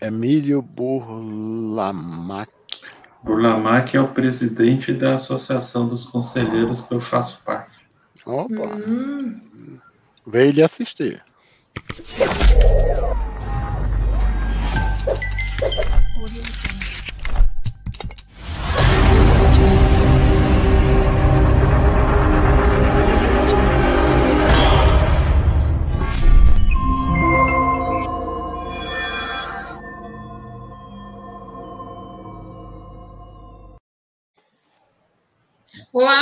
Emílio 0.00 0.62
Burlamac. 0.62 2.52
Burlamac 3.22 3.96
é 3.96 4.00
o 4.00 4.08
presidente 4.08 4.92
da 4.92 5.16
Associação 5.16 5.88
dos 5.88 6.04
Conselheiros 6.06 6.80
que 6.80 6.94
eu 6.94 7.00
faço 7.00 7.42
parte. 7.44 7.76
Opa! 8.24 8.76
Hum. 8.76 9.80
Veio 10.26 10.52
lhe 10.52 10.62
assistir. 10.62 11.22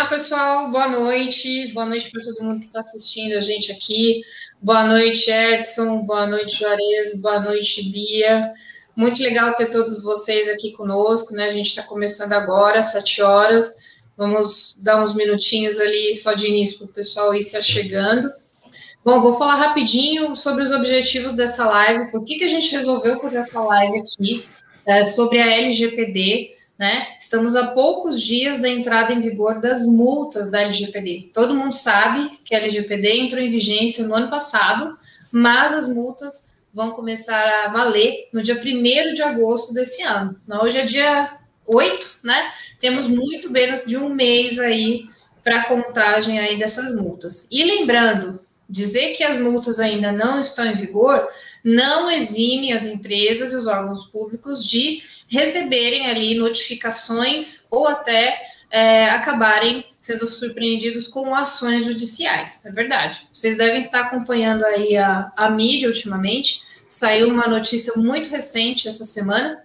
Olá, 0.07 0.15
pessoal, 0.15 0.71
boa 0.71 0.87
noite. 0.87 1.67
Boa 1.75 1.85
noite 1.85 2.13
para 2.13 2.23
todo 2.23 2.45
mundo 2.45 2.61
que 2.61 2.67
está 2.67 2.79
assistindo 2.79 3.37
a 3.37 3.41
gente 3.41 3.73
aqui. 3.73 4.23
Boa 4.63 4.87
noite, 4.87 5.29
Edson. 5.29 5.99
Boa 6.03 6.29
noite, 6.29 6.61
Juarez. 6.61 7.21
Boa 7.21 7.41
noite, 7.41 7.83
Bia. 7.91 8.41
Muito 8.95 9.21
legal 9.21 9.57
ter 9.57 9.69
todos 9.69 10.05
vocês 10.05 10.49
aqui 10.49 10.71
conosco, 10.71 11.35
né? 11.35 11.47
A 11.47 11.51
gente 11.51 11.71
está 11.71 11.83
começando 11.83 12.35
agora, 12.35 12.79
às 12.79 13.19
horas. 13.19 13.75
Vamos 14.17 14.77
dar 14.81 15.03
uns 15.03 15.13
minutinhos 15.13 15.81
ali 15.81 16.15
só 16.15 16.35
de 16.35 16.47
início 16.47 16.79
para 16.79 16.85
o 16.85 16.93
pessoal 16.93 17.35
ir 17.35 17.43
se 17.43 17.57
achegando. 17.57 18.31
Bom, 19.05 19.21
vou 19.21 19.37
falar 19.37 19.57
rapidinho 19.57 20.37
sobre 20.37 20.63
os 20.63 20.71
objetivos 20.71 21.35
dessa 21.35 21.67
live. 21.67 22.13
Por 22.13 22.23
que, 22.23 22.37
que 22.37 22.45
a 22.45 22.49
gente 22.49 22.71
resolveu 22.71 23.19
fazer 23.19 23.39
essa 23.39 23.61
live 23.61 23.99
aqui 23.99 24.47
é, 24.87 25.05
sobre 25.05 25.41
a 25.41 25.53
LGPD? 25.53 26.56
Né? 26.79 27.17
Estamos 27.19 27.57
a 27.57 27.69
poucos 27.69 28.21
dias 28.21 28.59
da 28.59 28.69
entrada 28.69 29.13
em 29.13 29.23
vigor 29.23 29.61
das 29.61 29.85
multas 29.85 30.51
da 30.51 30.61
LGPD. 30.61 31.31
Todo 31.33 31.55
mundo 31.55 31.73
sabe 31.73 32.39
que 32.45 32.55
a 32.55 32.59
LGPD 32.59 33.17
entrou 33.17 33.43
em 33.43 33.51
vigência 33.51 34.07
no 34.07 34.15
ano 34.15 34.29
passado, 34.29 34.99
mas 35.33 35.73
as 35.73 35.89
multas 35.89 36.51
vão 36.75 36.91
começar 36.91 37.65
a 37.65 37.69
valer 37.69 38.29
no 38.31 38.43
dia 38.43 38.61
1 38.61 39.15
de 39.15 39.23
agosto 39.23 39.73
desse 39.73 40.03
ano. 40.03 40.39
Então, 40.45 40.63
hoje 40.63 40.79
é 40.79 40.85
dia 40.85 41.39
8, 41.67 42.19
né? 42.23 42.53
Temos 42.79 43.09
muito 43.09 43.51
menos 43.51 43.87
de 43.87 43.97
um 43.97 44.11
mês 44.11 44.59
aí 44.59 45.09
para 45.43 45.65
contagem 45.65 46.39
aí 46.39 46.59
dessas 46.59 46.95
multas. 46.95 47.47
E 47.51 47.65
lembrando, 47.65 48.39
dizer 48.69 49.15
que 49.15 49.25
as 49.25 49.39
multas 49.39 49.81
ainda 49.81 50.13
não 50.13 50.41
estão 50.41 50.67
em 50.67 50.77
vigor 50.77 51.27
não 51.67 52.09
exime 52.09 52.73
as 52.73 52.87
empresas 52.87 53.53
e 53.53 53.57
os 53.57 53.67
órgãos 53.67 54.07
públicos 54.07 54.65
de 54.65 55.03
receberem 55.27 56.07
ali 56.07 56.39
notificações 56.39 57.67
ou 57.73 57.89
até 57.89 58.41
é, 58.71 59.07
acabarem 59.07 59.85
sendo 60.01 60.29
surpreendidos 60.29 61.09
com 61.09 61.35
ações 61.35 61.85
judiciais. 61.85 62.65
É 62.65 62.71
verdade. 62.71 63.27
Vocês 63.33 63.57
devem 63.57 63.81
estar 63.81 64.03
acompanhando 64.03 64.65
aí 64.65 64.97
a, 64.97 65.33
a 65.37 65.51
mídia 65.51 65.89
ultimamente. 65.89 66.63
Saiu 66.89 67.31
uma 67.31 67.49
notícia 67.49 67.95
muito 67.97 68.31
recente 68.31 68.87
essa 68.87 69.05
semana 69.05 69.61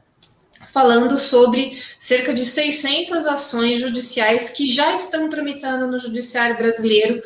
falando 0.74 1.20
sobre 1.20 1.80
cerca 2.00 2.34
de 2.34 2.46
600 2.46 3.28
ações 3.28 3.80
judiciais 3.80 4.50
que 4.50 4.66
já 4.66 4.96
estão 4.96 5.30
tramitando 5.30 5.86
no 5.86 6.00
judiciário 6.00 6.58
brasileiro 6.58 7.22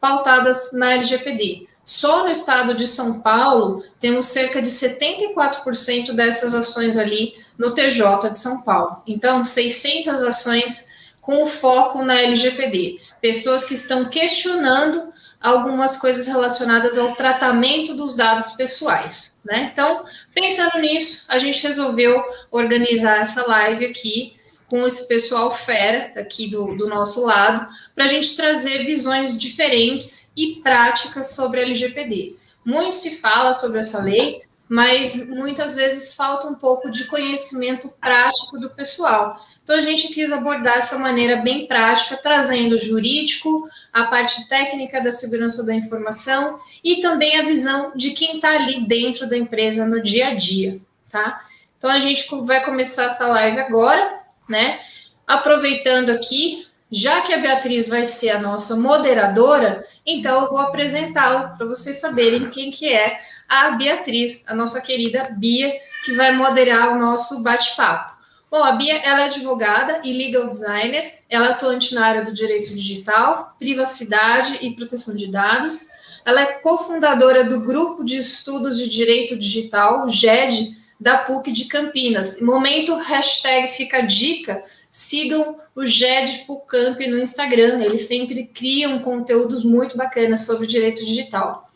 pautadas 0.00 0.70
na 0.72 0.92
LGPD. 0.92 1.68
Só 1.84 2.24
no 2.24 2.30
estado 2.30 2.74
de 2.74 2.86
São 2.86 3.20
Paulo, 3.20 3.84
temos 3.98 4.26
cerca 4.26 4.62
de 4.62 4.70
74% 4.70 6.12
dessas 6.12 6.54
ações 6.54 6.96
ali 6.96 7.34
no 7.58 7.74
TJ 7.74 8.30
de 8.30 8.38
São 8.38 8.62
Paulo. 8.62 9.02
Então, 9.06 9.44
600 9.44 10.22
ações 10.22 10.88
com 11.20 11.46
foco 11.46 12.02
na 12.02 12.20
LGPD. 12.20 13.00
Pessoas 13.20 13.64
que 13.64 13.74
estão 13.74 14.06
questionando 14.06 15.12
algumas 15.40 15.96
coisas 15.96 16.26
relacionadas 16.26 16.98
ao 16.98 17.14
tratamento 17.14 17.94
dos 17.94 18.14
dados 18.14 18.52
pessoais, 18.52 19.38
né? 19.44 19.70
Então, 19.72 20.04
pensando 20.34 20.78
nisso, 20.78 21.24
a 21.28 21.38
gente 21.38 21.62
resolveu 21.62 22.22
organizar 22.50 23.20
essa 23.22 23.46
live 23.46 23.86
aqui 23.86 24.38
com 24.68 24.86
esse 24.86 25.08
pessoal 25.08 25.52
fera 25.52 26.12
aqui 26.20 26.48
do, 26.48 26.76
do 26.76 26.86
nosso 26.86 27.24
lado, 27.24 27.66
para 27.94 28.04
a 28.04 28.08
gente 28.08 28.36
trazer 28.36 28.84
visões 28.84 29.36
diferentes 29.36 30.29
e 30.42 30.60
práticas 30.62 31.34
sobre 31.34 31.60
LGPD. 31.62 32.36
Muito 32.64 32.96
se 32.96 33.20
fala 33.20 33.54
sobre 33.54 33.80
essa 33.80 34.02
lei, 34.02 34.42
mas 34.68 35.26
muitas 35.28 35.74
vezes 35.74 36.14
falta 36.14 36.46
um 36.46 36.54
pouco 36.54 36.90
de 36.90 37.04
conhecimento 37.04 37.88
prático 38.00 38.58
do 38.58 38.70
pessoal. 38.70 39.44
Então 39.62 39.76
a 39.76 39.82
gente 39.82 40.08
quis 40.08 40.32
abordar 40.32 40.78
essa 40.78 40.98
maneira 40.98 41.36
bem 41.42 41.66
prática, 41.66 42.16
trazendo 42.16 42.76
o 42.76 42.80
jurídico, 42.80 43.68
a 43.92 44.04
parte 44.04 44.48
técnica 44.48 45.02
da 45.02 45.12
segurança 45.12 45.64
da 45.64 45.74
informação 45.74 46.60
e 46.82 47.00
também 47.00 47.38
a 47.38 47.44
visão 47.44 47.92
de 47.94 48.10
quem 48.10 48.36
está 48.36 48.50
ali 48.50 48.86
dentro 48.86 49.28
da 49.28 49.36
empresa 49.36 49.84
no 49.84 50.02
dia 50.02 50.28
a 50.28 50.34
dia, 50.34 50.80
tá? 51.10 51.42
Então 51.76 51.90
a 51.90 51.98
gente 51.98 52.28
vai 52.44 52.64
começar 52.64 53.04
essa 53.04 53.26
live 53.26 53.58
agora 53.58 54.20
né? 54.50 54.80
Aproveitando 55.26 56.10
aqui, 56.10 56.66
já 56.90 57.20
que 57.20 57.32
a 57.32 57.38
Beatriz 57.38 57.88
vai 57.88 58.04
ser 58.04 58.30
a 58.30 58.40
nossa 58.40 58.76
moderadora, 58.76 59.84
então 60.04 60.42
eu 60.42 60.50
vou 60.50 60.58
apresentá-la 60.58 61.48
para 61.48 61.66
vocês 61.66 62.00
saberem 62.00 62.50
quem 62.50 62.70
que 62.70 62.92
é 62.92 63.20
a 63.48 63.72
Beatriz, 63.72 64.42
a 64.46 64.54
nossa 64.54 64.80
querida 64.80 65.34
Bia, 65.36 65.72
que 66.04 66.12
vai 66.12 66.32
moderar 66.32 66.92
o 66.92 66.98
nosso 66.98 67.42
bate-papo. 67.42 68.18
Bom, 68.50 68.64
a 68.64 68.72
Bia 68.72 68.96
ela 69.04 69.22
é 69.22 69.24
advogada 69.26 70.00
e 70.02 70.12
legal 70.12 70.48
designer, 70.48 71.20
ela 71.28 71.46
é 71.46 71.50
atuante 71.52 71.94
na 71.94 72.04
área 72.04 72.24
do 72.24 72.32
direito 72.32 72.74
digital, 72.74 73.54
privacidade 73.56 74.58
e 74.60 74.74
proteção 74.74 75.14
de 75.14 75.28
dados. 75.28 75.88
Ela 76.24 76.40
é 76.40 76.46
cofundadora 76.54 77.44
do 77.44 77.64
Grupo 77.64 78.04
de 78.04 78.18
Estudos 78.18 78.76
de 78.76 78.88
Direito 78.88 79.38
Digital, 79.38 80.08
GED, 80.08 80.76
da 80.98 81.18
PUC 81.18 81.52
de 81.52 81.66
Campinas. 81.66 82.40
Momento, 82.40 82.96
hashtag 82.96 83.68
fica 83.68 84.00
dica, 84.00 84.64
sigam 84.90 85.59
o 85.74 85.86
GED 85.86 86.44
PUCamp 86.46 86.98
no 87.08 87.18
Instagram, 87.18 87.82
eles 87.82 88.02
sempre 88.02 88.46
criam 88.46 88.98
conteúdos 89.00 89.64
muito 89.64 89.96
bacanas 89.96 90.44
sobre 90.44 90.66
direito 90.66 91.04
digital. 91.04 91.68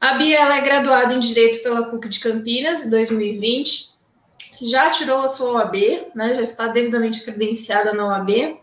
A 0.00 0.14
Bia 0.14 0.38
é 0.38 0.60
graduada 0.60 1.12
em 1.12 1.18
Direito 1.18 1.62
pela 1.62 1.90
PUC 1.90 2.08
de 2.08 2.20
Campinas 2.20 2.84
em 2.84 2.90
2020, 2.90 3.88
já 4.60 4.90
tirou 4.90 5.22
a 5.22 5.28
sua 5.28 5.52
OAB, 5.52 5.76
né, 6.14 6.34
já 6.34 6.42
está 6.42 6.68
devidamente 6.68 7.24
credenciada 7.24 7.92
na 7.92 8.06
OAB, 8.06 8.58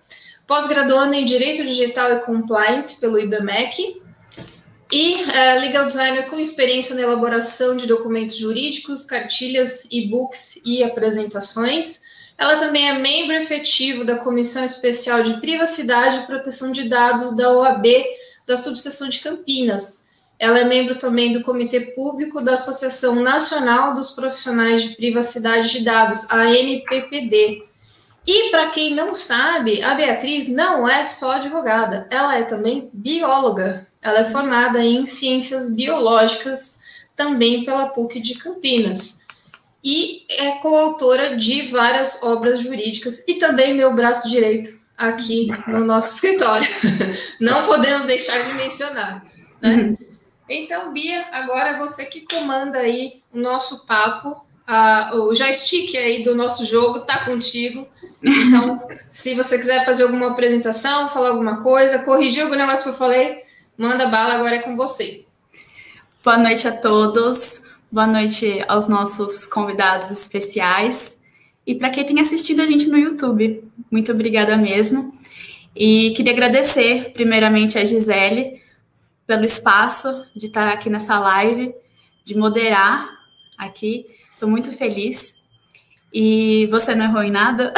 pós-graduando 0.47 1.13
em 1.13 1.25
Direito 1.25 1.63
Digital 1.63 2.11
e 2.11 2.19
Compliance 2.21 2.99
pelo 2.99 3.19
IBMEC, 3.19 4.01
e 4.91 5.23
uh, 5.23 5.59
legal 5.59 5.85
designer 5.85 6.29
com 6.29 6.39
experiência 6.39 6.93
na 6.95 7.01
elaboração 7.01 7.75
de 7.75 7.87
documentos 7.87 8.37
jurídicos, 8.37 9.03
cartilhas, 9.03 9.83
e-books 9.89 10.61
e 10.63 10.83
apresentações. 10.83 12.04
Ela 12.37 12.57
também 12.57 12.89
é 12.89 12.99
membro 12.99 13.33
efetivo 13.33 14.03
da 14.03 14.17
Comissão 14.17 14.63
Especial 14.63 15.23
de 15.23 15.39
Privacidade 15.39 16.17
e 16.17 16.25
Proteção 16.25 16.71
de 16.71 16.89
Dados 16.89 17.35
da 17.35 17.51
OAB 17.53 17.85
da 18.45 18.57
Subseção 18.57 19.07
de 19.07 19.19
Campinas. 19.19 20.03
Ela 20.37 20.59
é 20.59 20.63
membro 20.65 20.99
também 20.99 21.31
do 21.31 21.43
Comitê 21.43 21.93
Público 21.95 22.41
da 22.41 22.55
Associação 22.55 23.15
Nacional 23.15 23.95
dos 23.95 24.11
Profissionais 24.11 24.83
de 24.83 24.95
Privacidade 24.95 25.71
de 25.71 25.85
Dados, 25.85 26.29
a 26.29 26.41
ANPPD. 26.41 27.63
E 28.27 28.49
para 28.49 28.69
quem 28.69 28.93
não 28.93 29.15
sabe, 29.15 29.81
a 29.81 29.95
Beatriz 29.95 30.49
não 30.49 30.89
é 30.89 31.05
só 31.05 31.33
advogada, 31.33 32.05
ela 32.09 32.35
é 32.35 32.43
também 32.43 32.89
bióloga. 32.91 33.87
Ela 34.01 34.19
é 34.19 34.25
formada 34.25 34.83
em 34.83 35.05
ciências 35.05 35.73
biológicas 35.73 36.79
também 37.15 37.63
pela 37.63 37.87
PUC 37.87 38.19
de 38.19 38.35
Campinas 38.35 39.14
e 39.85 40.25
é 40.29 40.53
coautora 40.53 41.37
de 41.37 41.67
várias 41.67 42.23
obras 42.23 42.59
jurídicas 42.59 43.23
e 43.27 43.35
também 43.35 43.75
meu 43.75 43.95
braço 43.95 44.27
direito 44.27 44.79
aqui 44.97 45.47
no 45.67 45.85
nosso 45.85 46.15
escritório. 46.15 46.67
Não 47.39 47.65
podemos 47.65 48.05
deixar 48.05 48.39
de 48.39 48.53
mencionar. 48.53 49.23
Né? 49.61 49.95
Então, 50.49 50.91
Bia, 50.91 51.27
agora 51.31 51.69
é 51.69 51.77
você 51.77 52.05
que 52.05 52.21
comanda 52.21 52.79
aí 52.79 53.21
o 53.31 53.39
nosso 53.39 53.85
papo. 53.85 54.43
Ah, 54.67 55.11
o 55.13 55.35
joystick 55.35 55.95
aí 55.95 56.23
do 56.23 56.33
nosso 56.33 56.65
jogo 56.65 56.99
está 56.99 57.23
contigo. 57.23 57.87
Então, 58.23 58.81
se 59.11 59.35
você 59.35 59.57
quiser 59.57 59.85
fazer 59.85 60.03
alguma 60.03 60.31
apresentação, 60.31 61.09
falar 61.09 61.29
alguma 61.29 61.61
coisa, 61.61 61.99
corrigir 61.99 62.41
algum 62.41 62.55
negócio 62.55 62.83
que 62.85 62.89
eu 62.89 62.95
falei, 62.95 63.45
Manda 63.77 64.07
bala, 64.07 64.35
agora 64.35 64.55
é 64.55 64.61
com 64.61 64.77
você. 64.77 65.25
Boa 66.23 66.37
noite 66.37 66.65
a 66.65 66.71
todos. 66.71 67.64
Boa 67.95 68.07
noite 68.07 68.61
aos 68.67 68.89
nossos 68.89 69.47
convidados 69.47 70.11
especiais. 70.11 71.17
E 71.65 71.73
para 71.73 71.89
quem 71.89 72.05
tem 72.05 72.19
assistido 72.19 72.61
a 72.61 72.65
gente 72.65 72.89
no 72.89 72.97
YouTube, 72.97 73.63
muito 73.89 74.11
obrigada 74.11 74.57
mesmo. 74.57 75.17
E 75.73 76.11
queria 76.11 76.33
agradecer, 76.33 77.13
primeiramente, 77.13 77.77
a 77.77 77.85
Gisele 77.85 78.61
pelo 79.25 79.45
espaço 79.45 80.09
de 80.35 80.47
estar 80.47 80.73
aqui 80.73 80.89
nessa 80.89 81.17
live, 81.19 81.73
de 82.25 82.37
moderar 82.37 83.09
aqui. 83.57 84.05
Estou 84.33 84.49
muito 84.49 84.73
feliz 84.73 85.33
E 86.13 86.67
você 86.69 86.93
não 86.93 87.05
errou 87.05 87.23
em 87.23 87.31
nada? 87.31 87.73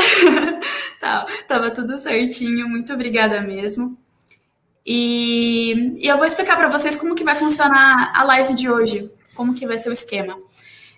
tá, 1.00 1.28
tava 1.48 1.70
tudo 1.70 1.96
certinho, 2.00 2.68
muito 2.68 2.92
obrigada 2.92 3.40
mesmo. 3.42 3.96
E, 4.84 5.96
e 6.04 6.08
eu 6.08 6.18
vou 6.18 6.26
explicar 6.26 6.58
para 6.58 6.70
vocês 6.70 6.96
como 6.96 7.14
que 7.14 7.24
vai 7.24 7.36
funcionar 7.36 8.12
a 8.16 8.24
live 8.24 8.56
de 8.56 8.68
hoje, 8.68 9.12
como 9.38 9.54
que 9.54 9.68
vai 9.68 9.78
ser 9.78 9.90
o 9.90 9.94
esquema. 9.94 10.38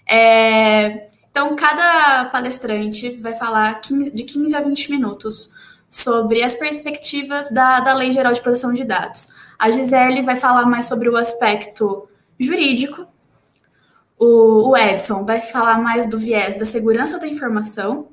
É, 0.07 1.09
então, 1.29 1.55
cada 1.55 2.25
palestrante 2.25 3.11
vai 3.17 3.35
falar 3.35 3.79
15, 3.81 4.11
de 4.11 4.23
15 4.23 4.55
a 4.55 4.61
20 4.61 4.89
minutos 4.89 5.51
sobre 5.89 6.41
as 6.41 6.53
perspectivas 6.53 7.51
da, 7.51 7.79
da 7.81 7.93
Lei 7.93 8.11
Geral 8.11 8.33
de 8.33 8.41
Proteção 8.41 8.73
de 8.73 8.83
Dados. 8.83 9.27
A 9.57 9.69
Gisele 9.69 10.21
vai 10.21 10.37
falar 10.37 10.65
mais 10.65 10.85
sobre 10.85 11.09
o 11.09 11.17
aspecto 11.17 12.07
jurídico, 12.39 13.05
o, 14.17 14.69
o 14.69 14.77
Edson 14.77 15.25
vai 15.25 15.39
falar 15.39 15.79
mais 15.79 16.07
do 16.07 16.17
viés 16.17 16.55
da 16.55 16.65
segurança 16.65 17.19
da 17.19 17.27
informação, 17.27 18.07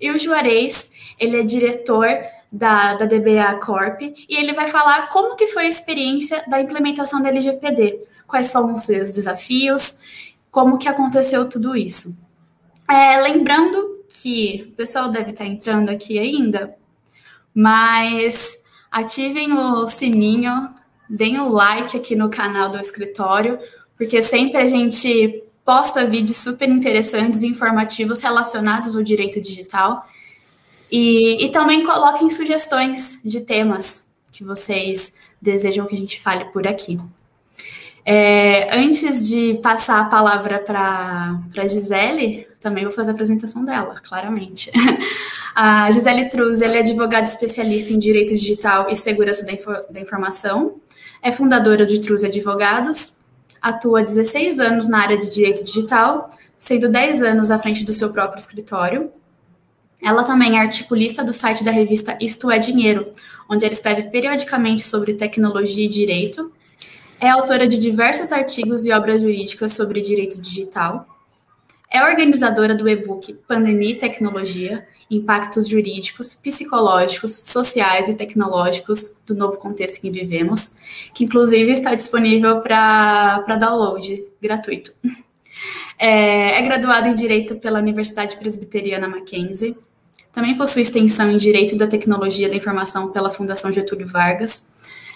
e 0.00 0.10
o 0.10 0.18
Juarez, 0.18 0.90
ele 1.18 1.40
é 1.40 1.42
diretor 1.42 2.06
da, 2.50 2.94
da 2.94 3.06
DBA 3.06 3.58
Corp, 3.64 4.00
e 4.02 4.36
ele 4.36 4.52
vai 4.52 4.68
falar 4.68 5.08
como 5.08 5.36
que 5.36 5.48
foi 5.48 5.66
a 5.66 5.68
experiência 5.68 6.44
da 6.48 6.60
implementação 6.60 7.22
da 7.22 7.28
LGPD, 7.28 8.00
quais 8.26 8.48
são 8.48 8.72
os 8.72 8.80
seus 8.80 9.12
desafios, 9.12 9.98
como 10.50 10.78
que 10.78 10.88
aconteceu 10.88 11.48
tudo 11.48 11.76
isso. 11.76 12.16
É, 12.88 13.20
lembrando 13.20 14.04
que 14.08 14.68
o 14.72 14.76
pessoal 14.76 15.08
deve 15.08 15.30
estar 15.30 15.46
entrando 15.46 15.88
aqui 15.88 16.18
ainda, 16.18 16.74
mas 17.54 18.56
ativem 18.90 19.52
o 19.52 19.86
sininho, 19.88 20.72
deem 21.08 21.40
o 21.40 21.48
like 21.48 21.96
aqui 21.96 22.14
no 22.14 22.30
canal 22.30 22.68
do 22.68 22.78
escritório, 22.78 23.58
porque 23.96 24.22
sempre 24.22 24.58
a 24.58 24.66
gente 24.66 25.42
posta 25.64 26.04
vídeos 26.04 26.38
super 26.38 26.68
interessantes 26.68 27.42
e 27.42 27.46
informativos 27.46 28.20
relacionados 28.20 28.96
ao 28.96 29.02
direito 29.02 29.40
digital. 29.40 30.06
E, 30.90 31.44
e 31.44 31.50
também 31.50 31.84
coloquem 31.84 32.30
sugestões 32.30 33.18
de 33.24 33.40
temas 33.40 34.06
que 34.30 34.44
vocês 34.44 35.14
desejam 35.40 35.86
que 35.86 35.94
a 35.94 35.98
gente 35.98 36.20
fale 36.20 36.44
por 36.46 36.66
aqui. 36.66 36.98
É, 38.06 38.76
antes 38.76 39.26
de 39.26 39.54
passar 39.62 40.00
a 40.00 40.04
palavra 40.04 40.58
para 40.58 41.40
a 41.56 41.66
Gisele, 41.66 42.46
também 42.60 42.84
vou 42.84 42.92
fazer 42.92 43.12
a 43.12 43.14
apresentação 43.14 43.64
dela, 43.64 43.94
claramente. 44.06 44.70
A 45.56 45.88
Gisele 45.92 46.28
Truz 46.28 46.60
é 46.60 46.78
advogada 46.80 47.28
especialista 47.28 47.92
em 47.92 47.98
direito 47.98 48.34
digital 48.34 48.90
e 48.90 48.96
segurança 48.96 49.46
da, 49.46 49.52
info, 49.52 49.70
da 49.88 50.00
informação, 50.00 50.80
é 51.22 51.30
fundadora 51.30 51.86
de 51.86 52.00
Truz 52.00 52.24
Advogados, 52.24 53.18
atua 53.62 54.00
há 54.00 54.02
16 54.02 54.58
anos 54.58 54.88
na 54.88 54.98
área 54.98 55.16
de 55.16 55.30
direito 55.30 55.62
digital, 55.62 56.28
sendo 56.58 56.88
10 56.88 57.22
anos 57.22 57.52
à 57.52 57.58
frente 57.58 57.84
do 57.84 57.92
seu 57.92 58.10
próprio 58.10 58.40
escritório. 58.40 59.12
Ela 60.02 60.24
também 60.24 60.58
é 60.58 60.60
articulista 60.60 61.22
do 61.22 61.32
site 61.32 61.62
da 61.62 61.70
revista 61.70 62.18
Isto 62.20 62.50
é 62.50 62.58
Dinheiro, 62.58 63.12
onde 63.48 63.64
ela 63.64 63.72
escreve 63.72 64.10
periodicamente 64.10 64.82
sobre 64.82 65.14
tecnologia 65.14 65.84
e 65.84 65.88
direito 65.88 66.52
é 67.24 67.30
autora 67.30 67.66
de 67.66 67.78
diversos 67.78 68.32
artigos 68.32 68.84
e 68.84 68.92
obras 68.92 69.22
jurídicas 69.22 69.72
sobre 69.72 70.02
direito 70.02 70.38
digital. 70.38 71.06
É 71.90 72.04
organizadora 72.04 72.74
do 72.74 72.86
e-book 72.86 73.32
Pandemia 73.48 73.92
e 73.92 73.98
Tecnologia: 73.98 74.86
Impactos 75.10 75.66
Jurídicos, 75.66 76.34
Psicológicos, 76.34 77.32
Sociais 77.44 78.08
e 78.08 78.14
Tecnológicos 78.14 79.16
do 79.24 79.34
Novo 79.34 79.56
Contexto 79.56 80.00
que 80.00 80.10
Vivemos, 80.10 80.74
que 81.14 81.24
inclusive 81.24 81.72
está 81.72 81.94
disponível 81.94 82.60
para 82.60 83.56
download 83.58 84.24
gratuito. 84.40 84.92
É, 85.96 86.58
é 86.58 86.62
graduada 86.62 87.08
em 87.08 87.14
Direito 87.14 87.54
pela 87.56 87.78
Universidade 87.78 88.36
Presbiteriana 88.36 89.08
Mackenzie. 89.08 89.76
Também 90.32 90.56
possui 90.56 90.82
extensão 90.82 91.30
em 91.30 91.36
Direito 91.36 91.76
da 91.76 91.86
Tecnologia 91.86 92.48
da 92.48 92.56
Informação 92.56 93.12
pela 93.12 93.30
Fundação 93.30 93.70
Getúlio 93.70 94.08
Vargas 94.08 94.66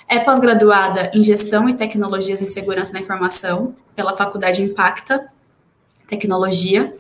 é 0.08 0.19
pós-graduada 0.19 1.10
em 1.12 1.22
Gestão 1.22 1.69
e 1.69 1.75
Tecnologias 1.75 2.40
em 2.40 2.46
Segurança 2.46 2.93
da 2.93 2.99
Informação 2.99 3.76
pela 3.94 4.16
Faculdade 4.16 4.62
Impacta 4.62 5.31
Tecnologia. 6.06 6.94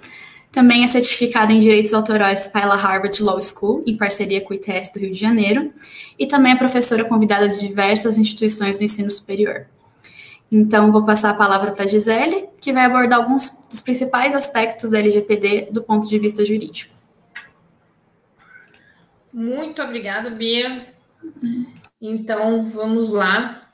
Também 0.52 0.84
é 0.84 0.86
certificada 0.86 1.52
em 1.52 1.60
Direitos 1.60 1.94
Autorais 1.94 2.48
pela 2.48 2.76
Harvard 2.76 3.22
Law 3.22 3.40
School, 3.40 3.82
em 3.86 3.96
parceria 3.96 4.40
com 4.40 4.52
o 4.52 4.56
ITS 4.56 4.92
do 4.92 5.00
Rio 5.00 5.12
de 5.12 5.18
Janeiro. 5.18 5.72
E 6.18 6.26
também 6.26 6.52
é 6.52 6.56
professora 6.56 7.04
convidada 7.04 7.48
de 7.48 7.58
diversas 7.58 8.18
instituições 8.18 8.78
do 8.78 8.84
ensino 8.84 9.10
superior. 9.10 9.66
Então, 10.50 10.90
vou 10.90 11.04
passar 11.04 11.30
a 11.30 11.34
palavra 11.34 11.72
para 11.72 11.84
a 11.84 11.86
Gisele, 11.86 12.48
que 12.60 12.72
vai 12.72 12.84
abordar 12.84 13.18
alguns 13.18 13.50
dos 13.70 13.80
principais 13.80 14.34
aspectos 14.34 14.90
da 14.90 14.98
LGPD 14.98 15.68
do 15.70 15.82
ponto 15.82 16.08
de 16.08 16.18
vista 16.18 16.44
jurídico. 16.44 16.94
Muito 19.32 19.82
obrigada, 19.82 20.30
Bia. 20.30 20.86
Então, 22.00 22.70
vamos 22.70 23.10
lá. 23.10 23.68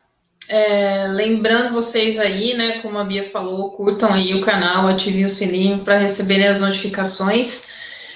É, 0.49 1.07
lembrando 1.09 1.73
vocês 1.73 2.19
aí, 2.19 2.55
né, 2.55 2.81
como 2.81 2.99
a 2.99 3.05
Bia 3.05 3.29
falou, 3.29 3.73
curtam 3.73 4.13
aí 4.13 4.35
o 4.35 4.43
canal, 4.43 4.87
ativem 4.87 5.25
o 5.25 5.31
sininho 5.31 5.85
para 5.85 5.97
receberem 5.97 6.47
as 6.47 6.61
notificações. 6.61 7.67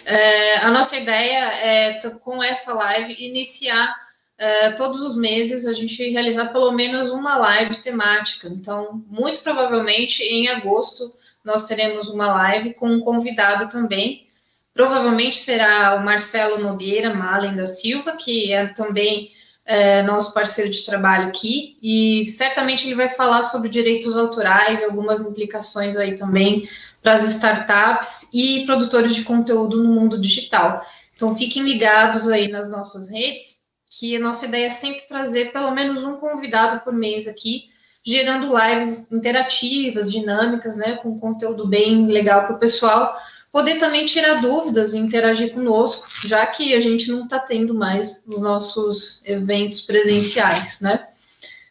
É, 0.04 0.58
a 0.58 0.70
nossa 0.70 0.96
ideia 0.96 1.38
é, 1.38 2.00
com 2.20 2.42
essa 2.42 2.72
live, 2.72 3.14
iniciar 3.18 3.94
é, 4.38 4.70
todos 4.72 5.00
os 5.00 5.16
meses, 5.16 5.66
a 5.66 5.72
gente 5.72 6.10
realizar 6.10 6.52
pelo 6.52 6.72
menos 6.72 7.10
uma 7.10 7.36
live 7.36 7.76
temática. 7.76 8.48
Então, 8.48 9.04
muito 9.08 9.40
provavelmente 9.40 10.22
em 10.22 10.48
agosto, 10.48 11.12
nós 11.44 11.66
teremos 11.66 12.08
uma 12.08 12.28
live 12.28 12.74
com 12.74 12.88
um 12.88 13.00
convidado 13.00 13.70
também. 13.70 14.26
Provavelmente 14.72 15.36
será 15.36 15.96
o 15.96 16.04
Marcelo 16.04 16.58
Nogueira 16.58 17.12
Malen 17.12 17.56
da 17.56 17.66
Silva, 17.66 18.16
que 18.16 18.52
é 18.52 18.68
também 18.68 19.32
é, 19.68 20.02
nosso 20.02 20.32
parceiro 20.32 20.70
de 20.70 20.82
trabalho 20.82 21.28
aqui, 21.28 21.76
e 21.82 22.24
certamente 22.24 22.86
ele 22.86 22.94
vai 22.94 23.10
falar 23.10 23.42
sobre 23.42 23.68
direitos 23.68 24.16
autorais 24.16 24.80
e 24.80 24.84
algumas 24.84 25.20
implicações 25.20 25.94
aí 25.94 26.16
também 26.16 26.66
para 27.02 27.12
as 27.12 27.24
startups 27.24 28.30
e 28.32 28.64
produtores 28.64 29.14
de 29.14 29.24
conteúdo 29.24 29.76
no 29.84 29.92
mundo 29.92 30.18
digital. 30.18 30.82
Então 31.14 31.34
fiquem 31.34 31.62
ligados 31.62 32.26
aí 32.28 32.48
nas 32.48 32.70
nossas 32.70 33.10
redes, 33.10 33.58
que 33.90 34.16
a 34.16 34.20
nossa 34.20 34.46
ideia 34.46 34.68
é 34.68 34.70
sempre 34.70 35.06
trazer 35.06 35.52
pelo 35.52 35.70
menos 35.72 36.02
um 36.02 36.16
convidado 36.16 36.82
por 36.82 36.94
mês 36.94 37.28
aqui, 37.28 37.64
gerando 38.02 38.48
lives 38.48 39.12
interativas, 39.12 40.10
dinâmicas, 40.10 40.76
né, 40.76 40.96
com 40.96 41.18
conteúdo 41.18 41.68
bem 41.68 42.06
legal 42.06 42.46
para 42.46 42.56
o 42.56 42.58
pessoal 42.58 43.14
poder 43.58 43.80
também 43.80 44.06
tirar 44.06 44.40
dúvidas 44.40 44.94
e 44.94 44.98
interagir 44.98 45.52
conosco, 45.52 46.06
já 46.24 46.46
que 46.46 46.76
a 46.76 46.80
gente 46.80 47.10
não 47.10 47.24
está 47.24 47.40
tendo 47.40 47.74
mais 47.74 48.22
os 48.24 48.40
nossos 48.40 49.20
eventos 49.26 49.80
presenciais, 49.80 50.78
né? 50.78 51.08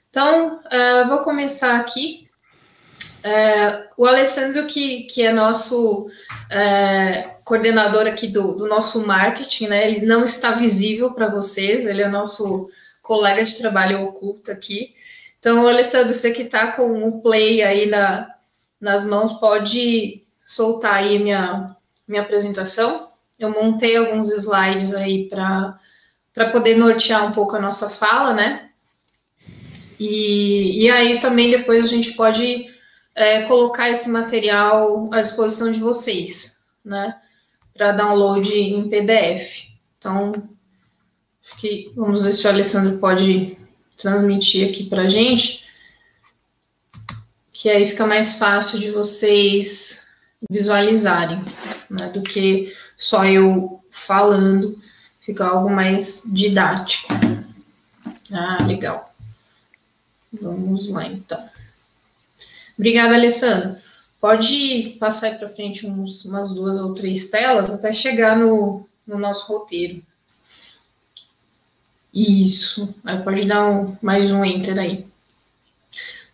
Então, 0.10 0.60
uh, 0.66 1.08
vou 1.08 1.20
começar 1.20 1.80
aqui. 1.80 2.28
Uh, 3.20 3.88
o 4.02 4.06
Alessandro, 4.06 4.68
que, 4.68 5.04
que 5.04 5.22
é 5.22 5.32
nosso 5.32 6.08
uh, 6.08 7.44
coordenador 7.46 8.06
aqui 8.06 8.28
do, 8.28 8.52
do 8.58 8.68
nosso 8.68 9.08
marketing, 9.08 9.68
né? 9.68 9.90
Ele 9.90 10.06
não 10.06 10.26
está 10.26 10.52
visível 10.52 11.14
para 11.14 11.30
vocês, 11.30 11.86
ele 11.86 12.02
é 12.02 12.10
nosso 12.10 12.70
colega 13.02 13.46
de 13.46 13.58
trabalho 13.58 14.04
oculto 14.04 14.52
aqui. 14.52 14.94
Então, 15.40 15.66
Alessandro, 15.66 16.14
você 16.14 16.32
que 16.32 16.42
está 16.42 16.74
com 16.74 17.08
o 17.08 17.22
play 17.22 17.64
aí 17.64 17.86
na, 17.86 18.36
nas 18.78 19.06
mãos, 19.06 19.40
pode 19.40 20.28
soltar 20.44 20.96
aí 20.96 21.20
minha, 21.20 21.77
minha 22.08 22.22
apresentação. 22.22 23.10
Eu 23.38 23.52
montei 23.52 23.98
alguns 23.98 24.32
slides 24.32 24.94
aí 24.94 25.28
para 25.28 25.80
poder 26.52 26.78
nortear 26.78 27.26
um 27.26 27.34
pouco 27.34 27.56
a 27.56 27.62
nossa 27.62 27.90
fala, 27.90 28.34
né? 28.34 28.70
E, 30.00 30.84
e 30.84 30.90
aí 30.90 31.20
também 31.20 31.52
depois 31.52 31.84
a 31.84 31.88
gente 31.88 32.14
pode 32.14 32.68
é, 33.16 33.44
colocar 33.44 33.90
esse 33.90 34.10
material 34.10 35.10
à 35.12 35.22
disposição 35.22 35.72
de 35.72 35.80
vocês, 35.80 36.64
né? 36.86 37.20
Para 37.74 37.92
download 37.92 38.52
em 38.54 38.90
PDF. 38.90 39.68
Então, 39.98 40.34
que 41.58 41.92
vamos 41.96 42.22
ver 42.22 42.32
se 42.32 42.46
o 42.46 42.50
Alessandro 42.50 42.98
pode 43.00 43.58
transmitir 43.98 44.70
aqui 44.70 44.86
para 44.86 45.04
a 45.04 45.10
gente, 45.10 45.66
que 47.52 47.70
aí 47.70 47.88
fica 47.88 48.06
mais 48.06 48.38
fácil 48.38 48.80
de 48.80 48.92
vocês 48.92 50.07
visualizarem, 50.50 51.44
né, 51.90 52.10
do 52.10 52.22
que 52.22 52.74
só 52.98 53.26
eu 53.26 53.84
falando, 53.90 54.80
fica 55.20 55.46
algo 55.46 55.70
mais 55.70 56.24
didático. 56.26 57.08
Ah, 58.32 58.64
legal. 58.64 59.14
Vamos 60.42 60.90
lá, 60.90 61.08
então. 61.08 61.50
Obrigada, 62.78 63.16
Alessandro. 63.16 63.82
Pode 64.20 64.98
passar 65.00 65.38
para 65.38 65.50
frente 65.50 65.88
uns, 65.88 66.26
umas 66.26 66.54
duas 66.54 66.80
ou 66.80 66.94
três 66.94 67.30
telas 67.30 67.72
até 67.72 67.94
chegar 67.94 68.38
no, 68.38 68.88
no 69.06 69.18
nosso 69.18 69.48
roteiro. 69.52 70.04
Isso. 72.14 72.94
Aí 73.04 73.22
pode 73.22 73.46
dar 73.46 73.70
um, 73.70 73.96
mais 74.02 74.32
um 74.32 74.44
enter 74.44 74.78
aí. 74.78 75.06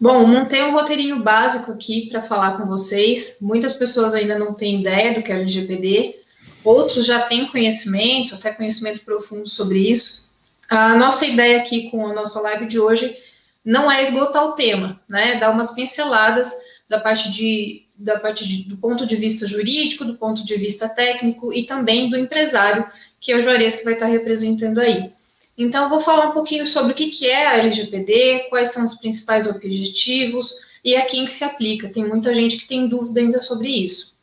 Bom, 0.04 0.28
montei 0.28 0.62
um 0.62 0.74
roteirinho 0.74 1.24
básico 1.24 1.72
aqui 1.72 2.10
para 2.10 2.22
falar 2.22 2.58
com 2.58 2.68
vocês. 2.68 3.38
Muitas 3.40 3.72
pessoas 3.72 4.14
ainda 4.14 4.38
não 4.38 4.54
têm 4.54 4.82
ideia 4.82 5.14
do 5.14 5.24
que 5.24 5.32
é 5.32 5.36
o 5.36 5.40
LGPD. 5.40 6.20
outros 6.62 7.06
já 7.06 7.22
têm 7.22 7.48
conhecimento, 7.48 8.36
até 8.36 8.52
conhecimento 8.52 9.06
profundo 9.06 9.48
sobre 9.48 9.80
isso. 9.80 10.30
A 10.70 10.98
nossa 10.98 11.26
ideia 11.26 11.58
aqui 11.58 11.90
com 11.90 12.06
a 12.06 12.12
nossa 12.12 12.42
live 12.42 12.66
de 12.66 12.78
hoje 12.78 13.16
não 13.64 13.90
é 13.90 14.04
esgotar 14.04 14.46
o 14.46 14.52
tema, 14.52 15.00
né? 15.08 15.36
Dar 15.36 15.52
umas 15.52 15.72
pinceladas 15.72 16.52
da 16.90 17.00
parte 17.00 17.32
de 17.32 17.86
da 17.96 18.20
parte 18.20 18.46
de, 18.46 18.64
do 18.64 18.76
ponto 18.76 19.06
de 19.06 19.16
vista 19.16 19.48
jurídico, 19.48 20.04
do 20.04 20.16
ponto 20.16 20.44
de 20.44 20.58
vista 20.58 20.90
técnico 20.90 21.54
e 21.54 21.66
também 21.66 22.10
do 22.10 22.18
empresário, 22.18 22.86
que 23.22 23.32
é 23.32 23.38
o 23.38 23.42
Juarez 23.42 23.78
que 23.78 23.86
vai 23.86 23.94
estar 23.94 24.08
representando 24.08 24.80
aí. 24.80 25.14
Então, 25.58 25.90
vou 25.90 26.02
falar 26.02 26.30
um 26.30 26.32
pouquinho 26.32 26.66
sobre 26.66 26.94
o 26.94 26.96
que, 26.96 27.28
é 27.28 27.48
a 27.48 27.58
LGPD, 27.60 28.48
quais 28.50 28.72
são 28.72 28.86
os 28.86 28.96
principais 28.96 29.48
objetivos 29.48 30.56
e 30.84 30.96
a 30.96 31.06
quem 31.06 31.26
que 31.26 31.32
se 31.32 31.44
aplica. 31.44 31.90
Tem 31.90 32.06
muita 32.06 32.34
gente 32.34 32.58
que 32.58 32.68
tem 32.68 32.88
dúvida 32.88 33.20
ainda 33.20 33.42
sobre 33.42 33.70
isso. 33.70 34.14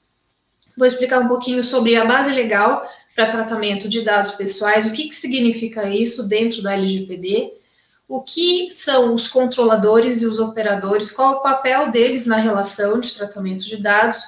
Vou 0.77 0.87
explicar 0.87 1.21
um 1.21 1.29
pouquinho 1.29 1.63
sobre 1.63 1.97
a 1.97 2.05
base 2.05 2.33
legal 2.33 2.89
para 3.15 3.31
tratamento 3.31 3.89
de 3.89 4.03
dados 4.03 4.33
pessoais, 4.33 4.87
o 4.87 4.93
que, 4.93 5.09
que 5.09 5.15
significa 5.15 5.89
isso 5.89 6.29
dentro 6.29 6.63
da 6.63 6.73
LGPD, 6.73 7.53
o 8.09 8.23
que 8.23 8.69
são 8.71 9.15
os 9.15 9.29
controladores 9.29 10.23
e 10.23 10.27
os 10.27 10.41
operadores, 10.41 11.11
qual 11.11 11.35
o 11.35 11.43
papel 11.43 11.93
deles 11.93 12.27
na 12.27 12.37
relação 12.37 12.99
de 12.99 13.13
tratamento 13.13 13.65
de 13.65 13.77
dados, 13.77 14.19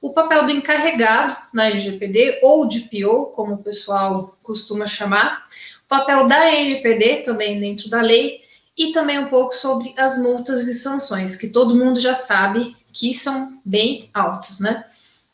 o 0.00 0.12
papel 0.12 0.44
do 0.44 0.52
encarregado 0.52 1.36
na 1.52 1.66
LGPD, 1.66 2.40
ou 2.42 2.66
de 2.66 2.80
PO, 2.80 3.32
como 3.34 3.54
o 3.54 3.62
pessoal 3.62 4.36
costuma 4.42 4.86
chamar, 4.86 5.46
papel 5.88 6.26
da 6.26 6.52
NPD 6.52 7.18
também 7.18 7.60
dentro 7.60 7.88
da 7.88 8.00
lei, 8.00 8.42
e 8.76 8.92
também 8.92 9.18
um 9.18 9.28
pouco 9.28 9.54
sobre 9.54 9.94
as 9.96 10.18
multas 10.18 10.66
e 10.66 10.74
sanções, 10.74 11.36
que 11.36 11.48
todo 11.48 11.76
mundo 11.76 12.00
já 12.00 12.12
sabe 12.12 12.76
que 12.92 13.14
são 13.14 13.60
bem 13.64 14.10
altas, 14.12 14.58
né? 14.58 14.84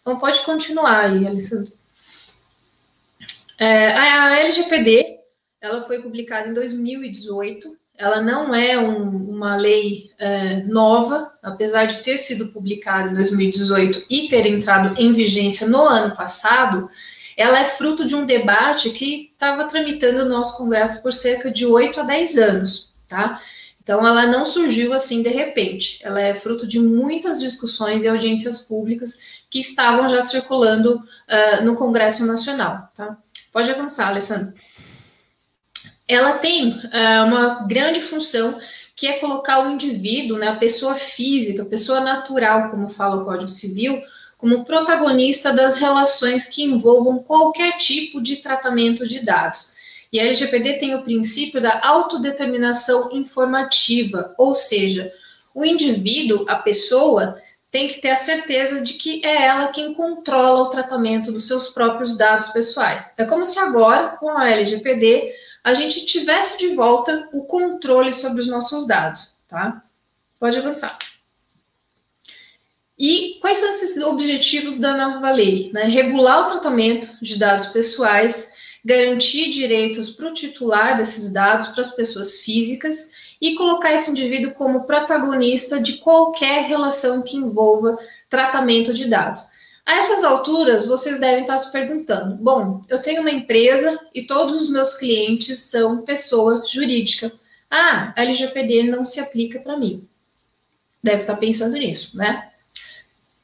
Então 0.00 0.18
pode 0.18 0.42
continuar 0.42 1.06
aí, 1.06 1.26
Alessandro. 1.26 1.72
É, 3.58 3.92
a 3.92 4.38
LGPD, 4.40 5.18
ela 5.60 5.82
foi 5.82 6.00
publicada 6.00 6.48
em 6.48 6.54
2018, 6.54 7.76
ela 7.96 8.22
não 8.22 8.54
é 8.54 8.78
um, 8.78 9.30
uma 9.30 9.56
lei 9.56 10.10
é, 10.18 10.62
nova, 10.62 11.30
apesar 11.42 11.84
de 11.84 12.02
ter 12.02 12.16
sido 12.16 12.48
publicada 12.48 13.10
em 13.10 13.14
2018 13.14 14.06
e 14.08 14.28
ter 14.28 14.46
entrado 14.46 14.98
em 14.98 15.12
vigência 15.12 15.68
no 15.68 15.82
ano 15.82 16.16
passado, 16.16 16.88
ela 17.40 17.60
é 17.60 17.64
fruto 17.64 18.06
de 18.06 18.14
um 18.14 18.26
debate 18.26 18.90
que 18.90 19.30
estava 19.32 19.64
tramitando 19.64 20.24
no 20.24 20.30
nosso 20.30 20.56
Congresso 20.56 21.02
por 21.02 21.12
cerca 21.12 21.50
de 21.50 21.64
8 21.64 22.00
a 22.00 22.02
10 22.02 22.38
anos, 22.38 22.92
tá? 23.08 23.40
Então, 23.82 24.06
ela 24.06 24.26
não 24.26 24.44
surgiu 24.44 24.92
assim 24.92 25.22
de 25.22 25.30
repente, 25.30 25.98
ela 26.02 26.20
é 26.20 26.34
fruto 26.34 26.66
de 26.66 26.78
muitas 26.78 27.40
discussões 27.40 28.04
e 28.04 28.08
audiências 28.08 28.58
públicas 28.58 29.42
que 29.48 29.58
estavam 29.58 30.08
já 30.08 30.22
circulando 30.22 30.96
uh, 30.96 31.64
no 31.64 31.74
Congresso 31.76 32.26
Nacional, 32.26 32.88
tá? 32.94 33.16
Pode 33.52 33.70
avançar, 33.70 34.08
Alessandro 34.08 34.52
ela 36.10 36.38
tem 36.38 36.72
uh, 36.72 37.24
uma 37.24 37.64
grande 37.68 38.00
função 38.00 38.58
que 38.96 39.06
é 39.06 39.20
colocar 39.20 39.64
o 39.64 39.70
indivíduo, 39.70 40.36
né, 40.36 40.48
a 40.48 40.56
pessoa 40.56 40.96
física, 40.96 41.62
a 41.62 41.66
pessoa 41.66 42.00
natural, 42.00 42.68
como 42.68 42.88
fala 42.88 43.22
o 43.22 43.24
Código 43.24 43.48
Civil, 43.48 44.02
como 44.40 44.64
protagonista 44.64 45.52
das 45.52 45.76
relações 45.76 46.46
que 46.46 46.64
envolvam 46.64 47.18
qualquer 47.18 47.76
tipo 47.76 48.22
de 48.22 48.36
tratamento 48.36 49.06
de 49.06 49.20
dados. 49.20 49.74
E 50.10 50.18
a 50.18 50.24
LGPD 50.24 50.78
tem 50.78 50.94
o 50.94 51.02
princípio 51.02 51.60
da 51.60 51.80
autodeterminação 51.84 53.10
informativa, 53.12 54.34
ou 54.38 54.54
seja, 54.54 55.12
o 55.54 55.64
indivíduo, 55.64 56.46
a 56.48 56.56
pessoa, 56.56 57.36
tem 57.70 57.86
que 57.86 58.00
ter 58.00 58.10
a 58.10 58.16
certeza 58.16 58.80
de 58.80 58.94
que 58.94 59.24
é 59.24 59.46
ela 59.46 59.68
quem 59.68 59.94
controla 59.94 60.62
o 60.62 60.70
tratamento 60.70 61.30
dos 61.30 61.46
seus 61.46 61.68
próprios 61.68 62.16
dados 62.16 62.48
pessoais. 62.48 63.14
É 63.16 63.24
como 63.24 63.44
se 63.44 63.58
agora, 63.58 64.16
com 64.16 64.30
a 64.30 64.48
LGPD, 64.48 65.32
a 65.62 65.74
gente 65.74 66.06
tivesse 66.06 66.58
de 66.58 66.74
volta 66.74 67.28
o 67.32 67.44
controle 67.44 68.12
sobre 68.12 68.40
os 68.40 68.48
nossos 68.48 68.86
dados, 68.86 69.34
tá? 69.46 69.84
Pode 70.40 70.58
avançar. 70.58 70.98
E 73.00 73.38
quais 73.40 73.56
são 73.56 73.70
esses 73.70 74.04
objetivos 74.04 74.76
da 74.76 74.94
nova 74.94 75.30
lei? 75.30 75.70
Né? 75.72 75.84
Regular 75.84 76.42
o 76.42 76.50
tratamento 76.50 77.08
de 77.22 77.38
dados 77.38 77.68
pessoais, 77.68 78.50
garantir 78.84 79.48
direitos 79.48 80.10
para 80.10 80.28
o 80.28 80.34
titular 80.34 80.98
desses 80.98 81.32
dados 81.32 81.68
para 81.68 81.80
as 81.80 81.94
pessoas 81.94 82.40
físicas 82.40 83.08
e 83.40 83.54
colocar 83.54 83.94
esse 83.94 84.10
indivíduo 84.10 84.52
como 84.52 84.84
protagonista 84.84 85.80
de 85.80 85.94
qualquer 85.94 86.66
relação 86.66 87.22
que 87.22 87.38
envolva 87.38 87.98
tratamento 88.28 88.92
de 88.92 89.08
dados. 89.08 89.46
A 89.86 89.96
essas 89.96 90.22
alturas, 90.22 90.84
vocês 90.84 91.18
devem 91.18 91.40
estar 91.40 91.58
se 91.58 91.72
perguntando: 91.72 92.36
bom, 92.36 92.82
eu 92.86 93.00
tenho 93.00 93.22
uma 93.22 93.30
empresa 93.30 93.98
e 94.14 94.26
todos 94.26 94.60
os 94.60 94.68
meus 94.68 94.92
clientes 94.98 95.58
são 95.58 96.02
pessoa 96.02 96.62
jurídica. 96.70 97.32
Ah, 97.70 98.12
a 98.14 98.22
LGPD 98.24 98.82
não 98.90 99.06
se 99.06 99.20
aplica 99.20 99.58
para 99.58 99.78
mim. 99.78 100.06
Deve 101.02 101.22
estar 101.22 101.36
pensando 101.36 101.78
nisso, 101.78 102.14
né? 102.14 102.49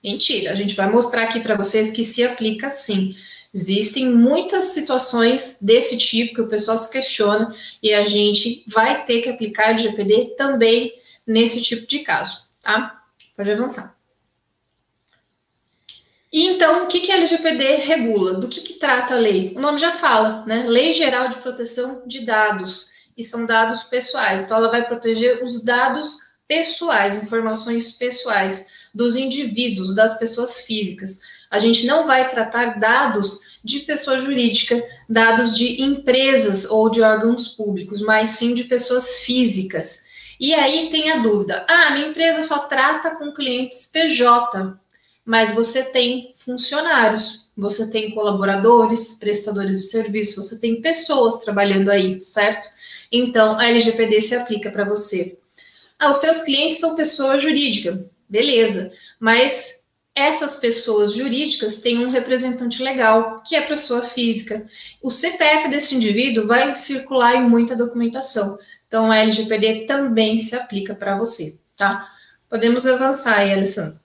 Mentira, 0.06 0.52
a 0.52 0.54
gente 0.54 0.76
vai 0.76 0.88
mostrar 0.88 1.24
aqui 1.24 1.40
para 1.40 1.56
vocês 1.56 1.90
que 1.90 2.04
se 2.04 2.22
aplica 2.22 2.70
sim. 2.70 3.16
Existem 3.52 4.08
muitas 4.08 4.66
situações 4.66 5.58
desse 5.60 5.98
tipo 5.98 6.36
que 6.36 6.42
o 6.42 6.48
pessoal 6.48 6.78
se 6.78 6.88
questiona 6.88 7.52
e 7.82 7.92
a 7.92 8.04
gente 8.04 8.62
vai 8.68 9.04
ter 9.04 9.20
que 9.20 9.28
aplicar 9.28 9.64
a 9.64 9.70
LGPD 9.70 10.36
também 10.38 10.94
nesse 11.26 11.60
tipo 11.60 11.88
de 11.88 12.04
caso, 12.04 12.50
tá? 12.62 13.02
Pode 13.36 13.50
avançar. 13.50 13.96
E 16.32 16.46
então, 16.46 16.84
o 16.84 16.86
que, 16.86 17.00
que 17.00 17.10
a 17.10 17.16
LGPD 17.16 17.64
regula? 17.78 18.34
Do 18.34 18.46
que, 18.46 18.60
que 18.60 18.74
trata 18.74 19.14
a 19.14 19.18
lei? 19.18 19.54
O 19.56 19.60
nome 19.60 19.78
já 19.78 19.90
fala, 19.90 20.46
né? 20.46 20.66
Lei 20.68 20.92
Geral 20.92 21.30
de 21.30 21.38
Proteção 21.38 22.04
de 22.06 22.24
Dados. 22.24 22.92
E 23.16 23.24
são 23.24 23.44
dados 23.44 23.82
pessoais. 23.82 24.42
Então, 24.42 24.58
ela 24.58 24.70
vai 24.70 24.86
proteger 24.86 25.42
os 25.42 25.64
dados 25.64 26.18
pessoais, 26.46 27.16
informações 27.16 27.90
pessoais 27.90 28.75
dos 28.96 29.14
indivíduos, 29.16 29.94
das 29.94 30.18
pessoas 30.18 30.62
físicas. 30.62 31.20
A 31.50 31.58
gente 31.58 31.86
não 31.86 32.06
vai 32.06 32.28
tratar 32.30 32.78
dados 32.80 33.58
de 33.62 33.80
pessoa 33.80 34.18
jurídica, 34.18 34.82
dados 35.08 35.56
de 35.56 35.82
empresas 35.82 36.64
ou 36.64 36.90
de 36.90 37.02
órgãos 37.02 37.48
públicos, 37.48 38.00
mas 38.00 38.30
sim 38.30 38.54
de 38.54 38.64
pessoas 38.64 39.20
físicas. 39.20 40.04
E 40.40 40.54
aí 40.54 40.90
tem 40.90 41.10
a 41.10 41.18
dúvida: 41.18 41.64
ah, 41.68 41.90
minha 41.90 42.08
empresa 42.08 42.42
só 42.42 42.60
trata 42.60 43.16
com 43.16 43.32
clientes 43.32 43.86
PJ 43.86 44.78
mas 45.26 45.52
você 45.52 45.82
tem 45.82 46.32
funcionários, 46.36 47.48
você 47.56 47.90
tem 47.90 48.12
colaboradores, 48.12 49.14
prestadores 49.14 49.80
de 49.80 49.86
serviço, 49.88 50.40
você 50.40 50.60
tem 50.60 50.80
pessoas 50.80 51.40
trabalhando 51.40 51.90
aí, 51.90 52.22
certo? 52.22 52.68
Então, 53.10 53.58
a 53.58 53.66
LGPD 53.66 54.20
se 54.20 54.36
aplica 54.36 54.70
para 54.70 54.84
você. 54.84 55.36
Ah, 55.98 56.10
os 56.10 56.18
seus 56.18 56.42
clientes 56.42 56.78
são 56.78 56.94
pessoa 56.94 57.40
jurídica, 57.40 58.08
beleza, 58.28 58.92
mas 59.18 59.84
essas 60.14 60.56
pessoas 60.56 61.12
jurídicas 61.12 61.82
têm 61.82 62.06
um 62.06 62.10
representante 62.10 62.82
legal, 62.82 63.42
que 63.46 63.54
é 63.54 63.58
a 63.58 63.66
pessoa 63.66 64.02
física. 64.02 64.66
O 65.02 65.10
CPF 65.10 65.68
desse 65.68 65.94
indivíduo 65.94 66.46
vai 66.46 66.74
circular 66.74 67.36
em 67.36 67.46
muita 67.46 67.76
documentação. 67.76 68.58
Então, 68.88 69.10
a 69.10 69.18
LGPD 69.18 69.84
também 69.86 70.40
se 70.40 70.56
aplica 70.56 70.94
para 70.94 71.18
você, 71.18 71.58
tá? 71.76 72.10
Podemos 72.48 72.86
avançar 72.86 73.36
aí, 73.36 73.52
Alessandro. 73.52 74.00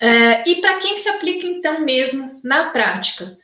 É, 0.00 0.48
e 0.48 0.62
para 0.62 0.78
quem 0.78 0.96
se 0.96 1.08
aplica 1.10 1.46
então 1.46 1.84
mesmo 1.84 2.40
na 2.42 2.70
prática? 2.70 3.36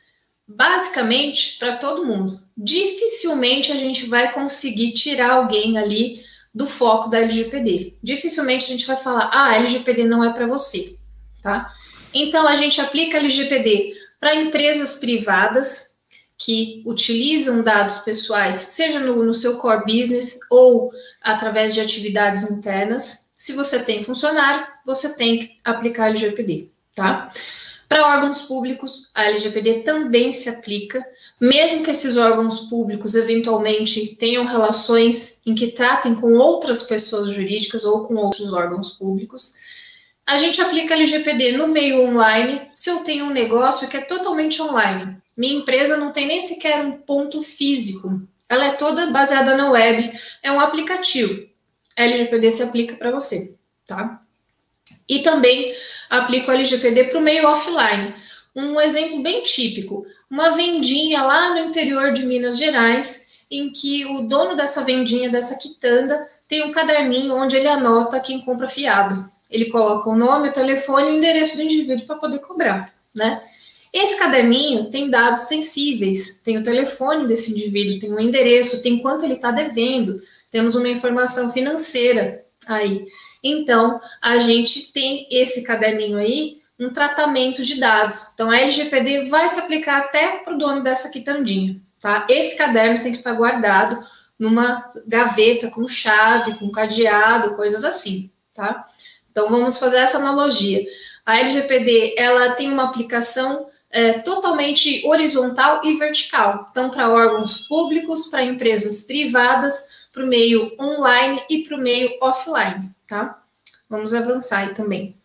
Basicamente, 0.47 1.57
para 1.59 1.75
todo 1.75 2.05
mundo. 2.05 2.41
Dificilmente 2.57 3.71
a 3.71 3.75
gente 3.75 4.07
vai 4.07 4.33
conseguir 4.33 4.93
tirar 4.93 5.33
alguém 5.33 5.77
ali 5.77 6.23
do 6.57 6.65
foco 6.65 7.07
da 7.07 7.19
LGPD. 7.19 7.93
Dificilmente 8.01 8.65
a 8.65 8.69
gente 8.69 8.87
vai 8.87 8.97
falar, 8.97 9.29
ah, 9.31 9.51
a 9.51 9.55
LGPD 9.57 10.05
não 10.05 10.23
é 10.23 10.33
para 10.33 10.47
você, 10.47 10.97
tá? 11.43 11.71
Então 12.11 12.47
a 12.47 12.55
gente 12.55 12.81
aplica 12.81 13.17
a 13.17 13.19
LGPD 13.19 13.93
para 14.19 14.35
empresas 14.35 14.95
privadas 14.95 15.97
que 16.35 16.81
utilizam 16.83 17.61
dados 17.61 17.99
pessoais, 17.99 18.55
seja 18.55 18.99
no, 18.99 19.23
no 19.23 19.35
seu 19.35 19.57
core 19.57 19.85
business 19.85 20.39
ou 20.49 20.91
através 21.21 21.75
de 21.75 21.81
atividades 21.81 22.49
internas, 22.49 23.29
se 23.35 23.53
você 23.53 23.83
tem 23.83 24.03
funcionário, 24.03 24.65
você 24.83 25.15
tem 25.15 25.39
que 25.39 25.57
aplicar 25.63 26.05
a 26.05 26.09
LGPD, 26.09 26.71
tá? 26.95 27.29
Para 27.87 28.07
órgãos 28.07 28.41
públicos, 28.41 29.11
a 29.13 29.25
LGPD 29.25 29.83
também 29.83 30.33
se 30.33 30.49
aplica, 30.49 31.05
mesmo 31.39 31.83
que 31.83 31.91
esses 31.91 32.17
órgãos 32.17 32.61
públicos 32.61 33.15
eventualmente 33.15 34.15
tenham 34.15 34.45
relações 34.45 35.41
em 35.45 35.53
que 35.53 35.67
tratem 35.67 36.15
com 36.15 36.33
outras 36.33 36.83
pessoas 36.83 37.31
jurídicas 37.31 37.85
ou 37.85 38.07
com 38.07 38.15
outros 38.15 38.51
órgãos 38.51 38.91
públicos. 38.91 39.55
A 40.25 40.37
gente 40.37 40.59
aplica 40.61 40.93
a 40.93 40.97
LGPD 40.97 41.53
no 41.53 41.67
meio 41.67 42.01
online 42.01 42.69
se 42.75 42.89
eu 42.89 42.97
tenho 42.97 43.25
um 43.25 43.29
negócio 43.29 43.87
que 43.87 43.97
é 43.97 44.01
totalmente 44.01 44.61
online. 44.61 45.17
Minha 45.37 45.59
empresa 45.59 45.95
não 45.95 46.11
tem 46.11 46.27
nem 46.27 46.41
sequer 46.41 46.83
um 46.83 46.93
ponto 46.93 47.43
físico. 47.43 48.21
Ela 48.49 48.65
é 48.65 48.71
toda 48.73 49.11
baseada 49.11 49.55
na 49.55 49.69
web, 49.69 50.11
é 50.41 50.51
um 50.51 50.59
aplicativo. 50.59 51.47
LGPD 51.95 52.51
se 52.51 52.63
aplica 52.63 52.95
para 52.95 53.11
você, 53.11 53.53
tá? 53.85 54.21
E 55.07 55.19
também 55.19 55.73
aplica 56.09 56.51
o 56.51 56.53
LGPD 56.53 57.05
para 57.05 57.19
o 57.19 57.21
meio 57.21 57.47
offline. 57.47 58.15
Um 58.57 58.81
exemplo 58.81 59.21
bem 59.21 59.43
típico: 59.43 60.05
uma 60.29 60.55
vendinha 60.55 61.21
lá 61.21 61.53
no 61.53 61.69
interior 61.69 62.11
de 62.13 62.25
Minas 62.25 62.57
Gerais, 62.57 63.25
em 63.49 63.71
que 63.71 64.05
o 64.05 64.23
dono 64.23 64.55
dessa 64.55 64.83
vendinha, 64.83 65.29
dessa 65.29 65.55
quitanda, 65.55 66.27
tem 66.47 66.63
um 66.63 66.71
caderninho 66.71 67.35
onde 67.35 67.55
ele 67.55 67.67
anota 67.67 68.19
quem 68.19 68.41
compra 68.41 68.67
fiado. 68.67 69.29
Ele 69.49 69.65
coloca 69.65 70.09
o 70.09 70.15
nome, 70.15 70.49
o 70.49 70.53
telefone 70.53 71.07
e 71.07 71.11
o 71.11 71.17
endereço 71.17 71.55
do 71.55 71.63
indivíduo 71.63 72.05
para 72.05 72.17
poder 72.17 72.39
cobrar, 72.39 72.93
né? 73.15 73.41
Esse 73.93 74.17
caderninho 74.17 74.89
tem 74.89 75.09
dados 75.09 75.47
sensíveis, 75.47 76.41
tem 76.43 76.57
o 76.57 76.63
telefone 76.63 77.25
desse 77.25 77.51
indivíduo, 77.51 77.99
tem 77.99 78.13
o 78.13 78.19
endereço, 78.19 78.81
tem 78.81 78.99
quanto 78.99 79.23
ele 79.23 79.35
está 79.35 79.51
devendo, 79.51 80.21
temos 80.51 80.75
uma 80.75 80.89
informação 80.89 81.51
financeira 81.53 82.45
aí. 82.67 83.07
Então, 83.41 83.99
a 84.21 84.39
gente 84.39 84.91
tem 84.91 85.27
esse 85.31 85.63
caderninho 85.63 86.17
aí, 86.17 86.61
um 86.79 86.89
tratamento 86.89 87.65
de 87.65 87.79
dados. 87.79 88.31
Então, 88.33 88.49
a 88.49 88.57
LGPD 88.57 89.29
vai 89.29 89.49
se 89.49 89.59
aplicar 89.59 89.99
até 89.99 90.39
para 90.39 90.53
o 90.53 90.57
dono 90.57 90.83
dessa 90.83 91.09
quitandinha, 91.09 91.81
tá? 91.99 92.25
Esse 92.29 92.57
caderno 92.57 93.01
tem 93.01 93.11
que 93.11 93.17
estar 93.17 93.33
guardado 93.33 94.03
numa 94.37 94.91
gaveta 95.07 95.69
com 95.69 95.87
chave, 95.87 96.55
com 96.59 96.69
cadeado, 96.69 97.55
coisas 97.55 97.83
assim, 97.83 98.31
tá? 98.53 98.85
Então, 99.31 99.49
vamos 99.49 99.77
fazer 99.77 99.97
essa 99.97 100.17
analogia. 100.17 100.83
A 101.25 101.39
LGPD, 101.39 102.15
ela 102.17 102.51
tem 102.51 102.71
uma 102.71 102.85
aplicação 102.85 103.67
é, 103.89 104.19
totalmente 104.19 105.05
horizontal 105.07 105.81
e 105.83 105.97
vertical. 105.97 106.67
Então, 106.71 106.89
para 106.89 107.09
órgãos 107.09 107.67
públicos, 107.67 108.27
para 108.27 108.43
empresas 108.43 109.01
privadas, 109.01 110.07
para 110.13 110.23
o 110.23 110.27
meio 110.27 110.75
online 110.79 111.41
e 111.49 111.63
para 111.63 111.77
o 111.77 111.81
meio 111.81 112.09
offline, 112.21 112.91
tá? 113.07 113.41
Vamos 113.89 114.13
avançar 114.13 114.59
aí 114.59 114.73
também. 114.73 115.15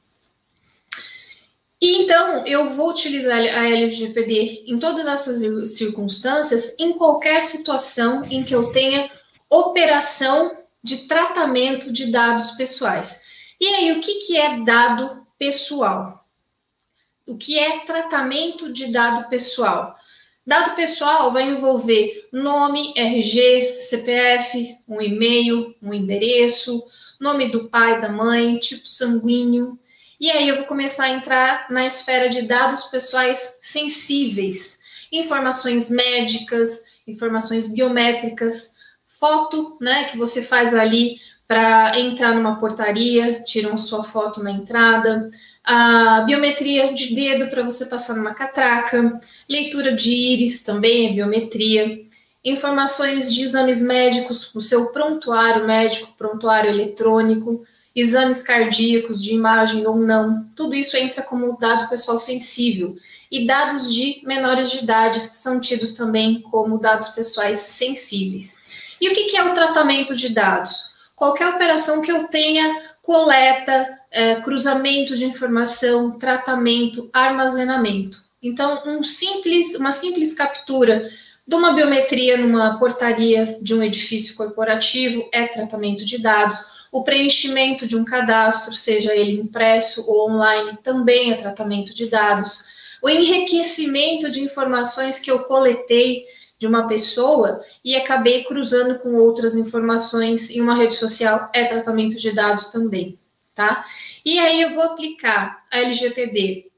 Então, 1.85 2.47
eu 2.47 2.71
vou 2.77 2.91
utilizar 2.91 3.39
a 3.39 3.69
LGPD 3.69 4.67
em 4.69 4.79
todas 4.79 5.05
essas 5.05 5.77
circunstâncias, 5.77 6.77
em 6.79 6.93
qualquer 6.93 7.43
situação 7.43 8.25
em 8.31 8.45
que 8.45 8.55
eu 8.55 8.71
tenha 8.71 9.11
operação 9.51 10.57
de 10.81 11.09
tratamento 11.09 11.93
de 11.93 12.07
dados 12.13 12.53
pessoais. 12.53 13.23
E 13.61 13.67
aí, 13.67 13.99
o 13.99 14.01
que, 14.01 14.15
que 14.21 14.37
é 14.37 14.61
dado 14.61 15.27
pessoal? 15.37 16.25
O 17.27 17.37
que 17.37 17.59
é 17.59 17.85
tratamento 17.85 18.73
de 18.73 18.93
dado 18.93 19.29
pessoal? 19.29 19.97
Dado 20.47 20.77
pessoal 20.77 21.33
vai 21.33 21.49
envolver 21.51 22.29
nome, 22.33 22.95
RG, 22.97 23.81
CPF, 23.81 24.79
um 24.87 25.01
e-mail, 25.01 25.75
um 25.83 25.93
endereço, 25.93 26.85
nome 27.21 27.51
do 27.51 27.69
pai, 27.69 28.01
da 28.01 28.09
mãe, 28.09 28.57
tipo 28.59 28.87
sanguíneo. 28.87 29.77
E 30.23 30.31
aí 30.31 30.49
eu 30.49 30.59
vou 30.59 30.67
começar 30.67 31.07
a 31.07 31.11
entrar 31.11 31.67
na 31.69 31.85
esfera 31.85 32.29
de 32.29 32.43
dados 32.43 32.83
pessoais 32.83 33.59
sensíveis, 33.61 34.79
informações 35.11 35.91
médicas, 35.91 36.85
informações 37.09 37.67
biométricas, 37.67 38.77
foto, 39.19 39.77
né, 39.81 40.05
que 40.05 40.17
você 40.17 40.41
faz 40.41 40.77
ali 40.77 41.19
para 41.49 41.99
entrar 41.99 42.37
numa 42.37 42.61
portaria, 42.61 43.43
tiram 43.43 43.77
sua 43.77 44.05
foto 44.05 44.45
na 44.45 44.53
entrada, 44.53 45.29
a 45.65 46.21
biometria 46.21 46.95
de 46.95 47.17
dedo 47.17 47.51
para 47.51 47.65
você 47.65 47.87
passar 47.87 48.15
numa 48.15 48.33
catraca, 48.33 49.19
leitura 49.51 49.93
de 49.93 50.13
íris 50.13 50.63
também 50.63 51.11
é 51.11 51.15
biometria, 51.15 52.01
informações 52.45 53.35
de 53.35 53.43
exames 53.43 53.83
médicos, 53.83 54.55
o 54.55 54.61
seu 54.61 54.93
prontuário 54.93 55.67
médico, 55.67 56.15
prontuário 56.17 56.71
eletrônico, 56.71 57.67
exames 57.95 58.43
cardíacos 58.43 59.23
de 59.23 59.35
imagem 59.35 59.87
ou 59.87 59.97
não, 59.97 60.47
tudo 60.57 60.75
isso 60.75 60.97
entra 60.97 61.23
como 61.23 61.59
dado 61.59 61.89
pessoal 61.89 62.19
sensível. 62.19 62.97
E 63.31 63.47
dados 63.47 63.93
de 63.93 64.21
menores 64.25 64.71
de 64.71 64.79
idade 64.79 65.21
são 65.35 65.61
tidos 65.61 65.95
também 65.95 66.43
como 66.43 66.79
dados 66.79 67.09
pessoais 67.09 67.59
sensíveis. 67.59 68.59
E 69.01 69.09
o 69.09 69.13
que 69.15 69.37
é 69.37 69.43
o 69.45 69.55
tratamento 69.55 70.15
de 70.15 70.29
dados? 70.29 70.93
Qualquer 71.17 71.49
operação 71.49 72.03
que 72.03 72.13
eu 72.13 72.29
tenha 72.29 72.93
coleta, 73.03 73.99
é, 74.11 74.37
cruzamento 74.43 75.17
de 75.17 75.25
informação, 75.25 76.13
tratamento, 76.13 77.11
armazenamento. 77.13 78.19
Então, 78.43 78.83
um 78.87 79.03
simples, 79.03 79.75
uma 79.75 79.93
simples 79.93 80.33
captura 80.33 81.11
de 81.47 81.57
uma 81.57 81.73
biometria 81.73 82.37
numa 82.37 82.79
portaria 82.79 83.59
de 83.61 83.75
um 83.75 83.83
edifício 83.83 84.35
corporativo 84.37 85.29
é 85.33 85.47
tratamento 85.47 86.05
de 86.05 86.19
dados. 86.19 86.82
O 86.93 87.03
preenchimento 87.03 87.87
de 87.87 87.97
um 87.97 88.05
cadastro, 88.05 88.75
seja 88.75 89.17
ele 89.17 89.41
impresso 89.41 90.05
ou 90.07 90.31
online, 90.31 90.79
também 90.85 91.33
é 91.33 91.37
tratamento 91.37 91.95
de 91.95 92.07
dados. 92.07 92.67
O 93.03 93.09
enriquecimento 93.09 94.31
de 94.31 94.43
informações 94.43 95.19
que 95.19 95.31
eu 95.31 95.45
coletei 95.45 96.27
de 96.59 96.67
uma 96.67 96.87
pessoa 96.87 97.65
e 97.83 97.97
acabei 97.97 98.45
cruzando 98.45 98.99
com 98.99 99.15
outras 99.15 99.57
informações 99.57 100.51
em 100.51 100.61
uma 100.61 100.77
rede 100.77 100.95
social 100.95 101.51
é 101.55 101.65
tratamento 101.65 102.21
de 102.21 102.31
dados 102.31 102.69
também, 102.69 103.19
tá? 103.55 103.85
E 104.23 104.39
aí 104.39 104.61
eu 104.61 104.75
vou 104.75 104.85
aplicar 104.85 105.65
a 105.73 105.81
LGPD 105.81 106.71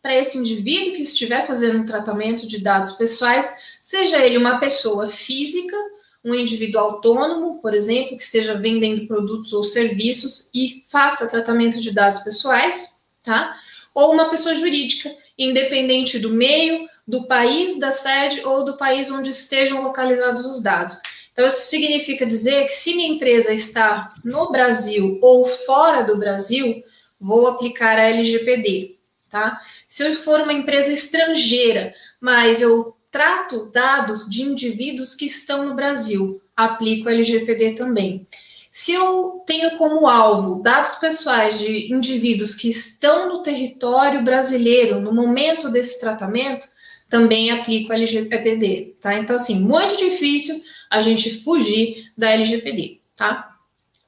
para 0.00 0.16
esse 0.16 0.38
indivíduo 0.38 0.96
que 0.96 1.02
estiver 1.02 1.46
fazendo 1.46 1.78
um 1.78 1.86
tratamento 1.86 2.48
de 2.48 2.58
dados 2.58 2.92
pessoais, 2.92 3.78
seja 3.82 4.18
ele 4.18 4.38
uma 4.38 4.58
pessoa 4.58 5.06
física, 5.06 5.76
um 6.24 6.34
indivíduo 6.34 6.80
autônomo, 6.80 7.60
por 7.60 7.74
exemplo, 7.74 8.16
que 8.16 8.22
esteja 8.22 8.54
vendendo 8.54 9.06
produtos 9.06 9.52
ou 9.52 9.64
serviços 9.64 10.50
e 10.54 10.84
faça 10.88 11.26
tratamento 11.26 11.80
de 11.80 11.90
dados 11.90 12.20
pessoais, 12.20 12.94
tá? 13.24 13.56
Ou 13.94 14.12
uma 14.12 14.30
pessoa 14.30 14.54
jurídica, 14.54 15.14
independente 15.36 16.18
do 16.18 16.30
meio, 16.30 16.88
do 17.06 17.26
país 17.26 17.78
da 17.78 17.90
sede 17.90 18.44
ou 18.44 18.64
do 18.64 18.76
país 18.76 19.10
onde 19.10 19.30
estejam 19.30 19.82
localizados 19.82 20.44
os 20.44 20.62
dados. 20.62 20.96
Então, 21.32 21.46
isso 21.46 21.62
significa 21.62 22.24
dizer 22.24 22.66
que 22.66 22.72
se 22.72 22.94
minha 22.94 23.14
empresa 23.14 23.52
está 23.52 24.14
no 24.24 24.50
Brasil 24.50 25.18
ou 25.20 25.46
fora 25.46 26.02
do 26.02 26.18
Brasil, 26.18 26.82
vou 27.18 27.46
aplicar 27.48 27.98
a 27.98 28.10
LGPD, 28.10 28.96
tá? 29.30 29.60
Se 29.88 30.04
eu 30.04 30.14
for 30.14 30.42
uma 30.42 30.52
empresa 30.52 30.92
estrangeira, 30.92 31.94
mas 32.20 32.60
eu 32.60 32.94
trato 33.12 33.70
dados 33.70 34.28
de 34.28 34.42
indivíduos 34.42 35.14
que 35.14 35.26
estão 35.26 35.68
no 35.68 35.74
Brasil, 35.74 36.42
aplico 36.56 37.08
a 37.08 37.12
LGPD 37.12 37.74
também. 37.74 38.26
Se 38.72 38.92
eu 38.92 39.44
tenho 39.46 39.76
como 39.76 40.08
alvo 40.08 40.62
dados 40.62 40.94
pessoais 40.94 41.58
de 41.58 41.92
indivíduos 41.92 42.54
que 42.54 42.70
estão 42.70 43.28
no 43.28 43.42
território 43.42 44.22
brasileiro 44.24 44.98
no 44.98 45.12
momento 45.12 45.68
desse 45.68 46.00
tratamento, 46.00 46.66
também 47.10 47.50
aplico 47.50 47.92
a 47.92 47.96
LGPD, 47.96 48.96
tá? 48.98 49.18
Então, 49.18 49.36
assim, 49.36 49.60
muito 49.60 49.98
difícil 49.98 50.62
a 50.88 51.02
gente 51.02 51.42
fugir 51.42 52.10
da 52.16 52.30
LGPD, 52.30 53.02
tá? 53.14 53.58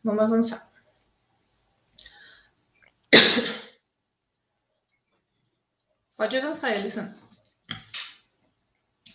Vamos 0.02 0.22
avançar. 0.22 0.66
Pode 6.16 6.38
avançar, 6.38 6.74
Elisandro. 6.74 7.23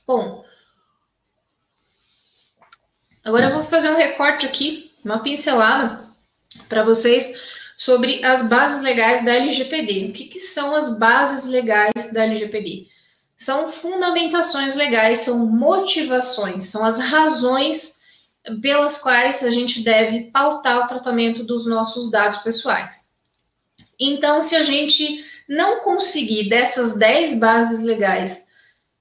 Bom, 0.10 0.44
agora 3.24 3.46
eu 3.46 3.54
vou 3.54 3.64
fazer 3.64 3.92
um 3.92 3.96
recorte 3.96 4.44
aqui, 4.44 4.92
uma 5.06 5.20
pincelada 5.20 6.10
para 6.68 6.82
vocês 6.82 7.32
sobre 7.78 8.26
as 8.26 8.42
bases 8.42 8.82
legais 8.82 9.24
da 9.24 9.36
LGPD. 9.36 10.08
O 10.08 10.14
que, 10.14 10.26
que 10.26 10.40
são 10.40 10.74
as 10.74 10.98
bases 10.98 11.46
legais 11.46 11.94
da 12.12 12.24
LGPD? 12.24 12.88
são 13.38 13.72
fundamentações 13.72 14.76
legais, 14.76 15.20
são 15.20 15.46
motivações, 15.46 16.64
são 16.64 16.84
as 16.84 17.00
razões 17.00 18.00
pelas 18.64 18.98
quais 18.98 19.44
a 19.44 19.52
gente 19.52 19.82
deve 19.82 20.32
pautar 20.32 20.86
o 20.86 20.88
tratamento 20.88 21.44
dos 21.44 21.68
nossos 21.68 22.10
dados 22.10 22.40
pessoais. 22.40 23.00
Então, 24.00 24.42
se 24.42 24.56
a 24.56 24.64
gente 24.64 25.24
não 25.48 25.82
conseguir 25.82 26.50
dessas 26.50 26.98
10 26.98 27.40
bases 27.40 27.82
legais 27.82 28.49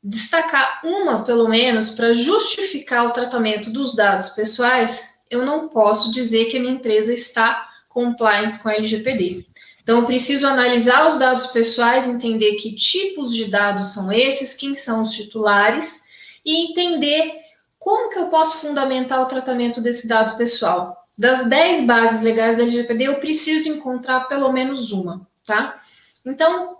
destacar 0.03 0.81
uma, 0.85 1.25
pelo 1.25 1.49
menos, 1.49 1.91
para 1.91 2.15
justificar 2.15 3.07
o 3.07 3.13
tratamento 3.13 3.71
dos 3.71 3.95
dados 3.95 4.31
pessoais, 4.31 5.19
eu 5.31 5.45
não 5.45 5.69
posso 5.69 6.11
dizer 6.11 6.47
que 6.47 6.57
a 6.57 6.61
minha 6.61 6.75
empresa 6.75 7.13
está 7.13 7.69
compliance 7.89 8.63
com 8.63 8.69
a 8.69 8.75
LGPD. 8.75 9.47
Então, 9.83 10.05
preciso 10.05 10.47
analisar 10.47 11.09
os 11.09 11.19
dados 11.19 11.47
pessoais, 11.47 12.07
entender 12.07 12.57
que 12.57 12.77
tipos 12.77 13.35
de 13.35 13.47
dados 13.47 13.95
são 13.95 14.13
esses, 14.13 14.55
quem 14.55 14.75
são 14.75 15.03
os 15.03 15.13
titulares 15.13 16.03
e 16.45 16.71
entender 16.71 17.41
como 17.79 18.11
que 18.11 18.19
eu 18.19 18.29
posso 18.29 18.61
fundamentar 18.61 19.23
o 19.23 19.27
tratamento 19.27 19.81
desse 19.81 20.07
dado 20.07 20.37
pessoal. 20.37 21.07
Das 21.17 21.49
10 21.49 21.87
bases 21.87 22.21
legais 22.21 22.57
da 22.57 22.63
LGPD, 22.63 23.05
eu 23.05 23.21
preciso 23.21 23.69
encontrar 23.71 24.29
pelo 24.29 24.53
menos 24.53 24.93
uma, 24.93 25.27
tá? 25.47 25.81
Então, 26.25 26.78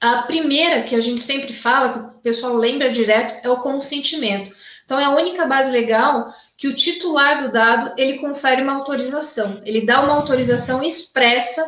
a 0.00 0.22
primeira 0.22 0.82
que 0.82 0.94
a 0.94 1.00
gente 1.00 1.20
sempre 1.20 1.52
fala, 1.52 1.92
que 1.92 1.98
o 1.98 2.20
pessoal 2.20 2.54
lembra 2.54 2.90
direto, 2.90 3.44
é 3.44 3.50
o 3.50 3.60
consentimento. 3.60 4.54
Então, 4.84 4.98
é 4.98 5.04
a 5.04 5.10
única 5.10 5.46
base 5.46 5.70
legal 5.70 6.32
que 6.56 6.68
o 6.68 6.74
titular 6.74 7.42
do 7.42 7.52
dado, 7.52 7.94
ele 7.96 8.18
confere 8.18 8.62
uma 8.62 8.74
autorização. 8.74 9.62
Ele 9.64 9.86
dá 9.86 10.02
uma 10.02 10.14
autorização 10.14 10.82
expressa 10.82 11.64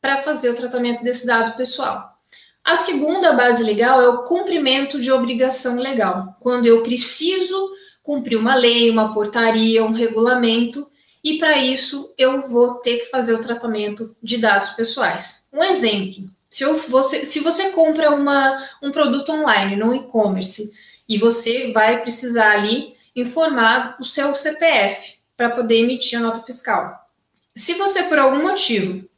para 0.00 0.22
fazer 0.22 0.50
o 0.50 0.56
tratamento 0.56 1.04
desse 1.04 1.26
dado 1.26 1.56
pessoal. 1.56 2.12
A 2.64 2.76
segunda 2.76 3.32
base 3.32 3.62
legal 3.62 4.00
é 4.00 4.08
o 4.08 4.24
cumprimento 4.24 5.00
de 5.00 5.10
obrigação 5.10 5.76
legal, 5.76 6.36
quando 6.40 6.66
eu 6.66 6.82
preciso 6.82 7.70
cumprir 8.02 8.36
uma 8.36 8.54
lei, 8.54 8.88
uma 8.88 9.12
portaria, 9.12 9.84
um 9.84 9.92
regulamento, 9.92 10.86
e 11.24 11.38
para 11.38 11.58
isso 11.58 12.12
eu 12.16 12.48
vou 12.48 12.76
ter 12.76 12.98
que 12.98 13.10
fazer 13.10 13.34
o 13.34 13.42
tratamento 13.42 14.16
de 14.22 14.38
dados 14.38 14.70
pessoais. 14.70 15.48
Um 15.52 15.62
exemplo: 15.62 16.24
se, 16.52 16.64
eu, 16.64 16.76
você, 16.76 17.24
se 17.24 17.40
você 17.40 17.70
compra 17.70 18.10
uma, 18.10 18.62
um 18.82 18.92
produto 18.92 19.32
online 19.32 19.74
no 19.74 19.94
e-commerce 19.94 20.70
e 21.08 21.16
você 21.16 21.72
vai 21.72 22.02
precisar 22.02 22.50
ali 22.50 22.92
informar 23.16 23.96
o 23.98 24.04
seu 24.04 24.34
CPF 24.34 25.14
para 25.34 25.48
poder 25.48 25.76
emitir 25.76 26.18
a 26.18 26.22
nota 26.22 26.42
fiscal. 26.42 27.08
Se 27.56 27.72
você, 27.72 28.02
por 28.02 28.18
algum 28.18 28.42
motivo, 28.42 29.08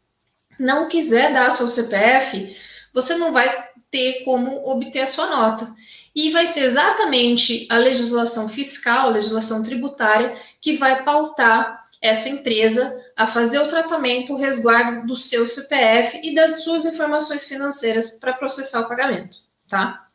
não 0.61 0.88
quiser 0.88 1.33
dar 1.33 1.51
seu 1.51 1.68
CPF, 1.68 2.57
você 2.92 3.16
não 3.16 3.33
vai 3.33 3.53
ter 3.90 4.23
como 4.25 4.70
obter 4.70 5.01
a 5.01 5.07
sua 5.09 5.27
nota. 5.27 5.75
E 6.14 6.31
vai 6.31 6.47
ser 6.47 6.61
exatamente 6.61 7.66
a 7.68 7.79
legislação 7.79 8.49
fiscal, 8.49 9.09
a 9.09 9.12
legislação 9.14 9.61
tributária, 9.61 10.37
que 10.61 10.77
vai 10.77 11.03
pautar 11.03 11.84
essa 12.05 12.29
empresa 12.29 12.95
a 13.17 13.27
fazer 13.27 13.59
o 13.61 13.69
tratamento, 13.69 14.35
o 14.35 14.37
resguardo 14.37 15.07
do 15.07 15.17
seu 15.17 15.47
CPF 15.47 16.21
e 16.23 16.35
das 16.35 16.62
suas 16.62 16.85
informações 16.85 17.47
financeiras 17.47 18.11
para 18.11 18.35
processar 18.35 18.81
o 18.81 18.88
pagamento, 18.88 19.38
tá? 19.67 20.07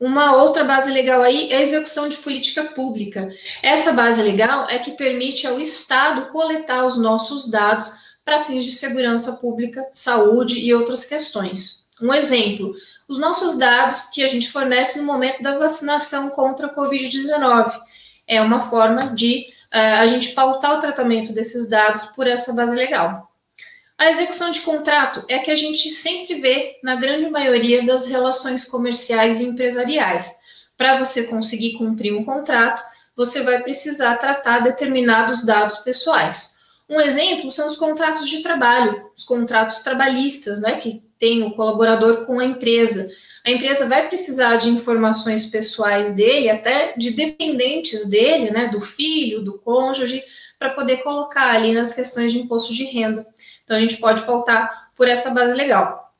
Uma 0.00 0.34
outra 0.34 0.64
base 0.64 0.90
legal 0.90 1.22
aí 1.22 1.52
é 1.52 1.58
a 1.58 1.62
execução 1.62 2.08
de 2.08 2.16
política 2.16 2.64
pública. 2.64 3.32
Essa 3.62 3.92
base 3.92 4.20
legal 4.20 4.66
é 4.68 4.80
que 4.80 4.96
permite 4.96 5.46
ao 5.46 5.60
Estado 5.60 6.32
coletar 6.32 6.84
os 6.84 6.98
nossos 6.98 7.48
dados 7.48 7.88
para 8.24 8.40
fins 8.40 8.64
de 8.64 8.72
segurança 8.72 9.34
pública, 9.34 9.86
saúde 9.92 10.58
e 10.58 10.74
outras 10.74 11.04
questões. 11.04 11.84
Um 12.02 12.12
exemplo, 12.12 12.74
os 13.06 13.20
nossos 13.20 13.56
dados 13.56 14.06
que 14.06 14.24
a 14.24 14.28
gente 14.28 14.50
fornece 14.50 14.98
no 14.98 15.06
momento 15.06 15.40
da 15.40 15.56
vacinação 15.56 16.30
contra 16.30 16.66
a 16.66 16.74
Covid-19. 16.74 17.80
É 18.26 18.40
uma 18.40 18.62
forma 18.62 19.14
de 19.14 19.46
a 19.80 20.06
gente 20.06 20.32
pautar 20.32 20.78
o 20.78 20.80
tratamento 20.80 21.32
desses 21.32 21.68
dados 21.68 22.04
por 22.14 22.26
essa 22.26 22.52
base 22.52 22.74
legal. 22.74 23.30
A 23.96 24.10
execução 24.10 24.50
de 24.50 24.60
contrato 24.60 25.24
é 25.28 25.38
que 25.38 25.50
a 25.50 25.56
gente 25.56 25.90
sempre 25.90 26.40
vê 26.40 26.78
na 26.82 26.96
grande 26.96 27.28
maioria 27.30 27.84
das 27.86 28.06
relações 28.06 28.64
comerciais 28.64 29.40
e 29.40 29.44
empresariais. 29.44 30.34
Para 30.76 30.98
você 30.98 31.24
conseguir 31.24 31.78
cumprir 31.78 32.12
um 32.12 32.24
contrato, 32.24 32.82
você 33.16 33.42
vai 33.42 33.62
precisar 33.62 34.16
tratar 34.16 34.60
determinados 34.60 35.44
dados 35.44 35.78
pessoais. 35.78 36.54
Um 36.88 37.00
exemplo 37.00 37.50
são 37.50 37.66
os 37.66 37.76
contratos 37.76 38.28
de 38.28 38.42
trabalho, 38.42 39.10
os 39.16 39.24
contratos 39.24 39.80
trabalhistas, 39.80 40.60
né, 40.60 40.76
que 40.76 41.02
tem 41.18 41.42
o 41.42 41.52
colaborador 41.52 42.26
com 42.26 42.40
a 42.40 42.44
empresa. 42.44 43.08
A 43.44 43.50
empresa 43.50 43.86
vai 43.86 44.08
precisar 44.08 44.56
de 44.56 44.70
informações 44.70 45.44
pessoais 45.44 46.12
dele, 46.12 46.48
até 46.48 46.94
de 46.96 47.10
dependentes 47.10 48.08
dele, 48.08 48.50
né, 48.50 48.68
do 48.68 48.80
filho, 48.80 49.42
do 49.42 49.58
cônjuge, 49.58 50.24
para 50.58 50.70
poder 50.70 50.98
colocar 50.98 51.50
ali 51.50 51.72
nas 51.72 51.92
questões 51.92 52.32
de 52.32 52.38
imposto 52.38 52.72
de 52.72 52.84
renda. 52.84 53.26
Então, 53.62 53.76
a 53.76 53.80
gente 53.80 53.98
pode 53.98 54.22
pautar 54.22 54.90
por 54.96 55.06
essa 55.08 55.30
base 55.30 55.52
legal. 55.52 56.14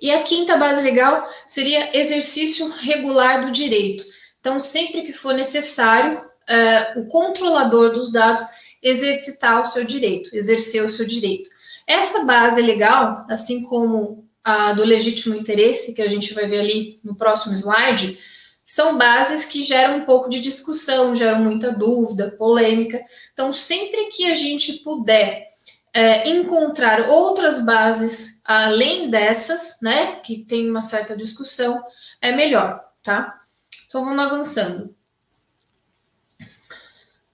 E 0.00 0.12
a 0.12 0.22
quinta 0.22 0.56
base 0.56 0.80
legal 0.82 1.28
seria 1.48 1.96
exercício 1.98 2.68
regular 2.68 3.44
do 3.44 3.52
direito. 3.52 4.04
Então, 4.40 4.60
sempre 4.60 5.02
que 5.02 5.12
for 5.12 5.34
necessário, 5.34 6.20
uh, 6.20 7.00
o 7.00 7.06
controlador 7.06 7.92
dos 7.92 8.12
dados 8.12 8.44
exercitar 8.82 9.62
o 9.62 9.66
seu 9.66 9.84
direito, 9.84 10.34
exercer 10.34 10.84
o 10.84 10.88
seu 10.88 11.04
direito. 11.06 11.50
Essa 11.86 12.24
base 12.24 12.60
legal, 12.62 13.24
assim 13.28 13.64
como 13.64 14.25
a 14.46 14.72
do 14.72 14.84
legítimo 14.84 15.34
interesse, 15.34 15.92
que 15.92 16.00
a 16.00 16.08
gente 16.08 16.32
vai 16.32 16.46
ver 16.46 16.60
ali 16.60 17.00
no 17.02 17.16
próximo 17.16 17.52
slide, 17.52 18.16
são 18.64 18.96
bases 18.96 19.44
que 19.44 19.64
geram 19.64 19.98
um 19.98 20.04
pouco 20.04 20.30
de 20.30 20.40
discussão, 20.40 21.16
geram 21.16 21.40
muita 21.40 21.72
dúvida, 21.72 22.30
polêmica. 22.30 23.04
Então, 23.32 23.52
sempre 23.52 24.06
que 24.06 24.30
a 24.30 24.34
gente 24.34 24.74
puder 24.84 25.48
é, 25.92 26.30
encontrar 26.30 27.08
outras 27.08 27.64
bases 27.64 28.40
além 28.44 29.10
dessas, 29.10 29.78
né, 29.82 30.20
que 30.20 30.44
tem 30.44 30.70
uma 30.70 30.80
certa 30.80 31.16
discussão, 31.16 31.84
é 32.20 32.30
melhor, 32.30 32.80
tá? 33.02 33.40
Então 33.88 34.04
vamos 34.04 34.24
avançando. 34.24 34.94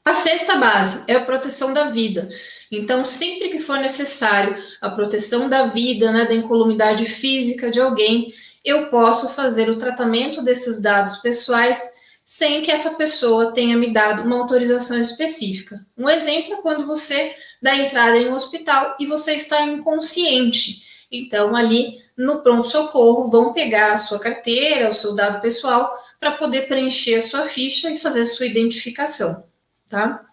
A 0.02 0.14
sexta 0.14 0.56
base 0.56 1.04
é 1.06 1.16
a 1.16 1.24
proteção 1.26 1.74
da 1.74 1.90
vida. 1.90 2.30
Então, 2.72 3.04
sempre 3.04 3.50
que 3.50 3.58
for 3.58 3.78
necessário 3.78 4.56
a 4.80 4.88
proteção 4.88 5.46
da 5.46 5.66
vida, 5.66 6.10
né, 6.10 6.24
da 6.24 6.34
incolumidade 6.34 7.04
física 7.04 7.70
de 7.70 7.78
alguém, 7.78 8.32
eu 8.64 8.86
posso 8.88 9.28
fazer 9.34 9.68
o 9.68 9.76
tratamento 9.76 10.42
desses 10.42 10.80
dados 10.80 11.16
pessoais 11.18 11.92
sem 12.24 12.62
que 12.62 12.70
essa 12.70 12.94
pessoa 12.94 13.52
tenha 13.52 13.76
me 13.76 13.92
dado 13.92 14.22
uma 14.22 14.38
autorização 14.38 15.02
específica. 15.02 15.84
Um 15.98 16.08
exemplo 16.08 16.54
é 16.54 16.62
quando 16.62 16.86
você 16.86 17.34
dá 17.60 17.76
entrada 17.76 18.16
em 18.16 18.30
um 18.30 18.34
hospital 18.34 18.96
e 18.98 19.06
você 19.06 19.34
está 19.34 19.62
inconsciente. 19.66 20.82
Então, 21.10 21.54
ali 21.54 21.98
no 22.16 22.42
pronto-socorro, 22.42 23.30
vão 23.30 23.52
pegar 23.52 23.92
a 23.92 23.98
sua 23.98 24.18
carteira, 24.18 24.88
o 24.88 24.94
seu 24.94 25.14
dado 25.14 25.42
pessoal, 25.42 25.92
para 26.18 26.32
poder 26.32 26.68
preencher 26.68 27.16
a 27.16 27.22
sua 27.22 27.44
ficha 27.44 27.90
e 27.90 27.98
fazer 27.98 28.22
a 28.22 28.26
sua 28.26 28.46
identificação, 28.46 29.44
tá? 29.90 30.24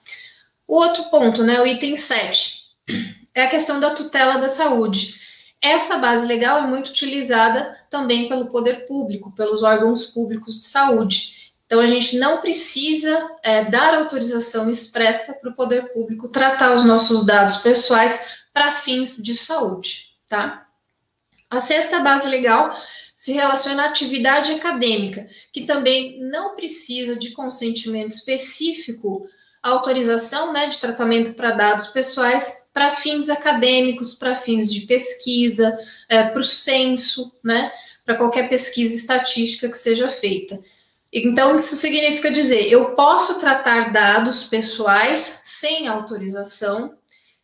O 0.69 0.75
outro 0.75 1.05
ponto, 1.05 1.41
né, 1.41 1.59
o 1.59 1.65
item 1.65 1.95
7, 1.95 2.61
é 3.33 3.41
a 3.41 3.49
questão 3.49 3.79
da 3.79 3.89
tutela 3.89 4.37
da 4.37 4.47
saúde. 4.47 5.15
Essa 5.59 5.97
base 5.97 6.27
legal 6.27 6.59
é 6.59 6.67
muito 6.67 6.89
utilizada 6.89 7.75
também 7.89 8.29
pelo 8.29 8.51
poder 8.51 8.85
público, 8.85 9.31
pelos 9.31 9.63
órgãos 9.63 10.05
públicos 10.05 10.59
de 10.59 10.67
saúde. 10.67 11.51
Então, 11.65 11.79
a 11.79 11.87
gente 11.87 12.19
não 12.19 12.39
precisa 12.39 13.31
é, 13.41 13.65
dar 13.71 13.95
autorização 13.95 14.69
expressa 14.69 15.33
para 15.33 15.49
o 15.49 15.55
poder 15.55 15.91
público 15.91 16.29
tratar 16.29 16.75
os 16.75 16.83
nossos 16.83 17.25
dados 17.25 17.55
pessoais 17.57 18.43
para 18.53 18.71
fins 18.71 19.17
de 19.17 19.33
saúde, 19.35 20.11
tá? 20.27 20.67
A 21.49 21.59
sexta 21.59 21.99
base 22.01 22.27
legal 22.27 22.79
se 23.17 23.31
relaciona 23.31 23.85
à 23.85 23.89
atividade 23.89 24.51
acadêmica, 24.51 25.27
que 25.51 25.65
também 25.65 26.21
não 26.29 26.55
precisa 26.55 27.15
de 27.15 27.31
consentimento 27.31 28.11
específico, 28.11 29.27
autorização 29.61 30.53
né, 30.53 30.67
de 30.67 30.79
tratamento 30.79 31.33
para 31.33 31.51
dados 31.51 31.87
pessoais 31.87 32.59
para 32.73 32.91
fins 32.91 33.29
acadêmicos, 33.29 34.13
para 34.13 34.35
fins 34.35 34.71
de 34.71 34.81
pesquisa, 34.81 35.77
é, 36.07 36.23
para 36.23 36.39
o 36.39 36.43
censo, 36.43 37.31
né, 37.43 37.71
para 38.05 38.15
qualquer 38.15 38.47
pesquisa 38.47 38.95
estatística 38.95 39.69
que 39.69 39.77
seja 39.77 40.09
feita. 40.09 40.59
Então, 41.11 41.57
isso 41.57 41.75
significa 41.75 42.31
dizer, 42.31 42.71
eu 42.71 42.91
posso 42.95 43.39
tratar 43.39 43.91
dados 43.91 44.43
pessoais 44.43 45.41
sem 45.43 45.87
autorização, 45.87 46.93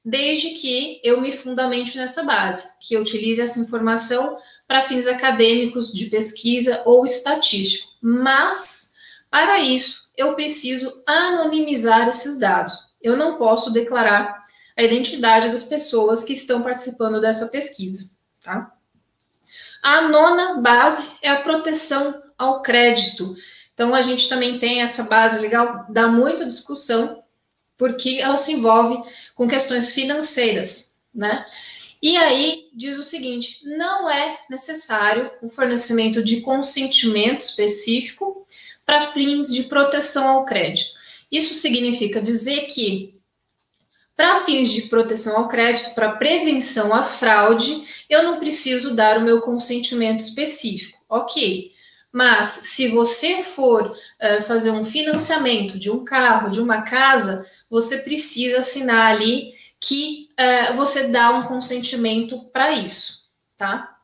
desde 0.03 0.51
que 0.51 1.01
eu 1.03 1.19
me 1.19 1.31
fundamente 1.31 1.97
nessa 1.97 2.23
base, 2.23 2.67
que 2.79 2.93
eu 2.93 3.01
utilize 3.01 3.41
essa 3.41 3.59
informação 3.59 4.37
para 4.67 4.83
fins 4.83 5.07
acadêmicos, 5.07 5.91
de 5.91 6.05
pesquisa 6.05 6.81
ou 6.85 7.05
estatístico. 7.05 7.91
Mas, 7.99 8.91
para 9.31 9.59
isso, 9.59 10.04
eu 10.17 10.35
preciso 10.35 11.03
anonimizar 11.05 12.07
esses 12.07 12.37
dados. 12.37 12.73
Eu 13.01 13.15
não 13.15 13.37
posso 13.37 13.71
declarar 13.71 14.43
a 14.77 14.83
identidade 14.83 15.49
das 15.49 15.63
pessoas 15.63 16.23
que 16.23 16.33
estão 16.33 16.61
participando 16.61 17.21
dessa 17.21 17.47
pesquisa, 17.47 18.09
tá? 18.43 18.71
A 19.81 20.01
nona 20.09 20.61
base 20.61 21.11
é 21.21 21.29
a 21.29 21.41
proteção 21.41 22.21
ao 22.37 22.61
crédito. 22.61 23.35
Então, 23.73 23.93
a 23.93 24.01
gente 24.01 24.27
também 24.27 24.57
tem 24.57 24.81
essa 24.81 25.03
base 25.03 25.37
legal, 25.37 25.85
dá 25.89 26.07
muita 26.07 26.45
discussão, 26.45 27.23
porque 27.77 28.19
ela 28.21 28.37
se 28.37 28.53
envolve 28.53 28.97
com 29.35 29.47
questões 29.47 29.93
financeiras, 29.93 30.95
né? 31.13 31.45
E 32.01 32.17
aí 32.17 32.69
diz 32.73 32.97
o 32.97 33.03
seguinte: 33.03 33.59
não 33.63 34.09
é 34.09 34.39
necessário 34.49 35.31
o 35.41 35.49
fornecimento 35.49 36.23
de 36.23 36.41
consentimento 36.41 37.41
específico 37.41 38.45
para 38.85 39.07
fins 39.07 39.53
de 39.53 39.63
proteção 39.63 40.27
ao 40.27 40.45
crédito. 40.45 40.91
Isso 41.31 41.53
significa 41.55 42.21
dizer 42.21 42.67
que, 42.67 43.15
para 44.15 44.45
fins 44.45 44.71
de 44.71 44.83
proteção 44.83 45.35
ao 45.37 45.47
crédito, 45.47 45.93
para 45.95 46.15
prevenção 46.15 46.93
à 46.93 47.03
fraude, 47.03 47.83
eu 48.09 48.23
não 48.23 48.39
preciso 48.39 48.95
dar 48.95 49.17
o 49.17 49.23
meu 49.23 49.41
consentimento 49.41 50.21
específico. 50.21 50.97
Ok. 51.09 51.73
Mas 52.11 52.47
se 52.47 52.87
você 52.87 53.43
for 53.43 53.91
uh, 53.91 54.43
fazer 54.43 54.71
um 54.71 54.85
financiamento 54.85 55.77
de 55.77 55.91
um 55.91 56.05
carro, 56.05 56.49
de 56.49 56.61
uma 56.61 56.83
casa, 56.83 57.45
você 57.69 57.97
precisa 57.99 58.59
assinar 58.59 59.07
ali 59.13 59.53
que 59.81 60.29
uh, 60.39 60.77
você 60.77 61.07
dá 61.09 61.31
um 61.31 61.43
consentimento 61.43 62.45
para 62.53 62.71
isso, 62.71 63.25
tá? 63.57 63.97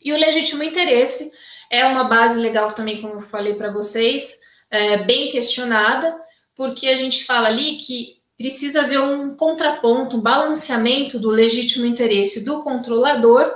E 0.00 0.12
o 0.12 0.16
legítimo 0.16 0.62
interesse 0.62 1.32
é 1.74 1.84
uma 1.86 2.04
base 2.04 2.38
legal 2.38 2.72
também, 2.72 3.00
como 3.00 3.14
eu 3.14 3.20
falei 3.20 3.54
para 3.54 3.72
vocês, 3.72 4.38
é, 4.70 4.98
bem 4.98 5.28
questionada, 5.28 6.16
porque 6.56 6.88
a 6.88 6.96
gente 6.96 7.24
fala 7.24 7.48
ali 7.48 7.76
que 7.76 8.14
precisa 8.36 8.82
haver 8.82 9.00
um 9.00 9.34
contraponto, 9.36 10.16
um 10.16 10.20
balanceamento 10.20 11.18
do 11.18 11.28
legítimo 11.28 11.86
interesse 11.86 12.44
do 12.44 12.62
controlador 12.62 13.52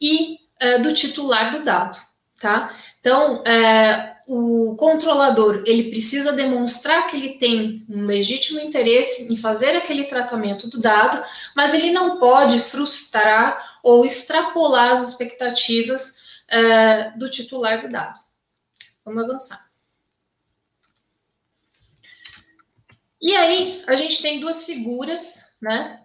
e 0.00 0.38
é, 0.60 0.78
do 0.78 0.92
titular 0.92 1.50
do 1.50 1.64
dado, 1.64 1.98
tá? 2.40 2.74
Então, 3.00 3.42
é, 3.44 4.16
o 4.26 4.74
controlador 4.76 5.62
ele 5.66 5.90
precisa 5.90 6.32
demonstrar 6.32 7.06
que 7.06 7.16
ele 7.16 7.38
tem 7.38 7.86
um 7.88 8.04
legítimo 8.04 8.58
interesse 8.58 9.32
em 9.32 9.36
fazer 9.36 9.76
aquele 9.76 10.04
tratamento 10.04 10.68
do 10.68 10.80
dado, 10.80 11.22
mas 11.54 11.72
ele 11.72 11.92
não 11.92 12.18
pode 12.18 12.58
frustrar 12.58 13.78
ou 13.82 14.04
extrapolar 14.04 14.92
as 14.92 15.10
expectativas 15.10 16.15
é, 16.48 17.10
do 17.10 17.30
titular 17.30 17.82
do 17.82 17.90
dado. 17.90 18.20
Vamos 19.04 19.24
avançar. 19.24 19.66
E 23.20 23.34
aí, 23.34 23.82
a 23.86 23.96
gente 23.96 24.20
tem 24.20 24.40
duas 24.40 24.64
figuras, 24.64 25.52
né, 25.60 26.00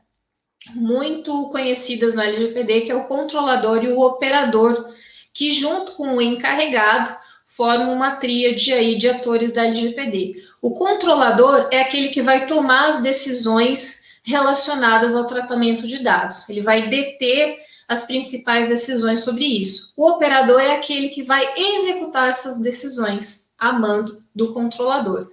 muito 0.70 1.50
conhecidas 1.50 2.14
na 2.14 2.26
LGPD, 2.26 2.82
que 2.82 2.92
é 2.92 2.96
o 2.96 3.06
controlador 3.06 3.84
e 3.84 3.90
o 3.90 4.00
operador, 4.00 4.94
que 5.34 5.52
junto 5.52 5.94
com 5.94 6.16
o 6.16 6.22
encarregado 6.22 7.16
formam 7.46 7.94
uma 7.94 8.16
tríade 8.16 8.72
aí 8.72 8.98
de 8.98 9.10
atores 9.10 9.52
da 9.52 9.66
LGPD. 9.66 10.44
O 10.62 10.74
controlador 10.74 11.68
é 11.72 11.82
aquele 11.82 12.10
que 12.10 12.22
vai 12.22 12.46
tomar 12.48 12.90
as 12.90 13.02
decisões 13.02 14.02
relacionadas 14.24 15.16
ao 15.16 15.28
tratamento 15.28 15.88
de 15.88 16.00
dados. 16.00 16.48
Ele 16.48 16.62
vai 16.62 16.88
deter 16.88 17.58
as 17.92 18.04
principais 18.04 18.70
decisões 18.70 19.20
sobre 19.20 19.44
isso. 19.44 19.92
O 19.98 20.12
operador 20.12 20.62
é 20.62 20.78
aquele 20.78 21.10
que 21.10 21.24
vai 21.24 21.46
executar 21.58 22.30
essas 22.30 22.58
decisões 22.58 23.52
a 23.60 23.74
mando 23.74 24.24
do 24.34 24.54
controlador. 24.54 25.28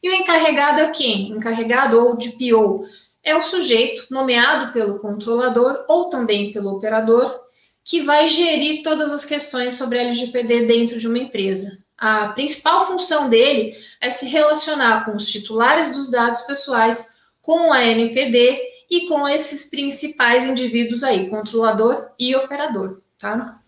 E 0.00 0.08
o 0.08 0.14
encarregado 0.14 0.80
é 0.80 0.90
quem? 0.92 1.30
Encarregado 1.30 1.98
ou 1.98 2.16
DPO 2.16 2.86
é 3.24 3.34
o 3.34 3.42
sujeito 3.42 4.06
nomeado 4.12 4.72
pelo 4.72 5.00
controlador 5.00 5.84
ou 5.88 6.08
também 6.08 6.52
pelo 6.52 6.76
operador 6.76 7.40
que 7.82 8.02
vai 8.02 8.28
gerir 8.28 8.84
todas 8.84 9.12
as 9.12 9.24
questões 9.24 9.74
sobre 9.74 9.98
LGPD 9.98 10.66
dentro 10.66 11.00
de 11.00 11.08
uma 11.08 11.18
empresa. 11.18 11.80
A 11.98 12.28
principal 12.28 12.86
função 12.86 13.28
dele 13.28 13.76
é 14.00 14.08
se 14.08 14.26
relacionar 14.26 15.04
com 15.04 15.16
os 15.16 15.26
titulares 15.26 15.90
dos 15.90 16.12
dados 16.12 16.42
pessoais, 16.42 17.08
com 17.42 17.72
a 17.72 17.84
NPD 17.84 18.73
e 18.90 19.08
com 19.08 19.28
esses 19.28 19.64
principais 19.64 20.46
indivíduos 20.46 21.02
aí, 21.02 21.28
controlador 21.28 22.10
e 22.18 22.34
operador, 22.36 23.00
tá? 23.18 23.60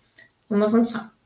Vamos 0.49 0.67
avançar. 0.67 1.17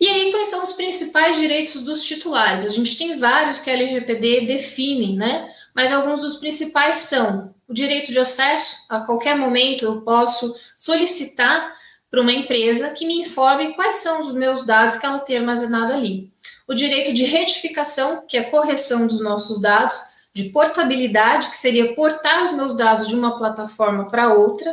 E 0.00 0.06
aí, 0.06 0.30
quais 0.30 0.48
são 0.48 0.62
os 0.62 0.72
principais 0.74 1.36
direitos 1.36 1.82
dos 1.82 2.04
titulares? 2.04 2.64
A 2.64 2.68
gente 2.68 2.96
tem 2.96 3.18
vários 3.18 3.58
que 3.58 3.68
a 3.68 3.72
LGPD 3.72 4.46
define, 4.46 5.16
né? 5.16 5.52
Mas 5.74 5.92
alguns 5.92 6.20
dos 6.20 6.36
principais 6.36 6.98
são 6.98 7.52
o 7.66 7.74
direito 7.74 8.12
de 8.12 8.18
acesso. 8.18 8.86
A 8.88 9.00
qualquer 9.00 9.36
momento 9.36 9.84
eu 9.84 10.00
posso 10.02 10.54
solicitar 10.76 11.76
para 12.10 12.20
uma 12.20 12.32
empresa 12.32 12.90
que 12.90 13.06
me 13.06 13.20
informe 13.20 13.74
quais 13.74 13.96
são 13.96 14.22
os 14.22 14.32
meus 14.32 14.64
dados 14.64 14.96
que 14.96 15.04
ela 15.04 15.18
tem 15.18 15.38
armazenado 15.38 15.92
ali. 15.92 16.32
O 16.68 16.74
direito 16.74 17.14
de 17.14 17.24
retificação, 17.24 18.26
que 18.28 18.36
é 18.36 18.40
a 18.40 18.50
correção 18.50 19.06
dos 19.06 19.22
nossos 19.22 19.58
dados, 19.58 19.98
de 20.34 20.50
portabilidade, 20.50 21.48
que 21.48 21.56
seria 21.56 21.94
portar 21.94 22.44
os 22.44 22.52
meus 22.52 22.76
dados 22.76 23.08
de 23.08 23.14
uma 23.16 23.38
plataforma 23.38 24.06
para 24.08 24.34
outra, 24.34 24.72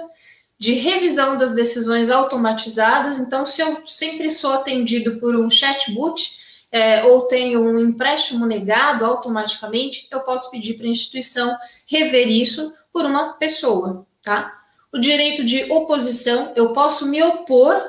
de 0.60 0.74
revisão 0.74 1.38
das 1.38 1.54
decisões 1.54 2.10
automatizadas. 2.10 3.18
Então, 3.18 3.46
se 3.46 3.62
eu 3.62 3.88
sempre 3.88 4.30
sou 4.30 4.52
atendido 4.52 5.20
por 5.20 5.36
um 5.38 5.50
chatbot 5.50 6.38
é, 6.70 7.06
ou 7.06 7.22
tenho 7.24 7.62
um 7.62 7.80
empréstimo 7.80 8.46
negado 8.46 9.06
automaticamente, 9.06 10.08
eu 10.12 10.20
posso 10.20 10.52
pedir 10.52 10.74
para 10.74 10.88
a 10.88 10.90
instituição 10.90 11.58
rever 11.88 12.28
isso 12.28 12.74
por 12.92 13.06
uma 13.06 13.34
pessoa, 13.34 14.06
tá? 14.22 14.54
O 14.94 15.00
direito 15.00 15.44
de 15.44 15.72
oposição, 15.72 16.52
eu 16.56 16.74
posso 16.74 17.08
me 17.08 17.24
opor 17.24 17.82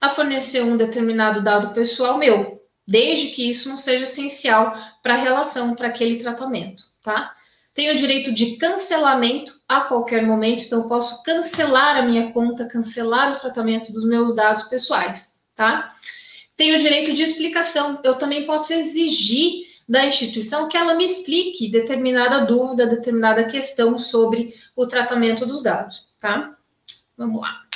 a 0.00 0.10
fornecer 0.10 0.62
um 0.62 0.76
determinado 0.76 1.42
dado 1.42 1.72
pessoal 1.72 2.18
meu, 2.18 2.61
desde 2.86 3.28
que 3.28 3.48
isso 3.48 3.68
não 3.68 3.76
seja 3.76 4.04
essencial 4.04 4.76
para 5.02 5.14
a 5.14 5.18
relação, 5.18 5.74
para 5.74 5.88
aquele 5.88 6.16
tratamento, 6.16 6.82
tá? 7.02 7.32
Tenho 7.74 7.94
o 7.94 7.96
direito 7.96 8.32
de 8.32 8.56
cancelamento 8.56 9.54
a 9.66 9.82
qualquer 9.82 10.26
momento, 10.26 10.64
então 10.64 10.82
eu 10.82 10.88
posso 10.88 11.22
cancelar 11.22 11.96
a 11.96 12.02
minha 12.02 12.30
conta, 12.32 12.68
cancelar 12.68 13.32
o 13.32 13.40
tratamento 13.40 13.92
dos 13.92 14.04
meus 14.04 14.34
dados 14.34 14.64
pessoais, 14.64 15.32
tá? 15.54 15.90
Tenho 16.56 16.76
o 16.76 16.78
direito 16.78 17.14
de 17.14 17.22
explicação, 17.22 17.98
eu 18.04 18.16
também 18.16 18.46
posso 18.46 18.72
exigir 18.72 19.72
da 19.88 20.04
instituição 20.04 20.68
que 20.68 20.76
ela 20.76 20.94
me 20.94 21.04
explique 21.04 21.70
determinada 21.70 22.44
dúvida, 22.44 22.86
determinada 22.86 23.44
questão 23.44 23.98
sobre 23.98 24.54
o 24.76 24.86
tratamento 24.86 25.46
dos 25.46 25.62
dados, 25.62 26.06
tá? 26.20 26.56
Vamos 27.16 27.40
lá. 27.40 27.71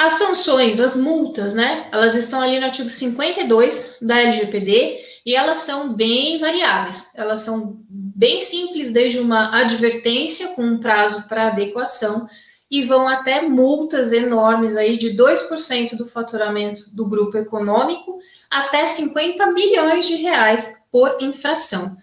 As 0.00 0.14
sanções, 0.14 0.80
as 0.80 0.96
multas, 0.96 1.52
né? 1.52 1.86
Elas 1.92 2.14
estão 2.14 2.40
ali 2.40 2.58
no 2.58 2.64
artigo 2.64 2.88
52 2.88 3.98
da 4.00 4.18
LGPD 4.18 4.98
e 5.26 5.36
elas 5.36 5.58
são 5.58 5.92
bem 5.92 6.38
variáveis. 6.38 7.10
Elas 7.14 7.40
são 7.40 7.76
bem 7.86 8.40
simples, 8.40 8.92
desde 8.92 9.18
uma 9.18 9.54
advertência 9.60 10.54
com 10.54 10.62
um 10.62 10.78
prazo 10.78 11.28
para 11.28 11.48
adequação 11.48 12.26
e 12.70 12.82
vão 12.82 13.06
até 13.06 13.42
multas 13.42 14.10
enormes 14.10 14.74
aí 14.74 14.96
de 14.96 15.14
2% 15.14 15.98
do 15.98 16.08
faturamento 16.08 16.80
do 16.96 17.06
grupo 17.06 17.36
econômico 17.36 18.20
até 18.50 18.86
50 18.86 19.50
milhões 19.50 20.06
de 20.06 20.14
reais 20.14 20.82
por 20.90 21.18
infração. 21.20 21.94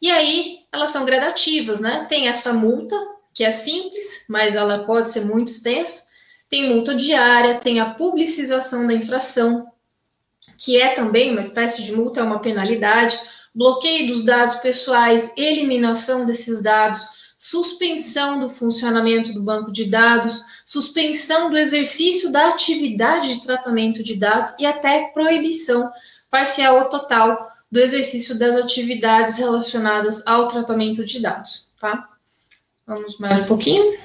E 0.00 0.08
aí 0.08 0.58
elas 0.72 0.90
são 0.90 1.04
gradativas, 1.04 1.80
né? 1.80 2.06
Tem 2.08 2.28
essa 2.28 2.52
multa, 2.52 2.94
que 3.34 3.42
é 3.42 3.50
simples, 3.50 4.24
mas 4.28 4.54
ela 4.54 4.84
pode 4.84 5.08
ser 5.08 5.24
muito 5.24 5.48
extensa. 5.48 6.09
Tem 6.50 6.74
multa 6.74 6.94
diária, 6.94 7.60
tem 7.60 7.80
a 7.80 7.94
publicização 7.94 8.86
da 8.86 8.92
infração, 8.92 9.68
que 10.58 10.78
é 10.78 10.94
também 10.94 11.30
uma 11.30 11.40
espécie 11.40 11.82
de 11.82 11.92
multa, 11.92 12.20
é 12.20 12.24
uma 12.24 12.40
penalidade, 12.40 13.18
bloqueio 13.54 14.08
dos 14.08 14.24
dados 14.24 14.56
pessoais, 14.56 15.32
eliminação 15.36 16.26
desses 16.26 16.60
dados, 16.60 17.00
suspensão 17.38 18.38
do 18.38 18.50
funcionamento 18.50 19.32
do 19.32 19.42
banco 19.42 19.72
de 19.72 19.86
dados, 19.86 20.44
suspensão 20.66 21.50
do 21.50 21.56
exercício 21.56 22.30
da 22.30 22.50
atividade 22.50 23.34
de 23.34 23.42
tratamento 23.42 24.02
de 24.02 24.14
dados 24.14 24.52
e 24.58 24.66
até 24.66 25.06
proibição 25.14 25.90
parcial 26.30 26.80
ou 26.80 26.84
total 26.90 27.50
do 27.70 27.80
exercício 27.80 28.38
das 28.38 28.56
atividades 28.56 29.38
relacionadas 29.38 30.22
ao 30.26 30.48
tratamento 30.48 31.04
de 31.04 31.20
dados, 31.20 31.68
tá? 31.80 32.08
Vamos 32.86 33.18
mais 33.18 33.42
um 33.42 33.46
pouquinho. 33.46 33.98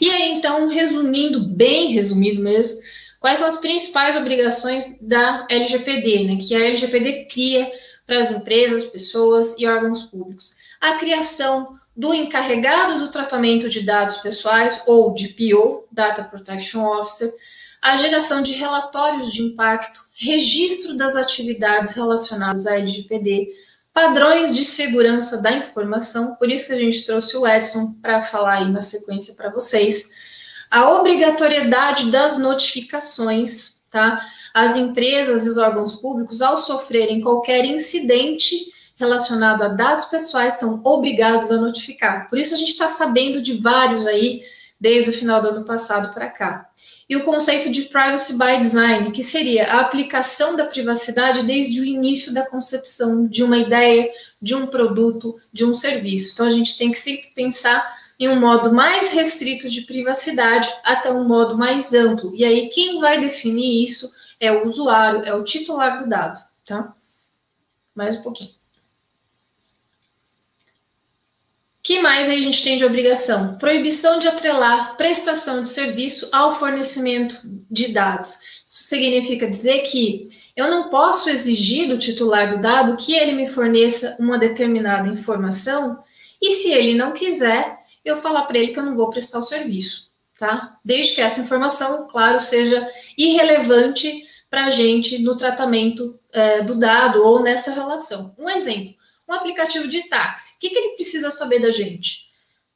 E 0.00 0.10
aí, 0.10 0.32
então, 0.32 0.68
resumindo, 0.68 1.40
bem 1.40 1.92
resumido 1.92 2.42
mesmo, 2.42 2.78
Quais 3.20 3.40
são 3.40 3.48
as 3.48 3.56
principais 3.56 4.16
obrigações 4.16 4.96
da 5.00 5.46
LGPD, 5.50 6.24
né, 6.24 6.36
que 6.40 6.54
a 6.54 6.64
LGPD 6.64 7.24
cria 7.24 7.70
para 8.06 8.20
as 8.20 8.30
empresas, 8.30 8.84
pessoas 8.84 9.56
e 9.58 9.66
órgãos 9.66 10.02
públicos? 10.02 10.56
A 10.80 10.98
criação 10.98 11.76
do 11.96 12.14
encarregado 12.14 13.00
do 13.00 13.10
tratamento 13.10 13.68
de 13.68 13.80
dados 13.80 14.18
pessoais, 14.18 14.80
ou 14.86 15.14
DPO, 15.16 15.88
Data 15.90 16.22
Protection 16.22 16.84
Officer, 16.84 17.32
a 17.82 17.96
geração 17.96 18.40
de 18.40 18.52
relatórios 18.52 19.32
de 19.32 19.42
impacto, 19.42 20.00
registro 20.12 20.96
das 20.96 21.16
atividades 21.16 21.94
relacionadas 21.94 22.66
à 22.66 22.76
LGPD, 22.76 23.48
padrões 23.92 24.54
de 24.54 24.64
segurança 24.64 25.38
da 25.38 25.52
informação, 25.52 26.34
por 26.36 26.48
isso 26.48 26.66
que 26.66 26.72
a 26.72 26.78
gente 26.78 27.04
trouxe 27.04 27.36
o 27.36 27.46
Edson 27.46 27.94
para 28.00 28.22
falar 28.22 28.58
aí 28.58 28.70
na 28.70 28.82
sequência 28.82 29.34
para 29.34 29.50
vocês 29.50 30.10
a 30.70 30.92
obrigatoriedade 30.92 32.10
das 32.10 32.38
notificações, 32.38 33.80
tá? 33.90 34.20
As 34.52 34.76
empresas 34.76 35.46
e 35.46 35.48
os 35.48 35.56
órgãos 35.56 35.94
públicos, 35.94 36.42
ao 36.42 36.58
sofrerem 36.58 37.20
qualquer 37.20 37.64
incidente 37.64 38.66
relacionado 38.96 39.62
a 39.62 39.68
dados 39.68 40.06
pessoais, 40.06 40.58
são 40.58 40.80
obrigados 40.84 41.50
a 41.50 41.56
notificar. 41.56 42.28
Por 42.28 42.38
isso 42.38 42.54
a 42.54 42.58
gente 42.58 42.72
está 42.72 42.88
sabendo 42.88 43.40
de 43.40 43.54
vários 43.54 44.06
aí 44.06 44.42
desde 44.80 45.10
o 45.10 45.12
final 45.12 45.40
do 45.40 45.48
ano 45.48 45.64
passado 45.64 46.12
para 46.12 46.28
cá. 46.28 46.67
E 47.08 47.16
o 47.16 47.24
conceito 47.24 47.70
de 47.70 47.82
privacy 47.82 48.36
by 48.36 48.60
design, 48.60 49.10
que 49.12 49.24
seria 49.24 49.72
a 49.72 49.80
aplicação 49.80 50.54
da 50.54 50.66
privacidade 50.66 51.42
desde 51.42 51.80
o 51.80 51.84
início 51.84 52.34
da 52.34 52.44
concepção 52.46 53.26
de 53.26 53.42
uma 53.42 53.56
ideia, 53.56 54.10
de 54.42 54.54
um 54.54 54.66
produto, 54.66 55.36
de 55.50 55.64
um 55.64 55.72
serviço. 55.72 56.34
Então 56.34 56.46
a 56.46 56.50
gente 56.50 56.76
tem 56.76 56.92
que 56.92 56.98
sempre 56.98 57.30
pensar 57.34 57.96
em 58.18 58.28
um 58.28 58.38
modo 58.38 58.74
mais 58.74 59.10
restrito 59.10 59.70
de 59.70 59.82
privacidade 59.82 60.68
até 60.84 61.10
um 61.10 61.24
modo 61.24 61.56
mais 61.56 61.94
amplo. 61.94 62.34
E 62.34 62.44
aí, 62.44 62.68
quem 62.68 63.00
vai 63.00 63.20
definir 63.20 63.84
isso 63.84 64.12
é 64.40 64.52
o 64.52 64.66
usuário, 64.66 65.24
é 65.24 65.32
o 65.34 65.44
titular 65.44 66.02
do 66.02 66.08
dado, 66.08 66.40
tá? 66.64 66.94
Mais 67.94 68.16
um 68.16 68.22
pouquinho. 68.22 68.57
Que 71.82 72.00
mais 72.00 72.28
aí 72.28 72.38
a 72.38 72.42
gente 72.42 72.62
tem 72.62 72.76
de 72.76 72.84
obrigação? 72.84 73.56
Proibição 73.58 74.18
de 74.18 74.28
atrelar 74.28 74.96
prestação 74.96 75.62
de 75.62 75.68
serviço 75.68 76.28
ao 76.32 76.58
fornecimento 76.58 77.36
de 77.70 77.92
dados. 77.92 78.36
Isso 78.66 78.84
significa 78.84 79.48
dizer 79.48 79.78
que 79.82 80.28
eu 80.54 80.68
não 80.68 80.90
posso 80.90 81.30
exigir 81.30 81.88
do 81.88 81.98
titular 81.98 82.50
do 82.50 82.60
dado 82.60 82.96
que 82.96 83.14
ele 83.14 83.32
me 83.32 83.46
forneça 83.46 84.16
uma 84.18 84.36
determinada 84.36 85.08
informação 85.08 86.02
E 86.40 86.52
se 86.52 86.70
ele 86.70 86.94
não 86.94 87.12
quiser, 87.12 87.78
eu 88.04 88.16
falar 88.16 88.42
para 88.44 88.58
ele 88.58 88.72
que 88.72 88.78
eu 88.78 88.84
não 88.84 88.96
vou 88.96 89.10
prestar 89.10 89.38
o 89.38 89.42
serviço, 89.42 90.10
tá? 90.38 90.76
Desde 90.84 91.14
que 91.14 91.20
essa 91.20 91.40
informação, 91.40 92.06
claro, 92.08 92.40
seja 92.40 92.88
irrelevante 93.16 94.24
para 94.50 94.66
a 94.66 94.70
gente 94.70 95.18
no 95.18 95.36
tratamento 95.36 96.18
é, 96.32 96.62
do 96.62 96.74
dado 96.74 97.22
ou 97.22 97.42
nessa 97.42 97.72
relação. 97.72 98.34
Um 98.38 98.48
exemplo, 98.48 98.94
um 99.28 99.32
aplicativo 99.32 99.86
de 99.86 100.08
táxi. 100.08 100.54
O 100.56 100.58
que, 100.58 100.70
que 100.70 100.78
ele 100.78 100.94
precisa 100.96 101.30
saber 101.30 101.60
da 101.60 101.70
gente? 101.70 102.26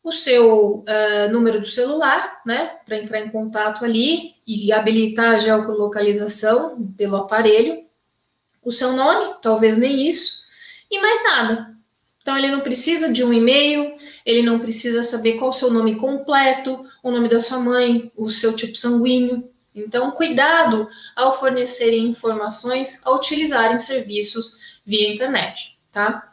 O 0.03 0.13
seu 0.13 0.81
uh, 0.81 1.33
número 1.33 1.61
do 1.61 1.67
celular, 1.67 2.41
né, 2.45 2.79
para 2.85 2.99
entrar 2.99 3.21
em 3.21 3.31
contato 3.31 3.85
ali 3.85 4.35
e 4.47 4.73
habilitar 4.73 5.35
a 5.35 5.39
geolocalização 5.39 6.93
pelo 6.97 7.17
aparelho. 7.17 7.85
O 8.63 8.73
seu 8.73 8.93
nome, 8.93 9.37
talvez 9.41 9.79
nem 9.79 10.07
isso, 10.07 10.43
e 10.91 11.01
mais 11.01 11.23
nada. 11.25 11.73
Então, 12.21 12.37
ele 12.37 12.51
não 12.51 12.61
precisa 12.61 13.13
de 13.13 13.25
um 13.25 13.33
e-mail, 13.33 13.97
ele 14.25 14.43
não 14.43 14.61
precisa 14.61 15.03
saber 15.03 15.35
qual 15.39 15.51
o 15.51 15.55
seu 15.55 15.71
nome 15.71 15.97
completo, 15.97 16.85
o 17.03 17.11
nome 17.11 17.29
da 17.29 17.41
sua 17.41 17.59
mãe, 17.59 18.13
o 18.17 18.29
seu 18.29 18.55
tipo 18.55 18.77
sanguíneo. 18.77 19.51
Então, 19.75 20.13
cuidado 20.13 20.89
ao 21.17 21.39
fornecerem 21.39 22.07
informações, 22.07 23.01
ao 23.05 23.17
utilizarem 23.17 23.79
serviços 23.79 24.61
via 24.85 25.13
internet, 25.13 25.77
tá? 25.91 26.32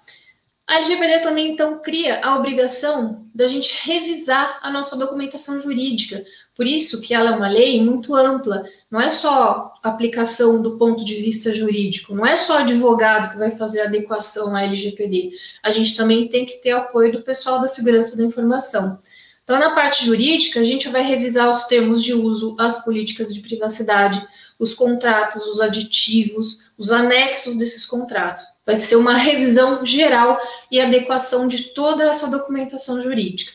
A 0.70 0.76
LGPD 0.76 1.22
também, 1.22 1.52
então, 1.52 1.80
cria 1.80 2.24
a 2.24 2.38
obrigação 2.38 3.26
da 3.34 3.48
gente 3.48 3.76
revisar 3.88 4.60
a 4.62 4.70
nossa 4.70 4.96
documentação 4.96 5.60
jurídica. 5.60 6.24
Por 6.56 6.68
isso 6.68 7.02
que 7.02 7.12
ela 7.12 7.32
é 7.32 7.36
uma 7.36 7.48
lei 7.48 7.84
muito 7.84 8.14
ampla. 8.14 8.64
Não 8.92 9.02
é 9.02 9.10
só 9.10 9.74
aplicação 9.82 10.62
do 10.62 10.78
ponto 10.78 11.04
de 11.04 11.16
vista 11.16 11.52
jurídico, 11.52 12.14
não 12.14 12.24
é 12.24 12.38
só 12.38 12.60
advogado 12.60 13.32
que 13.32 13.40
vai 13.40 13.50
fazer 13.58 13.82
adequação 13.82 14.56
à 14.56 14.62
LGPD. 14.62 15.32
A 15.64 15.72
gente 15.72 15.98
também 15.98 16.28
tem 16.28 16.46
que 16.46 16.62
ter 16.62 16.70
apoio 16.70 17.14
do 17.14 17.24
pessoal 17.24 17.60
da 17.60 17.68
segurança 17.68 18.16
da 18.16 18.24
informação. 18.24 19.00
Então, 19.44 19.58
na 19.58 19.74
parte 19.74 20.06
jurídica, 20.06 20.60
a 20.60 20.64
gente 20.64 20.88
vai 20.90 21.02
revisar 21.02 21.50
os 21.50 21.64
termos 21.64 22.04
de 22.04 22.14
uso, 22.14 22.56
as 22.60 22.86
políticas 22.86 23.34
de 23.34 23.42
privacidade, 23.42 24.24
os 24.60 24.76
contratos, 24.76 25.48
os 25.48 25.60
aditivos, 25.60 26.70
os 26.78 26.92
anexos 26.92 27.58
desses 27.58 27.88
contratos. 27.88 28.44
Vai 28.70 28.78
ser 28.78 28.98
uma 28.98 29.16
revisão 29.16 29.84
geral 29.84 30.40
e 30.70 30.80
adequação 30.80 31.48
de 31.48 31.74
toda 31.74 32.04
essa 32.04 32.28
documentação 32.28 33.02
jurídica. 33.02 33.52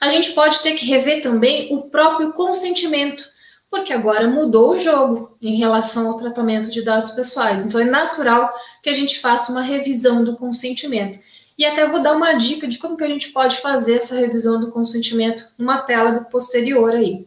A 0.00 0.08
gente 0.08 0.32
pode 0.32 0.58
ter 0.58 0.72
que 0.72 0.84
rever 0.84 1.22
também 1.22 1.72
o 1.72 1.82
próprio 1.82 2.32
consentimento, 2.32 3.22
porque 3.70 3.92
agora 3.92 4.26
mudou 4.26 4.72
o 4.72 4.78
jogo 4.80 5.38
em 5.40 5.54
relação 5.54 6.08
ao 6.08 6.16
tratamento 6.16 6.68
de 6.68 6.82
dados 6.82 7.12
pessoais. 7.12 7.64
Então 7.64 7.78
é 7.78 7.84
natural 7.84 8.52
que 8.82 8.90
a 8.90 8.92
gente 8.92 9.20
faça 9.20 9.52
uma 9.52 9.62
revisão 9.62 10.24
do 10.24 10.34
consentimento. 10.34 11.20
E 11.56 11.64
até 11.64 11.86
vou 11.86 12.02
dar 12.02 12.16
uma 12.16 12.32
dica 12.32 12.66
de 12.66 12.78
como 12.78 12.96
que 12.96 13.04
a 13.04 13.08
gente 13.08 13.28
pode 13.28 13.58
fazer 13.58 13.94
essa 13.94 14.16
revisão 14.16 14.58
do 14.58 14.72
consentimento 14.72 15.46
numa 15.56 15.82
tela 15.82 16.24
posterior 16.24 16.90
aí. 16.90 17.24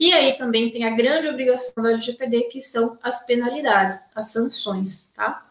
E 0.00 0.12
aí 0.12 0.36
também 0.36 0.72
tem 0.72 0.82
a 0.82 0.96
grande 0.96 1.28
obrigação 1.28 1.72
do 1.76 1.86
LGPD, 1.86 2.48
que 2.50 2.60
são 2.60 2.98
as 3.00 3.24
penalidades, 3.24 3.96
as 4.12 4.32
sanções, 4.32 5.12
tá? 5.14 5.46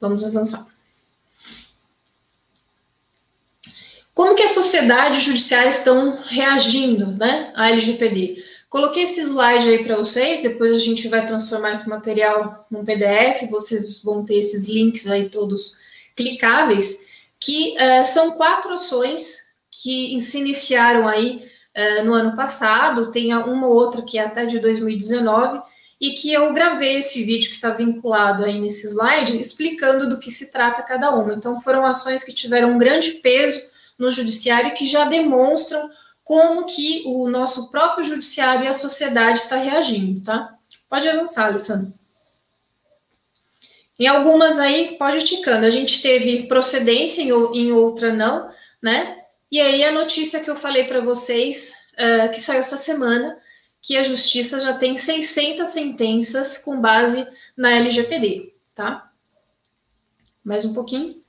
Vamos 0.00 0.24
avançar. 0.24 0.66
Como 4.14 4.34
que 4.34 4.42
a 4.42 4.48
sociedade 4.48 5.14
e 5.14 5.18
o 5.18 5.20
judiciário 5.20 5.70
estão 5.70 6.18
reagindo, 6.26 7.12
né, 7.12 7.52
à 7.54 7.70
LGPD? 7.70 8.42
Coloquei 8.68 9.02
esse 9.02 9.20
slide 9.22 9.68
aí 9.68 9.82
para 9.82 9.96
vocês, 9.96 10.42
depois 10.42 10.72
a 10.72 10.78
gente 10.78 11.08
vai 11.08 11.26
transformar 11.26 11.72
esse 11.72 11.88
material 11.88 12.66
num 12.70 12.84
PDF, 12.84 13.50
vocês 13.50 14.02
vão 14.02 14.24
ter 14.24 14.36
esses 14.36 14.68
links 14.68 15.06
aí 15.06 15.28
todos 15.28 15.78
clicáveis, 16.14 17.00
que 17.38 17.74
uh, 17.76 18.06
são 18.06 18.32
quatro 18.32 18.72
ações 18.72 19.54
que 19.70 20.20
se 20.20 20.38
iniciaram 20.38 21.08
aí 21.08 21.48
uh, 21.76 22.04
no 22.04 22.12
ano 22.12 22.36
passado, 22.36 23.10
tem 23.10 23.34
uma 23.34 23.66
outra 23.66 24.02
que 24.02 24.18
é 24.18 24.26
até 24.26 24.46
de 24.46 24.58
2019, 24.58 25.62
e 26.00 26.12
que 26.12 26.32
eu 26.32 26.52
gravei 26.54 26.96
esse 26.96 27.22
vídeo 27.22 27.50
que 27.50 27.56
está 27.56 27.70
vinculado 27.70 28.44
aí 28.44 28.58
nesse 28.58 28.86
slide, 28.86 29.38
explicando 29.38 30.08
do 30.08 30.18
que 30.18 30.30
se 30.30 30.50
trata 30.50 30.82
cada 30.82 31.10
uma. 31.10 31.34
Então, 31.34 31.60
foram 31.60 31.84
ações 31.84 32.24
que 32.24 32.32
tiveram 32.32 32.72
um 32.72 32.78
grande 32.78 33.12
peso 33.14 33.60
no 33.98 34.10
judiciário 34.10 34.74
que 34.74 34.86
já 34.86 35.04
demonstram 35.04 35.90
como 36.24 36.64
que 36.64 37.02
o 37.06 37.28
nosso 37.28 37.70
próprio 37.70 38.04
judiciário 38.04 38.64
e 38.64 38.68
a 38.68 38.72
sociedade 38.72 39.40
está 39.40 39.56
reagindo, 39.56 40.22
tá? 40.24 40.54
Pode 40.88 41.06
avançar, 41.06 41.46
Alessandro. 41.46 41.92
Em 43.98 44.06
algumas 44.06 44.58
aí, 44.58 44.96
pode 44.96 45.24
ticando. 45.24 45.66
A 45.66 45.70
gente 45.70 46.00
teve 46.00 46.46
procedência, 46.48 47.20
em, 47.20 47.72
outra 47.72 48.14
não, 48.14 48.50
né? 48.80 49.18
E 49.52 49.60
aí 49.60 49.84
a 49.84 49.92
notícia 49.92 50.40
que 50.40 50.48
eu 50.48 50.56
falei 50.56 50.84
para 50.84 51.02
vocês, 51.02 51.74
uh, 51.94 52.30
que 52.30 52.40
saiu 52.40 52.60
essa 52.60 52.78
semana, 52.78 53.36
que 53.82 53.96
a 53.96 54.02
justiça 54.02 54.60
já 54.60 54.74
tem 54.74 54.98
600 54.98 55.68
sentenças 55.68 56.58
com 56.58 56.80
base 56.80 57.26
na 57.56 57.70
LGPD, 57.72 58.52
tá? 58.74 59.10
Mais 60.44 60.64
um 60.64 60.74
pouquinho. 60.74 61.22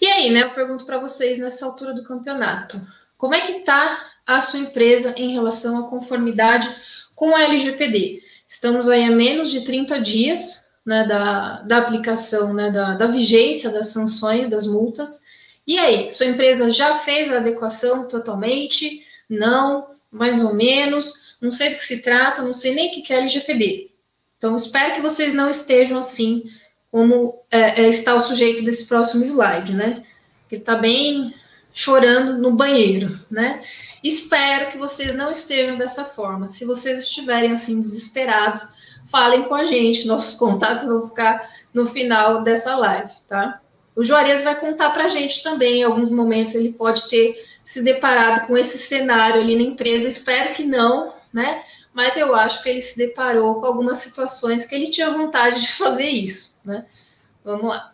E 0.00 0.06
aí, 0.06 0.30
né? 0.30 0.42
Eu 0.42 0.50
pergunto 0.50 0.84
para 0.84 0.98
vocês 0.98 1.38
nessa 1.38 1.64
altura 1.64 1.94
do 1.94 2.04
campeonato, 2.04 2.80
como 3.16 3.34
é 3.34 3.40
que 3.40 3.60
tá 3.60 4.12
a 4.26 4.40
sua 4.40 4.60
empresa 4.60 5.14
em 5.16 5.32
relação 5.32 5.78
à 5.78 5.88
conformidade 5.88 6.68
com 7.14 7.34
a 7.34 7.42
LGPD? 7.42 8.22
Estamos 8.46 8.88
aí 8.88 9.04
a 9.04 9.10
menos 9.10 9.50
de 9.50 9.62
30 9.62 10.00
dias 10.00 10.66
né, 10.84 11.04
da, 11.06 11.62
da 11.62 11.78
aplicação, 11.78 12.52
né, 12.52 12.70
da, 12.70 12.94
da 12.94 13.06
vigência 13.06 13.70
das 13.70 13.88
sanções, 13.88 14.48
das 14.48 14.66
multas. 14.66 15.20
E 15.66 15.78
aí, 15.78 16.10
sua 16.12 16.26
empresa 16.26 16.70
já 16.70 16.96
fez 16.98 17.32
a 17.32 17.38
adequação 17.38 18.06
totalmente? 18.06 19.02
Não, 19.28 19.88
mais 20.10 20.42
ou 20.42 20.54
menos, 20.54 21.36
não 21.40 21.50
sei 21.50 21.70
do 21.70 21.76
que 21.76 21.84
se 21.84 22.02
trata, 22.02 22.42
não 22.42 22.52
sei 22.52 22.74
nem 22.74 22.88
o 22.88 22.92
que 22.92 23.12
é 23.12 23.18
LGPD. 23.18 23.90
Então, 24.38 24.54
espero 24.56 24.94
que 24.94 25.00
vocês 25.00 25.34
não 25.34 25.50
estejam 25.50 25.98
assim 25.98 26.44
como 26.90 27.42
é, 27.50 27.82
é, 27.82 27.88
está 27.88 28.14
o 28.14 28.20
sujeito 28.20 28.64
desse 28.64 28.86
próximo 28.86 29.24
slide, 29.24 29.74
né? 29.74 29.94
Ele 30.50 30.60
está 30.60 30.76
bem 30.76 31.34
chorando 31.72 32.38
no 32.38 32.52
banheiro, 32.52 33.18
né? 33.30 33.62
Espero 34.02 34.70
que 34.70 34.78
vocês 34.78 35.14
não 35.14 35.30
estejam 35.30 35.76
dessa 35.76 36.04
forma. 36.04 36.48
Se 36.48 36.64
vocês 36.64 37.00
estiverem 37.00 37.52
assim 37.52 37.80
desesperados, 37.80 38.66
falem 39.10 39.44
com 39.44 39.54
a 39.54 39.64
gente. 39.64 40.06
Nossos 40.06 40.38
contatos 40.38 40.86
vão 40.86 41.08
ficar 41.08 41.50
no 41.74 41.86
final 41.88 42.42
dessa 42.42 42.76
live, 42.76 43.12
tá? 43.28 43.60
O 43.94 44.04
Juarez 44.04 44.42
vai 44.42 44.58
contar 44.58 44.90
para 44.90 45.04
a 45.04 45.08
gente 45.08 45.42
também. 45.42 45.80
Em 45.80 45.84
alguns 45.84 46.10
momentos 46.10 46.54
ele 46.54 46.72
pode 46.72 47.08
ter 47.08 47.44
se 47.66 47.82
deparado 47.82 48.46
com 48.46 48.56
esse 48.56 48.78
cenário 48.78 49.40
ali 49.40 49.56
na 49.56 49.62
empresa. 49.62 50.08
Espero 50.08 50.54
que 50.54 50.64
não, 50.64 51.12
né? 51.32 51.64
Mas 51.92 52.16
eu 52.16 52.32
acho 52.34 52.62
que 52.62 52.68
ele 52.68 52.80
se 52.80 52.96
deparou 52.96 53.56
com 53.56 53.66
algumas 53.66 53.98
situações 53.98 54.64
que 54.64 54.74
ele 54.74 54.88
tinha 54.88 55.10
vontade 55.10 55.60
de 55.60 55.72
fazer 55.74 56.08
isso, 56.08 56.54
né? 56.64 56.86
Vamos 57.44 57.68
lá. 57.68 57.92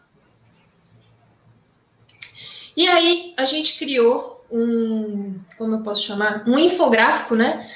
E 2.76 2.86
aí 2.86 3.32
a 3.36 3.46
gente 3.46 3.78
criou 3.78 4.44
um, 4.50 5.38
como 5.56 5.76
eu 5.76 5.80
posso 5.80 6.04
chamar, 6.04 6.44
um 6.46 6.58
infográfico, 6.58 7.34
né? 7.34 7.66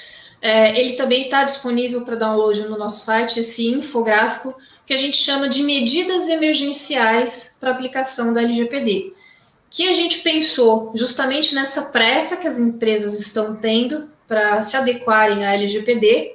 É, 0.42 0.78
ele 0.78 0.96
também 0.96 1.24
está 1.24 1.44
disponível 1.44 2.04
para 2.04 2.14
download 2.14 2.60
no 2.64 2.76
nosso 2.76 3.06
site, 3.06 3.40
esse 3.40 3.68
infográfico 3.68 4.54
que 4.84 4.92
a 4.92 4.98
gente 4.98 5.16
chama 5.16 5.48
de 5.48 5.62
medidas 5.62 6.28
emergenciais 6.28 7.56
para 7.58 7.70
aplicação 7.70 8.34
da 8.34 8.42
LGPD, 8.42 9.14
que 9.70 9.88
a 9.88 9.92
gente 9.92 10.20
pensou 10.20 10.92
justamente 10.94 11.54
nessa 11.54 11.82
pressa 11.86 12.36
que 12.36 12.46
as 12.46 12.58
empresas 12.58 13.20
estão 13.20 13.56
tendo 13.56 14.08
para 14.26 14.62
se 14.62 14.76
adequarem 14.76 15.44
à 15.44 15.54
LGPD 15.54 16.34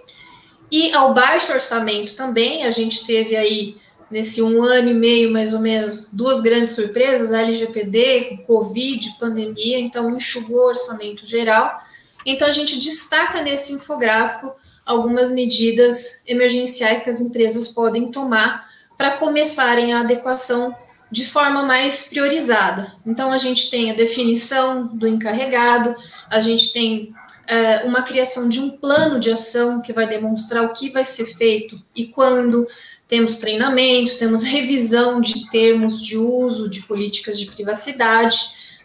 e 0.72 0.93
ao 0.93 1.14
baixo 1.14 1.51
orçamento 1.51 2.16
também. 2.16 2.66
A 2.66 2.70
gente 2.70 3.05
teve 3.05 3.36
aí 3.36 3.76
nesse 4.10 4.41
um 4.41 4.62
ano 4.62 4.89
e 4.89 4.93
meio, 4.93 5.32
mais 5.32 5.53
ou 5.53 5.60
menos, 5.60 6.12
duas 6.12 6.41
grandes 6.41 6.72
surpresas, 6.72 7.32
a 7.32 7.41
LGPD, 7.41 8.43
Covid, 8.45 9.16
pandemia, 9.18 9.80
então 9.80 10.10
enxugou 10.10 10.58
o 10.58 10.68
orçamento 10.68 11.26
geral. 11.26 11.82
Então 12.26 12.47
a 12.47 12.51
gente 12.51 12.78
destaca 12.78 13.41
nesse 13.41 13.72
infográfico 13.72 14.53
algumas 14.86 15.32
medidas 15.32 16.22
emergenciais 16.28 17.01
que 17.01 17.10
as 17.10 17.22
empresas 17.22 17.70
podem 17.70 18.12
tomar 18.12 18.70
para 18.97 19.18
começarem 19.18 19.93
a 19.93 20.01
adequação 20.01 20.76
de 21.12 21.26
forma 21.26 21.64
mais 21.64 22.05
priorizada. 22.05 22.93
Então 23.05 23.32
a 23.32 23.38
gente 23.38 23.70
tem 23.70 23.91
a 23.91 23.95
definição 23.95 24.88
do 24.88 25.07
encarregado, 25.07 25.95
a 26.30 26.39
gente 26.39 26.72
tem 26.72 27.14
é, 27.47 27.84
uma 27.84 28.03
criação 28.03 28.47
de 28.47 28.59
um 28.59 28.72
plano 28.72 29.20
de 29.20 29.30
ação 29.30 29.82
que 29.82 29.91
vai 29.91 30.07
demonstrar 30.07 30.64
o 30.64 30.74
que 30.74 30.89
vai 30.89 31.03
ser 31.03 31.26
feito 31.26 31.78
e 31.93 32.05
quando, 32.07 32.66
temos 33.12 33.39
treinamentos, 33.39 34.16
temos 34.16 34.41
revisão 34.41 35.20
de 35.20 35.49
termos 35.49 36.01
de 36.01 36.18
uso 36.18 36.70
de 36.70 36.84
políticas 36.84 37.38
de 37.38 37.45
privacidade, 37.45 38.39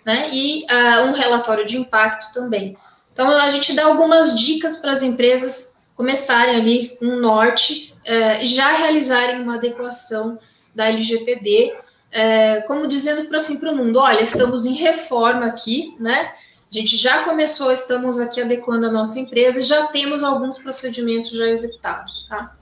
né? 0.04 0.28
E 0.32 0.64
uh, 0.64 1.04
um 1.06 1.12
relatório 1.12 1.64
de 1.64 1.76
impacto 1.76 2.34
também. 2.34 2.76
Então, 3.12 3.30
a 3.30 3.48
gente 3.50 3.72
dá 3.72 3.84
algumas 3.84 4.36
dicas 4.36 4.78
para 4.78 4.90
as 4.90 5.04
empresas 5.04 5.76
começarem 5.94 6.56
ali 6.56 6.98
um 7.00 7.20
norte 7.20 7.94
uh, 8.00 8.42
e 8.42 8.46
já 8.46 8.72
realizarem 8.72 9.42
uma 9.42 9.54
adequação 9.54 10.40
da 10.74 10.88
LGPD 10.88 11.72
é, 12.10 12.62
como 12.62 12.86
dizendo 12.86 13.28
para 13.28 13.36
assim, 13.38 13.58
o 13.64 13.76
mundo: 13.76 13.98
olha, 13.98 14.22
estamos 14.22 14.64
em 14.64 14.74
reforma 14.74 15.46
aqui, 15.46 15.96
né? 16.00 16.32
A 16.70 16.74
gente 16.78 16.96
já 16.96 17.22
começou, 17.22 17.72
estamos 17.72 18.18
aqui 18.18 18.40
adequando 18.40 18.86
a 18.86 18.90
nossa 18.90 19.18
empresa, 19.20 19.62
já 19.62 19.86
temos 19.86 20.24
alguns 20.24 20.58
procedimentos 20.58 21.30
já 21.30 21.46
executados, 21.46 22.26
tá? 22.28 22.56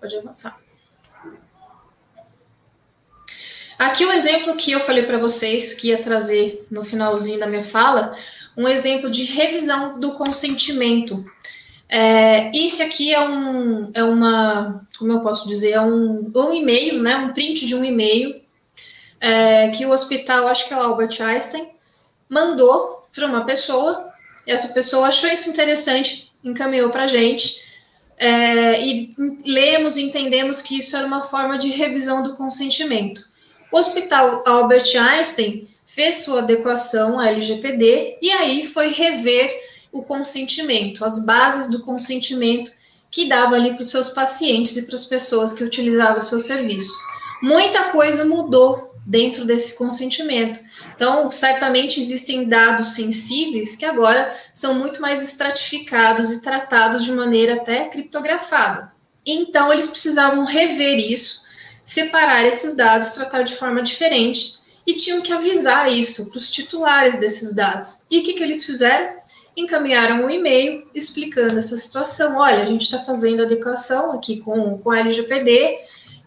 Pode 0.00 0.16
avançar. 0.16 0.58
Aqui 3.78 4.06
um 4.06 4.12
exemplo 4.12 4.56
que 4.56 4.72
eu 4.72 4.80
falei 4.80 5.02
para 5.02 5.18
vocês 5.18 5.74
que 5.74 5.88
ia 5.88 6.02
trazer 6.02 6.66
no 6.70 6.82
finalzinho 6.82 7.38
da 7.38 7.46
minha 7.46 7.62
fala, 7.62 8.16
um 8.56 8.66
exemplo 8.66 9.10
de 9.10 9.24
revisão 9.24 10.00
do 10.00 10.12
consentimento. 10.12 11.22
É, 11.86 12.50
esse 12.56 12.82
aqui 12.82 13.12
é 13.12 13.20
um, 13.20 13.90
é 13.92 14.02
uma, 14.02 14.80
como 14.98 15.12
eu 15.12 15.20
posso 15.20 15.46
dizer, 15.46 15.72
é 15.72 15.80
um, 15.80 16.32
um 16.34 16.54
e-mail, 16.54 17.02
né, 17.02 17.16
um 17.18 17.34
print 17.34 17.66
de 17.66 17.74
um 17.74 17.84
e-mail 17.84 18.45
é, 19.20 19.70
que 19.70 19.86
o 19.86 19.90
hospital, 19.90 20.48
acho 20.48 20.66
que 20.66 20.74
é 20.74 20.76
o 20.76 20.80
Albert 20.80 21.20
Einstein, 21.20 21.68
mandou 22.28 23.06
para 23.14 23.26
uma 23.26 23.44
pessoa. 23.44 24.12
Essa 24.46 24.68
pessoa 24.68 25.08
achou 25.08 25.28
isso 25.28 25.48
interessante, 25.50 26.32
encaminhou 26.44 26.90
para 26.90 27.04
a 27.04 27.08
gente. 27.08 27.64
É, 28.18 28.82
e 28.82 29.14
lemos 29.44 29.96
e 29.96 30.02
entendemos 30.02 30.62
que 30.62 30.78
isso 30.78 30.96
era 30.96 31.06
uma 31.06 31.24
forma 31.24 31.58
de 31.58 31.68
revisão 31.68 32.22
do 32.22 32.34
consentimento. 32.34 33.22
O 33.70 33.76
Hospital 33.76 34.42
Albert 34.46 34.96
Einstein 34.96 35.68
fez 35.84 36.24
sua 36.24 36.38
adequação 36.40 37.18
à 37.18 37.28
LGPD 37.28 38.18
e 38.22 38.30
aí 38.30 38.66
foi 38.66 38.88
rever 38.88 39.50
o 39.92 40.02
consentimento, 40.02 41.04
as 41.04 41.24
bases 41.24 41.70
do 41.70 41.82
consentimento 41.82 42.72
que 43.10 43.28
dava 43.28 43.54
ali 43.54 43.74
para 43.74 43.82
os 43.82 43.90
seus 43.90 44.10
pacientes 44.10 44.76
e 44.76 44.86
para 44.86 44.96
as 44.96 45.04
pessoas 45.04 45.52
que 45.52 45.64
utilizavam 45.64 46.18
os 46.18 46.28
seus 46.28 46.44
serviços. 46.44 46.96
Muita 47.42 47.90
coisa 47.90 48.24
mudou 48.24 48.85
dentro 49.06 49.44
desse 49.44 49.78
consentimento. 49.78 50.58
Então, 50.96 51.30
certamente 51.30 52.00
existem 52.00 52.48
dados 52.48 52.94
sensíveis 52.94 53.76
que 53.76 53.84
agora 53.84 54.34
são 54.52 54.74
muito 54.74 55.00
mais 55.00 55.22
estratificados 55.22 56.32
e 56.32 56.42
tratados 56.42 57.04
de 57.04 57.12
maneira 57.12 57.54
até 57.54 57.88
criptografada. 57.88 58.92
Então, 59.24 59.72
eles 59.72 59.88
precisavam 59.88 60.44
rever 60.44 60.98
isso, 60.98 61.44
separar 61.84 62.44
esses 62.44 62.74
dados, 62.74 63.10
tratar 63.10 63.42
de 63.42 63.54
forma 63.54 63.80
diferente 63.80 64.56
e 64.84 64.94
tinham 64.94 65.20
que 65.20 65.32
avisar 65.32 65.92
isso 65.92 66.28
para 66.28 66.38
os 66.38 66.50
titulares 66.50 67.18
desses 67.18 67.54
dados. 67.54 68.02
E 68.10 68.18
o 68.18 68.22
que, 68.24 68.34
que 68.34 68.42
eles 68.42 68.64
fizeram? 68.64 69.16
Encaminharam 69.56 70.24
um 70.24 70.30
e-mail 70.30 70.88
explicando 70.94 71.58
essa 71.58 71.76
situação. 71.76 72.36
Olha, 72.36 72.62
a 72.62 72.66
gente 72.66 72.82
está 72.82 72.98
fazendo 72.98 73.42
adequação 73.42 74.12
aqui 74.12 74.38
com, 74.40 74.78
com 74.78 74.90
a 74.90 75.00
LGPD, 75.00 75.78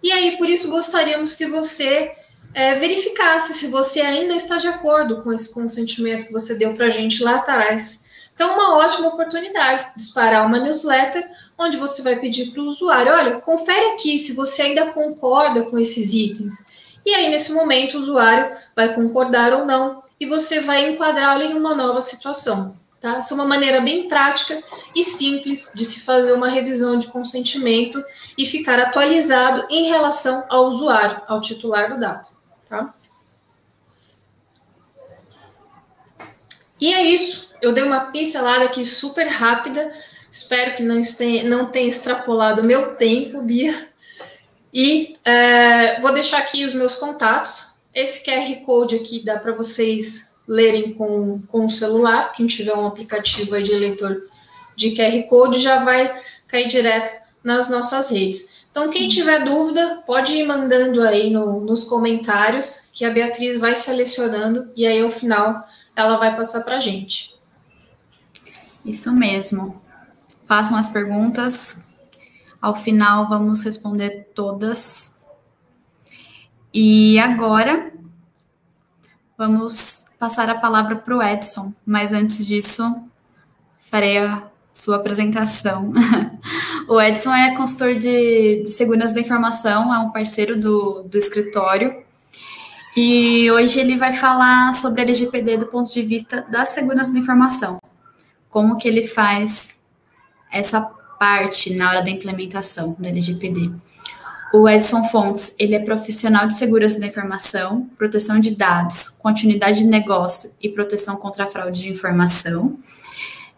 e 0.01 0.11
aí 0.11 0.37
por 0.37 0.49
isso 0.49 0.69
gostaríamos 0.69 1.35
que 1.35 1.45
você 1.45 2.13
é, 2.53 2.75
verificasse 2.75 3.53
se 3.53 3.67
você 3.67 4.01
ainda 4.01 4.33
está 4.33 4.57
de 4.57 4.67
acordo 4.67 5.21
com 5.21 5.31
esse 5.31 5.53
consentimento 5.53 6.27
que 6.27 6.33
você 6.33 6.55
deu 6.55 6.73
para 6.73 6.85
a 6.85 6.89
gente 6.89 7.23
lá 7.23 7.35
atrás. 7.35 8.03
Então, 8.33 8.53
uma 8.53 8.77
ótima 8.77 9.09
oportunidade 9.09 9.89
de 9.89 9.95
disparar 9.97 10.45
uma 10.47 10.59
newsletter 10.59 11.29
onde 11.57 11.77
você 11.77 12.01
vai 12.01 12.17
pedir 12.19 12.51
para 12.51 12.61
o 12.61 12.67
usuário: 12.67 13.11
olha, 13.11 13.41
confere 13.41 13.93
aqui 13.93 14.17
se 14.17 14.33
você 14.33 14.61
ainda 14.61 14.93
concorda 14.93 15.63
com 15.63 15.77
esses 15.77 16.13
itens. 16.13 16.55
E 17.05 17.13
aí, 17.13 17.29
nesse 17.29 17.51
momento, 17.53 17.97
o 17.97 18.01
usuário 18.01 18.55
vai 18.75 18.93
concordar 18.93 19.53
ou 19.53 19.65
não 19.65 20.03
e 20.19 20.25
você 20.25 20.61
vai 20.61 20.89
enquadrá-lo 20.89 21.43
em 21.43 21.53
uma 21.53 21.75
nova 21.75 22.01
situação. 22.01 22.77
Tá? 22.99 23.17
Essa 23.17 23.33
é 23.33 23.35
uma 23.35 23.45
maneira 23.45 23.79
bem 23.79 24.09
prática 24.09 24.61
e 24.93 25.03
simples 25.03 25.71
de 25.73 25.85
se 25.85 26.01
fazer 26.01 26.33
uma 26.33 26.49
revisão 26.49 26.97
de 26.97 27.07
consentimento 27.07 28.01
e 28.37 28.45
ficar 28.45 28.77
atualizado 28.77 29.65
em 29.69 29.87
relação 29.87 30.45
ao 30.49 30.65
usuário, 30.65 31.21
ao 31.25 31.39
titular 31.39 31.89
do 31.93 31.99
dado 31.99 32.38
tá? 32.69 32.93
E 36.79 36.93
é 36.93 37.01
isso. 37.01 37.49
Eu 37.61 37.73
dei 37.73 37.83
uma 37.83 38.11
pincelada 38.11 38.65
aqui 38.65 38.85
super 38.85 39.27
rápida. 39.27 39.91
Espero 40.31 40.75
que 40.75 40.83
não 40.83 41.01
tenha, 41.01 41.43
não 41.43 41.65
tenha 41.65 41.89
extrapolado 41.89 42.61
o 42.61 42.65
meu 42.65 42.95
tempo, 42.95 43.41
Bia. 43.41 43.89
E 44.73 45.17
é, 45.25 45.99
vou 45.99 46.13
deixar 46.13 46.37
aqui 46.37 46.63
os 46.65 46.73
meus 46.73 46.95
contatos. 46.95 47.73
Esse 47.93 48.23
QR 48.23 48.63
Code 48.65 48.95
aqui 48.95 49.25
dá 49.25 49.39
para 49.39 49.51
vocês 49.51 50.29
lerem 50.47 50.93
com, 50.93 51.41
com 51.47 51.65
o 51.65 51.69
celular. 51.69 52.31
Quem 52.31 52.47
tiver 52.47 52.73
um 52.73 52.85
aplicativo 52.85 53.61
de 53.61 53.73
leitor 53.73 54.29
de 54.75 54.91
QR 54.91 55.23
Code 55.27 55.59
já 55.59 55.83
vai 55.83 56.21
cair 56.47 56.67
direto 56.67 57.11
nas 57.43 57.69
nossas 57.69 58.09
redes. 58.09 58.58
Então, 58.79 58.91
quem 58.91 59.09
tiver 59.09 59.43
dúvida, 59.43 60.01
pode 60.07 60.33
ir 60.33 60.47
mandando 60.47 61.01
aí 61.01 61.29
no, 61.29 61.59
nos 61.59 61.83
comentários, 61.83 62.89
que 62.93 63.03
a 63.03 63.11
Beatriz 63.11 63.57
vai 63.57 63.75
selecionando 63.75 64.71
e 64.73 64.87
aí, 64.87 65.01
ao 65.01 65.11
final, 65.11 65.67
ela 65.93 66.15
vai 66.17 66.33
passar 66.37 66.61
para 66.61 66.77
a 66.77 66.79
gente. 66.79 67.35
Isso 68.85 69.11
mesmo. 69.11 69.81
Façam 70.47 70.77
as 70.77 70.87
perguntas. 70.87 71.85
Ao 72.61 72.73
final, 72.73 73.27
vamos 73.27 73.63
responder 73.63 74.29
todas. 74.33 75.11
E 76.73 77.19
agora, 77.19 77.91
vamos 79.37 80.05
passar 80.17 80.49
a 80.49 80.57
palavra 80.57 80.95
para 80.95 81.17
o 81.17 81.21
Edson. 81.21 81.73
Mas 81.85 82.13
antes 82.13 82.47
disso, 82.47 82.95
farei 83.81 84.19
a 84.19 84.48
sua 84.73 84.97
apresentação. 84.97 85.91
o 86.87 87.01
Edson 87.01 87.33
é 87.33 87.55
consultor 87.55 87.95
de, 87.95 88.63
de, 88.63 88.69
segurança 88.69 89.13
da 89.13 89.21
informação, 89.21 89.93
é 89.93 89.99
um 89.99 90.11
parceiro 90.11 90.57
do, 90.57 91.03
do 91.03 91.17
escritório. 91.17 92.03
E 92.95 93.49
hoje 93.51 93.79
ele 93.79 93.97
vai 93.97 94.13
falar 94.13 94.73
sobre 94.73 95.01
a 95.01 95.03
LGPD 95.03 95.57
do 95.57 95.67
ponto 95.67 95.91
de 95.91 96.01
vista 96.01 96.41
da 96.49 96.65
segurança 96.65 97.13
da 97.13 97.19
informação. 97.19 97.79
Como 98.49 98.77
que 98.77 98.87
ele 98.87 99.07
faz 99.07 99.77
essa 100.51 100.81
parte 101.19 101.75
na 101.75 101.89
hora 101.89 102.01
da 102.01 102.09
implementação 102.09 102.95
da 102.97 103.09
LGPD. 103.09 103.71
O 104.51 104.67
Edson 104.67 105.03
Fontes, 105.03 105.53
ele 105.59 105.75
é 105.75 105.79
profissional 105.79 106.47
de 106.47 106.55
segurança 106.55 106.99
da 106.99 107.05
informação, 107.05 107.87
proteção 107.97 108.39
de 108.39 108.55
dados, 108.55 109.09
continuidade 109.09 109.81
de 109.81 109.85
negócio 109.85 110.51
e 110.59 110.69
proteção 110.69 111.17
contra 111.17 111.43
a 111.43 111.47
fraude 111.47 111.83
de 111.83 111.89
informação. 111.89 112.79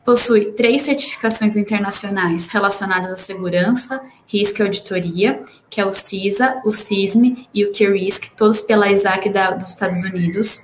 Possui 0.04 0.54
três 0.54 0.82
certificações 0.82 1.56
internacionais 1.56 2.47
relacionadas 2.47 3.14
à 3.14 3.18
segurança, 3.18 4.02
risco 4.26 4.60
e 4.60 4.64
auditoria, 4.64 5.43
que 5.70 5.80
é 5.80 5.86
o 5.86 5.91
CISA, 5.91 6.60
o 6.66 6.72
CISM 6.72 7.47
e 7.54 7.64
o 7.64 7.72
QRISC, 7.72 8.32
todos 8.36 8.60
pela 8.60 8.89
ISAC 8.91 9.30
da, 9.30 9.52
dos 9.52 9.70
Estados 9.70 10.02
Unidos. 10.02 10.60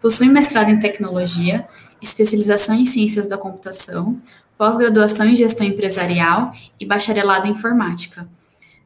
Possui 0.00 0.28
mestrado 0.28 0.70
em 0.70 0.80
tecnologia, 0.80 1.68
especialização 2.00 2.76
em 2.76 2.86
ciências 2.86 3.26
da 3.26 3.36
computação, 3.36 4.18
pós-graduação 4.56 5.26
em 5.26 5.34
gestão 5.34 5.66
empresarial 5.66 6.52
e 6.80 6.86
bacharelado 6.86 7.46
em 7.46 7.50
informática. 7.50 8.26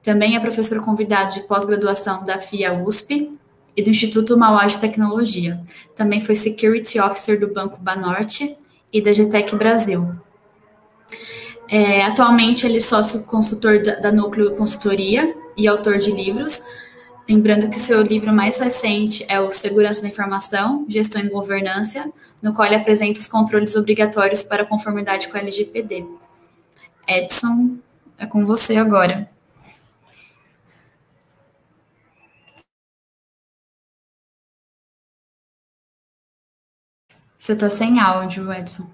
Também 0.03 0.34
é 0.34 0.40
professor 0.40 0.84
convidado 0.84 1.34
de 1.34 1.42
pós-graduação 1.44 2.24
da 2.24 2.40
FIA 2.40 2.72
USP 2.72 3.38
e 3.76 3.82
do 3.82 3.90
Instituto 3.90 4.36
Mauá 4.36 4.66
de 4.66 4.78
Tecnologia. 4.78 5.61
Também 5.94 6.20
foi 6.20 6.34
Security 6.34 6.98
Officer 6.98 7.38
do 7.38 7.53
Banco 7.53 7.80
Banorte 7.80 8.57
e 8.93 9.01
da 9.01 9.12
GTEC 9.12 9.57
Brasil. 9.57 10.14
É, 11.68 12.03
atualmente, 12.03 12.66
ele 12.66 12.78
é 12.78 12.80
sócio 12.80 13.24
consultor 13.24 13.80
da, 13.82 13.95
da 13.95 14.12
Núcleo 14.12 14.55
Consultoria 14.55 15.34
e 15.57 15.66
autor 15.66 15.99
de 15.99 16.11
livros. 16.11 16.62
Lembrando 17.28 17.70
que 17.70 17.78
seu 17.78 18.03
livro 18.03 18.32
mais 18.32 18.59
recente 18.59 19.24
é 19.28 19.40
o 19.40 19.51
Segurança 19.51 20.03
da 20.03 20.09
Informação, 20.09 20.84
Gestão 20.88 21.22
e 21.22 21.30
Governança, 21.30 22.12
no 22.43 22.53
qual 22.53 22.66
ele 22.66 22.76
apresenta 22.76 23.20
os 23.20 23.26
controles 23.26 23.74
obrigatórios 23.74 24.43
para 24.43 24.66
conformidade 24.66 25.28
com 25.28 25.38
a 25.38 25.40
LGPD. 25.40 26.05
Edson, 27.09 27.76
é 28.18 28.26
com 28.26 28.45
você 28.45 28.76
agora. 28.76 29.31
Você 37.43 37.55
está 37.55 37.68
sem 37.68 37.99
áudio, 37.99 38.53
Edson. 38.53 38.88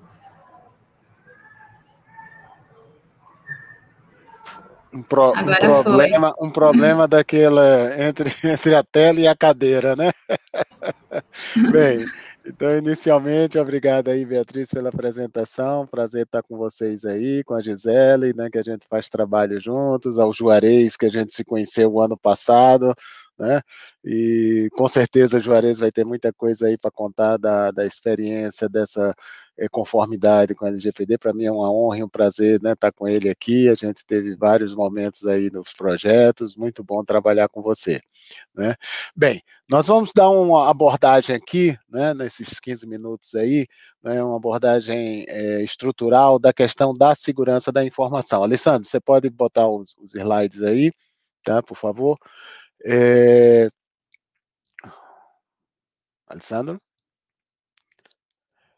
Um, 4.91 5.03
pro, 5.03 5.33
um 5.33 5.83
problema, 5.83 6.33
foi. 6.33 6.49
um 6.49 6.51
problema 6.51 7.05
daquela 7.07 8.03
entre, 8.03 8.33
entre 8.43 8.75
a 8.75 8.83
tela 8.83 9.21
e 9.21 9.29
a 9.29 9.37
cadeira, 9.37 9.95
né? 9.95 10.11
Bem, 11.71 12.07
então 12.47 12.75
inicialmente, 12.79 13.59
obrigado 13.59 14.09
aí, 14.09 14.25
Beatriz, 14.25 14.69
pela 14.71 14.89
apresentação. 14.89 15.87
Prazer 15.87 16.23
estar 16.23 16.43
com 16.43 16.57
vocês 16.57 17.05
aí, 17.05 17.45
com 17.45 17.53
a 17.53 17.61
Gisele, 17.61 18.33
né? 18.33 18.49
Que 18.51 18.57
a 18.57 18.63
gente 18.63 18.89
faz 18.89 19.11
trabalho 19.11 19.61
juntos, 19.61 20.19
ao 20.19 20.33
Juarez, 20.33 20.97
que 20.97 21.05
a 21.05 21.11
gente 21.11 21.35
se 21.35 21.45
conheceu 21.45 21.93
o 21.93 22.01
ano 22.01 22.17
passado, 22.17 22.95
né? 23.39 23.62
E 24.05 24.68
com 24.72 24.89
certeza 24.89 25.39
Juarez 25.39 25.78
vai 25.78 25.93
ter 25.93 26.05
muita 26.05 26.32
coisa 26.32 26.66
aí 26.66 26.76
para 26.76 26.91
contar 26.91 27.36
da, 27.36 27.70
da 27.70 27.86
experiência 27.86 28.68
dessa 28.68 29.14
é, 29.59 29.68
conformidade 29.68 30.55
com 30.55 30.64
a 30.64 30.68
LGPD. 30.68 31.18
Para 31.18 31.34
mim 31.34 31.45
é 31.45 31.53
uma 31.53 31.70
honra 31.70 31.99
e 31.99 32.05
um 32.05 32.09
prazer 32.09 32.62
né, 32.62 32.72
estar 32.72 32.93
com 32.93 33.09
ele 33.09 33.28
aqui. 33.28 33.68
A 33.68 33.74
gente 33.74 34.07
teve 34.07 34.36
vários 34.36 34.74
momentos 34.74 35.26
aí 35.26 35.51
nos 35.51 35.72
projetos, 35.72 36.57
muito 36.57 36.84
bom 36.84 37.05
trabalhar 37.05 37.49
com 37.49 37.61
você. 37.61 38.01
Né? 38.55 38.76
Bem, 39.16 39.43
nós 39.68 39.86
vamos 39.86 40.12
dar 40.14 40.30
uma 40.30 40.70
abordagem 40.70 41.34
aqui, 41.34 41.76
né, 41.89 42.14
nesses 42.14 42.61
15 42.61 42.86
minutos 42.86 43.34
aí, 43.34 43.66
né, 44.03 44.22
uma 44.22 44.36
abordagem 44.36 45.24
é, 45.28 45.62
estrutural 45.62 46.39
da 46.39 46.53
questão 46.53 46.95
da 46.95 47.14
segurança 47.14 47.72
da 47.72 47.84
informação. 47.84 48.43
Alessandro, 48.43 48.89
você 48.89 49.01
pode 49.01 49.28
botar 49.30 49.68
os, 49.68 49.95
os 49.99 50.14
slides 50.14 50.62
aí, 50.62 50.93
tá, 51.43 51.62
por 51.62 51.76
favor? 51.76 52.18
É... 52.85 53.68
Alessandro? 56.26 56.81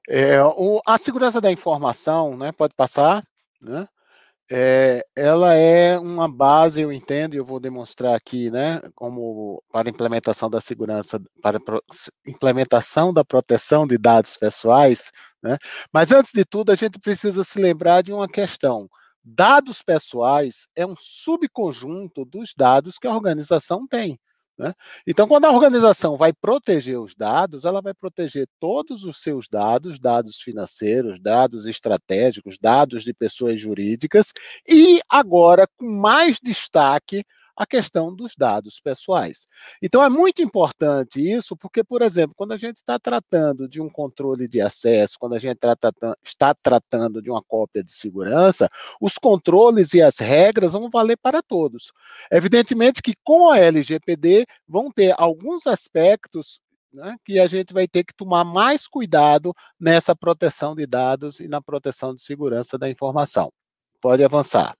É, 0.08 0.42
o, 0.42 0.80
a 0.86 0.98
segurança 0.98 1.40
da 1.40 1.52
informação, 1.52 2.36
né, 2.36 2.50
pode 2.52 2.74
passar, 2.74 3.22
né, 3.60 3.86
é, 4.50 5.04
ela 5.14 5.54
é 5.54 5.98
uma 5.98 6.28
base, 6.28 6.80
eu 6.82 6.92
entendo, 6.92 7.34
e 7.34 7.38
eu 7.38 7.44
vou 7.44 7.60
demonstrar 7.60 8.16
aqui, 8.16 8.50
né, 8.50 8.80
como 8.96 9.62
para 9.72 9.88
implementação 9.88 10.50
da 10.50 10.60
segurança, 10.60 11.20
para 11.40 11.60
implementação 12.26 13.12
da 13.12 13.24
proteção 13.24 13.86
de 13.86 13.96
dados 13.98 14.36
pessoais, 14.36 15.12
né, 15.42 15.56
mas 15.92 16.10
antes 16.10 16.32
de 16.34 16.44
tudo, 16.44 16.72
a 16.72 16.74
gente 16.74 16.98
precisa 16.98 17.44
se 17.44 17.60
lembrar 17.60 18.02
de 18.02 18.12
uma 18.12 18.28
questão. 18.28 18.88
Dados 19.22 19.82
pessoais 19.82 20.68
é 20.74 20.86
um 20.86 20.94
subconjunto 20.96 22.24
dos 22.24 22.54
dados 22.56 22.98
que 22.98 23.06
a 23.06 23.14
organização 23.14 23.86
tem. 23.86 24.18
Né? 24.60 24.74
Então, 25.06 25.26
quando 25.26 25.46
a 25.46 25.50
organização 25.50 26.18
vai 26.18 26.34
proteger 26.34 27.00
os 27.00 27.14
dados, 27.14 27.64
ela 27.64 27.80
vai 27.80 27.94
proteger 27.94 28.46
todos 28.60 29.04
os 29.04 29.22
seus 29.22 29.48
dados, 29.48 29.98
dados 29.98 30.38
financeiros, 30.38 31.18
dados 31.18 31.66
estratégicos, 31.66 32.58
dados 32.60 33.02
de 33.02 33.14
pessoas 33.14 33.58
jurídicas, 33.58 34.34
e 34.68 35.00
agora, 35.08 35.66
com 35.78 35.86
mais 35.86 36.38
destaque, 36.42 37.24
a 37.60 37.66
questão 37.66 38.16
dos 38.16 38.32
dados 38.34 38.80
pessoais. 38.80 39.46
Então, 39.82 40.02
é 40.02 40.08
muito 40.08 40.40
importante 40.40 41.20
isso, 41.20 41.54
porque, 41.54 41.84
por 41.84 42.00
exemplo, 42.00 42.34
quando 42.34 42.52
a 42.52 42.56
gente 42.56 42.78
está 42.78 42.98
tratando 42.98 43.68
de 43.68 43.82
um 43.82 43.90
controle 43.90 44.48
de 44.48 44.62
acesso, 44.62 45.18
quando 45.20 45.34
a 45.34 45.38
gente 45.38 45.58
está 46.24 46.54
tratando 46.54 47.20
de 47.20 47.30
uma 47.30 47.42
cópia 47.42 47.84
de 47.84 47.92
segurança, 47.92 48.66
os 48.98 49.18
controles 49.18 49.92
e 49.92 50.00
as 50.00 50.18
regras 50.18 50.72
vão 50.72 50.88
valer 50.88 51.18
para 51.18 51.42
todos. 51.42 51.92
Evidentemente 52.32 53.02
que 53.02 53.12
com 53.22 53.50
a 53.50 53.58
LGPD 53.58 54.46
vão 54.66 54.90
ter 54.90 55.14
alguns 55.18 55.66
aspectos 55.66 56.62
né, 56.90 57.14
que 57.26 57.38
a 57.38 57.46
gente 57.46 57.74
vai 57.74 57.86
ter 57.86 58.04
que 58.04 58.14
tomar 58.14 58.42
mais 58.42 58.88
cuidado 58.88 59.52
nessa 59.78 60.16
proteção 60.16 60.74
de 60.74 60.86
dados 60.86 61.40
e 61.40 61.46
na 61.46 61.60
proteção 61.60 62.14
de 62.14 62.22
segurança 62.22 62.78
da 62.78 62.88
informação. 62.88 63.52
Pode 64.00 64.24
avançar. 64.24 64.79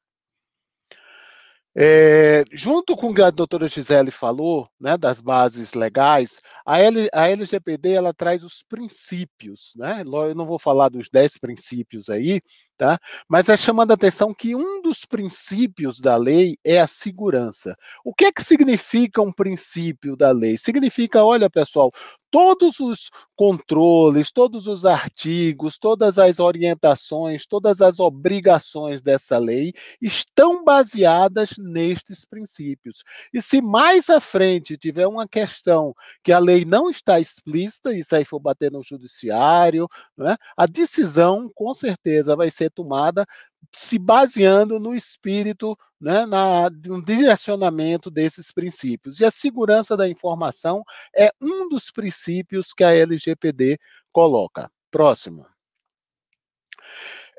É, 1.77 2.43
junto 2.51 2.97
com 2.97 3.11
o 3.11 3.15
que 3.15 3.23
a 3.23 3.31
doutora 3.31 3.69
Gisele 3.69 4.11
falou, 4.11 4.69
né, 4.79 4.99
das 4.99 5.21
bases 5.21 5.73
legais, 5.73 6.41
a, 6.67 6.77
a 7.13 7.29
LGPD 7.29 7.93
ela 7.93 8.13
traz 8.13 8.43
os 8.43 8.63
princípios, 8.69 9.73
né? 9.77 10.03
Eu 10.05 10.35
não 10.35 10.47
vou 10.47 10.59
falar 10.59 10.89
dos 10.89 11.09
dez 11.09 11.39
princípios 11.39 12.09
aí, 12.09 12.41
tá? 12.81 12.99
Mas 13.29 13.51
é 13.51 13.59
chamando 13.59 13.91
a 13.91 13.95
atenção 13.95 14.33
que 14.33 14.57
um 14.57 14.81
dos 14.81 15.05
princípios 15.05 16.01
da 16.01 16.17
lei 16.17 16.57
é 16.65 16.81
a 16.81 16.87
segurança. 16.87 17.77
O 18.03 18.15
que 18.15 18.25
é 18.25 18.33
que 18.33 18.43
significa 18.43 19.21
um 19.21 19.31
princípio 19.31 20.17
da 20.17 20.31
lei? 20.31 20.57
Significa, 20.57 21.23
olha, 21.23 21.51
pessoal, 21.51 21.93
todos 22.31 22.79
os 22.81 23.11
controles, 23.37 24.31
todos 24.31 24.67
os 24.67 24.87
artigos, 24.87 25.79
todas 25.79 26.19
as 26.19 26.39
orientações, 26.39 27.47
todas 27.47 27.83
as 27.83 27.99
obrigações 27.99 29.03
dessa 29.03 29.37
lei 29.37 29.73
estão 30.01 30.65
baseadas 30.65 31.51
nestes 31.59 32.25
princípios. 32.25 33.03
E 33.33 33.43
se 33.43 33.61
mais 33.61 34.09
à 34.09 34.21
frente 34.21 34.77
tiver 34.77 35.07
uma 35.07 35.27
questão 35.27 35.95
que 36.23 36.33
a 36.33 36.39
lei 36.39 36.65
não 36.65 36.89
está 36.89 37.19
explícita, 37.19 37.95
isso 37.95 38.15
aí 38.15 38.25
for 38.25 38.39
bater 38.39 38.71
no 38.71 38.83
judiciário, 38.83 39.89
né, 40.17 40.37
a 40.57 40.67
decisão 40.67 41.51
com 41.55 41.75
certeza 41.75 42.37
vai 42.37 42.51
ser 42.51 42.70
tomada 42.71 43.27
se 43.73 43.99
baseando 43.99 44.81
no 44.81 44.95
espírito, 44.95 45.77
né, 46.01 46.27
na, 46.27 46.71
no 46.71 47.03
direcionamento 47.03 48.11
desses 48.11 48.51
princípios. 48.53 49.21
E 49.21 49.25
a 49.25 49.31
segurança 49.31 49.97
da 49.97 50.09
informação 50.09 50.83
é 51.17 51.31
um 51.41 51.69
dos 51.69 51.91
princípios 51.91 52.73
que 52.73 52.85
a 52.85 52.95
LGPD 52.95 53.79
coloca. 54.13 54.71
Próximo. 54.91 55.47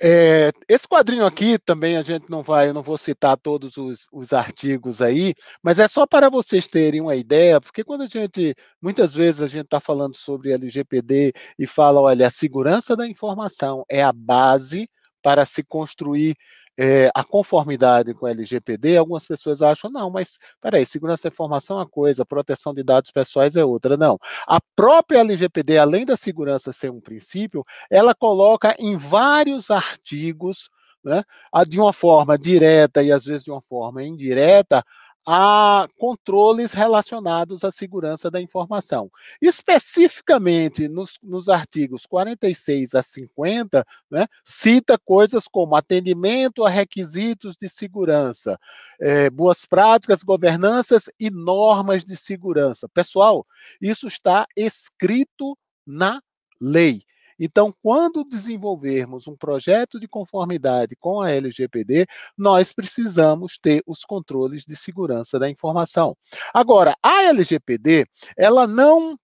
É, 0.03 0.51
esse 0.67 0.87
quadrinho 0.87 1.25
aqui 1.25 1.59
também 1.59 1.95
a 1.95 2.01
gente 2.01 2.27
não 2.27 2.41
vai, 2.41 2.69
eu 2.69 2.73
não 2.73 2.81
vou 2.81 2.97
citar 2.97 3.37
todos 3.37 3.77
os, 3.77 4.07
os, 4.11 4.33
artigos 4.33 4.99
aí, 4.99 5.35
mas 5.61 5.77
é 5.77 5.87
só 5.87 6.07
para 6.07 6.27
vocês 6.27 6.65
terem 6.65 7.01
uma 7.01 7.15
ideia, 7.15 7.61
porque 7.61 7.83
quando 7.83 8.01
a 8.01 8.07
gente, 8.07 8.55
muitas 8.81 9.13
vezes 9.13 9.43
a 9.43 9.47
gente 9.47 9.65
está 9.65 9.79
falando 9.79 10.15
sobre 10.15 10.53
LGPD 10.53 11.33
e 11.59 11.67
fala, 11.67 12.01
olha, 12.01 12.25
a 12.25 12.31
segurança 12.31 12.95
da 12.95 13.07
informação 13.07 13.85
é 13.87 14.01
a 14.01 14.11
base 14.11 14.89
para 15.21 15.45
se 15.45 15.63
construir 15.63 16.35
é, 16.77 17.11
a 17.13 17.23
conformidade 17.23 18.13
com 18.13 18.25
o 18.25 18.29
LGPD, 18.29 18.97
algumas 18.97 19.25
pessoas 19.27 19.61
acham, 19.61 19.91
não, 19.91 20.09
mas 20.09 20.39
peraí, 20.61 20.85
segurança 20.85 21.23
da 21.23 21.33
informação 21.33 21.77
é 21.77 21.79
uma 21.81 21.87
coisa, 21.87 22.25
proteção 22.25 22.73
de 22.73 22.83
dados 22.83 23.11
pessoais 23.11 23.55
é 23.55 23.63
outra. 23.63 23.97
Não. 23.97 24.17
A 24.47 24.59
própria 24.75 25.19
LGPD, 25.19 25.77
além 25.77 26.05
da 26.05 26.15
segurança 26.15 26.71
ser 26.71 26.89
um 26.89 27.01
princípio, 27.01 27.65
ela 27.89 28.15
coloca 28.15 28.75
em 28.79 28.97
vários 28.97 29.69
artigos, 29.69 30.69
né, 31.03 31.23
de 31.67 31.79
uma 31.79 31.91
forma 31.91 32.37
direta 32.37 33.01
e 33.03 33.11
às 33.11 33.25
vezes 33.25 33.43
de 33.43 33.51
uma 33.51 33.61
forma 33.61 34.03
indireta, 34.03 34.83
a 35.25 35.87
controles 35.97 36.73
relacionados 36.73 37.63
à 37.63 37.71
segurança 37.71 38.31
da 38.31 38.41
informação. 38.41 39.11
Especificamente 39.41 40.87
nos, 40.87 41.19
nos 41.21 41.47
artigos 41.47 42.05
46 42.05 42.95
a 42.95 43.03
50, 43.03 43.85
né, 44.09 44.27
cita 44.43 44.97
coisas 44.97 45.47
como 45.47 45.75
atendimento 45.75 46.65
a 46.65 46.69
requisitos 46.69 47.55
de 47.55 47.69
segurança, 47.69 48.59
é, 48.99 49.29
boas 49.29 49.65
práticas, 49.65 50.23
governanças 50.23 51.09
e 51.19 51.29
normas 51.29 52.03
de 52.03 52.15
segurança. 52.15 52.89
Pessoal, 52.89 53.45
isso 53.79 54.07
está 54.07 54.47
escrito 54.55 55.57
na 55.85 56.21
lei. 56.59 57.03
Então, 57.43 57.71
quando 57.81 58.23
desenvolvermos 58.23 59.27
um 59.27 59.35
projeto 59.35 59.99
de 59.99 60.07
conformidade 60.07 60.95
com 60.95 61.21
a 61.21 61.31
LGPD, 61.31 62.05
nós 62.37 62.71
precisamos 62.71 63.57
ter 63.59 63.81
os 63.87 64.03
controles 64.03 64.63
de 64.63 64.75
segurança 64.75 65.39
da 65.39 65.49
informação. 65.49 66.15
Agora, 66.53 66.95
a 67.01 67.23
LGPD, 67.23 68.05
ela 68.37 68.67
não 68.67 69.17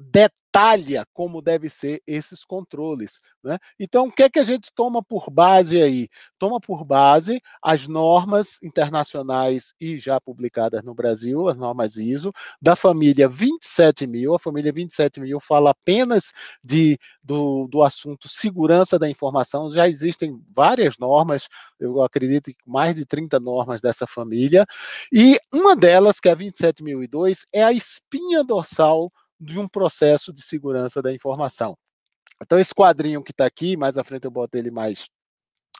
detalha 0.00 1.06
como 1.12 1.40
deve 1.40 1.68
ser 1.68 2.02
esses 2.06 2.44
controles. 2.44 3.20
Né? 3.42 3.58
Então, 3.78 4.06
o 4.06 4.12
que 4.12 4.24
é 4.24 4.30
que 4.30 4.38
a 4.38 4.44
gente 4.44 4.70
toma 4.74 5.02
por 5.02 5.30
base 5.30 5.80
aí? 5.80 6.08
Toma 6.38 6.60
por 6.60 6.84
base 6.84 7.40
as 7.62 7.86
normas 7.86 8.58
internacionais 8.62 9.74
e 9.80 9.98
já 9.98 10.20
publicadas 10.20 10.82
no 10.82 10.94
Brasil, 10.94 11.48
as 11.48 11.56
normas 11.56 11.96
ISO, 11.96 12.32
da 12.60 12.74
família 12.74 13.28
27000. 13.28 14.34
A 14.34 14.38
família 14.38 14.72
27000 14.72 15.38
fala 15.40 15.70
apenas 15.70 16.32
de, 16.64 16.98
do, 17.22 17.68
do 17.68 17.82
assunto 17.82 18.28
segurança 18.28 18.98
da 18.98 19.08
informação. 19.08 19.70
Já 19.70 19.88
existem 19.88 20.36
várias 20.54 20.98
normas, 20.98 21.46
eu 21.78 22.02
acredito 22.02 22.50
que 22.50 22.56
mais 22.66 22.94
de 22.94 23.06
30 23.06 23.38
normas 23.38 23.80
dessa 23.80 24.06
família, 24.06 24.66
e 25.12 25.38
uma 25.52 25.76
delas, 25.76 26.18
que 26.18 26.28
é 26.28 26.32
a 26.32 26.34
27002, 26.34 27.46
é 27.52 27.62
a 27.62 27.72
espinha 27.72 28.42
dorsal 28.42 29.12
de 29.40 29.58
um 29.58 29.66
processo 29.66 30.32
de 30.32 30.42
segurança 30.42 31.00
da 31.00 31.12
informação. 31.12 31.76
Então, 32.42 32.58
esse 32.58 32.74
quadrinho 32.74 33.22
que 33.22 33.32
está 33.32 33.46
aqui, 33.46 33.76
mais 33.76 33.98
à 33.98 34.04
frente 34.04 34.24
eu 34.24 34.30
boto 34.30 34.56
ele 34.56 34.70
mais 34.70 35.06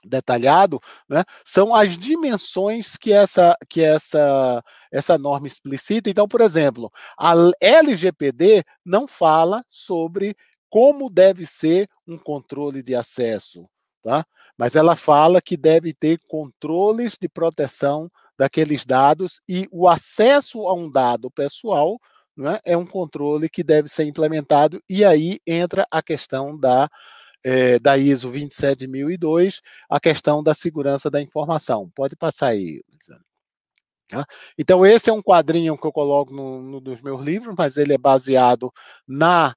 detalhado, 0.03 0.79
né, 1.07 1.23
são 1.45 1.75
as 1.75 1.97
dimensões 1.97 2.97
que 2.97 3.13
essa 3.13 3.55
que 3.69 3.81
essa 3.81 4.63
essa 4.91 5.17
norma 5.17 5.47
explicita. 5.47 6.09
Então, 6.09 6.27
por 6.27 6.41
exemplo, 6.41 6.91
a 7.17 7.33
LGPD 7.61 8.63
não 8.83 9.07
fala 9.07 9.63
sobre 9.69 10.35
como 10.69 11.09
deve 11.09 11.45
ser 11.45 11.87
um 12.07 12.17
controle 12.17 12.81
de 12.81 12.95
acesso, 12.95 13.67
tá? 14.01 14.25
Mas 14.57 14.75
ela 14.75 14.95
fala 14.95 15.41
que 15.41 15.57
deve 15.57 15.93
ter 15.93 16.19
controles 16.27 17.17
de 17.19 17.27
proteção 17.27 18.09
daqueles 18.37 18.85
dados 18.85 19.41
e 19.47 19.67
o 19.71 19.87
acesso 19.87 20.67
a 20.67 20.73
um 20.73 20.89
dado 20.89 21.29
pessoal 21.29 21.99
né, 22.35 22.59
é 22.63 22.77
um 22.77 22.85
controle 22.85 23.49
que 23.49 23.63
deve 23.63 23.89
ser 23.89 24.05
implementado, 24.05 24.81
e 24.89 25.03
aí 25.05 25.39
entra 25.45 25.87
a 25.91 26.01
questão 26.01 26.57
da, 26.57 26.89
é, 27.43 27.79
da 27.79 27.97
ISO 27.97 28.29
27002, 28.29 29.61
a 29.89 29.99
questão 29.99 30.43
da 30.43 30.53
segurança 30.53 31.09
da 31.09 31.21
informação. 31.21 31.89
Pode 31.95 32.15
passar 32.15 32.47
aí, 32.47 32.81
Tá? 34.11 34.25
Então, 34.57 34.85
esse 34.85 35.09
é 35.09 35.13
um 35.13 35.21
quadrinho 35.21 35.77
que 35.77 35.87
eu 35.87 35.91
coloco 35.91 36.35
no, 36.35 36.61
no, 36.61 36.81
dos 36.81 37.01
meus 37.01 37.21
livros, 37.21 37.55
mas 37.57 37.77
ele 37.77 37.93
é 37.93 37.97
baseado 37.97 38.69
na 39.07 39.55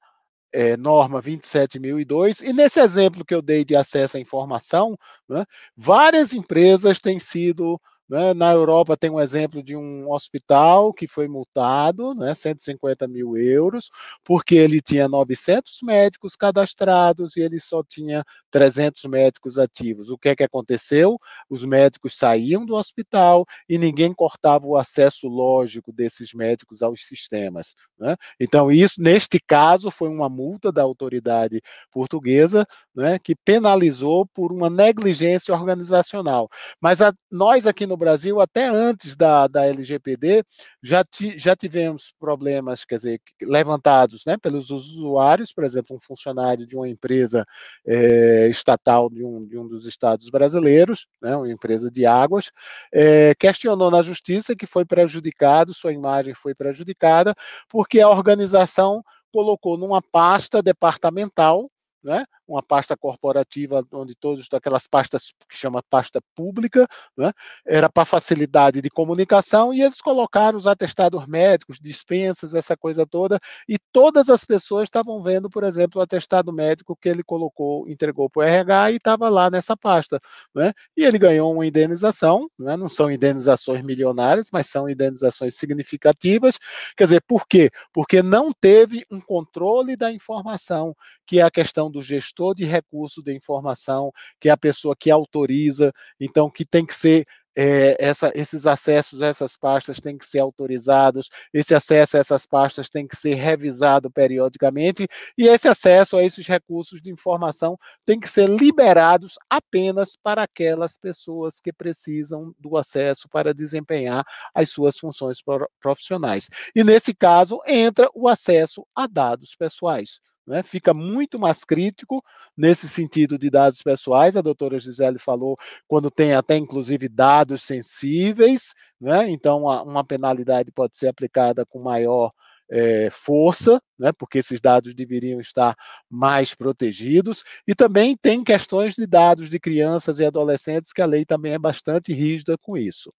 é, 0.53 0.77
norma 0.77 1.21
27.002, 1.21 2.41
e 2.49 2.53
nesse 2.53 2.81
exemplo 2.81 3.25
que 3.25 3.35
eu 3.35 3.43
dei 3.43 3.65
de 3.65 3.75
acesso 3.75 4.17
à 4.17 4.21
informação, 4.21 4.97
né, 5.29 5.45
várias 5.77 6.33
empresas 6.33 7.01
têm 7.01 7.19
sido 7.19 7.81
né? 8.09 8.35
Na 8.35 8.53
Europa 8.53 8.97
tem 8.97 9.11
um 9.11 9.21
exemplo 9.21 9.63
de 9.63 9.75
um 9.77 10.11
hospital 10.11 10.93
que 10.93 11.09
foi 11.09 11.27
multado, 11.27 12.15
né, 12.15 12.35
150 12.35 13.09
mil 13.09 13.37
euros, 13.37 13.91
porque 14.23 14.55
ele 14.55 14.81
tinha 14.81 15.09
900 15.09 15.79
médicos 15.83 16.37
cadastrados 16.37 17.37
e 17.37 17.41
ele 17.41 17.59
só 17.59 17.83
tinha 17.83 18.25
300 18.51 19.05
médicos 19.05 19.59
ativos. 19.59 20.11
O 20.11 20.19
que 20.19 20.29
é 20.29 20.37
que 20.37 20.43
aconteceu? 20.43 21.19
Os 21.49 21.65
médicos 21.65 22.17
saíam 22.17 22.65
do 22.65 22.75
hospital 22.75 23.47
e 23.69 23.79
ninguém 23.79 24.13
cortava 24.13 24.67
o 24.67 24.77
acesso 24.77 25.27
lógico 25.27 25.93
desses 25.93 26.33
médicos 26.35 26.83
aos 26.83 27.07
sistemas. 27.07 27.75
Né? 27.99 28.17
Então, 28.39 28.71
isso, 28.71 29.01
neste 29.01 29.41
caso, 29.41 29.91
foi 29.91 30.09
uma 30.09 30.29
multa 30.29 30.71
da 30.71 30.83
autoridade 30.83 31.63
portuguesa 31.91 32.67
né, 32.95 33.19
que 33.19 33.35
penalizou 33.35 34.27
por 34.27 34.53
uma 34.53 34.69
negligência 34.69 35.55
organizacional. 35.55 36.49
Mas 36.81 37.01
a, 37.01 37.13
nós 37.31 37.67
aqui 37.67 37.87
no 37.87 37.97
Brasil, 38.05 38.39
até 38.39 38.69
antes 38.69 39.17
da, 39.17 39.47
da 39.47 39.65
LGPD, 39.67 40.45
já, 40.83 41.03
ti, 41.03 41.39
já 41.39 41.57
tivemos 41.57 42.13
problemas, 42.21 42.85
quer 42.85 42.97
dizer, 42.97 43.21
levantados 43.41 44.25
né, 44.27 44.37
pelos 44.37 44.69
usuários, 44.69 45.53
por 45.55 45.65
exemplo, 45.65 45.97
um 45.97 46.01
funcionário 46.01 46.67
de 46.67 46.77
uma 46.77 46.87
empresa 46.87 47.47
é, 47.87 48.47
estatal 48.49 49.09
de 49.09 49.25
um, 49.25 49.47
de 49.47 49.59
um 49.59 49.67
dos 49.67 49.87
estados 49.87 50.29
brasileiros, 50.29 51.07
né, 51.23 51.35
uma 51.35 51.51
empresa 51.51 51.91
de 51.91 52.05
águas, 52.05 52.51
é, 52.93 53.35
questionou 53.35 53.91
na 53.91 54.03
justiça 54.03 54.55
que 54.55 54.67
foi 54.67 54.85
prejudicado, 54.85 55.73
sua 55.73 55.93
imagem 55.93 56.35
foi 56.35 56.55
prejudicada, 56.55 57.35
porque 57.71 58.01
a 58.01 58.11
organização 58.11 59.03
colocou 59.33 59.79
numa 59.79 60.03
pasta 60.03 60.63
departamental 60.63 61.71
né? 62.05 62.25
uma 62.47 62.63
pasta 62.63 62.95
corporativa 62.97 63.83
onde 63.93 64.15
todas 64.15 64.47
aquelas 64.53 64.87
pastas 64.87 65.33
que 65.49 65.57
chama 65.57 65.83
pasta 65.89 66.21
pública, 66.35 66.87
né? 67.17 67.33
era 67.67 67.89
para 67.89 68.05
facilidade 68.05 68.83
de 68.83 68.91
comunicação 68.91 69.73
e 69.73 69.81
eles 69.81 70.01
colocaram 70.01 70.59
os 70.59 70.67
atestados 70.67 71.27
médicos, 71.27 71.79
dispensas, 71.81 72.55
essa 72.55 72.77
coisa 72.77 73.07
toda, 73.07 73.41
e 73.69 73.79
todas 73.91 74.29
as 74.29 74.45
pessoas 74.45 74.85
estavam 74.85 75.23
vendo, 75.23 75.49
por 75.49 75.65
exemplo, 75.65 76.01
o 76.01 76.05
atestado 76.05 76.53
médico 76.53 76.97
que 77.01 77.09
ele 77.09 77.23
colocou, 77.23 77.89
entregou 77.89 78.29
para 78.29 78.41
o 78.41 78.43
RH 78.43 78.91
e 78.93 78.97
estava 78.97 79.29
lá 79.29 79.51
nessa 79.51 79.77
pasta, 79.77 80.21
né? 80.55 80.73
E 80.97 81.05
ele 81.05 81.19
ganhou 81.19 81.53
uma 81.53 81.67
indenização, 81.67 82.49
né? 82.59 82.77
não 82.77 82.89
são 82.89 83.11
indenizações 83.11 83.83
milionárias, 83.83 84.49
mas 84.53 84.67
são 84.67 84.89
indenizações 84.89 85.57
significativas. 85.57 86.59
Quer 86.97 87.05
dizer, 87.05 87.23
por 87.27 87.47
quê? 87.49 87.71
Porque 87.93 88.23
não 88.23 88.53
teve 88.53 89.05
um 89.11 89.21
controle 89.21 89.97
da 89.97 90.13
informação, 90.13 90.95
que 91.27 91.41
é 91.41 91.43
a 91.43 91.51
questão 91.51 91.91
do 91.95 92.03
gestor 92.03 92.55
de 92.55 92.65
recurso 92.65 93.23
de 93.23 93.33
informação, 93.33 94.13
que 94.41 94.49
é 94.49 94.53
a 94.53 94.57
pessoa 94.57 94.97
que 94.99 95.11
autoriza, 95.11 95.93
então 96.21 96.51
que 96.51 96.65
tem 96.65 96.85
que 96.85 96.95
ser 96.95 97.25
é, 97.57 97.97
essa, 98.01 98.33
esses 98.35 98.67
acessos 98.67 99.23
a 99.23 99.27
essas 99.27 99.57
pastas 99.57 100.01
têm 100.01 100.19
que 100.19 100.27
ser 100.27 100.41
autorizados, 100.41 101.31
esse 101.53 101.73
acesso 101.73 102.17
a 102.17 102.21
essas 102.21 102.45
pastas 102.45 102.91
tem 102.91 103.07
que 103.07 103.17
ser 103.17 103.35
revisado 103.35 104.11
periodicamente, 104.11 105.07
e 105.39 105.47
esse 105.47 105.69
acesso 105.69 106.17
a 106.17 106.25
esses 106.25 106.47
recursos 106.47 107.01
de 107.01 107.11
informação 107.11 107.79
tem 108.05 108.19
que 108.19 108.29
ser 108.29 108.49
liberados 108.49 109.35
apenas 109.49 110.17
para 110.21 110.43
aquelas 110.43 110.99
pessoas 110.99 111.61
que 111.61 111.73
precisam 111.73 112.53
do 112.59 112.77
acesso 112.77 113.29
para 113.29 113.55
desempenhar 113.55 114.25
as 114.53 114.71
suas 114.71 114.99
funções 114.99 115.39
profissionais. 115.81 116.49
E 116.75 116.83
nesse 116.83 117.15
caso 117.15 117.61
entra 117.67 118.11
o 118.15 118.29
acesso 118.29 118.85
a 118.97 119.07
dados 119.07 119.55
pessoais. 119.55 120.19
Né, 120.47 120.63
fica 120.63 120.93
muito 120.93 121.39
mais 121.39 121.65
crítico 121.65 122.23
nesse 122.55 122.87
sentido 122.87 123.39
de 123.39 123.49
dados 123.49 123.81
pessoais. 123.83 124.37
A 124.37 124.43
doutora 124.43 124.79
Gisele 124.79 125.19
falou 125.19 125.57
quando 125.89 126.11
tem 126.11 126.35
até 126.35 126.55
inclusive 126.57 127.09
dados 127.09 127.63
sensíveis, 127.63 128.75
né, 129.01 129.31
então 129.31 129.63
uma, 129.63 130.05
penalidade 130.05 130.71
pode 130.71 130.99
ser 130.99 131.09
aplicada 131.09 131.65
com 131.65 131.81
maior 131.81 132.31
é, 132.71 133.09
força, 133.11 133.81
né, 133.99 134.13
porque 134.13 134.39
esses 134.39 134.61
dados 134.61 134.95
deveriam 134.95 135.41
estar 135.41 135.75
mais 136.11 136.55
protegidos. 136.55 137.43
E 137.67 137.75
também 137.75 138.17
tem 138.17 138.43
questões 138.45 138.95
de 138.95 139.07
dados 139.07 139.49
de 139.49 139.59
crianças 139.59 140.19
e 140.19 140.27
adolescentes, 140.27 140.93
que 140.93 141.03
a 141.03 141.07
lei 141.07 141.25
também 141.25 141.53
é 141.53 141.59
bastante 141.59 142.13
rígida 142.13 142.57
com 142.59 142.77
isso. 142.77 143.13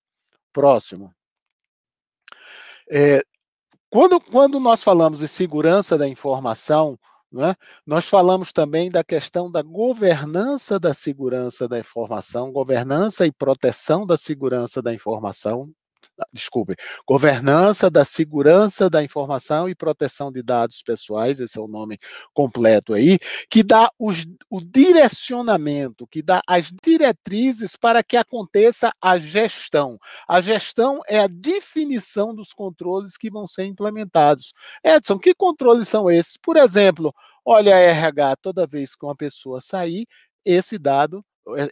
Próximo. 0.54 1.12
É, 2.92 3.22
quando, 3.90 4.20
quando 4.20 4.60
nós 4.60 4.84
falamos 4.84 5.20
de 5.20 5.28
segurança 5.28 5.98
da 5.98 6.08
informação, 6.08 7.00
é? 7.44 7.56
Nós 7.86 8.06
falamos 8.06 8.54
também 8.54 8.90
da 8.90 9.04
questão 9.04 9.52
da 9.52 9.62
governança 9.62 10.80
da 10.80 10.94
segurança 10.94 11.68
da 11.68 11.80
informação, 11.80 12.52
governança 12.52 13.26
e 13.26 13.32
proteção 13.32 14.06
da 14.06 14.16
segurança 14.16 14.82
da 14.82 14.94
informação, 14.94 15.74
desculpe, 16.32 16.76
governança 17.08 17.90
da 17.90 18.04
segurança 18.04 18.90
da 18.90 19.04
informação 19.04 19.68
e 19.70 19.76
proteção 19.76 20.32
de 20.32 20.42
dados 20.42 20.82
pessoais, 20.82 21.40
esse 21.40 21.58
é 21.58 21.62
o 21.62 21.68
nome 21.68 21.98
completo 22.34 22.94
aí, 22.94 23.18
que 23.50 23.64
dá 23.64 23.90
os, 24.00 24.26
o 24.50 24.62
direcionamento, 24.62 26.08
que 26.08 26.22
dá 26.22 26.42
as 26.48 26.72
diretrizes 26.84 27.76
para 27.76 28.04
que 28.04 28.18
aconteça 28.18 28.92
a 29.02 29.18
gestão. 29.18 29.98
A 30.28 30.42
gestão 30.42 31.02
é 31.08 31.20
a 31.20 31.28
definição 31.28 32.34
dos 32.34 32.54
controles 32.54 33.18
que 33.18 33.30
vão 33.30 33.48
ser 33.48 33.66
implementados. 33.66 34.54
Edson, 34.84 35.20
que 35.20 35.34
controles 35.34 35.88
são 35.88 36.10
esses? 36.10 36.38
Por 36.38 36.58
exemplo, 36.58 37.14
olha 37.46 37.76
a 37.76 37.80
RH, 37.80 38.36
toda 38.38 38.68
vez 38.68 38.96
que 38.96 39.06
uma 39.06 39.16
pessoa 39.16 39.62
sair, 39.62 40.06
esse 40.44 40.78
dado 40.78 41.24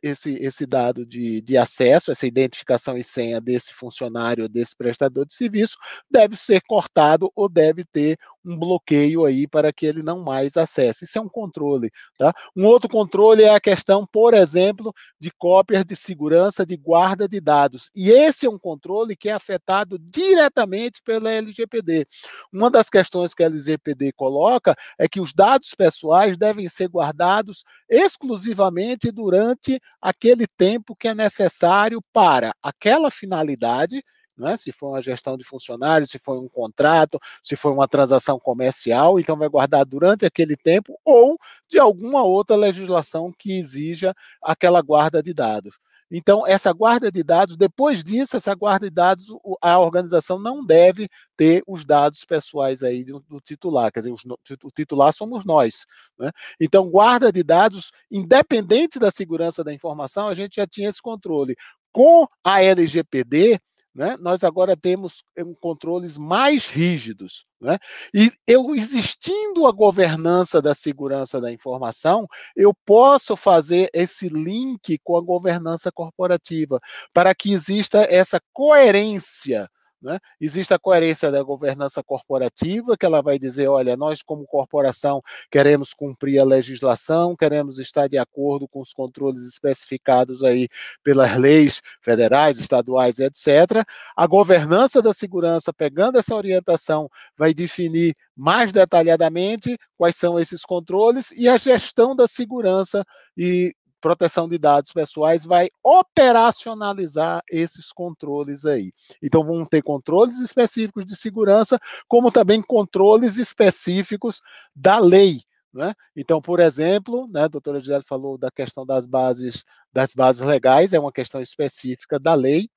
esse, 0.02 0.34
esse 0.36 0.66
dado 0.66 1.06
de, 1.06 1.42
de 1.42 1.58
acesso, 1.58 2.12
essa 2.12 2.28
identificação 2.28 2.98
e 2.98 3.04
senha 3.04 3.42
desse 3.42 3.74
funcionário, 3.74 4.48
desse 4.48 4.76
prestador 4.76 5.26
de 5.26 5.34
serviço, 5.34 5.78
deve 6.10 6.36
ser 6.36 6.62
cortado 6.68 7.32
ou 7.36 7.50
deve 7.50 7.84
ter 7.84 8.18
um 8.46 8.58
bloqueio 8.58 9.26
aí 9.26 9.48
para 9.48 9.72
que 9.72 9.86
ele 9.86 10.04
não 10.04 10.22
mais 10.22 10.58
acesse. 10.58 11.06
Isso 11.06 11.18
é 11.18 11.22
um 11.22 11.30
controle. 11.30 11.91
Tá? 12.18 12.34
Um 12.56 12.66
outro 12.66 12.89
controle 12.89 13.44
é 13.44 13.54
a 13.54 13.60
questão, 13.60 14.06
por 14.06 14.34
exemplo, 14.34 14.94
de 15.20 15.32
cópias 15.32 15.86
de 15.86 15.96
segurança 15.96 16.66
de 16.66 16.78
guarda 16.78 17.28
de 17.28 17.39
dados. 17.39 17.89
E 17.96 18.10
esse 18.12 18.46
é 18.46 18.50
um 18.50 18.58
controle 18.58 19.16
que 19.16 19.30
é 19.30 19.34
afetado 19.34 19.98
diretamente 20.00 21.02
pela 21.04 21.32
LGPD. 21.32 22.06
Uma 22.52 22.70
das 22.70 22.89
questões 22.89 23.34
que 23.34 23.44
a 23.44 23.48
LGPD 23.48 24.12
coloca 24.14 24.76
é 24.98 25.08
que 25.08 25.22
os 25.22 25.34
dados 25.34 25.74
pessoais 25.76 26.38
devem 26.38 26.68
ser 26.68 26.89
guardados 26.89 27.64
exclusivamente 27.89 29.12
durante 29.12 29.80
aquele 30.02 30.46
tempo 30.48 30.96
que 30.96 31.08
é 31.08 31.16
necessário 31.16 32.02
para 32.12 32.54
aquela 32.62 33.10
finalidade 33.10 34.04
né? 34.38 34.58
se 34.58 34.72
for 34.72 34.90
uma 34.90 35.02
gestão 35.02 35.38
de 35.38 35.44
funcionários, 35.44 36.10
se 36.10 36.20
for 36.20 36.40
um 36.40 36.48
contrato, 36.48 37.20
se 37.42 37.56
for 37.56 37.74
uma 37.74 37.88
transação 37.88 38.40
comercial, 38.40 39.20
então 39.20 39.38
vai 39.38 39.50
guardar 39.50 39.86
durante 39.86 40.26
aquele 40.26 40.56
tempo 40.56 41.00
ou 41.06 41.38
de 41.68 41.80
alguma 41.80 42.24
outra 42.24 42.56
legislação 42.56 43.32
que 43.38 43.58
exija 43.58 44.14
aquela 44.42 44.82
guarda 44.82 45.22
de 45.22 45.34
dados. 45.34 45.74
Então, 46.16 46.46
essa 46.46 46.72
guarda 46.72 47.12
de 47.12 47.24
dados, 47.24 47.58
depois 47.58 48.04
disso, 48.04 48.38
essa 48.38 48.54
guarda 48.54 48.86
de 48.86 48.94
dados, 48.94 49.26
a 49.60 49.80
organização 49.80 50.38
não 50.38 50.64
deve 50.64 51.10
ter 51.36 51.64
os 51.66 51.84
dados 51.84 52.24
pessoais 52.24 52.84
aí 52.84 53.04
do, 53.04 53.20
do 53.22 53.42
titular, 53.42 53.92
quer 53.92 54.02
dizer, 54.02 54.12
os, 54.12 54.22
o 54.64 54.70
titular 54.70 55.12
somos 55.12 55.44
nós. 55.44 55.88
Né? 56.20 56.30
Então, 56.62 56.88
guarda 56.88 57.32
de 57.32 57.42
dados, 57.42 57.90
independente 58.12 59.00
da 59.00 59.10
segurança 59.10 59.64
da 59.64 59.74
informação, 59.74 60.28
a 60.28 60.36
gente 60.36 60.58
já 60.58 60.68
tinha 60.68 60.88
esse 60.88 61.02
controle. 61.02 61.56
Com 61.92 62.28
a 62.44 62.62
LGPD, 62.62 63.60
né? 63.94 64.18
Nós 64.20 64.44
agora 64.44 64.76
temos 64.76 65.24
eh, 65.36 65.44
controles 65.62 66.18
mais 66.18 66.68
rígidos. 66.68 67.46
Né? 67.62 67.78
E 68.14 68.32
eu 68.48 68.74
existindo 68.76 69.68
a 69.68 69.72
governança 69.72 70.62
da 70.62 70.74
segurança 70.74 71.39
da 71.39 71.52
informação, 71.52 72.28
eu 72.56 72.74
posso 72.86 73.36
fazer 73.36 73.89
esse 73.94 74.30
link 74.30 74.98
com 75.04 75.16
a 75.16 75.22
governança 75.22 75.91
corporativa, 75.91 76.80
para 77.14 77.34
que 77.36 77.54
exista 77.54 78.00
essa 78.10 78.41
coerência 78.52 79.70
né? 80.04 80.20
Existe 80.39 80.74
a 80.74 80.80
coerência 80.80 81.32
da 81.32 81.41
governança 81.41 82.04
corporativa, 82.04 82.97
que 82.97 83.06
ela 83.06 83.22
vai 83.22 83.39
dizer: 83.39 83.68
olha, 83.70 83.95
nós, 83.95 84.22
como 84.22 84.45
corporação, 84.45 85.22
queremos 85.49 85.93
cumprir 85.93 86.39
a 86.39 86.43
legislação, 86.43 87.36
queremos 87.36 87.80
estar 87.80 88.08
de 88.08 88.18
acordo 88.18 88.68
com 88.68 88.82
os 88.82 88.91
controles 88.91 89.41
especificados 89.47 90.43
aí 90.43 90.68
pelas 91.04 91.38
leis 91.38 91.82
federais, 92.01 92.60
estaduais, 92.60 93.20
etc. 93.20 93.86
A 94.16 94.28
governança 94.28 95.01
da 95.01 95.14
segurança, 95.14 95.72
pegando 95.74 96.18
essa 96.18 96.36
orientação, 96.36 97.10
vai 97.38 97.54
definir 97.54 98.16
mais 98.36 98.72
detalhadamente 98.72 99.78
quais 99.97 100.16
são 100.16 100.39
esses 100.39 100.64
controles 100.64 101.32
e 101.32 101.47
a 101.47 101.58
gestão 101.58 102.16
da 102.16 102.28
segurança 102.28 103.06
e 103.38 103.74
proteção 104.04 104.49
de 104.49 104.58
dados 104.58 104.91
pessoais 104.91 105.45
vai 105.45 105.70
operacionalizar 105.82 107.41
esses 107.49 107.93
controles 107.93 108.66
aí. 108.66 108.91
Então, 109.22 109.45
vão 109.45 109.66
ter 109.66 109.82
controles 109.82 110.41
específicos 110.41 111.06
de 111.06 111.16
segurança, 111.16 111.80
como 112.06 112.30
também 112.30 112.62
controles 112.62 113.38
específicos 113.38 114.41
da 114.76 114.99
lei. 114.99 115.39
Né? 115.74 115.93
Então, 116.18 116.41
por 116.41 116.60
exemplo, 116.60 117.30
né, 117.32 117.43
a 117.43 117.47
doutora 117.47 117.80
Gisele 117.80 118.04
falou 118.04 118.38
da 118.38 118.51
questão 118.51 118.86
das 118.86 119.08
bases, 119.08 119.64
das 119.91 120.14
bases 120.14 120.45
legais, 120.45 120.93
é 120.93 120.99
uma 120.99 121.12
questão 121.12 121.41
específica 121.41 122.20
da 122.20 122.34
lei, 122.34 122.70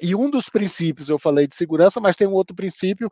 e 0.00 0.14
um 0.16 0.30
dos 0.30 0.48
princípios, 0.48 1.08
eu 1.10 1.18
falei 1.18 1.46
de 1.46 1.54
segurança, 1.54 2.00
mas 2.00 2.16
tem 2.16 2.26
um 2.26 2.32
outro 2.32 2.56
princípio 2.56 3.10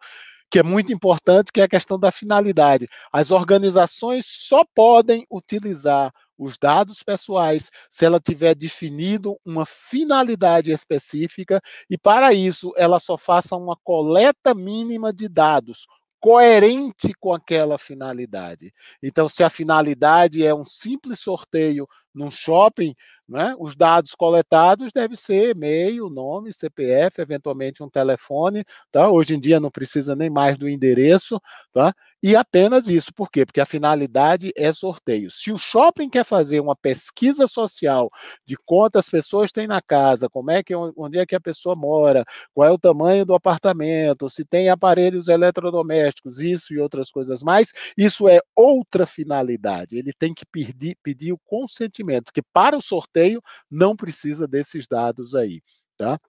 que 0.50 0.58
é 0.58 0.62
muito 0.62 0.92
importante, 0.92 1.50
que 1.50 1.60
é 1.60 1.64
a 1.64 1.68
questão 1.68 1.98
da 1.98 2.12
finalidade. 2.12 2.86
As 3.10 3.30
organizações 3.30 4.26
só 4.26 4.64
podem 4.74 5.24
utilizar 5.30 6.12
os 6.38 6.58
dados 6.58 7.02
pessoais 7.02 7.70
se 7.90 8.04
ela 8.04 8.20
tiver 8.20 8.54
definido 8.54 9.38
uma 9.44 9.64
finalidade 9.66 10.70
específica 10.70 11.60
e 11.88 11.96
para 11.96 12.32
isso 12.32 12.72
ela 12.76 12.98
só 12.98 13.16
faça 13.16 13.56
uma 13.56 13.76
coleta 13.82 14.54
mínima 14.54 15.12
de 15.12 15.28
dados 15.28 15.86
coerente 16.22 17.12
com 17.18 17.34
aquela 17.34 17.76
finalidade. 17.76 18.72
Então, 19.02 19.28
se 19.28 19.42
a 19.42 19.50
finalidade 19.50 20.46
é 20.46 20.54
um 20.54 20.64
simples 20.64 21.18
sorteio 21.18 21.84
num 22.14 22.30
shopping, 22.30 22.94
né, 23.28 23.56
os 23.58 23.74
dados 23.74 24.14
coletados 24.14 24.92
devem 24.92 25.16
ser 25.16 25.50
e-mail, 25.50 26.08
nome, 26.08 26.52
CPF, 26.52 27.20
eventualmente 27.20 27.82
um 27.82 27.90
telefone. 27.90 28.64
Tá? 28.92 29.10
Hoje 29.10 29.34
em 29.34 29.40
dia 29.40 29.58
não 29.58 29.68
precisa 29.68 30.14
nem 30.14 30.30
mais 30.30 30.56
do 30.56 30.68
endereço. 30.68 31.40
Tá? 31.72 31.92
E 32.22 32.36
apenas 32.36 32.86
isso. 32.86 33.12
Por 33.12 33.28
quê? 33.30 33.44
Porque 33.44 33.60
a 33.60 33.66
finalidade 33.66 34.52
é 34.56 34.72
sorteio. 34.72 35.28
Se 35.30 35.50
o 35.50 35.58
shopping 35.58 36.08
quer 36.08 36.24
fazer 36.24 36.60
uma 36.60 36.76
pesquisa 36.76 37.48
social 37.48 38.08
de 38.46 38.56
quantas 38.64 39.08
pessoas 39.08 39.50
tem 39.50 39.66
na 39.66 39.82
casa, 39.82 40.28
como 40.28 40.50
é 40.52 40.62
que 40.62 40.72
onde 40.74 41.18
é 41.18 41.26
que 41.26 41.34
a 41.34 41.40
pessoa 41.40 41.74
mora, 41.74 42.24
qual 42.54 42.68
é 42.68 42.70
o 42.70 42.78
tamanho 42.78 43.26
do 43.26 43.34
apartamento, 43.34 44.30
se 44.30 44.44
tem 44.44 44.68
aparelhos 44.68 45.26
eletrodomésticos, 45.26 46.38
isso 46.38 46.72
e 46.72 46.78
outras 46.78 47.10
coisas 47.10 47.42
mais, 47.42 47.72
isso 47.98 48.28
é 48.28 48.40
outra 48.54 49.04
finalidade. 49.04 49.96
Ele 49.98 50.12
tem 50.12 50.32
que 50.32 50.46
pedir, 50.46 50.96
pedir 51.02 51.32
o 51.32 51.38
consentimento, 51.44 52.32
que 52.32 52.42
para 52.52 52.76
o 52.76 52.82
sorteio 52.82 53.42
não 53.68 53.96
precisa 53.96 54.46
desses 54.46 54.86
dados 54.86 55.34
aí, 55.34 55.60
tá? 55.96 56.20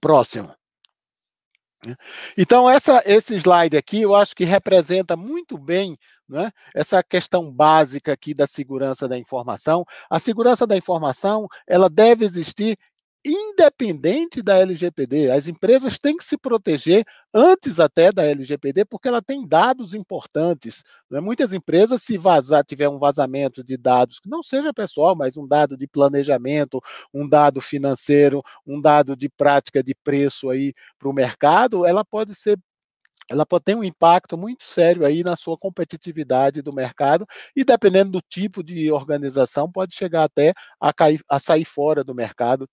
Próximo. 0.00 0.54
Né? 1.86 1.96
Então, 2.36 2.68
essa, 2.68 3.02
esse 3.06 3.34
slide 3.36 3.76
aqui, 3.76 4.02
eu 4.02 4.14
acho 4.14 4.34
que 4.34 4.44
representa 4.44 5.16
muito 5.16 5.56
bem 5.56 5.98
né, 6.28 6.50
essa 6.74 7.02
questão 7.02 7.50
básica 7.50 8.12
aqui 8.12 8.34
da 8.34 8.46
segurança 8.46 9.08
da 9.08 9.18
informação. 9.18 9.84
A 10.10 10.18
segurança 10.18 10.66
da 10.66 10.76
informação, 10.76 11.46
ela 11.66 11.88
deve 11.88 12.24
existir 12.24 12.76
independente 13.26 14.40
da 14.40 14.58
LGPD. 14.58 15.30
As 15.30 15.48
empresas 15.48 15.98
têm 15.98 16.16
que 16.16 16.24
se 16.24 16.38
proteger 16.38 17.04
antes 17.34 17.80
até 17.80 18.12
da 18.12 18.24
LGPD, 18.24 18.84
porque 18.84 19.08
ela 19.08 19.20
tem 19.20 19.46
dados 19.46 19.94
importantes. 19.94 20.84
Né? 21.10 21.20
Muitas 21.20 21.52
empresas, 21.52 22.02
se 22.02 22.16
vazar, 22.16 22.64
tiver 22.64 22.88
um 22.88 22.98
vazamento 22.98 23.64
de 23.64 23.76
dados 23.76 24.20
que 24.20 24.30
não 24.30 24.42
seja 24.42 24.72
pessoal, 24.72 25.16
mas 25.16 25.36
um 25.36 25.46
dado 25.46 25.76
de 25.76 25.88
planejamento, 25.88 26.80
um 27.12 27.28
dado 27.28 27.60
financeiro, 27.60 28.42
um 28.64 28.80
dado 28.80 29.16
de 29.16 29.28
prática 29.28 29.82
de 29.82 29.94
preço 30.04 30.48
aí 30.48 30.72
para 30.98 31.08
o 31.08 31.12
mercado, 31.12 31.84
ela 31.84 32.04
pode 32.04 32.34
ser 32.34 32.56
ela 33.28 33.44
pode 33.44 33.64
ter 33.64 33.74
um 33.74 33.82
impacto 33.82 34.38
muito 34.38 34.62
sério 34.62 35.04
aí 35.04 35.24
na 35.24 35.34
sua 35.34 35.56
competitividade 35.56 36.62
do 36.62 36.72
mercado 36.72 37.26
e 37.56 37.64
dependendo 37.64 38.12
do 38.12 38.20
tipo 38.20 38.62
de 38.62 38.90
organização 38.92 39.70
pode 39.70 39.96
chegar 39.96 40.24
até 40.24 40.54
a, 40.80 40.92
cair, 40.92 41.20
a 41.28 41.38
sair 41.40 41.64
fora 41.64 42.04
do 42.04 42.14
mercado 42.14 42.68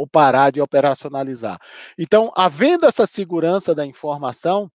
ou 0.00 0.06
parar 0.08 0.50
de 0.50 0.62
operacionalizar. 0.62 1.58
Então, 1.98 2.32
havendo 2.34 2.86
essa 2.86 3.06
segurança 3.06 3.74
da 3.74 3.84
informação, 3.84 4.70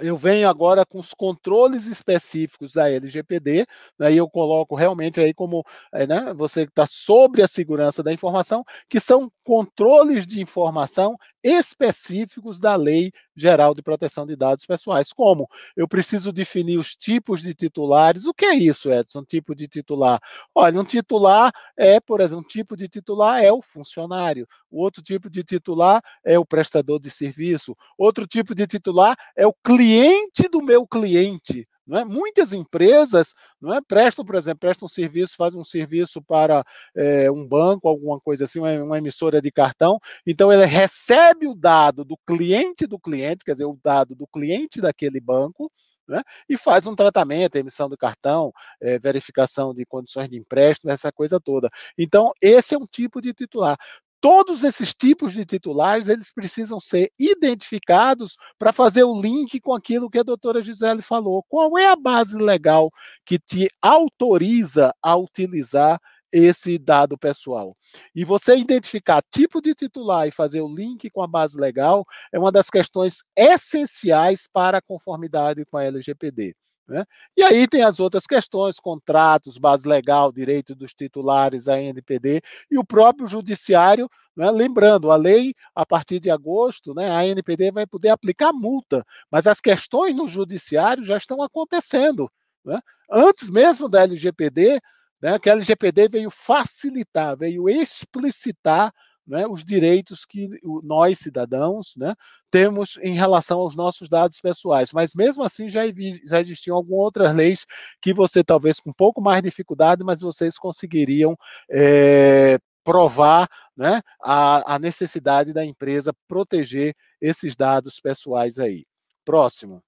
eu 0.00 0.16
venho 0.16 0.48
agora 0.48 0.84
com 0.86 0.98
os 1.00 1.12
controles 1.12 1.86
específicos 1.86 2.72
da 2.72 2.88
LGPD, 2.88 3.66
né, 3.98 4.12
e 4.12 4.18
eu 4.18 4.28
coloco 4.30 4.76
realmente 4.76 5.20
aí 5.20 5.34
como 5.34 5.64
é, 5.92 6.06
né, 6.06 6.32
você 6.34 6.62
está 6.62 6.86
sobre 6.86 7.42
a 7.42 7.48
segurança 7.48 8.02
da 8.04 8.12
informação, 8.12 8.62
que 8.88 9.00
são 9.00 9.26
controles 9.42 10.26
de 10.26 10.40
informação 10.40 11.16
específicos 11.46 12.58
da 12.58 12.74
Lei 12.74 13.12
Geral 13.34 13.72
de 13.72 13.82
Proteção 13.82 14.26
de 14.26 14.34
Dados 14.34 14.66
Pessoais. 14.66 15.12
Como? 15.12 15.48
Eu 15.76 15.86
preciso 15.86 16.32
definir 16.32 16.76
os 16.76 16.96
tipos 16.96 17.40
de 17.40 17.54
titulares. 17.54 18.26
O 18.26 18.34
que 18.34 18.44
é 18.44 18.54
isso, 18.54 18.92
Edson? 18.92 19.22
Tipo 19.24 19.54
de 19.54 19.68
titular? 19.68 20.20
Olha, 20.52 20.80
um 20.80 20.84
titular 20.84 21.52
é, 21.76 22.00
por 22.00 22.20
exemplo, 22.20 22.44
um 22.44 22.48
tipo 22.48 22.76
de 22.76 22.88
titular 22.88 23.42
é 23.42 23.52
o 23.52 23.62
funcionário. 23.62 24.46
O 24.68 24.82
outro 24.82 25.00
tipo 25.00 25.30
de 25.30 25.44
titular 25.44 26.02
é 26.24 26.36
o 26.36 26.44
prestador 26.44 26.98
de 26.98 27.10
serviço. 27.10 27.76
Outro 27.96 28.26
tipo 28.26 28.52
de 28.54 28.66
titular 28.66 29.16
é 29.36 29.46
o 29.46 29.54
cliente 29.54 30.48
do 30.50 30.60
meu 30.60 30.84
cliente. 30.84 31.68
Não 31.86 31.98
é? 31.98 32.04
Muitas 32.04 32.52
empresas 32.52 33.34
não 33.60 33.72
é, 33.74 33.80
prestam, 33.80 34.24
por 34.24 34.34
exemplo, 34.34 34.60
prestam 34.60 34.86
um 34.86 34.88
serviço, 34.88 35.36
fazem 35.36 35.60
um 35.60 35.64
serviço 35.64 36.20
para 36.20 36.64
é, 36.96 37.30
um 37.30 37.46
banco, 37.46 37.88
alguma 37.88 38.18
coisa 38.20 38.44
assim, 38.44 38.58
uma, 38.58 38.72
uma, 38.82 38.98
emissora 38.98 39.40
de 39.40 39.52
cartão. 39.52 39.98
Então, 40.26 40.52
ele 40.52 40.64
recebe 40.64 41.46
o 41.46 41.54
dado 41.54 42.04
do 42.04 42.16
cliente 42.26 42.86
do 42.86 42.98
cliente, 42.98 43.44
quer 43.44 43.52
dizer, 43.52 43.66
o 43.66 43.78
dado 43.82 44.14
do 44.14 44.26
cliente 44.26 44.80
daquele 44.80 45.20
banco, 45.20 45.70
né, 46.08 46.22
e 46.48 46.56
faz 46.56 46.86
um 46.86 46.94
tratamento, 46.94 47.56
emissão 47.56 47.88
do 47.88 47.96
cartão, 47.96 48.52
é, 48.80 48.98
verificação 48.98 49.74
de 49.74 49.84
condições 49.84 50.30
de 50.30 50.36
empréstimo, 50.36 50.90
essa 50.90 51.10
coisa 51.10 51.40
toda. 51.40 51.68
Então, 51.98 52.30
esse 52.40 52.74
é 52.74 52.78
um 52.78 52.86
tipo 52.86 53.20
de 53.20 53.32
titular 53.34 53.76
todos 54.20 54.64
esses 54.64 54.94
tipos 54.94 55.32
de 55.32 55.44
titulares, 55.44 56.08
eles 56.08 56.32
precisam 56.32 56.80
ser 56.80 57.10
identificados 57.18 58.36
para 58.58 58.72
fazer 58.72 59.04
o 59.04 59.20
link 59.20 59.60
com 59.60 59.74
aquilo 59.74 60.10
que 60.10 60.18
a 60.18 60.22
doutora 60.22 60.62
Gisele 60.62 61.02
falou. 61.02 61.44
Qual 61.48 61.78
é 61.78 61.86
a 61.86 61.96
base 61.96 62.36
legal 62.36 62.90
que 63.24 63.38
te 63.38 63.68
autoriza 63.82 64.92
a 65.02 65.16
utilizar 65.16 66.00
esse 66.32 66.78
dado 66.78 67.16
pessoal. 67.16 67.76
E 68.14 68.24
você 68.24 68.56
identificar 68.56 69.22
tipo 69.32 69.60
de 69.62 69.74
titular 69.74 70.26
e 70.28 70.32
fazer 70.32 70.60
o 70.60 70.74
link 70.74 71.08
com 71.10 71.22
a 71.22 71.26
base 71.26 71.58
legal 71.58 72.04
é 72.32 72.38
uma 72.38 72.52
das 72.52 72.68
questões 72.68 73.22
essenciais 73.36 74.48
para 74.52 74.78
a 74.78 74.82
conformidade 74.82 75.64
com 75.64 75.78
a 75.78 75.84
LGPD. 75.84 76.54
Né? 76.88 77.04
E 77.36 77.42
aí 77.42 77.66
tem 77.66 77.82
as 77.82 77.98
outras 77.98 78.26
questões, 78.26 78.78
contratos, 78.78 79.58
base 79.58 79.88
legal, 79.88 80.30
direito 80.30 80.74
dos 80.74 80.94
titulares, 80.94 81.66
a 81.68 81.80
NPD, 81.80 82.40
e 82.70 82.78
o 82.78 82.84
próprio 82.84 83.26
judiciário, 83.26 84.08
né? 84.36 84.50
lembrando, 84.50 85.10
a 85.10 85.16
lei, 85.16 85.52
a 85.74 85.84
partir 85.84 86.20
de 86.20 86.30
agosto, 86.30 86.94
né, 86.94 87.10
a 87.10 87.26
NPD 87.26 87.72
vai 87.72 87.86
poder 87.86 88.10
aplicar 88.10 88.52
multa, 88.52 89.04
mas 89.30 89.46
as 89.46 89.60
questões 89.60 90.14
no 90.14 90.28
judiciário 90.28 91.02
já 91.02 91.16
estão 91.16 91.42
acontecendo. 91.42 92.30
Né? 92.64 92.78
Antes 93.10 93.50
mesmo 93.50 93.88
da 93.88 94.02
LGPD, 94.02 94.80
né, 95.20 95.38
que 95.40 95.50
a 95.50 95.54
LGPD 95.54 96.08
veio 96.08 96.30
facilitar, 96.30 97.36
veio 97.36 97.68
explicitar 97.68 98.92
né, 99.26 99.46
os 99.46 99.64
direitos 99.64 100.24
que 100.24 100.48
nós, 100.82 101.18
cidadãos, 101.18 101.94
né, 101.96 102.14
temos 102.50 102.98
em 103.02 103.14
relação 103.14 103.58
aos 103.58 103.74
nossos 103.74 104.08
dados 104.08 104.40
pessoais. 104.40 104.92
Mas 104.92 105.14
mesmo 105.14 105.42
assim 105.42 105.68
já, 105.68 105.82
já 106.24 106.40
existiam 106.40 106.76
algumas 106.76 107.04
outras 107.04 107.34
leis 107.34 107.66
que 108.00 108.14
você, 108.14 108.44
talvez 108.44 108.78
com 108.78 108.90
um 108.90 108.94
pouco 108.96 109.20
mais 109.20 109.42
de 109.42 109.48
dificuldade, 109.50 110.04
mas 110.04 110.20
vocês 110.20 110.56
conseguiriam 110.56 111.36
é, 111.70 112.58
provar 112.84 113.48
né, 113.76 114.00
a, 114.22 114.76
a 114.76 114.78
necessidade 114.78 115.52
da 115.52 115.64
empresa 115.64 116.14
proteger 116.28 116.94
esses 117.20 117.56
dados 117.56 118.00
pessoais 118.00 118.58
aí. 118.58 118.86
Próximo. 119.24 119.82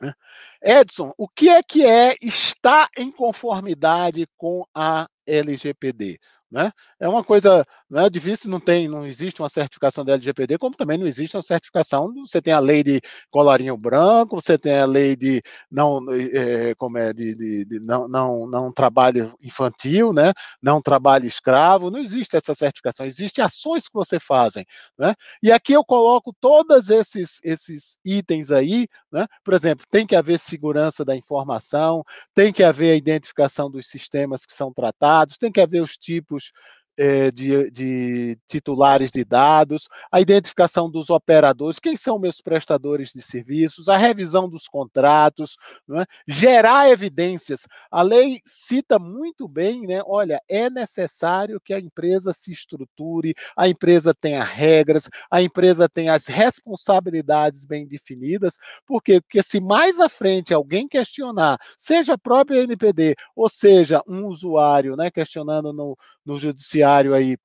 Né. 0.00 0.14
Edson, 0.62 1.12
o 1.18 1.28
que 1.28 1.48
é 1.48 1.62
que 1.62 1.84
é 1.84 2.14
estar 2.22 2.88
em 2.96 3.10
conformidade 3.10 4.26
com 4.36 4.64
a 4.74 5.08
LGPD? 5.26 6.18
Né? 6.50 6.70
É 7.00 7.08
uma 7.08 7.24
coisa 7.24 7.66
né, 7.88 8.10
difícil, 8.10 8.50
não 8.50 8.58
tem, 8.58 8.88
não 8.88 9.06
existe 9.06 9.40
uma 9.40 9.48
certificação 9.48 10.04
da 10.04 10.14
LGPD, 10.14 10.58
como 10.58 10.74
também 10.74 10.98
não 10.98 11.06
existe 11.06 11.36
uma 11.36 11.42
certificação. 11.42 12.12
Você 12.26 12.42
tem 12.42 12.52
a 12.52 12.58
lei 12.58 12.82
de 12.82 13.00
colarinho 13.30 13.76
branco, 13.76 14.40
você 14.40 14.58
tem 14.58 14.78
a 14.78 14.84
lei 14.84 15.14
de 15.14 15.40
não, 15.70 16.00
é, 16.12 16.74
como 16.76 16.98
é, 16.98 17.12
de, 17.12 17.34
de, 17.34 17.64
de, 17.64 17.80
não, 17.80 18.08
não, 18.08 18.46
não 18.48 18.72
trabalho 18.72 19.32
infantil, 19.40 20.12
né? 20.12 20.32
Não 20.60 20.82
trabalho 20.82 21.26
escravo. 21.26 21.90
Não 21.90 22.00
existe 22.00 22.36
essa 22.36 22.54
certificação. 22.54 23.06
Existem 23.06 23.44
ações 23.44 23.86
que 23.86 23.94
você 23.94 24.18
fazem, 24.18 24.64
né? 24.98 25.14
E 25.42 25.52
aqui 25.52 25.72
eu 25.72 25.84
coloco 25.84 26.34
todos 26.40 26.90
esses 26.90 27.38
esses 27.44 27.98
itens 28.04 28.50
aí, 28.50 28.88
né? 29.12 29.26
Por 29.44 29.54
exemplo, 29.54 29.86
tem 29.90 30.06
que 30.06 30.16
haver 30.16 30.38
segurança 30.40 31.04
da 31.04 31.14
informação, 31.16 32.02
tem 32.34 32.52
que 32.52 32.64
haver 32.64 32.92
a 32.92 32.96
identificação 32.96 33.70
dos 33.70 33.86
sistemas 33.86 34.44
que 34.44 34.54
são 34.54 34.72
tratados, 34.72 35.38
tem 35.38 35.52
que 35.52 35.60
haver 35.60 35.82
os 35.82 35.92
tipos 35.96 36.50
é, 36.98 37.30
de, 37.30 37.70
de, 37.70 38.38
titulares 38.46 39.10
de 39.10 39.24
dados, 39.24 39.88
a 40.10 40.20
identificação 40.20 40.90
dos 40.90 41.10
operadores, 41.10 41.78
quem 41.78 41.94
são 41.96 42.18
meus 42.18 42.40
prestadores 42.40 43.10
de 43.12 43.20
serviços, 43.20 43.88
a 43.88 43.96
revisão 43.96 44.48
dos 44.48 44.66
contratos, 44.66 45.56
é? 45.92 46.06
gerar 46.26 46.90
evidências. 46.90 47.66
A 47.90 48.02
lei 48.02 48.40
cita 48.44 48.98
muito 48.98 49.46
bem, 49.46 49.86
né? 49.86 50.00
Olha, 50.06 50.40
é 50.48 50.70
necessário 50.70 51.60
que 51.60 51.74
a 51.74 51.78
empresa 51.78 52.32
se 52.32 52.50
estruture, 52.50 53.34
a 53.56 53.68
empresa 53.68 54.14
tenha 54.14 54.42
regras, 54.42 55.08
a 55.30 55.42
empresa 55.42 55.88
tenha 55.88 56.14
as 56.14 56.26
responsabilidades 56.26 57.66
bem 57.66 57.86
definidas, 57.86 58.58
por 58.86 59.02
quê? 59.02 59.20
Porque 59.20 59.42
se 59.42 59.60
mais 59.60 60.00
à 60.00 60.08
frente 60.08 60.54
alguém 60.54 60.88
questionar, 60.88 61.58
seja 61.78 62.14
a 62.14 62.18
própria 62.18 62.62
NPD, 62.62 63.14
ou 63.34 63.48
seja, 63.48 64.02
um 64.06 64.26
usuário, 64.26 64.96
né, 64.96 65.10
questionando 65.10 65.72
no, 65.72 65.96
no 66.24 66.38
judiciário 66.38 66.85
aí 67.14 67.36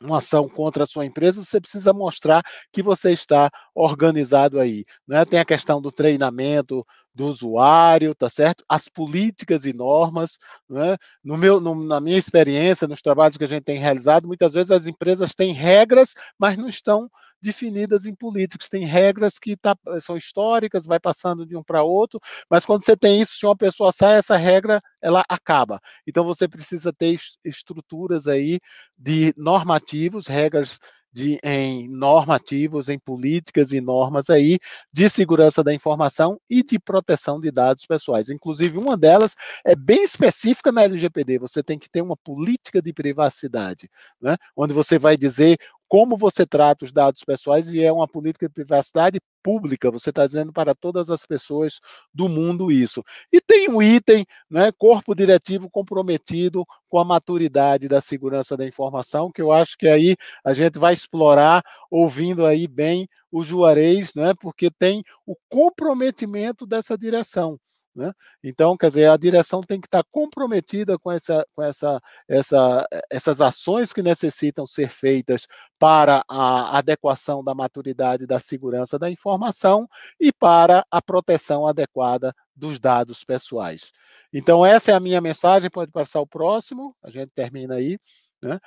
uma 0.00 0.18
ação 0.18 0.48
contra 0.48 0.84
a 0.84 0.86
sua 0.86 1.06
empresa, 1.06 1.44
você 1.44 1.60
precisa 1.60 1.92
mostrar 1.92 2.42
que 2.72 2.82
você 2.82 3.12
está 3.12 3.50
organizado 3.74 4.60
aí. 4.60 4.84
Né? 5.06 5.24
Tem 5.24 5.38
a 5.38 5.44
questão 5.44 5.80
do 5.80 5.90
treinamento 5.90 6.84
do 7.14 7.26
usuário, 7.26 8.14
tá 8.14 8.28
certo? 8.28 8.64
As 8.68 8.88
políticas 8.88 9.64
e 9.64 9.72
normas. 9.72 10.38
Né? 10.68 10.96
No 11.22 11.36
meu, 11.36 11.60
no, 11.60 11.74
na 11.74 12.00
minha 12.00 12.18
experiência, 12.18 12.88
nos 12.88 13.00
trabalhos 13.00 13.36
que 13.36 13.44
a 13.44 13.48
gente 13.48 13.64
tem 13.64 13.78
realizado, 13.78 14.26
muitas 14.26 14.52
vezes 14.52 14.70
as 14.70 14.86
empresas 14.86 15.34
têm 15.34 15.52
regras, 15.52 16.14
mas 16.38 16.56
não 16.56 16.68
estão 16.68 17.08
definidas 17.40 18.06
em 18.06 18.14
políticos. 18.14 18.68
Tem 18.68 18.84
regras 18.84 19.38
que 19.38 19.56
tá, 19.56 19.76
são 20.00 20.16
históricas, 20.16 20.86
vai 20.86 20.98
passando 20.98 21.46
de 21.46 21.56
um 21.56 21.62
para 21.62 21.82
outro, 21.82 22.18
mas 22.50 22.64
quando 22.64 22.82
você 22.82 22.96
tem 22.96 23.20
isso, 23.20 23.36
se 23.36 23.46
uma 23.46 23.56
pessoa 23.56 23.92
sai, 23.92 24.16
essa 24.16 24.36
regra 24.36 24.80
ela 25.00 25.22
acaba. 25.28 25.78
Então 26.06 26.24
você 26.24 26.48
precisa 26.48 26.92
ter 26.92 27.16
estruturas 27.44 28.26
aí 28.26 28.58
de 28.98 29.32
normativos, 29.36 30.26
regras 30.26 30.80
de, 31.14 31.38
em 31.44 31.88
normativos, 31.88 32.88
em 32.88 32.98
políticas 32.98 33.70
e 33.72 33.80
normas 33.80 34.28
aí 34.28 34.58
de 34.92 35.08
segurança 35.08 35.62
da 35.62 35.72
informação 35.72 36.40
e 36.50 36.60
de 36.60 36.76
proteção 36.76 37.40
de 37.40 37.52
dados 37.52 37.86
pessoais. 37.86 38.28
Inclusive, 38.28 38.76
uma 38.76 38.96
delas 38.96 39.36
é 39.64 39.76
bem 39.76 40.02
específica 40.02 40.72
na 40.72 40.82
LGPD. 40.82 41.38
Você 41.38 41.62
tem 41.62 41.78
que 41.78 41.88
ter 41.88 42.02
uma 42.02 42.16
política 42.16 42.82
de 42.82 42.92
privacidade, 42.92 43.88
né? 44.20 44.36
onde 44.56 44.74
você 44.74 44.98
vai 44.98 45.16
dizer 45.16 45.56
como 45.88 46.16
você 46.16 46.46
trata 46.46 46.84
os 46.84 46.92
dados 46.92 47.22
pessoais 47.24 47.68
e 47.68 47.80
é 47.82 47.92
uma 47.92 48.08
política 48.08 48.48
de 48.48 48.54
privacidade 48.54 49.20
pública, 49.42 49.90
você 49.90 50.10
está 50.10 50.26
dizendo 50.26 50.52
para 50.52 50.74
todas 50.74 51.10
as 51.10 51.26
pessoas 51.26 51.80
do 52.12 52.28
mundo 52.28 52.72
isso. 52.72 53.02
E 53.32 53.40
tem 53.40 53.68
um 53.68 53.82
item, 53.82 54.24
né, 54.50 54.72
corpo 54.72 55.14
diretivo 55.14 55.68
comprometido 55.70 56.64
com 56.88 56.98
a 56.98 57.04
maturidade 57.04 57.88
da 57.88 58.00
segurança 58.00 58.56
da 58.56 58.66
informação, 58.66 59.30
que 59.30 59.42
eu 59.42 59.52
acho 59.52 59.76
que 59.76 59.86
aí 59.86 60.16
a 60.44 60.54
gente 60.54 60.78
vai 60.78 60.94
explorar 60.94 61.62
ouvindo 61.90 62.46
aí 62.46 62.66
bem 62.66 63.06
o 63.30 63.42
Juarez, 63.42 64.14
né, 64.14 64.32
porque 64.40 64.70
tem 64.70 65.02
o 65.26 65.34
comprometimento 65.48 66.66
dessa 66.66 66.96
direção. 66.96 67.58
Né? 67.94 68.12
Então, 68.42 68.76
quer 68.76 68.88
dizer, 68.88 69.08
a 69.08 69.16
direção 69.16 69.60
tem 69.60 69.80
que 69.80 69.86
estar 69.86 70.02
comprometida 70.10 70.98
com, 70.98 71.12
essa, 71.12 71.46
com 71.54 71.62
essa, 71.62 72.00
essa, 72.28 72.86
essas 73.08 73.40
ações 73.40 73.92
que 73.92 74.02
necessitam 74.02 74.66
ser 74.66 74.88
feitas 74.88 75.46
para 75.78 76.24
a 76.28 76.76
adequação 76.76 77.44
da 77.44 77.54
maturidade 77.54 78.26
da 78.26 78.40
segurança 78.40 78.98
da 78.98 79.08
informação 79.08 79.88
e 80.18 80.32
para 80.32 80.84
a 80.90 81.00
proteção 81.00 81.68
adequada 81.68 82.34
dos 82.54 82.80
dados 82.80 83.22
pessoais. 83.22 83.92
Então, 84.32 84.66
essa 84.66 84.90
é 84.90 84.94
a 84.94 85.00
minha 85.00 85.20
mensagem. 85.20 85.70
Pode 85.70 85.92
passar 85.92 86.20
o 86.20 86.26
próximo, 86.26 86.96
a 87.02 87.10
gente 87.10 87.30
termina 87.32 87.76
aí. 87.76 87.96
Né? 88.42 88.58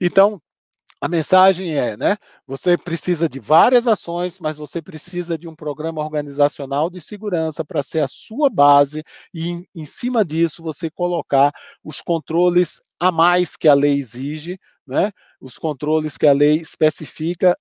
Então, 0.00 0.40
a 1.00 1.08
mensagem 1.08 1.74
é, 1.74 1.96
né? 1.96 2.16
Você 2.46 2.76
precisa 2.76 3.28
de 3.28 3.40
várias 3.40 3.86
ações, 3.86 4.38
mas 4.38 4.56
você 4.58 4.82
precisa 4.82 5.38
de 5.38 5.48
um 5.48 5.54
programa 5.54 6.02
organizacional 6.02 6.90
de 6.90 7.00
segurança 7.00 7.64
para 7.64 7.82
ser 7.82 8.00
a 8.00 8.08
sua 8.08 8.50
base 8.50 9.02
e, 9.32 9.48
em, 9.48 9.66
em 9.74 9.84
cima 9.86 10.24
disso, 10.24 10.62
você 10.62 10.90
colocar 10.90 11.52
os 11.82 12.02
controles 12.02 12.82
a 12.98 13.10
mais 13.10 13.56
que 13.56 13.66
a 13.66 13.72
lei 13.74 13.98
exige, 13.98 14.60
né? 14.86 15.10
Os 15.40 15.56
controles 15.56 16.18
que 16.18 16.26
a 16.26 16.32
lei 16.32 16.56
especifica 16.56 17.56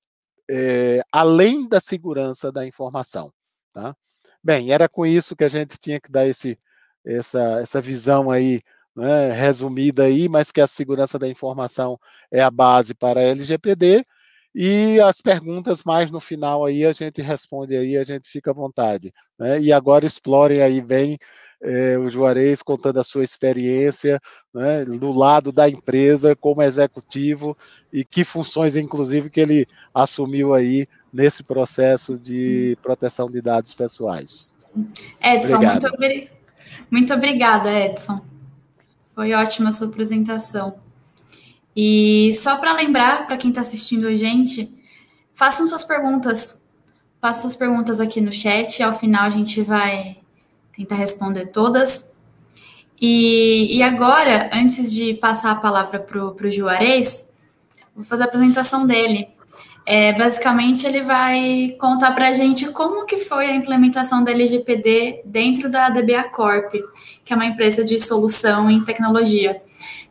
é, 0.50 1.02
além 1.12 1.68
da 1.68 1.80
segurança 1.80 2.52
da 2.52 2.66
informação, 2.66 3.32
tá? 3.74 3.96
Bem, 4.44 4.72
era 4.72 4.90
com 4.90 5.06
isso 5.06 5.36
que 5.36 5.44
a 5.44 5.50
gente 5.50 5.78
tinha 5.80 6.00
que 6.00 6.12
dar 6.12 6.28
esse, 6.28 6.60
essa, 7.06 7.62
essa 7.62 7.82
visão 7.82 8.32
aí 8.32 8.62
né, 8.96 9.32
resumida 9.32 10.04
aí, 10.04 10.28
mas 10.28 10.52
que 10.52 10.62
a 10.62 10.68
segurança 10.68 11.18
da 11.18 11.28
informação 11.28 12.00
é 12.32 12.42
a 12.42 12.52
base 12.52 12.94
para 12.94 13.20
a 13.20 13.24
LGPD. 13.24 14.06
E 14.54 15.00
as 15.00 15.22
perguntas 15.22 15.84
mais 15.84 16.10
no 16.10 16.20
final 16.20 16.66
aí 16.66 16.86
a 16.86 16.92
gente 16.92 17.22
responde 17.22 17.76
aí, 17.76 17.96
a 17.98 18.04
gente 18.04 18.28
fica 18.28 18.52
à 18.52 18.54
vontade. 18.54 19.14
Né? 19.38 19.62
E 19.62 19.72
agora 19.72 20.06
explorem 20.06 20.62
aí 20.62 20.82
bem 20.82 21.18
é, 21.62 21.98
o 21.98 22.10
Juarez 22.10 22.62
contando 22.64 23.00
a 23.00 23.04
sua 23.04 23.24
experiência 23.24 24.20
né, 24.54 24.86
do 24.86 25.12
lado 25.12 25.52
da 25.52 25.70
empresa 25.70 26.36
como 26.36 26.64
executivo 26.64 27.58
e 27.92 28.04
que 28.04 28.24
funções, 28.24 28.76
inclusive, 28.76 29.30
que 29.30 29.42
ele 29.42 29.68
assumiu 29.94 30.54
aí 30.54 30.88
nesse 31.12 31.44
processo 31.44 32.18
de 32.18 32.78
proteção 32.82 33.30
de 33.30 33.42
dados 33.42 33.74
pessoais. 33.74 34.48
Edson, 35.22 35.58
muito, 35.58 35.88
muito 36.90 37.14
obrigada, 37.14 37.72
Edson. 37.72 38.29
Foi 39.20 39.34
ótima 39.34 39.68
a 39.68 39.72
sua 39.74 39.90
apresentação. 39.90 40.80
E 41.76 42.34
só 42.36 42.56
para 42.56 42.72
lembrar, 42.72 43.28
para 43.28 43.36
quem 43.36 43.50
está 43.50 43.60
assistindo 43.60 44.08
a 44.08 44.16
gente, 44.16 44.74
façam 45.36 45.68
suas 45.68 45.84
perguntas. 45.84 46.64
Façam 47.20 47.42
suas 47.42 47.56
perguntas 47.58 48.00
aqui 48.00 48.22
no 48.22 48.32
chat. 48.32 48.82
Ao 48.82 48.98
final 48.98 49.26
a 49.26 49.30
gente 49.30 49.62
vai 49.62 50.22
tentar 50.74 50.96
responder 50.96 51.48
todas. 51.48 52.10
E, 53.02 53.76
e 53.76 53.84
agora, 53.84 54.50
antes 54.54 54.90
de 54.90 55.16
passar 55.16 55.52
a 55.52 55.56
palavra 55.56 56.00
para 56.00 56.24
o 56.26 56.50
Juarez, 56.50 57.28
vou 57.94 58.06
fazer 58.06 58.24
a 58.24 58.28
apresentação 58.28 58.88
dele. 58.88 59.28
É, 59.92 60.14
basicamente, 60.14 60.86
ele 60.86 61.02
vai 61.02 61.76
contar 61.80 62.12
para 62.12 62.28
a 62.28 62.34
gente 62.36 62.68
como 62.68 63.08
que 63.08 63.18
foi 63.18 63.48
a 63.48 63.56
implementação 63.56 64.24
da 64.24 64.30
LGPD 64.30 65.24
dentro 65.26 65.68
da 65.68 65.90
DBA 65.90 66.26
Corp, 66.26 66.76
que 67.26 67.34
é 67.34 67.36
uma 67.36 67.48
empresa 67.48 67.84
de 67.84 68.00
solução 68.00 68.70
em 68.70 68.86
tecnologia. 68.86 69.60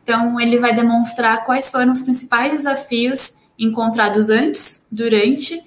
Então, 0.02 0.40
ele 0.40 0.58
vai 0.58 0.74
demonstrar 0.74 1.44
quais 1.44 1.70
foram 1.70 1.92
os 1.92 2.02
principais 2.02 2.50
desafios 2.50 3.34
encontrados 3.56 4.30
antes, 4.30 4.84
durante 4.90 5.62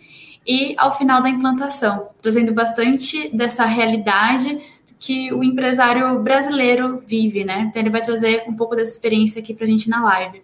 e 0.45 0.75
ao 0.77 0.93
final 0.97 1.21
da 1.21 1.29
implantação, 1.29 2.09
trazendo 2.21 2.51
bastante 2.51 3.33
dessa 3.33 3.63
realidade 3.63 4.59
que 4.99 5.33
o 5.33 5.41
empresário 5.41 6.19
brasileiro 6.19 7.01
vive, 7.07 7.45
né? 7.45 7.67
Então, 7.69 7.81
ele 7.81 7.89
vai 7.89 8.03
trazer 8.03 8.43
um 8.45 8.57
pouco 8.57 8.75
dessa 8.75 8.91
experiência 8.91 9.39
aqui 9.39 9.53
para 9.53 9.63
a 9.63 9.69
gente 9.69 9.89
na 9.89 10.03
live. 10.03 10.41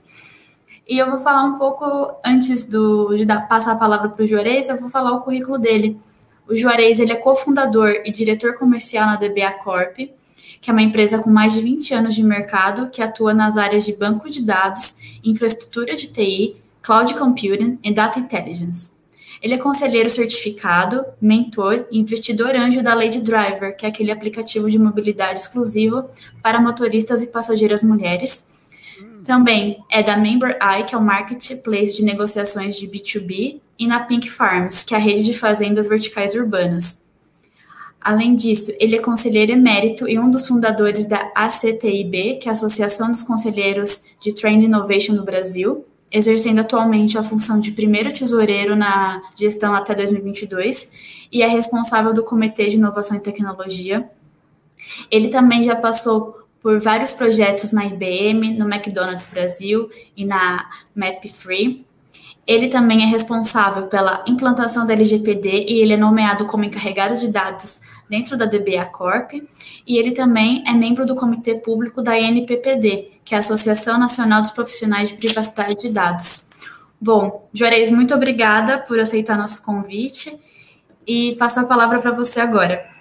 E 0.88 0.98
eu 0.98 1.10
vou 1.10 1.20
falar 1.20 1.44
um 1.44 1.58
pouco, 1.58 2.16
antes 2.24 2.64
do, 2.64 3.14
de 3.14 3.26
dar, 3.26 3.46
passar 3.48 3.74
a 3.74 3.76
palavra 3.76 4.08
para 4.08 4.24
o 4.24 4.28
Juarez, 4.28 4.70
eu 4.70 4.78
vou 4.78 4.90
falar 4.90 5.12
o 5.12 5.22
currículo 5.22 5.58
dele. 5.58 6.00
O 6.48 6.56
Juarez 6.56 6.98
ele 7.00 7.12
é 7.12 7.16
cofundador 7.16 8.02
e 8.06 8.12
diretor 8.12 8.56
comercial 8.56 9.06
na 9.06 9.18
DBA 9.18 9.52
Corp, 9.62 9.98
que 10.62 10.70
é 10.70 10.72
uma 10.72 10.82
empresa 10.82 11.20
com 11.20 11.30
mais 11.30 11.54
de 11.54 11.62
20 11.62 11.94
anos 11.94 12.16
de 12.16 12.24
mercado 12.24 12.90
que 12.90 13.02
atua 13.02 13.34
nas 13.34 13.58
áreas 13.58 13.84
de 13.84 13.94
banco 13.94 14.30
de 14.30 14.42
dados, 14.42 14.96
infraestrutura 15.22 15.94
de 15.94 16.08
TI, 16.08 16.56
cloud 16.82 17.14
computing 17.16 17.78
e 17.84 17.94
data 17.94 18.18
intelligence. 18.18 18.96
Ele 19.42 19.56
é 19.56 19.58
conselheiro 19.58 20.10
certificado, 20.10 21.06
mentor 21.22 21.86
e 21.92 22.00
investidor 22.00 22.56
anjo 22.56 22.82
da 22.82 22.94
Lady 22.94 23.20
Driver, 23.20 23.76
que 23.76 23.86
é 23.86 23.90
aquele 23.90 24.10
aplicativo 24.10 24.70
de 24.70 24.80
mobilidade 24.80 25.42
exclusivo 25.42 26.06
para 26.42 26.62
motoristas 26.62 27.22
e 27.22 27.28
passageiras 27.28 27.84
mulheres, 27.84 28.48
também 29.26 29.84
é 29.90 30.04
da 30.04 30.18
Member 30.18 30.58
Eye, 30.62 30.84
que 30.86 30.96
é 30.96 30.98
o 30.98 31.02
marketplace 31.02 31.96
de 31.96 32.04
negociações 32.04 32.76
de 32.76 32.88
B2B, 32.88 33.60
e 33.80 33.88
na 33.88 34.00
Pink 34.00 34.30
Farms, 34.30 34.84
que 34.84 34.94
é 34.94 34.98
a 34.98 35.00
rede 35.00 35.24
de 35.24 35.34
fazendas 35.34 35.88
verticais 35.88 36.34
urbanas. 36.34 37.02
Além 38.02 38.36
disso, 38.36 38.72
ele 38.80 38.96
é 38.96 39.00
conselheiro 39.00 39.52
emérito 39.52 40.08
e 40.08 40.18
um 40.18 40.30
dos 40.30 40.48
fundadores 40.48 41.06
da 41.06 41.32
ACTIB, 41.36 42.38
que 42.38 42.48
é 42.48 42.50
a 42.50 42.54
Associação 42.54 43.12
dos 43.12 43.22
Conselheiros 43.24 44.06
de 44.22 44.34
Trend 44.34 44.64
Innovation 44.64 45.14
no 45.14 45.26
Brasil, 45.26 45.86
exercendo 46.12 46.60
atualmente 46.60 47.18
a 47.18 47.24
função 47.24 47.60
de 47.60 47.72
primeiro 47.72 48.14
tesoureiro 48.14 48.76
na 48.76 49.22
gestão 49.36 49.74
até 49.74 49.94
2022 49.94 50.90
e 51.32 51.42
é 51.42 51.48
responsável 51.48 52.14
do 52.14 52.24
Comitê 52.24 52.68
de 52.68 52.78
Inovação 52.78 53.18
e 53.18 53.20
Tecnologia. 53.20 54.10
Ele 55.12 55.28
também 55.28 55.64
já 55.64 55.76
passou 55.76 56.47
por 56.68 56.82
vários 56.82 57.14
projetos 57.14 57.72
na 57.72 57.86
IBM, 57.86 58.58
no 58.58 58.66
McDonald's 58.66 59.30
Brasil 59.30 59.90
e 60.18 60.26
na 60.26 60.70
MapFree. 60.94 61.86
Ele 62.46 62.68
também 62.68 63.04
é 63.04 63.06
responsável 63.06 63.88
pela 63.88 64.22
implantação 64.28 64.86
da 64.86 64.92
LGPD 64.92 65.66
e 65.70 65.80
ele 65.80 65.94
é 65.94 65.98
nomeado 65.98 66.46
como 66.46 66.66
encarregado 66.66 67.16
de 67.16 67.30
dados 67.30 67.80
dentro 68.10 68.36
da 68.36 68.44
DBA 68.44 68.84
Corp, 68.88 69.32
e 69.88 69.98
ele 69.98 70.12
também 70.12 70.62
é 70.68 70.74
membro 70.74 71.06
do 71.06 71.16
Comitê 71.16 71.56
Público 71.56 72.02
da 72.02 72.20
INPPD, 72.20 73.12
que 73.24 73.34
é 73.34 73.38
a 73.38 73.40
Associação 73.40 73.98
Nacional 73.98 74.42
dos 74.42 74.52
Profissionais 74.52 75.08
de 75.08 75.16
Privacidade 75.16 75.84
de 75.84 75.90
Dados. 75.90 76.50
Bom, 77.00 77.48
Juarez, 77.54 77.90
muito 77.92 78.14
obrigada 78.14 78.78
por 78.78 79.00
aceitar 79.00 79.38
nosso 79.38 79.64
convite 79.64 80.38
e 81.08 81.34
passo 81.40 81.62
a 81.62 81.64
palavra 81.64 82.00
para 82.00 82.12
você 82.12 82.42
agora. 82.42 82.97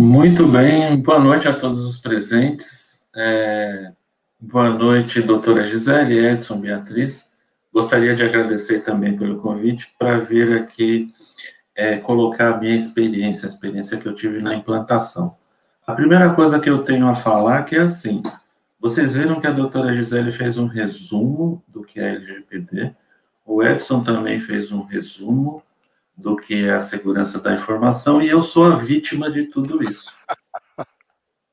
Muito 0.00 0.46
bem, 0.46 1.02
boa 1.02 1.18
noite 1.18 1.48
a 1.48 1.52
todos 1.52 1.84
os 1.84 1.96
presentes. 1.96 3.04
É, 3.16 3.90
boa 4.38 4.70
noite, 4.70 5.20
doutora 5.20 5.66
Gisele, 5.66 6.24
Edson, 6.24 6.60
Beatriz. 6.60 7.32
Gostaria 7.74 8.14
de 8.14 8.22
agradecer 8.22 8.84
também 8.84 9.18
pelo 9.18 9.40
convite 9.40 9.92
para 9.98 10.20
vir 10.20 10.56
aqui 10.56 11.12
é, 11.74 11.96
colocar 11.96 12.54
a 12.54 12.58
minha 12.58 12.76
experiência, 12.76 13.46
a 13.46 13.48
experiência 13.48 13.96
que 13.96 14.06
eu 14.06 14.14
tive 14.14 14.40
na 14.40 14.54
implantação. 14.54 15.34
A 15.84 15.92
primeira 15.92 16.32
coisa 16.32 16.60
que 16.60 16.70
eu 16.70 16.84
tenho 16.84 17.08
a 17.08 17.16
falar 17.16 17.64
que 17.64 17.74
é 17.74 17.80
assim, 17.80 18.22
vocês 18.78 19.14
viram 19.14 19.40
que 19.40 19.48
a 19.48 19.52
doutora 19.52 19.96
Gisele 19.96 20.30
fez 20.30 20.58
um 20.58 20.68
resumo 20.68 21.60
do 21.66 21.82
que 21.82 21.98
é 21.98 22.14
LGPD, 22.14 22.94
o 23.44 23.64
Edson 23.64 24.04
também 24.04 24.38
fez 24.38 24.70
um 24.70 24.82
resumo 24.82 25.60
do 26.18 26.36
que 26.36 26.66
é 26.66 26.72
a 26.72 26.80
segurança 26.80 27.40
da 27.40 27.54
informação 27.54 28.20
e 28.20 28.28
eu 28.28 28.42
sou 28.42 28.64
a 28.64 28.76
vítima 28.76 29.30
de 29.30 29.44
tudo 29.44 29.82
isso. 29.84 30.12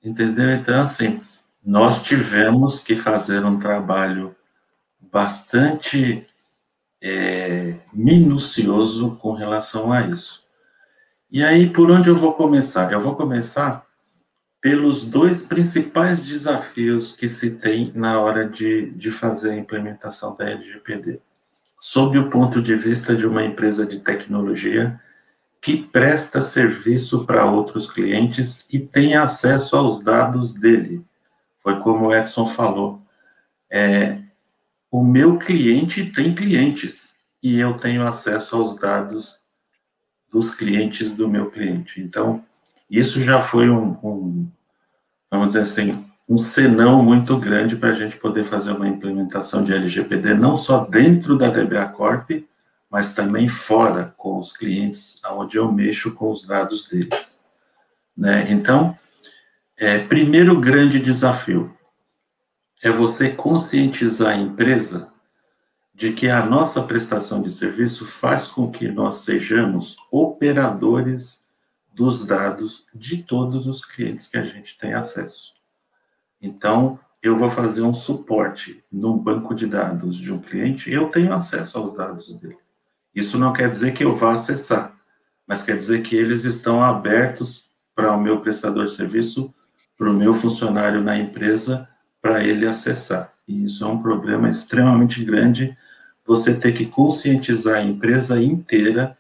Entendeu? 0.04 0.50
Então, 0.50 0.82
assim, 0.82 1.22
nós 1.64 2.04
tivemos 2.04 2.80
que 2.80 2.96
fazer 2.96 3.46
um 3.46 3.60
trabalho 3.60 4.36
bastante 5.00 6.28
é, 7.00 7.76
minucioso 7.94 9.16
com 9.18 9.34
relação 9.34 9.94
a 9.94 10.02
isso. 10.02 10.44
E 11.30 11.44
aí, 11.44 11.70
por 11.70 11.92
onde 11.92 12.10
eu 12.10 12.16
vou 12.16 12.34
começar? 12.34 12.92
Eu 12.92 13.02
vou 13.02 13.16
começar 13.16 13.86
pelos 14.60 15.06
dois 15.06 15.44
principais 15.44 16.20
desafios 16.20 17.12
que 17.12 17.30
se 17.30 17.52
tem 17.52 17.92
na 17.94 18.20
hora 18.20 18.50
de, 18.50 18.90
de 18.92 19.12
fazer 19.12 19.52
a 19.52 19.58
implementação 19.58 20.36
da 20.36 20.50
LGPD 20.50 21.22
sob 21.86 22.18
o 22.18 22.32
ponto 22.32 22.64
de 22.64 22.76
vista 22.76 23.16
de 23.16 23.28
uma 23.28 23.44
empresa 23.44 23.86
de 23.86 24.00
tecnologia 24.00 25.00
que 25.62 25.78
presta 25.78 26.42
serviço 26.42 27.26
para 27.26 27.46
outros 27.46 27.90
clientes 27.90 28.66
e 28.74 28.80
tem 28.80 29.16
acesso 29.16 29.76
aos 29.76 30.04
dados 30.04 30.52
dele. 30.52 31.06
Foi 31.62 31.80
como 31.82 32.08
o 32.08 32.14
Edson 32.14 32.48
falou. 32.48 33.04
É, 33.70 34.20
o 34.90 35.04
meu 35.04 35.38
cliente 35.38 36.12
tem 36.12 36.34
clientes 36.34 37.14
e 37.42 37.60
eu 37.60 37.78
tenho 37.78 38.02
acesso 38.02 38.56
aos 38.56 38.76
dados 38.80 39.38
dos 40.32 40.56
clientes 40.56 41.12
do 41.12 41.30
meu 41.30 41.52
cliente. 41.52 42.02
Então, 42.02 42.44
isso 42.90 43.22
já 43.22 43.44
foi 43.44 43.70
um, 43.70 43.92
um 44.04 44.52
vamos 45.30 45.50
dizer 45.50 45.62
assim, 45.62 46.04
um 46.28 46.38
senão 46.38 47.04
muito 47.04 47.38
grande 47.38 47.76
para 47.76 47.90
a 47.90 47.94
gente 47.94 48.18
poder 48.18 48.46
fazer 48.46 48.72
uma 48.72 48.88
implementação 48.88 49.64
de 49.64 49.74
LGPD, 49.74 50.34
não 50.34 50.58
só 50.58 50.86
dentro 50.86 51.38
da 51.38 51.50
DBA 51.50 51.86
Corp, 51.90 52.32
mas 52.90 53.14
também 53.14 53.48
fora, 53.48 54.14
com 54.18 54.40
os 54.40 54.56
clientes, 54.56 55.20
onde 55.32 55.58
eu 55.58 55.72
mexo 55.72 56.12
com 56.14 56.32
os 56.32 56.46
dados 56.46 56.88
deles. 56.88 57.44
Né? 58.18 58.48
Então, 58.50 58.98
é, 59.78 60.00
primeiro 60.00 60.60
grande 60.60 61.00
desafio 61.00 61.76
é 62.82 62.90
você 62.90 63.30
conscientizar 63.30 64.34
a 64.34 64.38
empresa 64.38 65.12
de 65.94 66.12
que 66.12 66.30
a 66.30 66.46
nossa 66.46 66.84
prestação 66.84 67.42
de 67.42 67.52
serviço 67.52 68.06
faz 68.06 68.48
com 68.48 68.70
que 68.72 68.88
nós 68.88 69.18
sejamos 69.18 69.96
operadores 70.12 71.44
dos 71.94 72.26
dados 72.26 72.86
de 72.94 73.24
todos 73.24 73.68
os 73.68 73.84
clientes 73.84 74.28
que 74.28 74.38
a 74.38 74.46
gente 74.46 74.78
tem 74.78 74.94
acesso. 74.94 75.55
Então, 76.46 77.00
eu 77.22 77.36
vou 77.36 77.50
fazer 77.50 77.82
um 77.82 77.94
suporte 77.94 78.84
no 78.92 79.18
banco 79.18 79.56
de 79.56 79.66
dados 79.66 80.16
de 80.16 80.32
um 80.32 80.40
cliente 80.40 80.90
e 80.90 80.94
eu 80.94 81.10
tenho 81.10 81.34
acesso 81.34 81.78
aos 81.78 81.94
dados 81.94 82.32
dele. 82.34 82.58
Isso 83.16 83.40
não 83.40 83.52
quer 83.52 83.70
dizer 83.70 83.94
que 83.94 84.04
eu 84.04 84.16
vá 84.16 84.34
acessar, 84.34 84.96
mas 85.48 85.64
quer 85.64 85.76
dizer 85.76 86.04
que 86.04 86.16
eles 86.16 86.44
estão 86.44 86.84
abertos 86.84 87.66
para 87.96 88.16
o 88.16 88.22
meu 88.22 88.42
prestador 88.42 88.86
de 88.86 88.94
serviço, 88.94 89.52
para 89.98 90.10
o 90.10 90.14
meu 90.14 90.36
funcionário 90.36 91.02
na 91.02 91.18
empresa, 91.18 91.88
para 92.22 92.44
ele 92.44 92.68
acessar. 92.68 93.34
E 93.48 93.66
isso 93.66 93.84
é 93.84 93.88
um 93.88 94.02
problema 94.02 94.50
extremamente 94.50 95.24
grande, 95.24 95.76
você 96.26 96.54
ter 96.54 96.74
que 96.74 96.86
conscientizar 96.86 97.78
a 97.78 97.84
empresa 97.84 98.42
inteira 98.42 99.18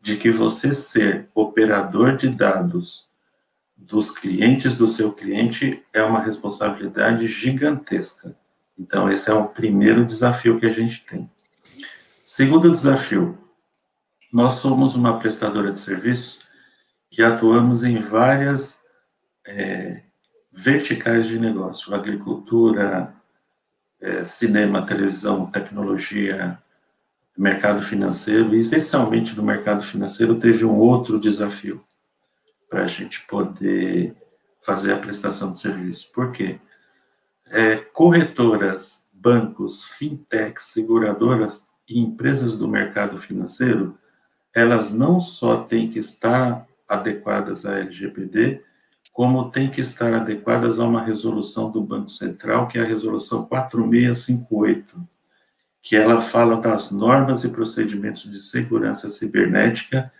de 0.00 0.16
que 0.16 0.30
você 0.30 0.72
ser 0.72 1.28
operador 1.34 2.16
de 2.16 2.28
dados 2.28 3.07
dos 3.78 4.10
clientes 4.10 4.74
do 4.74 4.88
seu 4.88 5.12
cliente 5.12 5.84
é 5.92 6.02
uma 6.02 6.20
responsabilidade 6.20 7.28
gigantesca. 7.28 8.36
Então, 8.76 9.08
esse 9.08 9.30
é 9.30 9.34
o 9.34 9.48
primeiro 9.48 10.04
desafio 10.04 10.58
que 10.58 10.66
a 10.66 10.72
gente 10.72 11.04
tem. 11.06 11.30
Segundo 12.24 12.70
desafio, 12.70 13.38
nós 14.32 14.54
somos 14.54 14.94
uma 14.94 15.18
prestadora 15.18 15.72
de 15.72 15.80
serviço 15.80 16.40
que 17.10 17.22
atuamos 17.22 17.84
em 17.84 17.96
várias 18.00 18.80
é, 19.46 20.02
verticais 20.52 21.26
de 21.26 21.38
negócio: 21.38 21.94
agricultura, 21.94 23.14
é, 24.00 24.24
cinema, 24.24 24.86
televisão, 24.86 25.46
tecnologia, 25.46 26.58
mercado 27.36 27.80
financeiro. 27.80 28.54
E, 28.54 28.60
essencialmente, 28.60 29.36
no 29.36 29.42
mercado 29.42 29.82
financeiro, 29.82 30.38
teve 30.38 30.64
um 30.64 30.78
outro 30.78 31.18
desafio 31.18 31.87
para 32.68 32.84
a 32.84 32.86
gente 32.86 33.22
poder 33.26 34.14
fazer 34.62 34.92
a 34.92 34.98
prestação 34.98 35.52
de 35.52 35.60
serviço. 35.60 36.10
Por 36.12 36.32
quê? 36.32 36.60
É, 37.46 37.76
corretoras, 37.76 39.08
bancos, 39.12 39.84
fintechs, 39.84 40.64
seguradoras 40.64 41.64
e 41.88 41.98
empresas 41.98 42.54
do 42.56 42.68
mercado 42.68 43.18
financeiro, 43.18 43.98
elas 44.54 44.90
não 44.90 45.20
só 45.20 45.62
têm 45.62 45.90
que 45.90 45.98
estar 45.98 46.66
adequadas 46.86 47.64
à 47.64 47.78
LGPD, 47.78 48.62
como 49.12 49.50
têm 49.50 49.70
que 49.70 49.80
estar 49.80 50.12
adequadas 50.14 50.78
a 50.78 50.84
uma 50.86 51.02
resolução 51.02 51.70
do 51.70 51.82
Banco 51.82 52.08
Central, 52.08 52.68
que 52.68 52.78
é 52.78 52.82
a 52.82 52.86
resolução 52.86 53.46
4658, 53.46 55.08
que 55.82 55.96
ela 55.96 56.20
fala 56.20 56.60
das 56.60 56.90
normas 56.90 57.42
e 57.44 57.48
procedimentos 57.48 58.30
de 58.30 58.40
segurança 58.40 59.08
cibernética 59.08 60.12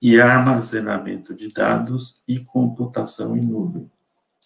e 0.00 0.20
armazenamento 0.20 1.34
de 1.34 1.52
dados 1.52 2.22
e 2.28 2.40
computação 2.40 3.36
em 3.36 3.42
nuvem. 3.42 3.90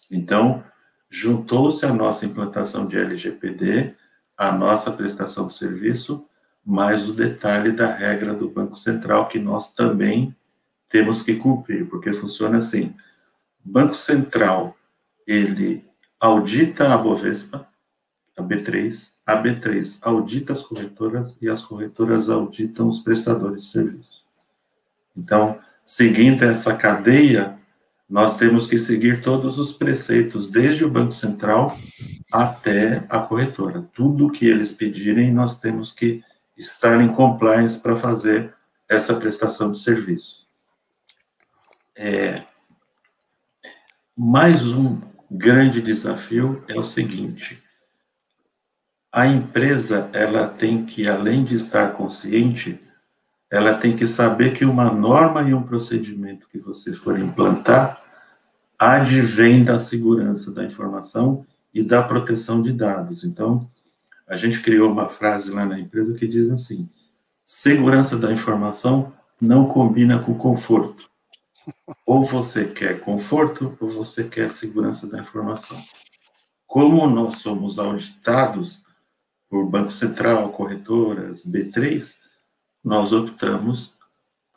Então, 0.09 0.63
juntou-se 1.09 1.85
a 1.85 1.93
nossa 1.93 2.25
implantação 2.25 2.87
de 2.87 2.97
LGPD, 2.97 3.95
a 4.37 4.51
nossa 4.51 4.91
prestação 4.91 5.47
de 5.47 5.53
serviço, 5.53 6.25
mais 6.65 7.09
o 7.09 7.13
detalhe 7.13 7.71
da 7.71 7.93
regra 7.93 8.33
do 8.33 8.49
Banco 8.49 8.75
Central, 8.75 9.27
que 9.27 9.39
nós 9.39 9.73
também 9.73 10.35
temos 10.89 11.21
que 11.21 11.35
cumprir, 11.35 11.87
porque 11.89 12.13
funciona 12.13 12.59
assim: 12.59 12.95
Banco 13.63 13.95
Central, 13.95 14.75
ele 15.25 15.85
audita 16.19 16.93
a 16.93 16.97
Bovespa, 16.97 17.67
a 18.37 18.43
B3, 18.43 19.11
a 19.25 19.41
B3 19.41 19.97
audita 20.01 20.53
as 20.53 20.61
corretoras 20.61 21.37
e 21.41 21.49
as 21.49 21.61
corretoras 21.61 22.29
auditam 22.29 22.87
os 22.87 22.99
prestadores 22.99 23.63
de 23.63 23.69
serviço. 23.69 24.10
Então, 25.15 25.59
seguindo 25.85 26.43
essa 26.43 26.75
cadeia, 26.75 27.57
nós 28.09 28.37
temos 28.37 28.67
que 28.67 28.77
seguir 28.77 29.21
todos 29.21 29.57
os 29.57 29.71
preceitos, 29.71 30.49
desde 30.49 30.83
o 30.83 30.89
Banco 30.89 31.13
Central 31.13 31.77
até 32.31 33.05
a 33.09 33.19
corretora. 33.19 33.87
Tudo 33.93 34.31
que 34.31 34.45
eles 34.45 34.71
pedirem, 34.71 35.31
nós 35.31 35.59
temos 35.59 35.93
que 35.93 36.21
estar 36.57 36.99
em 37.01 37.07
compliance 37.07 37.79
para 37.79 37.95
fazer 37.95 38.53
essa 38.89 39.15
prestação 39.15 39.71
de 39.71 39.79
serviço. 39.79 40.45
É, 41.95 42.43
mais 44.17 44.67
um 44.67 44.99
grande 45.29 45.81
desafio 45.81 46.63
é 46.67 46.77
o 46.77 46.83
seguinte: 46.83 47.63
a 49.11 49.25
empresa 49.25 50.09
ela 50.13 50.47
tem 50.47 50.85
que, 50.85 51.07
além 51.07 51.43
de 51.43 51.55
estar 51.55 51.93
consciente, 51.93 52.79
ela 53.51 53.73
tem 53.73 53.93
que 53.93 54.07
saber 54.07 54.53
que 54.53 54.63
uma 54.63 54.89
norma 54.89 55.43
e 55.43 55.53
um 55.53 55.61
procedimento 55.61 56.47
que 56.47 56.57
você 56.57 56.93
for 56.93 57.19
implantar 57.19 58.01
advém 58.79 59.63
da 59.63 59.77
segurança 59.77 60.51
da 60.51 60.63
informação 60.63 61.45
e 61.73 61.83
da 61.83 62.01
proteção 62.01 62.61
de 62.61 62.71
dados. 62.71 63.25
Então, 63.25 63.69
a 64.25 64.37
gente 64.37 64.61
criou 64.61 64.89
uma 64.89 65.09
frase 65.09 65.51
lá 65.51 65.65
na 65.65 65.77
empresa 65.77 66.13
que 66.13 66.25
diz 66.25 66.49
assim: 66.49 66.89
segurança 67.45 68.17
da 68.17 68.31
informação 68.31 69.13
não 69.39 69.67
combina 69.67 70.17
com 70.17 70.33
conforto. 70.33 71.09
Ou 72.05 72.23
você 72.23 72.65
quer 72.65 73.01
conforto 73.01 73.77
ou 73.81 73.89
você 73.89 74.23
quer 74.23 74.49
segurança 74.49 75.05
da 75.05 75.19
informação. 75.19 75.79
Como 76.65 77.05
nós 77.05 77.39
somos 77.39 77.77
auditados 77.77 78.81
por 79.49 79.69
Banco 79.69 79.91
Central, 79.91 80.53
corretoras, 80.53 81.43
B3, 81.45 82.15
nós 82.83 83.11
optamos 83.11 83.93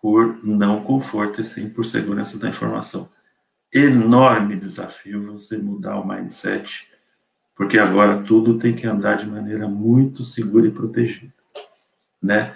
por 0.00 0.38
não 0.44 0.82
conforto 0.82 1.40
e 1.40 1.44
sim 1.44 1.68
por 1.68 1.84
segurança 1.84 2.38
da 2.38 2.48
informação. 2.48 3.08
Enorme 3.72 4.56
desafio 4.56 5.32
você 5.32 5.58
mudar 5.58 5.98
o 5.98 6.06
mindset, 6.06 6.86
porque 7.54 7.78
agora 7.78 8.22
tudo 8.22 8.58
tem 8.58 8.74
que 8.74 8.86
andar 8.86 9.16
de 9.16 9.26
maneira 9.26 9.66
muito 9.68 10.22
segura 10.22 10.66
e 10.66 10.70
protegida, 10.70 11.32
né? 12.22 12.54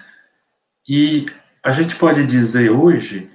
E 0.88 1.26
a 1.62 1.72
gente 1.72 1.96
pode 1.96 2.26
dizer 2.26 2.70
hoje 2.70 3.30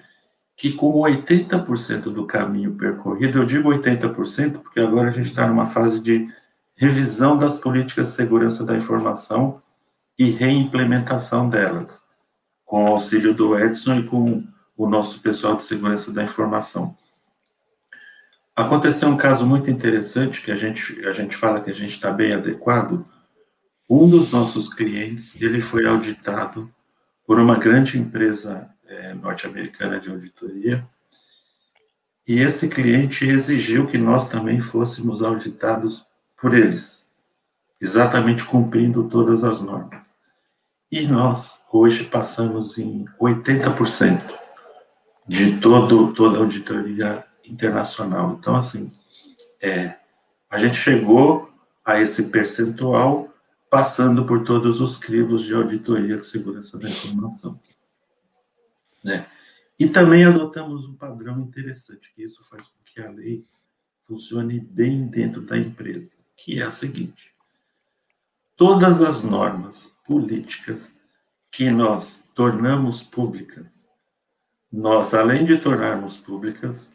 que 0.56 0.74
com 0.74 0.94
80% 0.94 2.04
do 2.04 2.26
caminho 2.26 2.76
percorrido, 2.76 3.40
eu 3.40 3.46
digo 3.46 3.70
80% 3.70 4.60
porque 4.60 4.80
agora 4.80 5.10
a 5.10 5.12
gente 5.12 5.28
está 5.28 5.48
numa 5.48 5.68
fase 5.68 6.00
de 6.00 6.30
revisão 6.76 7.38
das 7.38 7.58
políticas 7.58 8.10
de 8.10 8.14
segurança 8.14 8.66
da 8.66 8.76
informação 8.76 9.62
e 10.18 10.30
reimplementação 10.30 11.50
delas, 11.50 12.03
com 12.74 12.86
o 12.86 12.88
auxílio 12.88 13.36
do 13.36 13.56
Edson 13.56 14.00
e 14.00 14.04
com 14.04 14.44
o 14.76 14.90
nosso 14.90 15.20
pessoal 15.20 15.56
de 15.56 15.64
segurança 15.64 16.12
da 16.12 16.24
informação. 16.24 16.98
Aconteceu 18.56 19.08
um 19.10 19.16
caso 19.16 19.46
muito 19.46 19.70
interessante 19.70 20.42
que 20.42 20.52
a 20.52 20.56
gente, 20.56 21.06
a 21.06 21.14
gente 21.14 21.38
fala 21.38 21.62
que 21.62 21.70
a 21.70 21.74
gente 21.74 21.92
está 21.92 22.12
bem 22.12 22.34
adequado. 22.34 23.06
Um 23.88 24.10
dos 24.10 24.32
nossos 24.32 24.74
clientes, 24.74 25.40
ele 25.40 25.62
foi 25.62 25.86
auditado 25.86 26.68
por 27.28 27.40
uma 27.40 27.60
grande 27.60 28.00
empresa 28.00 28.68
é, 28.88 29.14
norte-americana 29.14 30.00
de 30.00 30.10
auditoria, 30.10 30.84
e 32.28 32.40
esse 32.40 32.68
cliente 32.68 33.24
exigiu 33.24 33.86
que 33.86 34.00
nós 34.00 34.30
também 34.30 34.60
fôssemos 34.60 35.22
auditados 35.22 36.08
por 36.42 36.56
eles, 36.56 37.08
exatamente 37.80 38.44
cumprindo 38.44 39.08
todas 39.10 39.44
as 39.44 39.62
normas. 39.62 40.03
E 40.94 41.08
nós, 41.08 41.66
hoje, 41.72 42.04
passamos 42.04 42.78
em 42.78 43.06
80% 43.20 44.40
de 45.28 45.60
todo, 45.60 46.14
toda 46.14 46.38
a 46.38 46.42
auditoria 46.42 47.26
internacional. 47.44 48.38
Então, 48.40 48.56
assim, 48.56 48.94
é, 49.60 49.98
a 50.48 50.60
gente 50.60 50.76
chegou 50.76 51.52
a 51.84 52.00
esse 52.00 52.22
percentual 52.22 53.34
passando 53.72 54.24
por 54.24 54.44
todos 54.44 54.80
os 54.82 55.00
crivos 55.00 55.42
de 55.42 55.56
auditoria 55.56 56.16
de 56.16 56.28
segurança 56.28 56.78
da 56.78 56.88
informação. 56.88 57.60
Né? 59.04 59.28
E 59.80 59.90
também 59.90 60.26
adotamos 60.26 60.86
um 60.86 60.94
padrão 60.94 61.40
interessante, 61.40 62.14
que 62.14 62.22
isso 62.22 62.48
faz 62.48 62.68
com 62.68 62.78
que 62.86 63.02
a 63.02 63.10
lei 63.10 63.44
funcione 64.06 64.60
bem 64.60 65.08
dentro 65.08 65.42
da 65.42 65.58
empresa, 65.58 66.16
que 66.38 66.62
é 66.62 66.64
a 66.64 66.72
seguinte: 66.72 67.34
todas 68.56 69.02
as 69.02 69.24
normas 69.24 69.93
políticas 70.04 70.96
que 71.52 71.70
nós 71.70 72.24
tornamos 72.34 73.04
públicas, 73.04 73.86
nós, 74.72 75.14
além 75.14 75.46
de 75.46 75.58
tornarmos 75.60 76.18
públicas, 76.18 76.90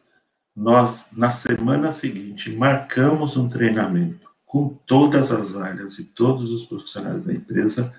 nós, 0.55 1.07
na 1.13 1.31
semana 1.31 1.93
seguinte, 1.93 2.51
marcamos 2.51 3.37
um 3.37 3.49
treinamento 3.49 4.29
com 4.45 4.71
todas 4.87 5.31
as 5.31 5.57
áreas 5.57 5.99
e 5.99 6.05
todos 6.05 6.51
os 6.51 6.67
profissionais 6.67 7.23
da 7.23 7.33
empresa 7.33 7.95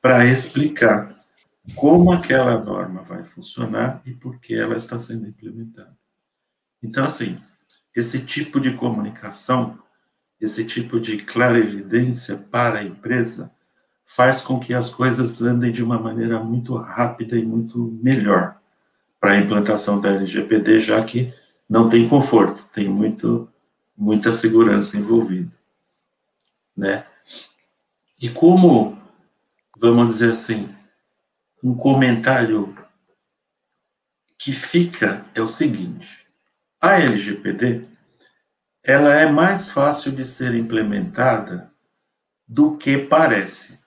para 0.00 0.24
explicar 0.24 1.24
como 1.74 2.12
aquela 2.12 2.62
norma 2.62 3.02
vai 3.02 3.24
funcionar 3.24 4.02
e 4.04 4.12
por 4.12 4.38
que 4.38 4.54
ela 4.54 4.76
está 4.76 4.98
sendo 4.98 5.26
implementada. 5.26 5.96
Então, 6.82 7.04
assim, 7.04 7.40
esse 7.96 8.24
tipo 8.24 8.60
de 8.60 8.76
comunicação, 8.76 9.82
esse 10.40 10.64
tipo 10.64 11.00
de 11.00 11.22
clarividência 11.22 12.36
para 12.36 12.80
a 12.80 12.84
empresa, 12.84 13.50
faz 14.04 14.40
com 14.40 14.60
que 14.60 14.74
as 14.74 14.90
coisas 14.90 15.42
andem 15.42 15.72
de 15.72 15.82
uma 15.82 15.98
maneira 15.98 16.38
muito 16.42 16.76
rápida 16.76 17.36
e 17.36 17.44
muito 17.44 17.98
melhor 18.02 18.56
para 19.20 19.32
a 19.32 19.38
implantação 19.38 20.00
da 20.00 20.10
LGPD, 20.10 20.80
já 20.80 21.02
que 21.02 21.32
não 21.68 21.88
tem 21.88 22.08
conforto, 22.08 22.62
tem 22.72 22.88
muito, 22.88 23.48
muita 23.96 24.32
segurança 24.32 24.96
envolvida 24.96 25.50
né? 26.76 27.06
E 28.20 28.28
como, 28.28 29.00
vamos 29.76 30.08
dizer 30.08 30.32
assim, 30.32 30.74
um 31.62 31.74
comentário 31.74 32.76
que 34.38 34.52
fica 34.52 35.24
é 35.34 35.40
o 35.40 35.48
seguinte: 35.48 36.26
a 36.80 37.00
LGPD 37.00 37.86
ela 38.82 39.14
é 39.14 39.30
mais 39.30 39.70
fácil 39.70 40.12
de 40.12 40.26
ser 40.26 40.54
implementada 40.54 41.72
do 42.46 42.76
que 42.76 42.98
parece. 42.98 43.78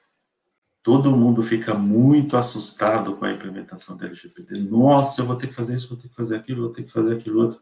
Todo 0.87 1.11
mundo 1.11 1.43
fica 1.43 1.73
muito 1.73 2.37
assustado 2.37 3.17
com 3.17 3.25
a 3.25 3.31
implementação 3.33 3.97
da 3.97 4.05
LGPD. 4.05 4.57
Nossa, 4.59 5.19
eu 5.19 5.25
vou 5.25 5.35
ter 5.35 5.47
que 5.47 5.53
fazer 5.53 5.75
isso, 5.75 5.89
vou 5.89 5.97
ter 5.97 6.07
que 6.07 6.15
fazer 6.15 6.37
aquilo, 6.37 6.61
vou 6.61 6.71
ter 6.71 6.83
que 6.83 6.93
fazer 6.93 7.13
aquilo 7.13 7.41
outro. 7.41 7.59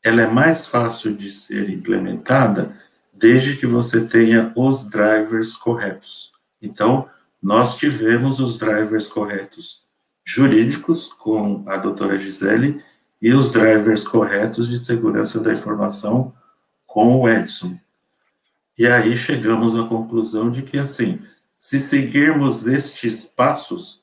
Ela 0.00 0.22
é 0.22 0.26
mais 0.28 0.68
fácil 0.68 1.12
de 1.12 1.28
ser 1.28 1.68
implementada 1.68 2.76
desde 3.12 3.56
que 3.56 3.66
você 3.66 4.04
tenha 4.04 4.52
os 4.54 4.88
drivers 4.88 5.56
corretos. 5.56 6.30
Então, 6.62 7.08
nós 7.42 7.78
tivemos 7.78 8.38
os 8.38 8.56
drivers 8.56 9.08
corretos 9.08 9.82
jurídicos 10.24 11.12
com 11.12 11.64
a 11.66 11.76
doutora 11.76 12.16
Gisele 12.16 12.80
e 13.20 13.34
os 13.34 13.50
drivers 13.50 14.04
corretos 14.04 14.68
de 14.68 14.78
segurança 14.84 15.40
da 15.40 15.52
informação 15.52 16.32
com 16.86 17.22
o 17.22 17.28
Edson. 17.28 17.76
E 18.78 18.86
aí 18.86 19.16
chegamos 19.16 19.76
à 19.76 19.84
conclusão 19.84 20.48
de 20.48 20.62
que, 20.62 20.78
assim, 20.78 21.18
se 21.62 21.78
seguirmos 21.78 22.66
estes 22.66 23.24
passos 23.24 24.02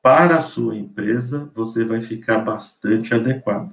para 0.00 0.38
a 0.38 0.40
sua 0.40 0.74
empresa, 0.74 1.52
você 1.54 1.84
vai 1.84 2.00
ficar 2.00 2.38
bastante 2.38 3.12
adequado. 3.12 3.70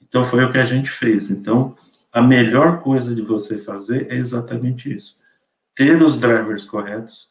Então, 0.00 0.24
foi 0.24 0.44
o 0.44 0.52
que 0.52 0.58
a 0.58 0.64
gente 0.64 0.88
fez. 0.88 1.32
Então, 1.32 1.74
a 2.12 2.22
melhor 2.22 2.80
coisa 2.80 3.12
de 3.12 3.22
você 3.22 3.58
fazer 3.58 4.06
é 4.08 4.14
exatamente 4.14 4.94
isso. 4.94 5.18
Ter 5.74 6.00
os 6.00 6.16
drivers 6.16 6.64
corretos, 6.64 7.28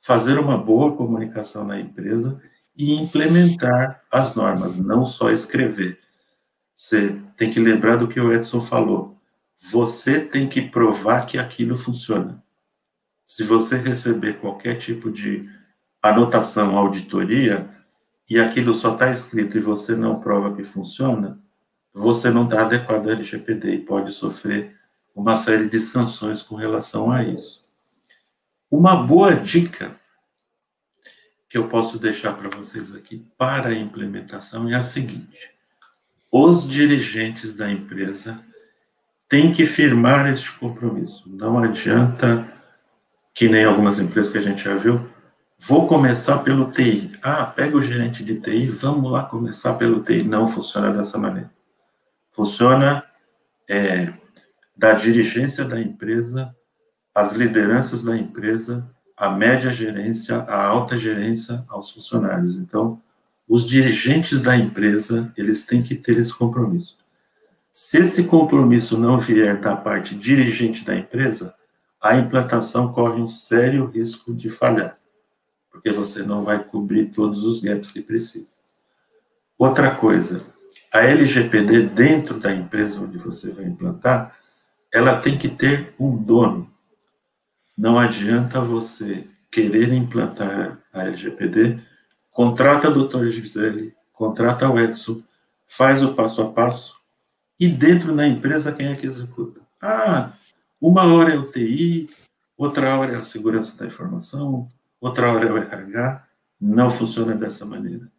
fazer 0.00 0.38
uma 0.38 0.56
boa 0.56 0.96
comunicação 0.96 1.62
na 1.62 1.78
empresa 1.78 2.40
e 2.74 2.94
implementar 2.94 4.02
as 4.10 4.34
normas, 4.34 4.76
não 4.76 5.04
só 5.04 5.28
escrever. 5.28 6.00
Você 6.74 7.20
tem 7.36 7.52
que 7.52 7.60
lembrar 7.60 7.96
do 7.96 8.08
que 8.08 8.18
o 8.18 8.32
Edson 8.32 8.62
falou. 8.62 9.20
Você 9.70 10.18
tem 10.18 10.48
que 10.48 10.62
provar 10.62 11.26
que 11.26 11.36
aquilo 11.36 11.76
funciona. 11.76 12.42
Se 13.28 13.44
você 13.44 13.76
receber 13.76 14.40
qualquer 14.40 14.78
tipo 14.78 15.12
de 15.12 15.46
anotação, 16.02 16.78
auditoria, 16.78 17.68
e 18.28 18.40
aquilo 18.40 18.72
só 18.72 18.94
está 18.94 19.10
escrito 19.10 19.58
e 19.58 19.60
você 19.60 19.94
não 19.94 20.18
prova 20.18 20.56
que 20.56 20.64
funciona, 20.64 21.38
você 21.92 22.30
não 22.30 22.44
está 22.44 22.62
adequado 22.62 23.06
ao 23.06 23.12
LGPD 23.12 23.74
e 23.74 23.84
pode 23.84 24.12
sofrer 24.12 24.74
uma 25.14 25.36
série 25.36 25.68
de 25.68 25.78
sanções 25.78 26.40
com 26.40 26.54
relação 26.54 27.12
a 27.12 27.22
isso. 27.22 27.62
Uma 28.70 28.96
boa 28.96 29.34
dica 29.34 29.94
que 31.50 31.58
eu 31.58 31.68
posso 31.68 31.98
deixar 31.98 32.32
para 32.32 32.48
vocês 32.48 32.96
aqui 32.96 33.26
para 33.36 33.68
a 33.68 33.74
implementação 33.74 34.70
é 34.70 34.74
a 34.74 34.82
seguinte: 34.82 35.50
os 36.32 36.66
dirigentes 36.66 37.52
da 37.52 37.70
empresa 37.70 38.42
têm 39.28 39.52
que 39.52 39.66
firmar 39.66 40.32
este 40.32 40.50
compromisso. 40.52 41.28
Não 41.28 41.58
adianta, 41.58 42.57
que 43.38 43.48
nem 43.48 43.64
algumas 43.64 44.00
empresas 44.00 44.32
que 44.32 44.38
a 44.38 44.42
gente 44.42 44.64
já 44.64 44.74
viu, 44.74 45.08
vou 45.60 45.86
começar 45.86 46.38
pelo 46.38 46.72
TI. 46.72 47.12
Ah, 47.22 47.46
pega 47.46 47.76
o 47.76 47.82
gerente 47.82 48.24
de 48.24 48.40
TI, 48.40 48.66
vamos 48.66 49.12
lá 49.12 49.22
começar 49.26 49.74
pelo 49.74 50.02
TI. 50.02 50.24
Não 50.24 50.44
funciona 50.44 50.90
dessa 50.90 51.16
maneira. 51.18 51.48
Funciona 52.32 53.04
é, 53.68 54.12
da 54.76 54.94
dirigência 54.94 55.64
da 55.64 55.80
empresa, 55.80 56.52
as 57.14 57.32
lideranças 57.32 58.02
da 58.02 58.16
empresa, 58.16 58.90
a 59.16 59.30
média 59.30 59.72
gerência, 59.72 60.38
a 60.38 60.66
alta 60.66 60.98
gerência 60.98 61.64
aos 61.68 61.92
funcionários. 61.92 62.56
Então, 62.56 63.00
os 63.48 63.64
dirigentes 63.64 64.40
da 64.40 64.56
empresa, 64.56 65.32
eles 65.36 65.64
têm 65.64 65.80
que 65.80 65.94
ter 65.94 66.18
esse 66.18 66.36
compromisso. 66.36 66.98
Se 67.72 67.98
esse 67.98 68.24
compromisso 68.24 68.98
não 68.98 69.20
vier 69.20 69.60
da 69.60 69.76
parte 69.76 70.16
dirigente 70.16 70.84
da 70.84 70.96
empresa, 70.96 71.54
a 72.08 72.16
implantação 72.16 72.90
corre 72.90 73.20
um 73.20 73.28
sério 73.28 73.84
risco 73.84 74.32
de 74.32 74.48
falhar, 74.48 74.98
porque 75.70 75.92
você 75.92 76.22
não 76.22 76.42
vai 76.42 76.64
cobrir 76.64 77.10
todos 77.10 77.44
os 77.44 77.60
gaps 77.60 77.90
que 77.90 78.00
precisa. 78.00 78.56
Outra 79.58 79.94
coisa, 79.94 80.42
a 80.90 81.00
LGPD 81.00 81.82
dentro 81.88 82.40
da 82.40 82.50
empresa 82.54 82.98
onde 82.98 83.18
você 83.18 83.50
vai 83.50 83.66
implantar, 83.66 84.34
ela 84.90 85.20
tem 85.20 85.36
que 85.36 85.50
ter 85.50 85.94
um 86.00 86.16
dono. 86.16 86.72
Não 87.76 87.98
adianta 87.98 88.58
você 88.58 89.28
querer 89.50 89.92
implantar 89.92 90.78
a 90.90 91.04
LGPD, 91.04 91.78
contrata 92.30 92.88
a 92.88 92.90
doutora 92.90 93.30
Gisele, 93.30 93.94
contrata 94.14 94.66
o 94.66 94.80
Edson, 94.80 95.22
faz 95.66 96.02
o 96.02 96.14
passo 96.14 96.40
a 96.40 96.50
passo, 96.50 96.98
e 97.60 97.68
dentro 97.68 98.16
da 98.16 98.26
empresa 98.26 98.72
quem 98.72 98.86
é 98.86 98.96
que 98.96 99.06
executa? 99.06 99.60
Ah, 99.82 100.32
uma 100.80 101.04
hora 101.12 101.34
é 101.34 101.38
o 101.38 101.50
TI, 101.50 102.08
outra 102.56 102.96
hora 102.96 103.14
é 103.14 103.16
a 103.16 103.22
segurança 103.22 103.76
da 103.76 103.86
informação, 103.86 104.70
outra 105.00 105.32
hora 105.32 105.46
é 105.46 105.52
o 105.52 105.56
RH. 105.56 106.24
Não 106.60 106.90
funciona 106.90 107.34
dessa 107.34 107.64
maneira 107.64 108.10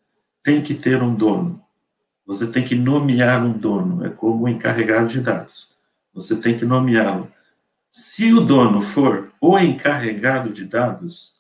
tem 0.43 0.61
que 0.61 0.73
ter 0.73 1.01
um 1.01 1.13
dono. 1.13 1.61
Você 2.25 2.47
tem 2.47 2.63
que 2.63 2.75
nomear 2.75 3.43
um 3.43 3.53
dono, 3.53 4.05
é 4.05 4.09
como 4.09 4.45
o 4.45 4.49
encarregado 4.49 5.07
de 5.07 5.21
dados. 5.21 5.69
Você 6.13 6.35
tem 6.35 6.57
que 6.57 6.65
nomeá-lo. 6.65 7.31
Se 7.91 8.33
o 8.33 8.41
dono 8.41 8.81
for 8.81 9.31
o 9.41 9.57
encarregado 9.57 10.51
de 10.51 10.65
dados 10.65 11.33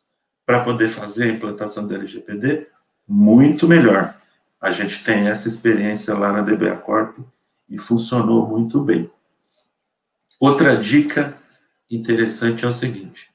para 0.45 0.63
poder 0.63 0.89
fazer 0.89 1.25
a 1.25 1.33
implantação 1.33 1.87
da 1.87 1.95
LGPD, 1.95 2.67
muito 3.07 3.67
melhor. 3.67 4.15
A 4.59 4.71
gente 4.71 5.03
tem 5.03 5.27
essa 5.27 5.47
experiência 5.47 6.13
lá 6.15 6.31
na 6.31 6.41
DBA 6.41 6.75
Corp 6.77 7.17
e 7.69 7.77
funcionou 7.77 8.47
muito 8.47 8.81
bem. 8.81 9.09
Outra 10.39 10.77
dica 10.77 11.37
interessante 11.91 12.63
é 12.63 12.67
o 12.67 12.73
seguinte: 12.73 13.29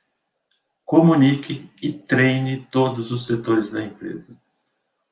comunique 0.86 1.70
e 1.82 1.93
treine 1.93 2.66
todos 2.70 3.12
os 3.12 3.26
setores 3.26 3.70
da 3.70 3.85
empresa. 3.85 4.35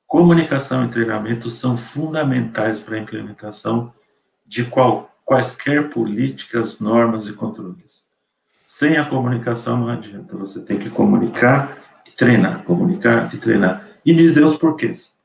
Comunicação 0.07 0.87
e 0.87 0.89
treinamento 0.89 1.51
são 1.51 1.77
fundamentais 1.77 2.81
para 2.81 2.97
a 2.97 2.99
implementação 2.99 3.93
de 4.47 4.65
qual, 4.65 5.15
quaisquer 5.23 5.91
políticas, 5.91 6.79
normas 6.79 7.27
e 7.27 7.35
controles. 7.35 8.07
Sem 8.65 8.97
a 8.97 9.05
comunicação 9.05 9.77
não 9.79 9.89
adianta, 9.89 10.35
você 10.35 10.63
tem 10.63 10.79
que 10.79 10.89
comunicar 10.89 11.77
e 12.07 12.11
treinar, 12.11 12.65
comunicar 12.65 13.35
e 13.35 13.39
treinar, 13.39 13.87
e 14.05 14.15
dizer 14.15 14.45
os 14.45 14.57
porquês. 14.57 15.19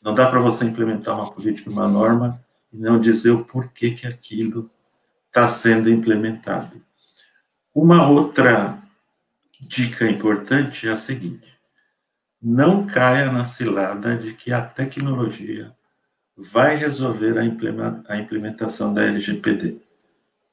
Não 0.00 0.14
dá 0.14 0.30
para 0.30 0.38
você 0.38 0.64
implementar 0.64 1.16
uma 1.16 1.32
política, 1.32 1.68
uma 1.68 1.88
norma, 1.88 2.40
e 2.72 2.78
não 2.78 3.00
dizer 3.00 3.32
o 3.32 3.44
porquê 3.44 3.90
que 3.90 4.06
aquilo 4.06 4.70
está 5.36 5.48
sendo 5.48 5.90
implementado. 5.90 6.82
Uma 7.74 8.08
outra 8.08 8.82
dica 9.60 10.08
importante 10.08 10.88
é 10.88 10.92
a 10.92 10.96
seguinte: 10.96 11.46
não 12.40 12.86
caia 12.86 13.30
na 13.30 13.44
cilada 13.44 14.16
de 14.16 14.32
que 14.32 14.50
a 14.50 14.62
tecnologia 14.62 15.76
vai 16.34 16.76
resolver 16.76 17.36
a 17.38 18.16
implementação 18.16 18.94
da 18.94 19.04
LGPD. 19.04 19.78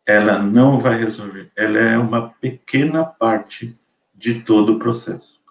Ela 0.06 0.40
não 0.40 0.78
vai 0.78 0.98
resolver. 0.98 1.50
Ela 1.56 1.80
é 1.80 1.98
uma 1.98 2.30
pequena 2.30 3.06
parte 3.06 3.78
de 4.14 4.42
todo 4.42 4.74
o 4.74 4.80
processo. 4.80 5.42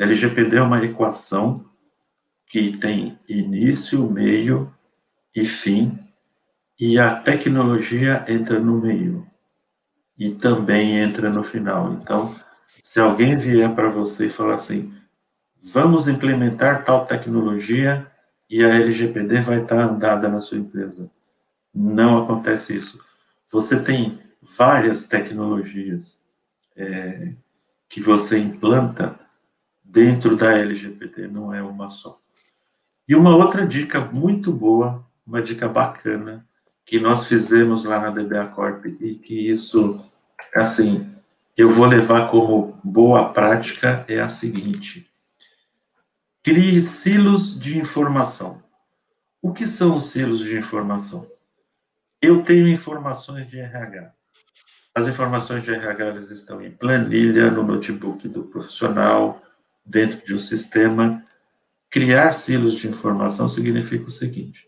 A 0.00 0.02
LGPD 0.02 0.56
é 0.56 0.62
uma 0.62 0.84
equação 0.84 1.64
que 2.44 2.76
tem 2.76 3.16
início, 3.28 4.10
meio 4.10 4.74
e 5.34 5.46
fim, 5.46 5.96
e 6.80 6.98
a 6.98 7.14
tecnologia 7.14 8.24
entra 8.26 8.58
no 8.58 8.80
meio 8.80 9.26
e 10.18 10.30
também 10.30 10.98
entra 10.98 11.28
no 11.28 11.42
final. 11.42 11.92
Então, 11.92 12.34
se 12.82 12.98
alguém 12.98 13.36
vier 13.36 13.74
para 13.74 13.90
você 13.90 14.26
e 14.26 14.30
falar 14.30 14.54
assim, 14.54 14.90
vamos 15.62 16.08
implementar 16.08 16.82
tal 16.84 17.04
tecnologia 17.04 18.10
e 18.48 18.64
a 18.64 18.68
LGPD 18.68 19.42
vai 19.42 19.62
estar 19.62 19.78
andada 19.78 20.26
na 20.26 20.40
sua 20.40 20.56
empresa. 20.56 21.10
Não 21.74 22.24
acontece 22.24 22.74
isso. 22.74 22.98
Você 23.50 23.78
tem 23.78 24.18
várias 24.40 25.06
tecnologias 25.06 26.18
é, 26.74 27.34
que 27.90 28.00
você 28.00 28.38
implanta 28.38 29.20
dentro 29.84 30.34
da 30.34 30.56
LGPD, 30.56 31.28
não 31.28 31.52
é 31.52 31.62
uma 31.62 31.90
só. 31.90 32.18
E 33.06 33.14
uma 33.14 33.36
outra 33.36 33.66
dica 33.66 34.00
muito 34.00 34.50
boa, 34.50 35.04
uma 35.26 35.42
dica 35.42 35.68
bacana, 35.68 36.48
que 36.90 36.98
nós 36.98 37.26
fizemos 37.26 37.84
lá 37.84 38.00
na 38.00 38.10
DBA 38.10 38.46
Corp 38.48 38.84
e 38.84 39.14
que 39.14 39.48
isso, 39.48 40.04
assim, 40.52 41.08
eu 41.56 41.70
vou 41.70 41.86
levar 41.86 42.28
como 42.32 42.80
boa 42.82 43.32
prática 43.32 44.04
é 44.08 44.18
a 44.18 44.28
seguinte: 44.28 45.08
Crie 46.42 46.80
silos 46.80 47.56
de 47.56 47.78
informação. 47.78 48.60
O 49.40 49.52
que 49.52 49.68
são 49.68 49.98
os 49.98 50.10
silos 50.10 50.40
de 50.40 50.58
informação? 50.58 51.30
Eu 52.20 52.42
tenho 52.42 52.66
informações 52.66 53.48
de 53.48 53.60
RH. 53.60 54.12
As 54.92 55.06
informações 55.06 55.62
de 55.62 55.72
RH 55.72 56.04
elas 56.04 56.30
estão 56.32 56.60
em 56.60 56.72
planilha, 56.72 57.52
no 57.52 57.62
notebook 57.62 58.26
do 58.26 58.42
profissional, 58.42 59.40
dentro 59.86 60.26
de 60.26 60.34
um 60.34 60.40
sistema. 60.40 61.24
Criar 61.88 62.32
silos 62.32 62.74
de 62.74 62.88
informação 62.88 63.46
significa 63.46 64.08
o 64.08 64.10
seguinte: 64.10 64.66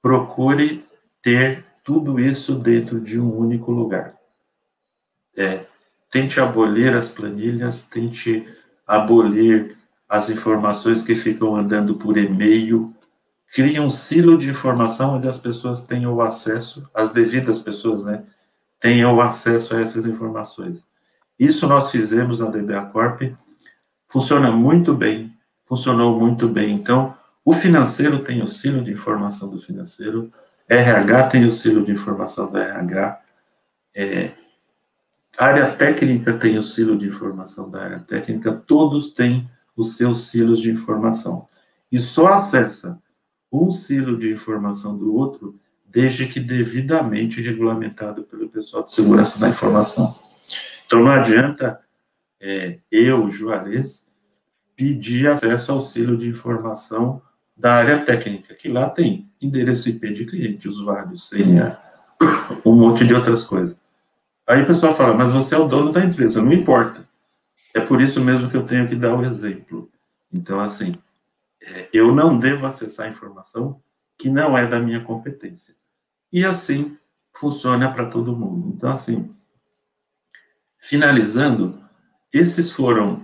procure 0.00 0.88
ter 1.24 1.64
tudo 1.82 2.20
isso 2.20 2.54
dentro 2.54 3.00
de 3.00 3.18
um 3.18 3.34
único 3.34 3.72
lugar. 3.72 4.14
É, 5.36 5.64
tente 6.12 6.38
abolir 6.38 6.94
as 6.94 7.08
planilhas, 7.08 7.82
tente 7.82 8.46
abolir 8.86 9.76
as 10.06 10.28
informações 10.28 11.02
que 11.02 11.16
ficam 11.16 11.56
andando 11.56 11.96
por 11.96 12.18
e-mail, 12.18 12.94
cria 13.54 13.80
um 13.80 13.88
silo 13.88 14.36
de 14.36 14.50
informação 14.50 15.16
onde 15.16 15.26
as 15.26 15.38
pessoas 15.38 15.80
tenham 15.80 16.20
acesso, 16.20 16.88
as 16.94 17.10
devidas 17.10 17.58
pessoas, 17.58 18.04
né, 18.04 18.22
tenham 18.78 19.18
acesso 19.18 19.74
a 19.74 19.80
essas 19.80 20.04
informações. 20.04 20.84
Isso 21.38 21.66
nós 21.66 21.90
fizemos 21.90 22.38
na 22.38 22.50
DBA 22.50 22.82
Corp, 22.92 23.22
funciona 24.06 24.50
muito 24.50 24.92
bem, 24.92 25.32
funcionou 25.64 26.18
muito 26.20 26.48
bem. 26.48 26.72
Então, 26.72 27.16
o 27.44 27.52
financeiro 27.54 28.18
tem 28.18 28.42
o 28.42 28.46
silo 28.46 28.84
de 28.84 28.92
informação 28.92 29.48
do 29.48 29.58
financeiro, 29.58 30.30
RH 30.68 31.28
tem 31.28 31.44
o 31.44 31.50
silo 31.50 31.84
de 31.84 31.92
informação 31.92 32.50
da 32.50 32.62
RH, 32.62 33.20
é, 33.94 34.32
área 35.38 35.74
técnica 35.74 36.32
tem 36.32 36.56
o 36.58 36.62
silo 36.62 36.96
de 36.96 37.06
informação 37.08 37.70
da 37.70 37.82
área 37.82 38.00
técnica, 38.00 38.52
todos 38.52 39.12
têm 39.12 39.48
os 39.76 39.96
seus 39.96 40.28
silos 40.28 40.60
de 40.60 40.70
informação. 40.70 41.46
E 41.90 41.98
só 41.98 42.28
acessa 42.28 43.00
um 43.52 43.70
silo 43.70 44.18
de 44.18 44.32
informação 44.32 44.96
do 44.96 45.14
outro 45.14 45.58
desde 45.86 46.26
que 46.26 46.40
devidamente 46.40 47.40
regulamentado 47.40 48.24
pelo 48.24 48.48
pessoal 48.48 48.84
de 48.84 48.92
segurança 48.92 49.38
da 49.38 49.48
informação. 49.48 50.18
Então, 50.86 51.00
não 51.00 51.10
adianta 51.10 51.80
é, 52.40 52.80
eu, 52.90 53.28
Juarez, 53.28 54.04
pedir 54.74 55.28
acesso 55.28 55.70
ao 55.70 55.80
silo 55.80 56.16
de 56.16 56.28
informação 56.28 57.22
da 57.56 57.74
área 57.74 58.04
técnica, 58.04 58.54
que 58.54 58.68
lá 58.68 58.88
tem 58.88 59.30
endereço 59.40 59.88
IP 59.88 60.12
de 60.12 60.26
cliente, 60.26 60.68
usuário, 60.68 61.16
senha, 61.16 61.78
um 62.64 62.74
monte 62.74 63.06
de 63.06 63.14
outras 63.14 63.44
coisas. 63.44 63.78
Aí 64.46 64.62
o 64.62 64.66
pessoal 64.66 64.94
fala, 64.94 65.14
mas 65.14 65.32
você 65.32 65.54
é 65.54 65.58
o 65.58 65.68
dono 65.68 65.92
da 65.92 66.04
empresa, 66.04 66.42
não 66.42 66.52
importa. 66.52 67.08
É 67.74 67.80
por 67.80 68.00
isso 68.00 68.20
mesmo 68.20 68.50
que 68.50 68.56
eu 68.56 68.64
tenho 68.66 68.88
que 68.88 68.96
dar 68.96 69.16
o 69.16 69.24
exemplo. 69.24 69.90
Então, 70.32 70.60
assim, 70.60 70.96
é, 71.62 71.88
eu 71.92 72.14
não 72.14 72.38
devo 72.38 72.66
acessar 72.66 73.08
informação 73.08 73.80
que 74.18 74.28
não 74.28 74.56
é 74.56 74.66
da 74.66 74.78
minha 74.78 75.00
competência. 75.00 75.74
E 76.32 76.44
assim 76.44 76.96
funciona 77.32 77.90
para 77.92 78.06
todo 78.06 78.36
mundo. 78.36 78.74
Então, 78.76 78.90
assim, 78.90 79.34
finalizando, 80.78 81.82
esses 82.32 82.70
foram 82.70 83.22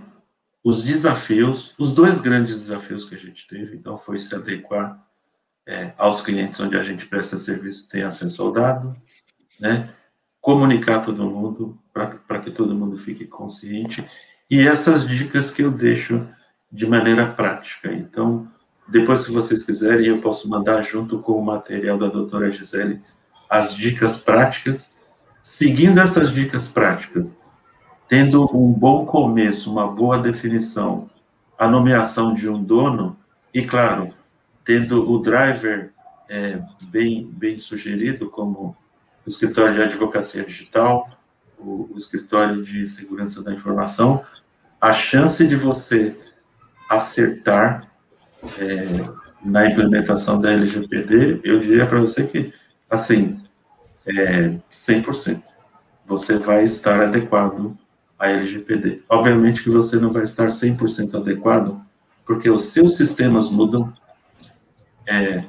os 0.63 0.83
desafios, 0.83 1.73
os 1.77 1.93
dois 1.93 2.19
grandes 2.19 2.59
desafios 2.59 3.05
que 3.05 3.15
a 3.15 3.17
gente 3.17 3.47
teve. 3.47 3.75
Então, 3.75 3.97
foi 3.97 4.19
se 4.19 4.33
adequar 4.35 5.05
é, 5.65 5.93
aos 5.97 6.21
clientes 6.21 6.59
onde 6.59 6.77
a 6.77 6.83
gente 6.83 7.05
presta 7.05 7.37
serviço, 7.37 7.87
tem 7.87 8.03
acesso 8.03 8.41
ao 8.41 8.51
dado, 8.51 8.95
né? 9.59 9.93
comunicar 10.39 11.05
todo 11.05 11.29
mundo, 11.29 11.79
para 11.93 12.39
que 12.39 12.49
todo 12.49 12.75
mundo 12.75 12.97
fique 12.97 13.25
consciente 13.25 14.03
e 14.49 14.67
essas 14.67 15.07
dicas 15.07 15.51
que 15.51 15.61
eu 15.61 15.71
deixo 15.71 16.27
de 16.71 16.85
maneira 16.87 17.27
prática. 17.27 17.93
Então, 17.93 18.51
depois, 18.87 19.21
se 19.21 19.31
vocês 19.31 19.63
quiserem, 19.63 20.07
eu 20.07 20.19
posso 20.19 20.49
mandar 20.49 20.81
junto 20.81 21.19
com 21.19 21.33
o 21.33 21.45
material 21.45 21.97
da 21.97 22.07
doutora 22.07 22.51
Gisele 22.51 22.99
as 23.49 23.73
dicas 23.73 24.17
práticas. 24.17 24.91
Seguindo 25.41 25.99
essas 25.99 26.31
dicas 26.31 26.67
práticas, 26.67 27.35
tendo 28.11 28.43
um 28.53 28.73
bom 28.73 29.05
começo, 29.05 29.71
uma 29.71 29.87
boa 29.87 30.19
definição, 30.19 31.09
a 31.57 31.65
nomeação 31.65 32.33
de 32.33 32.49
um 32.49 32.61
dono, 32.61 33.17
e, 33.53 33.65
claro, 33.65 34.13
tendo 34.65 35.09
o 35.09 35.17
driver 35.19 35.93
é, 36.29 36.61
bem, 36.81 37.25
bem 37.25 37.57
sugerido, 37.57 38.29
como 38.29 38.75
o 39.25 39.29
escritório 39.29 39.75
de 39.75 39.83
advocacia 39.83 40.43
digital, 40.43 41.09
o, 41.57 41.89
o 41.89 41.97
escritório 41.97 42.61
de 42.61 42.85
segurança 42.85 43.41
da 43.41 43.53
informação, 43.53 44.21
a 44.81 44.91
chance 44.91 45.47
de 45.47 45.55
você 45.55 46.19
acertar 46.89 47.89
é, 48.59 49.09
na 49.41 49.67
implementação 49.67 50.41
da 50.41 50.51
LGPD, 50.51 51.39
eu 51.45 51.61
diria 51.61 51.85
para 51.85 52.01
você 52.01 52.27
que, 52.27 52.53
assim, 52.89 53.41
é 54.05 54.49
100%. 54.69 55.41
Você 56.05 56.37
vai 56.37 56.65
estar 56.65 56.99
adequado 56.99 57.79
à 58.21 58.29
LGPD. 58.29 59.01
Obviamente 59.09 59.63
que 59.63 59.69
você 59.69 59.97
não 59.97 60.13
vai 60.13 60.23
estar 60.23 60.47
100% 60.47 61.15
adequado, 61.15 61.81
porque 62.25 62.49
os 62.49 62.65
seus 62.65 62.95
sistemas 62.95 63.49
mudam, 63.49 63.91
é, 65.07 65.43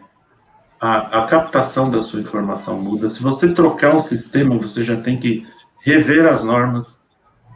a, 0.81 1.23
a 1.23 1.27
captação 1.27 1.91
da 1.91 2.03
sua 2.03 2.21
informação 2.21 2.81
muda. 2.81 3.11
Se 3.11 3.23
você 3.23 3.53
trocar 3.53 3.95
um 3.95 4.01
sistema, 4.01 4.57
você 4.57 4.83
já 4.83 4.97
tem 4.97 5.21
que 5.21 5.47
rever 5.83 6.27
as 6.27 6.43
normas, 6.43 7.01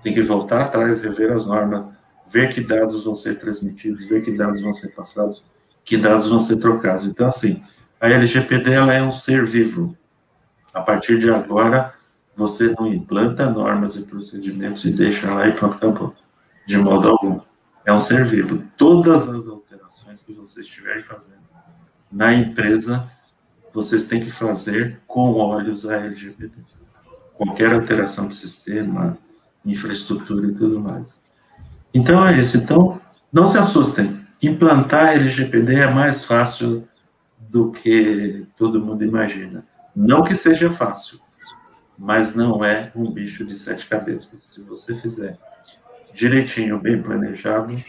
tem 0.03 0.13
que 0.13 0.23
voltar 0.23 0.61
atrás, 0.67 1.01
rever 1.01 1.33
as 1.33 1.47
normas, 1.47 1.89
ver 2.31 2.53
que 2.53 2.61
dados 2.61 3.05
vão 3.05 3.17
ser 3.17 3.39
transmitidos, 3.39 4.07
ver 4.07 4.23
que 4.23 4.31
dados 4.31 4.61
vão 4.61 4.75
ser 4.75 4.89
passados. 4.89 5.43
que 5.85 5.97
dados 5.97 6.29
vão 6.29 6.41
ser 6.41 6.57
trocados. 6.57 7.07
Então, 7.07 7.29
assim, 7.29 7.63
a 8.01 8.11
LGPD 8.11 8.73
ela 8.73 8.93
é 8.93 9.01
um 9.01 9.13
ser 9.13 9.47
vivo. 9.47 9.97
A 10.75 10.81
partir 10.81 11.19
de 11.21 11.31
agora, 11.31 11.95
você 12.37 12.75
não 12.79 12.87
implanta 12.87 13.49
normas 13.51 13.97
e 13.97 14.03
procedimentos 14.03 14.85
e 14.85 14.91
deixa 14.91 15.33
lá 15.33 15.49
e 15.49 15.53
pronto, 15.53 15.77
acabou. 15.77 16.15
De 16.67 16.77
modo 16.77 17.09
algum. 17.09 17.41
É 17.87 17.93
um 17.93 18.01
ser 18.01 18.27
vivo. 18.27 18.63
Todas 18.77 19.29
as 19.29 19.49
alterações 19.49 20.23
que 20.23 20.35
vocês 20.35 20.67
estiverem 20.67 21.03
fazendo 21.03 21.47
na 22.13 22.35
empresa, 22.35 23.11
vocês 23.73 24.07
têm 24.07 24.21
que 24.21 24.31
fazer 24.31 25.01
com 25.07 25.33
olhos 25.33 25.87
a 25.87 25.97
LGPD. 25.97 26.53
Qualquer 27.35 27.73
alteração 27.73 28.29
de 28.29 28.35
sistema, 28.35 29.17
infraestrutura 29.65 30.47
e 30.47 30.55
tudo 30.55 30.81
mais. 30.81 31.19
Então 31.95 32.27
é 32.27 32.39
isso. 32.39 32.57
Então, 32.57 33.01
não 33.33 33.51
se 33.51 33.57
assustem. 33.57 34.21
Implantar 34.43 35.15
LGPD 35.15 35.77
é 35.77 35.91
mais 35.91 36.25
fácil 36.25 36.87
do 37.39 37.71
que 37.71 38.47
todo 38.57 38.81
mundo 38.81 39.05
imagina. 39.05 39.65
Não 39.95 40.23
que 40.23 40.37
seja 40.37 40.71
fácil, 40.71 41.19
mas 41.99 42.35
não 42.35 42.65
é 42.65 42.93
um 42.95 43.11
bicho 43.11 43.45
de 43.45 43.55
sete 43.55 43.87
cabeças. 43.87 44.41
Se 44.43 44.63
você 44.63 44.97
fizer 44.97 45.39
direitinho, 46.13 46.79
bem 46.79 47.03
planejado, 47.03 47.83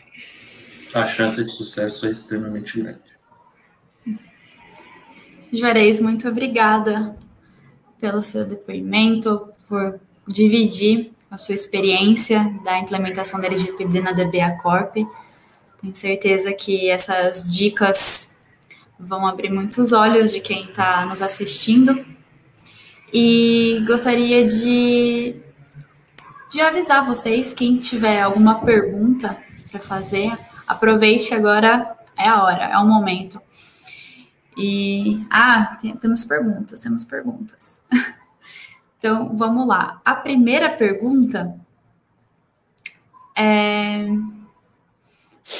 a 0.93 1.05
chance 1.05 1.43
de 1.43 1.51
sucesso 1.51 2.07
é 2.07 2.11
extremamente 2.11 2.81
grande. 2.81 3.17
Juarez, 5.51 6.01
muito 6.01 6.27
obrigada 6.27 7.15
pelo 7.99 8.21
seu 8.21 8.45
depoimento, 8.45 9.49
por 9.67 9.99
dividir 10.27 11.11
a 11.31 11.37
sua 11.37 11.55
experiência 11.55 12.53
da 12.63 12.79
implementação 12.79 13.39
da 13.39 13.47
LGPD 13.47 14.01
na 14.01 14.11
DBA 14.11 14.57
Corp. 14.61 14.95
Tenho 14.95 15.95
certeza 15.95 16.53
que 16.53 16.89
essas 16.89 17.53
dicas 17.53 18.35
vão 18.99 19.25
abrir 19.27 19.51
muitos 19.51 19.91
olhos 19.93 20.31
de 20.31 20.39
quem 20.39 20.65
está 20.65 21.05
nos 21.05 21.21
assistindo. 21.21 22.05
E 23.13 23.83
gostaria 23.87 24.45
de, 24.45 25.35
de 26.51 26.61
avisar 26.61 27.05
vocês, 27.05 27.53
quem 27.53 27.77
tiver 27.77 28.21
alguma 28.21 28.59
pergunta 28.63 29.37
para 29.71 29.79
fazer, 29.79 30.37
aproveite 30.67 31.33
agora, 31.33 31.95
é 32.17 32.27
a 32.27 32.43
hora, 32.43 32.63
é 32.65 32.77
o 32.77 32.85
momento. 32.85 33.41
E, 34.57 35.25
ah, 35.29 35.77
tem, 35.79 35.95
temos 35.95 36.23
perguntas, 36.23 36.79
temos 36.79 37.05
perguntas. 37.05 37.81
Então, 38.99 39.37
vamos 39.37 39.67
lá. 39.67 40.01
A 40.03 40.15
primeira 40.15 40.71
pergunta 40.71 41.55
é. 43.37 44.07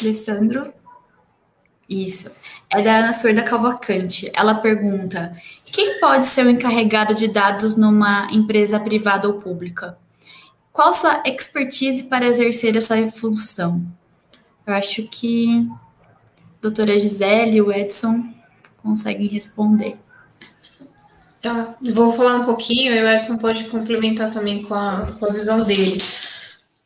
Alessandro. 0.02 0.74
Isso. 1.88 2.32
É 2.69 2.82
da 2.82 2.98
Ana 2.98 3.14
Surda 3.14 3.44
Cavalcante. 3.44 4.32
Ela 4.34 4.56
pergunta: 4.56 5.40
quem 5.72 5.99
pode 5.99 6.26
ser 6.26 6.45
o 6.45 6.49
encarregado 6.49 7.14
de 7.14 7.27
dados 7.27 7.76
numa 7.76 8.27
empresa 8.31 8.80
privada 8.80 9.27
ou 9.27 9.35
pública? 9.35 9.98
Qual 10.72 10.94
sua 10.94 11.23
expertise 11.26 12.03
para 12.03 12.27
exercer 12.27 12.76
essa 12.76 12.95
função? 13.07 13.85
Eu 14.65 14.73
acho 14.73 15.03
que 15.03 15.68
a 16.39 16.61
doutora 16.61 16.98
Gisele 16.99 17.57
e 17.57 17.61
o 17.61 17.72
Edson 17.72 18.23
conseguem 18.77 19.27
responder. 19.27 19.98
Tá, 21.41 21.76
vou 21.94 22.14
falar 22.14 22.41
um 22.41 22.45
pouquinho 22.45 22.94
e 22.94 23.02
o 23.02 23.07
Edson 23.07 23.38
pode 23.38 23.65
complementar 23.65 24.31
também 24.31 24.64
com 24.64 24.73
a, 24.73 25.11
com 25.19 25.26
a 25.26 25.34
visão 25.34 25.64
dele. 25.64 26.02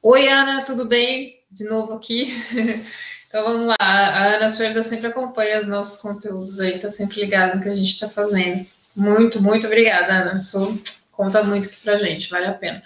Oi, 0.02 0.28
Ana, 0.28 0.64
tudo 0.64 0.86
bem? 0.86 1.40
De 1.52 1.64
novo 1.66 1.94
aqui. 1.94 2.34
Então 3.32 3.46
vamos 3.46 3.68
lá, 3.68 3.78
a 3.80 4.36
Ana 4.36 4.50
Suerda 4.50 4.84
sempre 4.84 5.08
acompanha 5.08 5.58
os 5.62 5.66
nossos 5.66 6.02
conteúdos 6.02 6.60
aí, 6.60 6.78
tá 6.78 6.90
sempre 6.90 7.22
ligada 7.22 7.56
no 7.56 7.62
que 7.62 7.70
a 7.70 7.74
gente 7.74 7.88
está 7.88 8.10
fazendo. 8.10 8.68
Muito, 8.94 9.42
muito 9.42 9.68
obrigada, 9.68 10.12
Ana. 10.12 10.42
Isso 10.42 10.78
conta 11.14 11.42
muito 11.42 11.70
aqui 11.70 11.78
pra 11.82 11.98
gente, 11.98 12.30
vale 12.30 12.48
a 12.48 12.54
pena. 12.54 12.84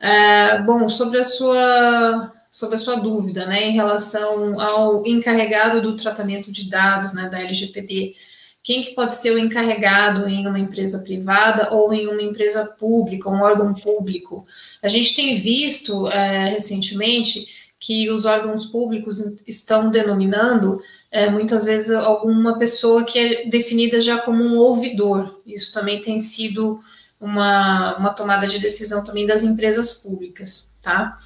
É, 0.00 0.62
bom, 0.62 0.88
sobre 0.88 1.18
a 1.18 1.24
sua 1.24 2.32
sobre 2.52 2.76
a 2.76 2.78
sua 2.78 3.00
dúvida, 3.00 3.46
né, 3.46 3.64
em 3.64 3.72
relação 3.72 4.60
ao 4.60 5.04
encarregado 5.04 5.80
do 5.80 5.96
tratamento 5.96 6.52
de 6.52 6.68
dados, 6.68 7.12
né, 7.14 7.28
da 7.28 7.40
LGPD, 7.40 8.14
quem 8.62 8.82
que 8.82 8.94
pode 8.94 9.16
ser 9.16 9.32
o 9.32 9.38
encarregado 9.38 10.28
em 10.28 10.46
uma 10.46 10.60
empresa 10.60 11.00
privada 11.00 11.72
ou 11.72 11.92
em 11.92 12.06
uma 12.06 12.22
empresa 12.22 12.66
pública, 12.78 13.28
um 13.28 13.42
órgão 13.42 13.74
público. 13.74 14.46
A 14.80 14.86
gente 14.86 15.16
tem 15.16 15.40
visto 15.40 16.06
é, 16.08 16.50
recentemente 16.50 17.48
que 17.82 18.08
os 18.08 18.24
órgãos 18.24 18.64
públicos 18.64 19.18
estão 19.44 19.90
denominando 19.90 20.80
é, 21.10 21.28
muitas 21.28 21.64
vezes 21.64 21.90
alguma 21.90 22.56
pessoa 22.56 23.04
que 23.04 23.18
é 23.18 23.46
definida 23.50 24.00
já 24.00 24.18
como 24.18 24.40
um 24.40 24.56
ouvidor. 24.56 25.42
Isso 25.44 25.74
também 25.74 26.00
tem 26.00 26.20
sido 26.20 26.80
uma, 27.20 27.96
uma 27.98 28.10
tomada 28.10 28.46
de 28.46 28.60
decisão 28.60 29.02
também 29.02 29.26
das 29.26 29.42
empresas 29.42 29.94
públicas, 29.94 30.70
tá? 30.80 31.18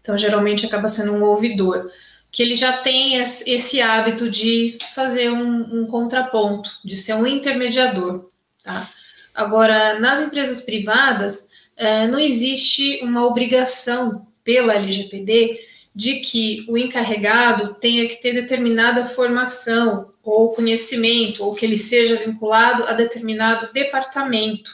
Então, 0.00 0.16
geralmente 0.16 0.64
acaba 0.64 0.88
sendo 0.88 1.12
um 1.14 1.24
ouvidor 1.24 1.90
que 2.30 2.44
ele 2.44 2.54
já 2.54 2.74
tem 2.74 3.16
esse 3.16 3.82
hábito 3.82 4.30
de 4.30 4.78
fazer 4.94 5.30
um, 5.30 5.82
um 5.82 5.86
contraponto, 5.86 6.70
de 6.84 6.96
ser 6.96 7.14
um 7.14 7.26
intermediador. 7.26 8.30
Tá? 8.62 8.88
Agora, 9.34 9.98
nas 9.98 10.20
empresas 10.20 10.60
privadas, 10.60 11.48
é, 11.76 12.06
não 12.06 12.20
existe 12.20 13.00
uma 13.02 13.26
obrigação 13.26 14.26
pela 14.44 14.74
LGPD 14.74 15.73
de 15.94 16.20
que 16.20 16.66
o 16.68 16.76
encarregado 16.76 17.74
tenha 17.74 18.08
que 18.08 18.16
ter 18.16 18.32
determinada 18.32 19.04
formação 19.04 20.12
ou 20.22 20.54
conhecimento, 20.54 21.44
ou 21.44 21.54
que 21.54 21.64
ele 21.64 21.76
seja 21.76 22.16
vinculado 22.16 22.84
a 22.84 22.94
determinado 22.94 23.72
departamento. 23.72 24.70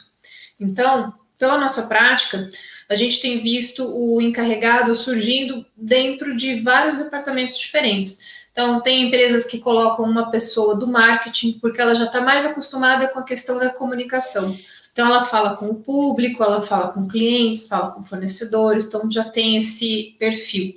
Então, 0.58 1.12
pela 1.38 1.58
nossa 1.58 1.86
prática, 1.86 2.48
a 2.88 2.94
gente 2.94 3.20
tem 3.20 3.42
visto 3.42 3.84
o 3.84 4.20
encarregado 4.20 4.94
surgindo 4.94 5.66
dentro 5.76 6.36
de 6.36 6.60
vários 6.60 6.98
departamentos 6.98 7.58
diferentes. 7.58 8.18
Então, 8.52 8.80
tem 8.80 9.06
empresas 9.06 9.46
que 9.46 9.58
colocam 9.58 10.04
uma 10.04 10.30
pessoa 10.30 10.76
do 10.76 10.86
marketing, 10.86 11.58
porque 11.60 11.80
ela 11.80 11.94
já 11.94 12.04
está 12.04 12.20
mais 12.20 12.46
acostumada 12.46 13.08
com 13.08 13.18
a 13.18 13.24
questão 13.24 13.58
da 13.58 13.70
comunicação. 13.70 14.56
Então, 14.92 15.06
ela 15.06 15.24
fala 15.24 15.56
com 15.56 15.68
o 15.68 15.76
público, 15.76 16.42
ela 16.42 16.60
fala 16.60 16.88
com 16.88 17.08
clientes, 17.08 17.68
fala 17.68 17.92
com 17.92 18.04
fornecedores, 18.04 18.86
então 18.86 19.10
já 19.10 19.24
tem 19.24 19.56
esse 19.56 20.16
perfil. 20.18 20.74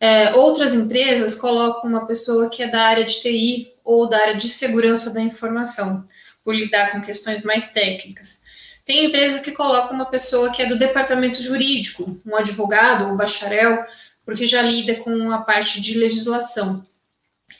É, 0.00 0.34
outras 0.34 0.72
empresas 0.72 1.34
colocam 1.34 1.90
uma 1.90 2.06
pessoa 2.06 2.48
que 2.48 2.62
é 2.62 2.68
da 2.70 2.80
área 2.80 3.04
de 3.04 3.20
TI 3.20 3.74
ou 3.84 4.08
da 4.08 4.16
área 4.16 4.36
de 4.36 4.48
segurança 4.48 5.10
da 5.10 5.20
informação, 5.20 6.08
por 6.42 6.54
lidar 6.54 6.92
com 6.92 7.02
questões 7.02 7.42
mais 7.42 7.70
técnicas. 7.70 8.40
Tem 8.84 9.04
empresas 9.04 9.42
que 9.42 9.52
colocam 9.52 9.94
uma 9.94 10.06
pessoa 10.06 10.50
que 10.50 10.62
é 10.62 10.66
do 10.66 10.78
departamento 10.78 11.42
jurídico, 11.42 12.18
um 12.24 12.34
advogado 12.34 13.08
ou 13.08 13.16
bacharel, 13.16 13.84
porque 14.24 14.46
já 14.46 14.62
lida 14.62 14.96
com 14.96 15.30
a 15.30 15.42
parte 15.42 15.80
de 15.80 15.98
legislação. 15.98 16.84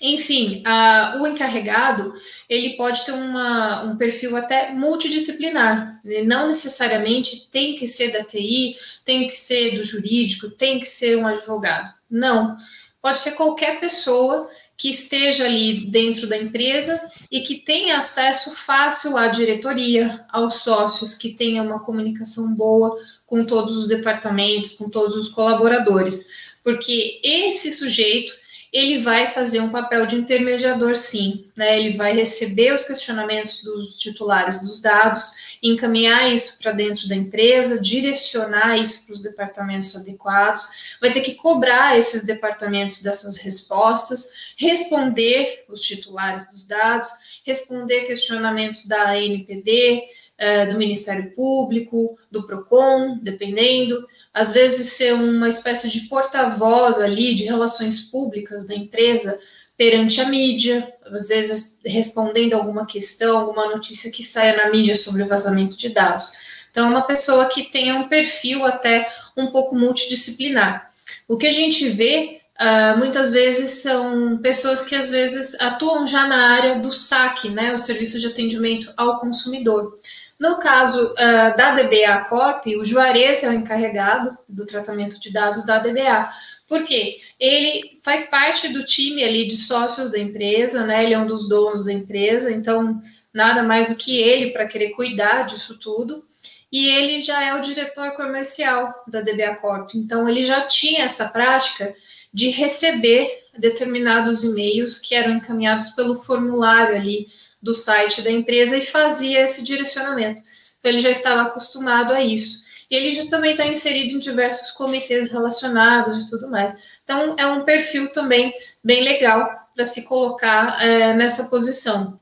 Enfim, 0.00 0.62
a, 0.64 1.18
o 1.20 1.26
encarregado 1.26 2.14
ele 2.48 2.76
pode 2.76 3.04
ter 3.04 3.12
uma, 3.12 3.82
um 3.84 3.96
perfil 3.96 4.36
até 4.36 4.72
multidisciplinar. 4.72 6.00
Ele 6.04 6.26
não 6.26 6.48
necessariamente 6.48 7.50
tem 7.50 7.76
que 7.76 7.86
ser 7.86 8.10
da 8.12 8.24
TI, 8.24 8.76
tem 9.04 9.26
que 9.26 9.34
ser 9.34 9.76
do 9.76 9.84
jurídico, 9.84 10.50
tem 10.50 10.80
que 10.80 10.86
ser 10.86 11.16
um 11.16 11.26
advogado. 11.26 11.92
Não. 12.10 12.56
Pode 13.02 13.20
ser 13.20 13.32
qualquer 13.32 13.80
pessoa 13.80 14.50
que 14.76 14.88
esteja 14.88 15.44
ali 15.44 15.90
dentro 15.90 16.26
da 16.26 16.36
empresa 16.36 17.00
e 17.30 17.40
que 17.40 17.56
tenha 17.56 17.98
acesso 17.98 18.52
fácil 18.52 19.16
à 19.16 19.28
diretoria, 19.28 20.24
aos 20.30 20.62
sócios, 20.62 21.14
que 21.14 21.34
tenha 21.34 21.62
uma 21.62 21.80
comunicação 21.80 22.54
boa 22.54 22.98
com 23.26 23.44
todos 23.44 23.76
os 23.76 23.86
departamentos, 23.86 24.72
com 24.72 24.88
todos 24.90 25.14
os 25.16 25.28
colaboradores, 25.28 26.26
porque 26.64 27.20
esse 27.22 27.72
sujeito 27.72 28.32
ele 28.72 29.02
vai 29.02 29.32
fazer 29.32 29.60
um 29.60 29.70
papel 29.70 30.06
de 30.06 30.16
intermediador, 30.16 30.94
sim, 30.94 31.46
né? 31.56 31.80
Ele 31.80 31.96
vai 31.96 32.12
receber 32.12 32.72
os 32.72 32.84
questionamentos 32.84 33.62
dos 33.64 33.96
titulares 33.96 34.60
dos 34.60 34.80
dados 34.80 35.32
encaminhar 35.62 36.32
isso 36.32 36.58
para 36.58 36.72
dentro 36.72 37.08
da 37.08 37.14
empresa, 37.14 37.78
direcionar 37.78 38.78
isso 38.78 39.04
para 39.04 39.12
os 39.12 39.20
departamentos 39.20 39.94
adequados, 39.94 40.96
vai 41.00 41.12
ter 41.12 41.20
que 41.20 41.34
cobrar 41.34 41.98
esses 41.98 42.24
departamentos 42.24 43.02
dessas 43.02 43.36
respostas, 43.36 44.54
responder 44.56 45.64
os 45.68 45.82
titulares 45.82 46.48
dos 46.50 46.66
dados, 46.66 47.08
responder 47.44 48.06
questionamentos 48.06 48.86
da 48.86 49.10
ANPD, 49.10 50.02
eh, 50.38 50.66
do 50.66 50.78
Ministério 50.78 51.30
Público, 51.32 52.18
do 52.30 52.46
PROCON, 52.46 53.18
dependendo, 53.22 54.06
às 54.32 54.52
vezes 54.52 54.92
ser 54.92 55.14
uma 55.14 55.48
espécie 55.48 55.88
de 55.88 56.02
porta-voz 56.02 56.98
ali 56.98 57.34
de 57.34 57.44
relações 57.44 58.00
públicas 58.00 58.64
da 58.64 58.74
empresa 58.74 59.38
perante 59.76 60.20
a 60.20 60.26
mídia, 60.26 60.92
às 61.06 61.28
vezes 61.28 61.80
respondendo 61.84 62.54
alguma 62.54 62.86
questão, 62.86 63.38
alguma 63.38 63.66
notícia 63.68 64.12
que 64.12 64.22
saia 64.22 64.56
na 64.56 64.70
mídia 64.70 64.94
sobre 64.94 65.22
o 65.22 65.28
vazamento 65.28 65.76
de 65.76 65.88
dados. 65.88 66.32
Então, 66.70 66.86
é 66.86 66.90
uma 66.90 67.02
pessoa 67.02 67.46
que 67.46 67.70
tenha 67.70 67.96
um 67.96 68.08
perfil 68.08 68.64
até 68.64 69.10
um 69.36 69.48
pouco 69.48 69.74
multidisciplinar. 69.74 70.92
O 71.26 71.36
que 71.36 71.46
a 71.46 71.52
gente 71.52 71.88
vê 71.88 72.40
uh, 72.60 72.98
muitas 72.98 73.32
vezes 73.32 73.82
são 73.82 74.38
pessoas 74.38 74.84
que 74.84 74.94
às 74.94 75.10
vezes 75.10 75.58
atuam 75.60 76.06
já 76.06 76.26
na 76.26 76.54
área 76.54 76.78
do 76.80 76.92
saque, 76.92 77.48
né, 77.48 77.74
o 77.74 77.78
serviço 77.78 78.20
de 78.20 78.26
atendimento 78.26 78.92
ao 78.96 79.18
consumidor. 79.18 79.98
No 80.40 80.58
caso 80.58 81.12
uh, 81.12 81.54
da 81.54 81.74
DBA 81.74 82.24
Corp, 82.30 82.66
o 82.78 82.84
Juarez 82.84 83.42
é 83.42 83.50
o 83.50 83.52
encarregado 83.52 84.38
do 84.48 84.64
tratamento 84.64 85.20
de 85.20 85.30
dados 85.30 85.66
da 85.66 85.78
DBA. 85.78 86.30
Por 86.66 86.82
quê? 86.82 87.20
Ele 87.38 87.98
faz 88.00 88.24
parte 88.24 88.68
do 88.68 88.82
time 88.82 89.22
ali 89.22 89.46
de 89.46 89.58
sócios 89.58 90.10
da 90.10 90.18
empresa, 90.18 90.86
né? 90.86 91.04
Ele 91.04 91.12
é 91.12 91.18
um 91.18 91.26
dos 91.26 91.46
donos 91.46 91.84
da 91.84 91.92
empresa, 91.92 92.50
então 92.50 93.02
nada 93.34 93.62
mais 93.62 93.90
do 93.90 93.96
que 93.96 94.16
ele 94.16 94.52
para 94.52 94.66
querer 94.66 94.92
cuidar 94.92 95.42
disso 95.42 95.78
tudo. 95.78 96.24
E 96.72 96.88
ele 96.88 97.20
já 97.20 97.44
é 97.44 97.54
o 97.54 97.60
diretor 97.60 98.12
comercial 98.12 98.94
da 99.06 99.20
DBA 99.20 99.56
Corp. 99.56 99.90
Então 99.94 100.26
ele 100.26 100.42
já 100.42 100.62
tinha 100.62 101.04
essa 101.04 101.28
prática 101.28 101.94
de 102.32 102.48
receber 102.48 103.28
determinados 103.58 104.42
e-mails 104.42 104.98
que 104.98 105.14
eram 105.14 105.32
encaminhados 105.32 105.90
pelo 105.90 106.14
formulário 106.14 106.96
ali 106.96 107.28
do 107.62 107.74
site 107.74 108.22
da 108.22 108.30
empresa 108.30 108.76
e 108.76 108.84
fazia 108.84 109.40
esse 109.40 109.62
direcionamento. 109.62 110.42
Então, 110.78 110.90
ele 110.90 111.00
já 111.00 111.10
estava 111.10 111.42
acostumado 111.42 112.12
a 112.12 112.22
isso. 112.22 112.64
E 112.90 112.96
ele 112.96 113.12
já 113.12 113.26
também 113.26 113.52
está 113.52 113.66
inserido 113.66 114.14
em 114.14 114.18
diversos 114.18 114.72
comitês 114.72 115.30
relacionados 115.30 116.22
e 116.22 116.26
tudo 116.26 116.48
mais. 116.48 116.74
Então, 117.04 117.36
é 117.38 117.46
um 117.46 117.64
perfil 117.64 118.12
também 118.12 118.52
bem 118.82 119.04
legal 119.04 119.68
para 119.74 119.84
se 119.84 120.02
colocar 120.02 120.82
é, 120.82 121.14
nessa 121.14 121.48
posição. 121.48 122.18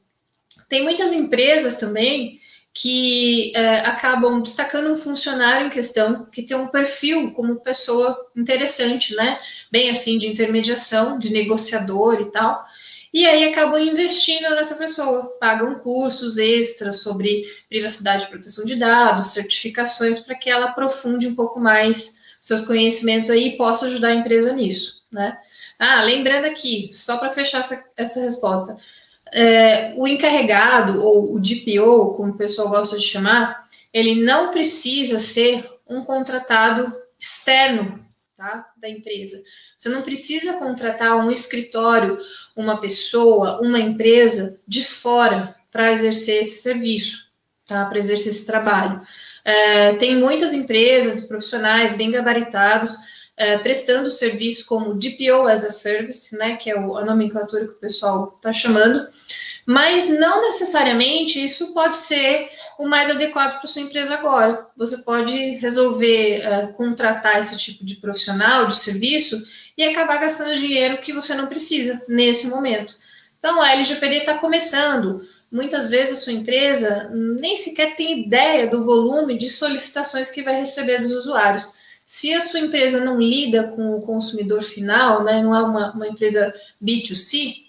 Tem 0.68 0.82
muitas 0.82 1.12
empresas 1.12 1.76
também 1.76 2.38
que 2.74 3.52
é, 3.56 3.80
acabam 3.80 4.40
destacando 4.40 4.92
um 4.92 4.96
funcionário 4.96 5.66
em 5.66 5.70
questão 5.70 6.26
que 6.26 6.42
tem 6.42 6.56
um 6.56 6.68
perfil 6.68 7.32
como 7.32 7.60
pessoa 7.60 8.16
interessante, 8.36 9.16
né? 9.16 9.40
Bem 9.72 9.90
assim, 9.90 10.18
de 10.18 10.28
intermediação, 10.28 11.18
de 11.18 11.30
negociador 11.30 12.20
e 12.20 12.30
tal. 12.30 12.64
E 13.12 13.26
aí 13.26 13.48
acabam 13.48 13.80
investindo 13.80 14.50
nessa 14.50 14.76
pessoa, 14.76 15.36
pagam 15.40 15.78
cursos 15.78 16.36
extras 16.36 17.00
sobre 17.00 17.44
privacidade 17.68 18.24
e 18.24 18.28
proteção 18.28 18.64
de 18.64 18.76
dados, 18.76 19.32
certificações 19.32 20.18
para 20.18 20.34
que 20.34 20.50
ela 20.50 20.66
aprofunde 20.66 21.26
um 21.26 21.34
pouco 21.34 21.58
mais 21.58 22.18
seus 22.40 22.62
conhecimentos 22.62 23.30
aí 23.30 23.48
e 23.48 23.56
possa 23.56 23.86
ajudar 23.86 24.08
a 24.08 24.14
empresa 24.14 24.52
nisso, 24.52 25.02
né? 25.10 25.38
Ah, 25.78 26.02
lembrando 26.02 26.44
aqui, 26.44 26.90
só 26.92 27.18
para 27.18 27.30
fechar 27.30 27.60
essa, 27.60 27.84
essa 27.96 28.20
resposta, 28.20 28.76
é, 29.32 29.94
o 29.96 30.06
encarregado, 30.06 31.02
ou 31.02 31.34
o 31.34 31.40
DPO, 31.40 32.14
como 32.16 32.32
o 32.32 32.36
pessoal 32.36 32.68
gosta 32.68 32.98
de 32.98 33.04
chamar, 33.04 33.68
ele 33.92 34.22
não 34.22 34.50
precisa 34.50 35.18
ser 35.18 35.68
um 35.88 36.02
contratado 36.02 36.94
externo 37.18 38.04
tá, 38.38 38.70
da 38.76 38.88
empresa. 38.88 39.42
Você 39.76 39.88
não 39.88 40.02
precisa 40.02 40.54
contratar 40.54 41.16
um 41.18 41.28
escritório, 41.28 42.16
uma 42.54 42.80
pessoa, 42.80 43.60
uma 43.60 43.80
empresa 43.80 44.60
de 44.66 44.84
fora 44.84 45.56
para 45.72 45.92
exercer 45.92 46.42
esse 46.42 46.62
serviço, 46.62 47.26
tá, 47.66 47.84
para 47.86 47.98
exercer 47.98 48.32
esse 48.32 48.46
trabalho. 48.46 49.02
É, 49.44 49.96
tem 49.96 50.16
muitas 50.16 50.54
empresas 50.54 51.24
e 51.24 51.28
profissionais 51.28 51.92
bem 51.94 52.12
gabaritados 52.12 52.96
é, 53.36 53.58
prestando 53.58 54.10
serviço 54.10 54.66
como 54.66 54.94
DPO 54.94 55.46
as 55.48 55.64
a 55.64 55.70
Service, 55.70 56.36
né, 56.36 56.56
que 56.56 56.70
é 56.70 56.76
a 56.76 57.04
nomenclatura 57.04 57.66
que 57.66 57.72
o 57.72 57.78
pessoal 57.78 58.34
está 58.36 58.52
chamando, 58.52 59.08
mas 59.68 60.08
não 60.08 60.40
necessariamente 60.40 61.44
isso 61.44 61.74
pode 61.74 61.98
ser 61.98 62.50
o 62.78 62.88
mais 62.88 63.10
adequado 63.10 63.58
para 63.58 63.68
sua 63.68 63.82
empresa 63.82 64.14
agora. 64.14 64.66
Você 64.74 64.96
pode 65.02 65.56
resolver 65.56 66.40
é, 66.40 66.68
contratar 66.68 67.38
esse 67.38 67.58
tipo 67.58 67.84
de 67.84 67.96
profissional, 67.96 68.66
de 68.66 68.78
serviço, 68.78 69.38
e 69.76 69.84
acabar 69.84 70.16
gastando 70.16 70.56
dinheiro 70.56 71.02
que 71.02 71.12
você 71.12 71.34
não 71.34 71.48
precisa 71.48 72.02
nesse 72.08 72.46
momento. 72.46 72.96
Então, 73.38 73.60
a 73.60 73.72
LGPD 73.72 74.20
está 74.20 74.38
começando. 74.38 75.20
Muitas 75.52 75.90
vezes 75.90 76.18
a 76.18 76.22
sua 76.22 76.32
empresa 76.32 77.10
nem 77.12 77.54
sequer 77.54 77.94
tem 77.94 78.22
ideia 78.22 78.70
do 78.70 78.86
volume 78.86 79.36
de 79.36 79.50
solicitações 79.50 80.30
que 80.30 80.42
vai 80.42 80.58
receber 80.58 80.96
dos 80.96 81.12
usuários. 81.12 81.74
Se 82.06 82.32
a 82.32 82.40
sua 82.40 82.60
empresa 82.60 83.04
não 83.04 83.20
lida 83.20 83.64
com 83.64 83.94
o 83.94 84.00
consumidor 84.00 84.62
final, 84.62 85.24
né, 85.24 85.42
não 85.42 85.54
é 85.54 85.62
uma, 85.62 85.92
uma 85.92 86.08
empresa 86.08 86.54
B2C, 86.82 87.67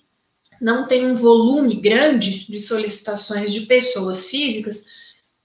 não 0.61 0.87
tem 0.87 1.05
um 1.05 1.15
volume 1.15 1.75
grande 1.75 2.45
de 2.49 2.59
solicitações 2.59 3.53
de 3.53 3.61
pessoas 3.61 4.27
físicas, 4.27 4.85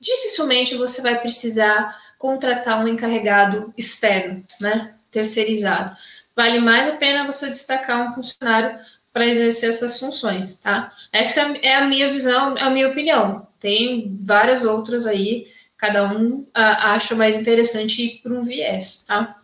dificilmente 0.01 0.77
você 0.77 1.01
vai 1.01 1.21
precisar 1.21 1.97
contratar 2.19 2.85
um 2.85 2.89
encarregado 2.89 3.73
externo, 3.77 4.45
né, 4.61 4.95
terceirizado. 5.11 5.97
Vale 6.35 6.59
mais 6.59 6.89
a 6.89 6.97
pena 6.97 7.27
você 7.27 7.49
destacar 7.49 8.11
um 8.11 8.15
funcionário 8.15 8.79
para 9.13 9.27
exercer 9.27 9.71
essas 9.71 9.99
funções, 10.01 10.57
tá? 10.57 10.93
Essa 11.13 11.41
é 11.63 11.77
a 11.77 11.85
minha 11.85 12.11
visão, 12.11 12.59
é 12.59 12.63
a 12.63 12.71
minha 12.71 12.89
opinião. 12.89 13.47
Tem 13.61 14.19
várias 14.21 14.65
outras 14.65 15.07
aí 15.07 15.47
cada 15.77 16.13
um 16.13 16.39
uh, 16.39 16.49
acha 16.55 17.15
mais 17.15 17.37
interessante 17.37 18.03
ir 18.03 18.21
por 18.23 18.33
um 18.33 18.43
viés, 18.43 19.05
tá? 19.07 19.37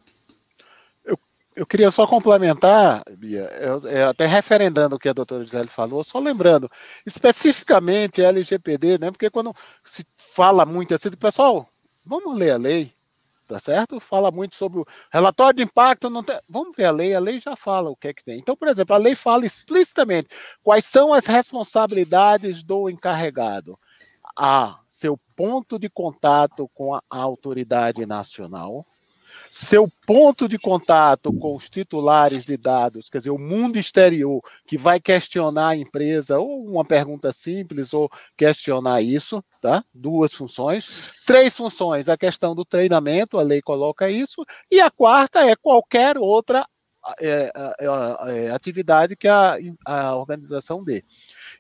Eu, 1.60 1.66
queria 1.66 1.90
só 1.90 2.06
complementar, 2.06 3.02
Bia, 3.18 3.42
eu, 3.60 3.80
eu, 3.80 4.08
até 4.08 4.24
referendando 4.24 4.96
o 4.96 4.98
que 4.98 5.10
a 5.10 5.12
doutora 5.12 5.44
Gisele 5.44 5.68
falou, 5.68 6.02
só 6.02 6.18
lembrando, 6.18 6.70
especificamente 7.04 8.22
LGPD, 8.22 8.96
né? 8.96 9.10
Porque 9.10 9.28
quando 9.28 9.54
se 9.84 10.02
fala 10.16 10.64
muito 10.64 10.94
assim, 10.94 11.10
pessoal, 11.10 11.68
vamos 12.02 12.34
ler 12.34 12.52
a 12.52 12.56
lei, 12.56 12.94
tá 13.46 13.58
certo? 13.58 14.00
Fala 14.00 14.30
muito 14.30 14.54
sobre 14.54 14.80
o 14.80 14.86
relatório 15.12 15.58
de 15.58 15.62
impacto, 15.62 16.08
não 16.08 16.24
tem... 16.24 16.40
vamos 16.48 16.74
ver 16.74 16.86
a 16.86 16.90
lei, 16.90 17.14
a 17.14 17.20
lei 17.20 17.38
já 17.38 17.54
fala 17.54 17.90
o 17.90 17.96
que 17.96 18.08
é 18.08 18.14
que 18.14 18.24
tem. 18.24 18.38
Então, 18.38 18.56
por 18.56 18.66
exemplo, 18.66 18.96
a 18.96 18.98
lei 18.98 19.14
fala 19.14 19.44
explicitamente 19.44 20.30
quais 20.62 20.86
são 20.86 21.12
as 21.12 21.26
responsabilidades 21.26 22.62
do 22.62 22.88
encarregado. 22.88 23.78
A 24.34 24.78
seu 24.88 25.20
ponto 25.36 25.78
de 25.78 25.90
contato 25.90 26.70
com 26.72 26.94
a 26.94 27.02
autoridade 27.10 28.06
nacional, 28.06 28.86
seu 29.52 29.88
ponto 30.06 30.48
de 30.48 30.58
contato 30.58 31.32
com 31.32 31.54
os 31.54 31.68
titulares 31.68 32.44
de 32.44 32.56
dados, 32.56 33.08
quer 33.08 33.18
dizer, 33.18 33.30
o 33.30 33.38
mundo 33.38 33.78
exterior 33.78 34.40
que 34.66 34.78
vai 34.78 35.00
questionar 35.00 35.70
a 35.70 35.76
empresa, 35.76 36.38
ou 36.38 36.64
uma 36.64 36.84
pergunta 36.84 37.32
simples, 37.32 37.92
ou 37.92 38.08
questionar 38.36 39.02
isso, 39.02 39.42
tá? 39.60 39.84
Duas 39.92 40.32
funções. 40.32 41.22
Três 41.26 41.56
funções, 41.56 42.08
a 42.08 42.16
questão 42.16 42.54
do 42.54 42.64
treinamento, 42.64 43.38
a 43.38 43.42
lei 43.42 43.60
coloca 43.60 44.08
isso, 44.08 44.44
e 44.70 44.80
a 44.80 44.90
quarta 44.90 45.40
é 45.40 45.56
qualquer 45.56 46.16
outra 46.16 46.64
é, 47.18 47.50
é, 47.54 48.44
é, 48.46 48.50
atividade 48.50 49.16
que 49.16 49.26
a, 49.26 49.56
a 49.84 50.14
organização 50.16 50.84
dê. 50.84 51.02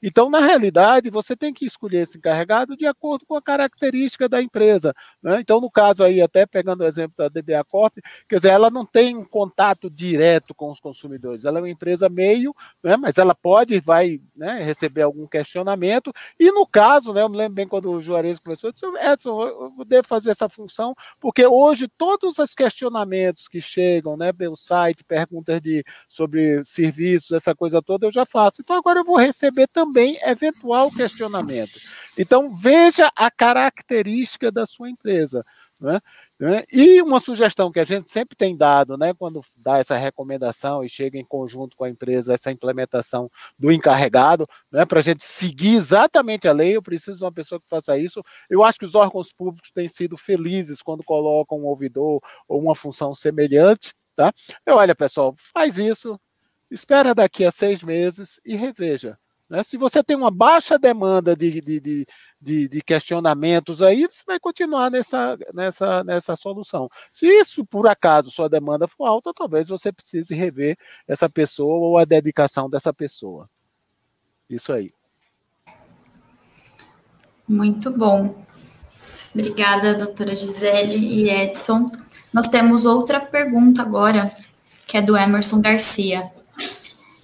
Então, 0.02 0.30
na 0.30 0.40
realidade, 0.40 1.10
você 1.10 1.36
tem 1.36 1.52
que 1.52 1.66
escolher 1.66 2.02
esse 2.02 2.16
encarregado 2.16 2.76
de 2.76 2.86
acordo 2.86 3.26
com 3.26 3.34
a 3.34 3.42
característica 3.42 4.28
da 4.28 4.42
empresa. 4.42 4.94
Né? 5.22 5.40
Então, 5.40 5.60
no 5.60 5.70
caso 5.70 6.02
aí, 6.02 6.22
até 6.22 6.46
pegando 6.46 6.80
o 6.80 6.86
exemplo 6.86 7.14
da 7.18 7.28
DBA 7.28 7.62
Corp, 7.64 7.98
quer 8.28 8.36
dizer, 8.36 8.48
ela 8.48 8.70
não 8.70 8.86
tem 8.86 9.16
um 9.16 9.24
contato 9.24 9.90
direto 9.90 10.54
com 10.54 10.70
os 10.70 10.80
consumidores, 10.80 11.44
ela 11.44 11.58
é 11.58 11.62
uma 11.62 11.70
empresa 11.70 12.08
meio, 12.08 12.54
né? 12.82 12.96
mas 12.96 13.18
ela 13.18 13.34
pode 13.34 13.74
e 13.74 13.80
vai 13.80 14.20
né, 14.34 14.62
receber 14.62 15.02
algum 15.02 15.26
questionamento. 15.26 16.12
E 16.38 16.50
no 16.50 16.66
caso, 16.66 17.12
né, 17.12 17.22
eu 17.22 17.28
me 17.28 17.36
lembro 17.36 17.54
bem 17.54 17.68
quando 17.68 17.90
o 17.90 18.00
Juarez 18.00 18.38
começou, 18.38 18.68
eu 18.68 18.72
disse, 18.72 18.86
Edson, 19.06 19.42
eu 19.42 19.84
devo 19.86 20.06
fazer 20.06 20.30
essa 20.30 20.48
função, 20.48 20.94
porque 21.20 21.46
hoje 21.46 21.86
todos 21.86 22.38
os 22.38 22.54
questionamentos 22.54 23.48
que 23.48 23.60
chegam 23.60 24.16
né, 24.16 24.32
pelo 24.32 24.56
site, 24.56 25.04
perguntas 25.04 25.60
de, 25.60 25.84
sobre 26.08 26.64
serviços, 26.64 27.32
essa 27.32 27.54
coisa 27.54 27.82
toda, 27.82 28.06
eu 28.06 28.12
já 28.12 28.24
faço. 28.24 28.62
Então, 28.62 28.76
agora 28.76 29.00
eu 29.00 29.04
vou 29.04 29.16
receber 29.16 29.66
também 29.68 29.89
também 29.90 30.18
eventual 30.22 30.90
questionamento. 30.90 31.72
Então, 32.16 32.54
veja 32.54 33.10
a 33.16 33.30
característica 33.30 34.50
da 34.50 34.64
sua 34.64 34.88
empresa. 34.88 35.44
Né? 35.80 35.98
né? 36.38 36.64
E 36.70 37.00
uma 37.00 37.18
sugestão 37.18 37.72
que 37.72 37.80
a 37.80 37.84
gente 37.84 38.10
sempre 38.10 38.36
tem 38.36 38.54
dado, 38.54 38.98
né, 38.98 39.14
quando 39.14 39.40
dá 39.56 39.78
essa 39.78 39.96
recomendação 39.96 40.84
e 40.84 40.90
chega 40.90 41.18
em 41.18 41.24
conjunto 41.24 41.74
com 41.74 41.84
a 41.84 41.88
empresa, 41.88 42.34
essa 42.34 42.52
implementação 42.52 43.30
do 43.58 43.72
encarregado, 43.72 44.46
né, 44.70 44.84
para 44.84 44.98
a 44.98 45.02
gente 45.02 45.24
seguir 45.24 45.76
exatamente 45.76 46.46
a 46.46 46.52
lei, 46.52 46.76
eu 46.76 46.82
preciso 46.82 47.18
de 47.18 47.24
uma 47.24 47.32
pessoa 47.32 47.58
que 47.58 47.68
faça 47.68 47.96
isso. 47.98 48.22
Eu 48.48 48.62
acho 48.62 48.78
que 48.78 48.84
os 48.84 48.94
órgãos 48.94 49.32
públicos 49.32 49.70
têm 49.70 49.88
sido 49.88 50.16
felizes 50.18 50.82
quando 50.82 51.02
colocam 51.02 51.58
um 51.58 51.64
ouvidor 51.64 52.20
ou 52.46 52.60
uma 52.60 52.74
função 52.74 53.14
semelhante. 53.14 53.94
Tá? 54.14 54.30
Eu, 54.66 54.76
olha, 54.76 54.94
pessoal, 54.94 55.34
faz 55.38 55.78
isso, 55.78 56.20
espera 56.70 57.14
daqui 57.14 57.42
a 57.42 57.50
seis 57.50 57.82
meses 57.82 58.38
e 58.44 58.54
reveja. 58.54 59.18
Né? 59.50 59.64
Se 59.64 59.76
você 59.76 60.02
tem 60.02 60.16
uma 60.16 60.30
baixa 60.30 60.78
demanda 60.78 61.34
de, 61.34 61.60
de, 61.60 62.06
de, 62.40 62.68
de, 62.68 62.82
questionamentos 62.82 63.82
aí, 63.82 64.06
você 64.06 64.22
vai 64.24 64.38
continuar 64.38 64.88
nessa, 64.92 65.36
nessa, 65.52 66.04
nessa 66.04 66.36
solução. 66.36 66.88
Se 67.10 67.26
isso, 67.26 67.66
por 67.66 67.88
acaso, 67.88 68.30
sua 68.30 68.48
demanda 68.48 68.86
for 68.86 69.06
alta, 69.06 69.34
talvez 69.34 69.68
você 69.68 69.90
precise 69.90 70.32
rever 70.32 70.78
essa 71.08 71.28
pessoa 71.28 71.74
ou 71.74 71.98
a 71.98 72.04
dedicação 72.04 72.70
dessa 72.70 72.94
pessoa. 72.94 73.50
Isso 74.48 74.72
aí. 74.72 74.92
Muito 77.48 77.90
bom. 77.90 78.46
Obrigada, 79.34 79.94
doutora 79.94 80.36
Gisele 80.36 80.96
e 80.96 81.28
Edson. 81.28 81.90
Nós 82.32 82.46
temos 82.46 82.84
outra 82.84 83.18
pergunta 83.18 83.82
agora 83.82 84.34
que 84.86 84.96
é 84.96 85.02
do 85.02 85.16
Emerson 85.16 85.60
Garcia. 85.60 86.30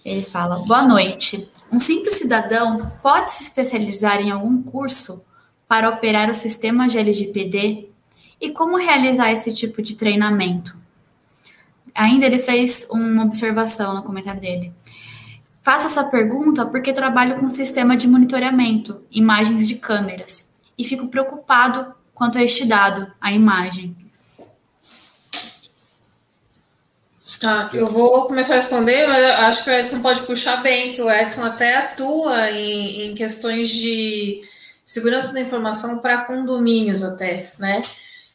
Ele 0.04 0.22
fala: 0.22 0.58
Boa 0.66 0.86
noite. 0.86 1.48
Um 1.70 1.80
simples 1.80 2.14
cidadão 2.14 2.92
pode 3.02 3.32
se 3.32 3.42
especializar 3.42 4.20
em 4.20 4.30
algum 4.30 4.62
curso 4.62 5.22
para 5.66 5.88
operar 5.88 6.30
o 6.30 6.34
sistema 6.34 6.88
de 6.88 6.98
LGPD? 6.98 7.88
E 8.40 8.50
como 8.50 8.76
realizar 8.76 9.32
esse 9.32 9.54
tipo 9.54 9.82
de 9.82 9.96
treinamento? 9.96 10.78
Ainda 11.94 12.26
ele 12.26 12.38
fez 12.38 12.86
uma 12.90 13.24
observação 13.24 13.94
no 13.94 14.02
comentário 14.02 14.40
dele. 14.40 14.72
Faço 15.62 15.86
essa 15.86 16.04
pergunta 16.04 16.64
porque 16.64 16.92
trabalho 16.92 17.40
com 17.40 17.50
sistema 17.50 17.96
de 17.96 18.06
monitoramento, 18.06 19.02
imagens 19.10 19.66
de 19.66 19.74
câmeras, 19.74 20.48
e 20.78 20.84
fico 20.84 21.08
preocupado 21.08 21.92
quanto 22.14 22.38
a 22.38 22.42
este 22.42 22.64
dado, 22.64 23.10
a 23.20 23.32
imagem. 23.32 23.96
Tá, 27.40 27.70
eu 27.74 27.86
vou 27.86 28.26
começar 28.26 28.54
a 28.54 28.56
responder, 28.56 29.06
mas 29.06 29.24
acho 29.24 29.64
que 29.64 29.70
o 29.70 29.72
Edson 29.72 30.00
pode 30.00 30.22
puxar 30.22 30.62
bem, 30.62 30.94
que 30.94 31.02
o 31.02 31.10
Edson 31.10 31.44
até 31.44 31.76
atua 31.76 32.50
em, 32.50 33.06
em 33.06 33.14
questões 33.14 33.68
de 33.68 34.42
segurança 34.84 35.32
da 35.32 35.40
informação 35.40 35.98
para 35.98 36.24
condomínios 36.24 37.02
até, 37.02 37.52
né? 37.58 37.82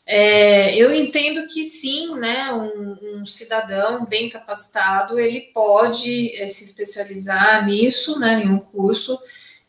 É, 0.05 0.75
eu 0.75 0.93
entendo 0.93 1.47
que 1.47 1.63
sim, 1.63 2.15
né, 2.15 2.51
um, 2.51 3.21
um, 3.21 3.25
cidadão 3.25 4.05
bem 4.05 4.29
capacitado, 4.29 5.17
ele 5.19 5.51
pode 5.53 6.35
é, 6.35 6.47
se 6.47 6.63
especializar 6.63 7.65
nisso, 7.65 8.19
né, 8.19 8.43
em 8.43 8.49
um 8.49 8.59
curso, 8.59 9.17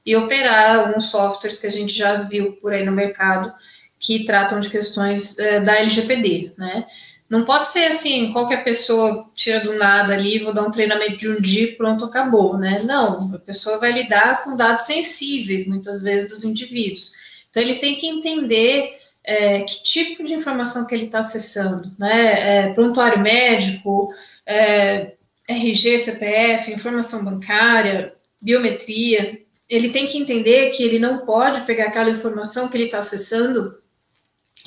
e 0.05 0.17
operar 0.17 0.81
alguns 0.81 1.11
softwares 1.11 1.59
que 1.59 1.67
a 1.67 1.71
gente 1.71 1.93
já 1.93 2.23
viu 2.23 2.55
por 2.55 2.73
aí 2.73 2.85
no 2.85 2.93
mercado, 2.93 3.53
que 4.01 4.25
tratam 4.25 4.59
de 4.59 4.69
questões 4.69 5.39
é, 5.39 5.61
da 5.61 5.77
LGPD, 5.77 6.55
né, 6.59 6.87
não 7.33 7.47
pode 7.47 7.67
ser 7.69 7.87
assim, 7.87 8.31
qualquer 8.31 8.63
pessoa 8.63 9.31
tira 9.35 9.61
do 9.61 9.73
nada 9.79 10.13
ali, 10.13 10.45
vou 10.45 10.53
dar 10.53 10.65
um 10.65 10.71
treinamento 10.71 11.17
de 11.17 11.31
um 11.31 11.41
dia 11.41 11.75
pronto, 11.79 12.05
acabou, 12.05 12.59
né? 12.59 12.83
Não, 12.85 13.35
a 13.35 13.39
pessoa 13.39 13.79
vai 13.79 13.91
lidar 13.91 14.45
com 14.45 14.55
dados 14.55 14.85
sensíveis, 14.85 15.67
muitas 15.67 16.03
vezes, 16.03 16.29
dos 16.29 16.45
indivíduos. 16.45 17.11
Então, 17.49 17.63
ele 17.63 17.77
tem 17.77 17.97
que 17.97 18.07
entender 18.07 18.99
é, 19.25 19.63
que 19.63 19.83
tipo 19.83 20.23
de 20.25 20.35
informação 20.35 20.87
que 20.87 20.95
ele 20.95 21.07
está 21.07 21.21
acessando, 21.21 21.91
né? 21.99 22.67
É, 22.67 22.73
prontuário 22.75 23.19
médico, 23.19 24.13
é, 24.45 25.15
RG, 25.49 26.01
CPF, 26.01 26.71
informação 26.71 27.25
bancária, 27.25 28.13
biometria. 28.43 29.41
Ele 29.71 29.89
tem 29.89 30.07
que 30.07 30.19
entender 30.19 30.69
que 30.73 30.83
ele 30.83 30.99
não 30.99 31.25
pode 31.25 31.63
pegar 31.63 31.87
aquela 31.87 32.11
informação 32.11 32.69
que 32.69 32.77
ele 32.77 32.85
está 32.85 32.99
acessando 32.99 33.82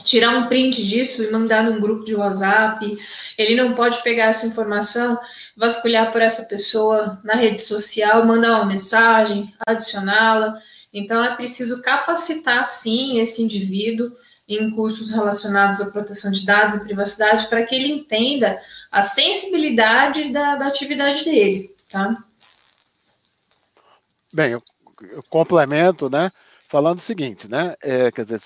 tirar 0.04 0.32
um 0.32 0.48
print 0.48 0.86
disso 0.86 1.24
e 1.24 1.32
mandar 1.32 1.64
num 1.64 1.80
grupo 1.80 2.06
de 2.06 2.16
WhatsApp. 2.16 2.98
Ele 3.38 3.56
não 3.56 3.74
pode 3.76 4.02
pegar 4.04 4.26
essa 4.26 4.48
informação, 4.48 5.20
vasculhar 5.56 6.12
por 6.12 6.22
essa 6.22 6.44
pessoa 6.44 7.20
na 7.24 7.36
rede 7.36 7.62
social, 7.62 8.26
mandar 8.26 8.58
uma 8.58 8.66
mensagem, 8.66 9.54
adicioná-la. 9.66 10.60
Então 10.94 11.24
é 11.24 11.36
preciso 11.36 11.82
capacitar 11.82 12.66
sim 12.66 13.20
esse 13.20 13.42
indivíduo 13.42 14.12
em 14.48 14.70
cursos 14.72 15.12
relacionados 15.12 15.82
à 15.82 15.90
proteção 15.92 16.32
de 16.32 16.46
dados 16.46 16.76
e 16.76 16.84
privacidade 16.84 17.48
para 17.48 17.64
que 17.64 17.76
ele 17.76 17.92
entenda 17.92 18.62
a 18.92 19.02
sensibilidade 19.02 20.32
da, 20.32 20.56
da 20.56 20.68
atividade 20.68 21.26
dele, 21.26 21.76
tá? 21.90 22.24
Bem, 24.32 24.52
eu, 24.52 24.64
eu 25.12 25.24
complemento, 25.24 26.10
né? 26.10 26.32
Falando 26.68 27.00
o 27.00 27.02
seguinte, 27.02 27.48
né? 27.48 27.76
É, 27.82 28.12
quer 28.12 28.24
dizer, 28.24 28.40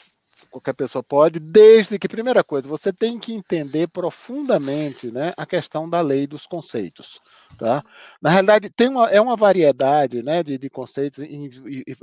qualquer 0.49 0.73
pessoa 0.73 1.03
pode, 1.03 1.39
desde 1.39 1.99
que, 1.99 2.07
primeira 2.07 2.43
coisa, 2.43 2.67
você 2.67 2.91
tem 2.91 3.19
que 3.19 3.33
entender 3.33 3.87
profundamente 3.87 5.11
né, 5.11 5.33
a 5.37 5.45
questão 5.45 5.89
da 5.89 6.01
lei 6.01 6.27
dos 6.27 6.45
conceitos. 6.45 7.19
Tá? 7.57 7.83
Na 8.21 8.29
realidade, 8.29 8.69
tem 8.69 8.89
uma, 8.89 9.09
é 9.09 9.21
uma 9.21 9.35
variedade 9.35 10.23
né, 10.23 10.43
de, 10.43 10.57
de 10.57 10.69
conceitos, 10.69 11.19
e, 11.19 11.49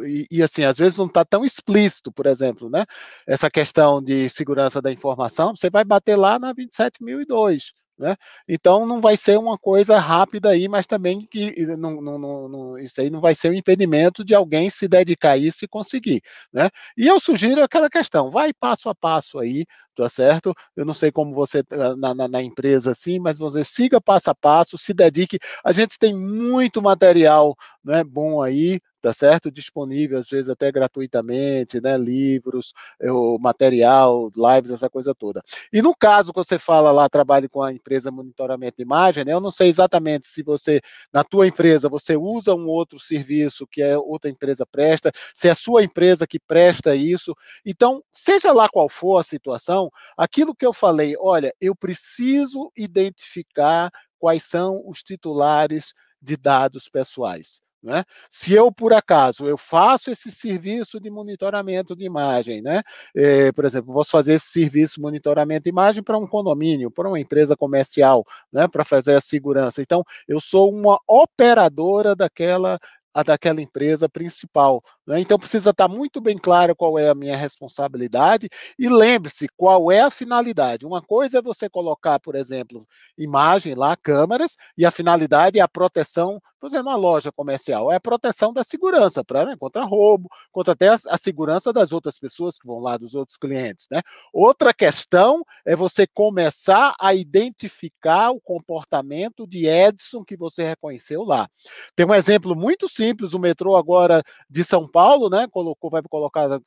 e, 0.01 0.27
e, 0.31 0.43
assim, 0.43 0.65
às 0.65 0.77
vezes 0.77 0.99
não 0.99 1.07
está 1.07 1.25
tão 1.25 1.45
explícito, 1.45 2.13
por 2.13 2.27
exemplo, 2.27 2.71
né, 2.71 2.85
essa 3.27 3.51
questão 3.51 4.03
de 4.03 4.29
segurança 4.29 4.81
da 4.81 4.93
informação, 4.93 5.55
você 5.55 5.69
vai 5.69 5.85
bater 5.85 6.17
lá 6.17 6.39
na 6.39 6.55
27.002. 6.55 7.73
Né? 7.99 8.15
Então 8.47 8.87
não 8.87 9.01
vai 9.01 9.17
ser 9.17 9.39
uma 9.39 9.57
coisa 9.57 9.99
rápida 9.99 10.51
aí, 10.51 10.69
mas 10.69 10.87
também 10.87 11.27
que 11.27 11.65
não, 11.77 12.01
não, 12.03 12.49
não, 12.49 12.79
isso 12.79 13.01
aí 13.01 13.09
não 13.09 13.21
vai 13.23 13.35
ser 13.35 13.51
um 13.51 13.55
impedimento 13.55 14.23
de 14.23 14.35
alguém 14.35 14.69
se 14.69 14.87
dedicar 14.87 15.33
a 15.33 15.37
isso 15.39 15.65
e 15.65 15.69
conseguir. 15.69 16.21
Né? 16.53 16.69
E 16.97 17.07
eu 17.07 17.19
sugiro 17.19 17.63
aquela 17.63 17.89
questão, 17.89 18.31
vai 18.31 18.53
passo 18.53 18.91
a 18.91 18.95
passo 18.95 19.39
aí, 19.39 19.65
tá 19.95 20.09
certo? 20.11 20.55
Eu 20.77 20.85
não 20.85 20.93
sei 20.93 21.11
como 21.11 21.35
você 21.35 21.63
ah, 21.73 21.97
na, 21.97 22.15
na, 22.15 22.29
na, 22.29 22.43
empresa 22.43 22.91
assim, 22.91 23.19
mas 23.19 23.39
você 23.39 23.65
siga 23.65 24.01
passo 24.01 24.31
a 24.31 24.35
passo, 24.35 24.77
se 24.77 24.93
dedique. 24.93 25.39
A 25.65 25.73
gente 25.73 25.99
tem 25.99 26.15
muito 26.15 26.83
material 26.83 27.57
né, 27.83 28.05
bom 28.05 28.43
aí, 28.43 28.79
tá 29.07 29.13
certo? 29.13 29.53
Disponível, 29.53 30.19
às 30.19 30.29
vezes 30.29 30.49
até 30.51 30.73
gratuitamente, 30.73 31.81
né? 31.81 31.97
Livros, 31.97 32.73
eh, 33.01 33.09
o 33.13 33.39
material, 33.39 34.33
lives, 34.35 34.73
essa 34.73 34.91
coisa 34.91 35.15
toda. 35.15 35.41
E 35.73 35.81
no 35.81 35.95
caso 35.95 36.33
que 36.33 36.39
você 36.41 36.59
fala 36.59 36.91
lá, 36.91 37.09
trabalhe 37.09 37.49
com 37.49 37.63
a 37.63 37.73
empresa 37.73 38.11
monitoramento 38.11 38.79
de 38.79 38.83
imagem, 38.83 39.25
né? 39.25 39.33
Eu 39.33 39.39
não 39.41 39.53
sei 39.53 39.69
exatamente 39.69 40.27
se 40.27 40.43
você, 40.43 40.81
na 41.13 41.23
tua 41.23 41.47
empresa, 41.47 41.89
você 41.89 42.17
usa 42.17 42.53
um 42.53 42.67
outro 42.67 42.99
serviço 42.99 43.65
que 43.71 43.81
é 43.81 43.97
outra 43.97 44.29
empresa 44.29 44.67
presta, 44.67 45.13
se 45.33 45.47
é 45.47 45.53
a 45.53 45.55
sua 45.55 45.85
empresa 45.85 46.27
que 46.27 46.41
presta 46.41 46.97
isso. 46.97 47.33
Então, 47.65 48.03
seja 48.13 48.51
lá 48.53 48.69
qual 48.69 48.89
for 48.89 49.19
a 49.19 49.23
situação, 49.23 49.89
aquilo 50.17 50.53
que 50.53 50.67
eu 50.67 50.73
falei, 50.73 51.15
olha, 51.17 51.55
eu 51.61 51.77
preciso 51.77 52.73
identificar 52.77 53.89
quais 54.19 54.43
são 54.43 54.83
os 54.85 55.01
titulares 55.01 55.95
de 56.21 56.37
dados 56.37 56.89
pessoais. 56.89 57.65
Né? 57.87 58.03
Se 58.29 58.53
eu, 58.53 58.73
por 58.73 58.93
acaso, 58.93 59.47
eu 59.47 59.57
faço 59.57 60.11
esse 60.11 60.29
serviço 60.33 60.99
de 60.99 61.09
monitoramento 61.09 61.95
de 61.95 62.05
imagem, 62.05 62.61
né? 62.61 62.83
É, 63.15 63.53
por 63.53 63.65
exemplo, 63.65 63.95
posso 63.95 64.11
fazer 64.11 64.35
esse 64.35 64.47
serviço 64.47 64.97
de 64.97 65.03
monitoramento 65.03 65.63
de 65.63 65.71
imagem 65.71 66.03
para 66.03 66.19
um 66.19 66.27
condomínio, 66.27 66.91
para 66.91 67.07
uma 67.09 67.21
empresa 67.21 67.57
comercial, 67.57 68.25
né? 68.53 68.67
para 68.67 68.85
fazer 68.85 69.15
a 69.15 69.21
segurança. 69.21 69.81
Então, 69.81 70.03
eu 70.27 70.41
sou 70.41 70.69
uma 70.69 70.99
operadora 71.07 72.17
daquela 72.17 72.81
a 73.17 73.23
daquela 73.23 73.63
empresa 73.63 74.11
principal. 74.11 74.85
Né? 75.07 75.21
Então 75.21 75.39
precisa 75.39 75.71
estar 75.71 75.89
muito 75.89 76.21
bem 76.21 76.37
claro 76.37 76.77
qual 76.77 76.99
é 76.99 77.09
a 77.09 77.15
minha 77.15 77.35
responsabilidade 77.35 78.51
e 78.79 78.91
lembre-se 78.91 79.47
qual 79.57 79.91
é 79.91 80.01
a 80.01 80.11
finalidade. 80.11 80.85
Uma 80.85 81.01
coisa 81.01 81.39
é 81.39 81.43
você 81.43 81.67
colocar, 81.67 82.21
por 82.21 82.35
exemplo, 82.35 82.87
imagem 83.17 83.75
lá, 83.75 83.97
câmeras, 83.97 84.55
e 84.77 84.85
a 84.85 84.91
finalidade 84.91 85.59
é 85.59 85.63
a 85.63 85.69
proteção, 85.69 86.39
por 86.61 86.67
exemplo, 86.67 86.89
uma 86.89 86.97
loja 86.97 87.33
comercial, 87.33 87.91
é 87.91 87.97
a 87.97 88.01
proteção 88.01 88.53
da 88.53 88.63
segurança, 88.63 89.25
para 89.25 89.47
né, 89.47 89.57
contra 89.59 89.83
roubo, 89.85 90.29
contra 90.53 90.75
até 90.75 90.89
a, 90.89 90.99
a, 91.09 91.17
segurança 91.17 91.73
das 91.73 91.93
outras 91.93 92.19
pessoas 92.19 92.59
que 92.59 92.67
vão 92.67 92.81
lá, 92.81 92.99
dos 92.99 93.15
outros 93.15 93.39
clientes. 93.39 93.87
Né? 93.91 94.03
Outra 94.31 94.75
questão 94.75 95.43
é 95.65 95.75
você 95.75 96.07
começar 96.07 96.95
a 97.01 97.15
identificar 97.15 98.31
o 98.31 98.41
comportamento 98.41 99.47
de 99.47 99.67
Edson 99.67 100.23
que 100.23 100.37
você 100.37 100.65
reconheceu 100.65 101.23
lá. 101.23 101.49
Tem 101.95 102.05
um 102.05 102.15
exemplo 102.15 102.55
muito 102.55 102.87
simples 102.89 103.06
simples. 103.07 103.35
O 103.35 103.39
metrô 103.39 103.77
agora 103.77 104.23
de 104.49 104.65
São 104.65 104.89
Paulo, 104.89 105.31
né? 105.31 105.47
Colocou, 105.51 105.91
vai 105.91 106.03
colocar 106.03 106.61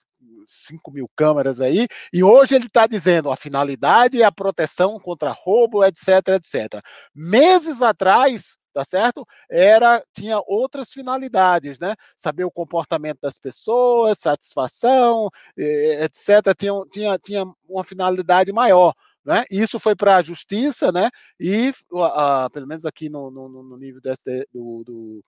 5 0.47 0.91
mil 0.91 1.09
câmeras 1.15 1.61
aí, 1.61 1.87
e 2.11 2.23
hoje 2.23 2.55
ele 2.55 2.65
está 2.65 2.87
dizendo 2.87 3.31
a 3.31 3.35
finalidade 3.35 4.21
é 4.21 4.25
a 4.25 4.31
proteção 4.31 4.99
contra 4.99 5.31
roubo, 5.31 5.83
etc, 5.83 6.07
etc. 6.29 6.83
Meses 7.13 7.81
atrás, 7.81 8.57
tá 8.73 8.83
certo? 8.83 9.25
Era 9.49 10.03
tinha 10.13 10.41
outras 10.47 10.91
finalidades, 10.91 11.79
né? 11.79 11.95
Saber 12.17 12.45
o 12.45 12.51
comportamento 12.51 13.19
das 13.21 13.37
pessoas, 13.37 14.19
satisfação, 14.19 15.29
etc. 15.55 16.55
Tinha, 16.57 16.73
tinha, 16.91 17.19
tinha 17.19 17.45
uma 17.67 17.83
finalidade 17.83 18.51
maior. 18.51 18.93
Né? 19.23 19.43
Isso 19.51 19.79
foi 19.79 19.95
para 19.95 20.15
a 20.15 20.21
justiça, 20.23 20.91
né? 20.91 21.09
E 21.39 21.71
uh, 21.91 22.49
pelo 22.51 22.65
menos 22.65 22.85
aqui 22.85 23.09
no, 23.09 23.29
no, 23.29 23.47
no 23.47 23.77
nível 23.77 24.01
desse, 24.01 24.47
do, 24.51 24.83
do, 24.83 25.23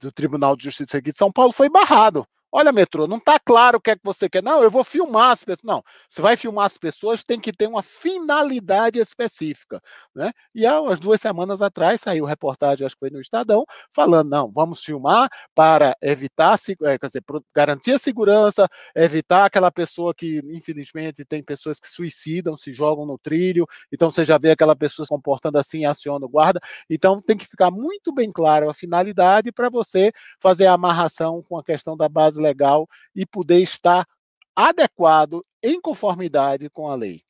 do 0.00 0.12
Tribunal 0.12 0.56
de 0.56 0.64
Justiça 0.64 0.98
aqui 0.98 1.10
de 1.10 1.18
São 1.18 1.32
Paulo 1.32 1.52
foi 1.52 1.68
barrado. 1.68 2.26
Olha, 2.58 2.72
metrô, 2.72 3.06
não 3.06 3.18
está 3.18 3.38
claro 3.38 3.76
o 3.76 3.80
que 3.82 3.90
é 3.90 3.96
que 3.96 4.02
você 4.02 4.30
quer. 4.30 4.42
Não, 4.42 4.62
eu 4.62 4.70
vou 4.70 4.82
filmar 4.82 5.30
as 5.32 5.44
pessoas. 5.44 5.62
Não, 5.62 5.82
você 6.08 6.22
vai 6.22 6.38
filmar 6.38 6.64
as 6.64 6.78
pessoas, 6.78 7.22
tem 7.22 7.38
que 7.38 7.52
ter 7.52 7.66
uma 7.66 7.82
finalidade 7.82 8.98
específica. 8.98 9.78
Né? 10.14 10.32
E 10.54 10.64
há 10.64 10.80
umas 10.80 10.98
duas 10.98 11.20
semanas 11.20 11.60
atrás 11.60 12.00
saiu 12.00 12.24
reportagem, 12.24 12.86
acho 12.86 12.94
que 12.94 13.00
foi 13.00 13.10
no 13.10 13.20
Estadão, 13.20 13.66
falando: 13.92 14.30
não, 14.30 14.50
vamos 14.50 14.82
filmar 14.82 15.28
para 15.54 15.94
evitar, 16.00 16.56
é, 16.82 16.98
quer 16.98 17.06
dizer, 17.08 17.22
garantir 17.54 17.92
a 17.92 17.98
segurança, 17.98 18.66
evitar 18.94 19.44
aquela 19.44 19.70
pessoa 19.70 20.14
que, 20.14 20.40
infelizmente, 20.46 21.26
tem 21.26 21.42
pessoas 21.42 21.78
que 21.78 21.88
suicidam, 21.90 22.56
se 22.56 22.72
jogam 22.72 23.04
no 23.04 23.18
trilho. 23.18 23.66
Então 23.92 24.10
você 24.10 24.24
já 24.24 24.38
vê 24.38 24.52
aquela 24.52 24.74
pessoa 24.74 25.04
se 25.04 25.10
comportando 25.10 25.58
assim, 25.58 25.84
aciona 25.84 26.24
o 26.24 26.28
guarda. 26.28 26.58
Então 26.88 27.20
tem 27.20 27.36
que 27.36 27.44
ficar 27.44 27.70
muito 27.70 28.14
bem 28.14 28.32
claro 28.32 28.70
a 28.70 28.72
finalidade 28.72 29.52
para 29.52 29.68
você 29.68 30.10
fazer 30.40 30.64
a 30.64 30.72
amarração 30.72 31.42
com 31.46 31.58
a 31.58 31.62
questão 31.62 31.94
da 31.94 32.08
base 32.08 32.45
legal 32.46 32.88
e 33.14 33.26
poder 33.26 33.60
estar 33.60 34.06
adequado 34.54 35.44
em 35.62 35.80
conformidade 35.80 36.70
com 36.70 36.88
a 36.88 36.94
lei. 36.94 37.22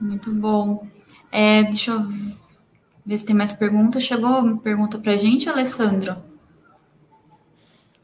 Muito 0.00 0.32
bom. 0.32 0.86
É, 1.32 1.62
deixa 1.62 1.92
eu 1.92 2.06
ver 3.04 3.18
se 3.18 3.24
tem 3.24 3.34
mais 3.34 3.52
perguntas. 3.52 4.02
Chegou 4.02 4.58
pergunta 4.58 4.98
para 4.98 5.12
a 5.12 5.16
gente, 5.16 5.48
Alessandro? 5.48 6.16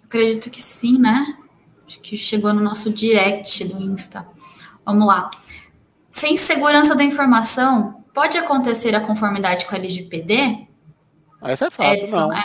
Acredito 0.04 0.50
que 0.50 0.62
sim, 0.62 0.98
né? 0.98 1.38
Acho 1.86 2.00
que 2.00 2.16
chegou 2.16 2.52
no 2.54 2.62
nosso 2.62 2.90
direct 2.90 3.64
do 3.64 3.82
Insta. 3.82 4.26
Vamos 4.84 5.06
lá. 5.06 5.30
Sem 6.10 6.36
segurança 6.36 6.94
da 6.94 7.04
informação, 7.04 8.04
pode 8.14 8.38
acontecer 8.38 8.94
a 8.94 9.00
conformidade 9.00 9.66
com 9.66 9.74
a 9.74 9.78
LGPD? 9.78 10.66
Essa 11.42 11.66
é 11.66 11.70
fácil, 11.70 12.04
Edson, 12.04 12.28
não. 12.28 12.32
É. 12.32 12.42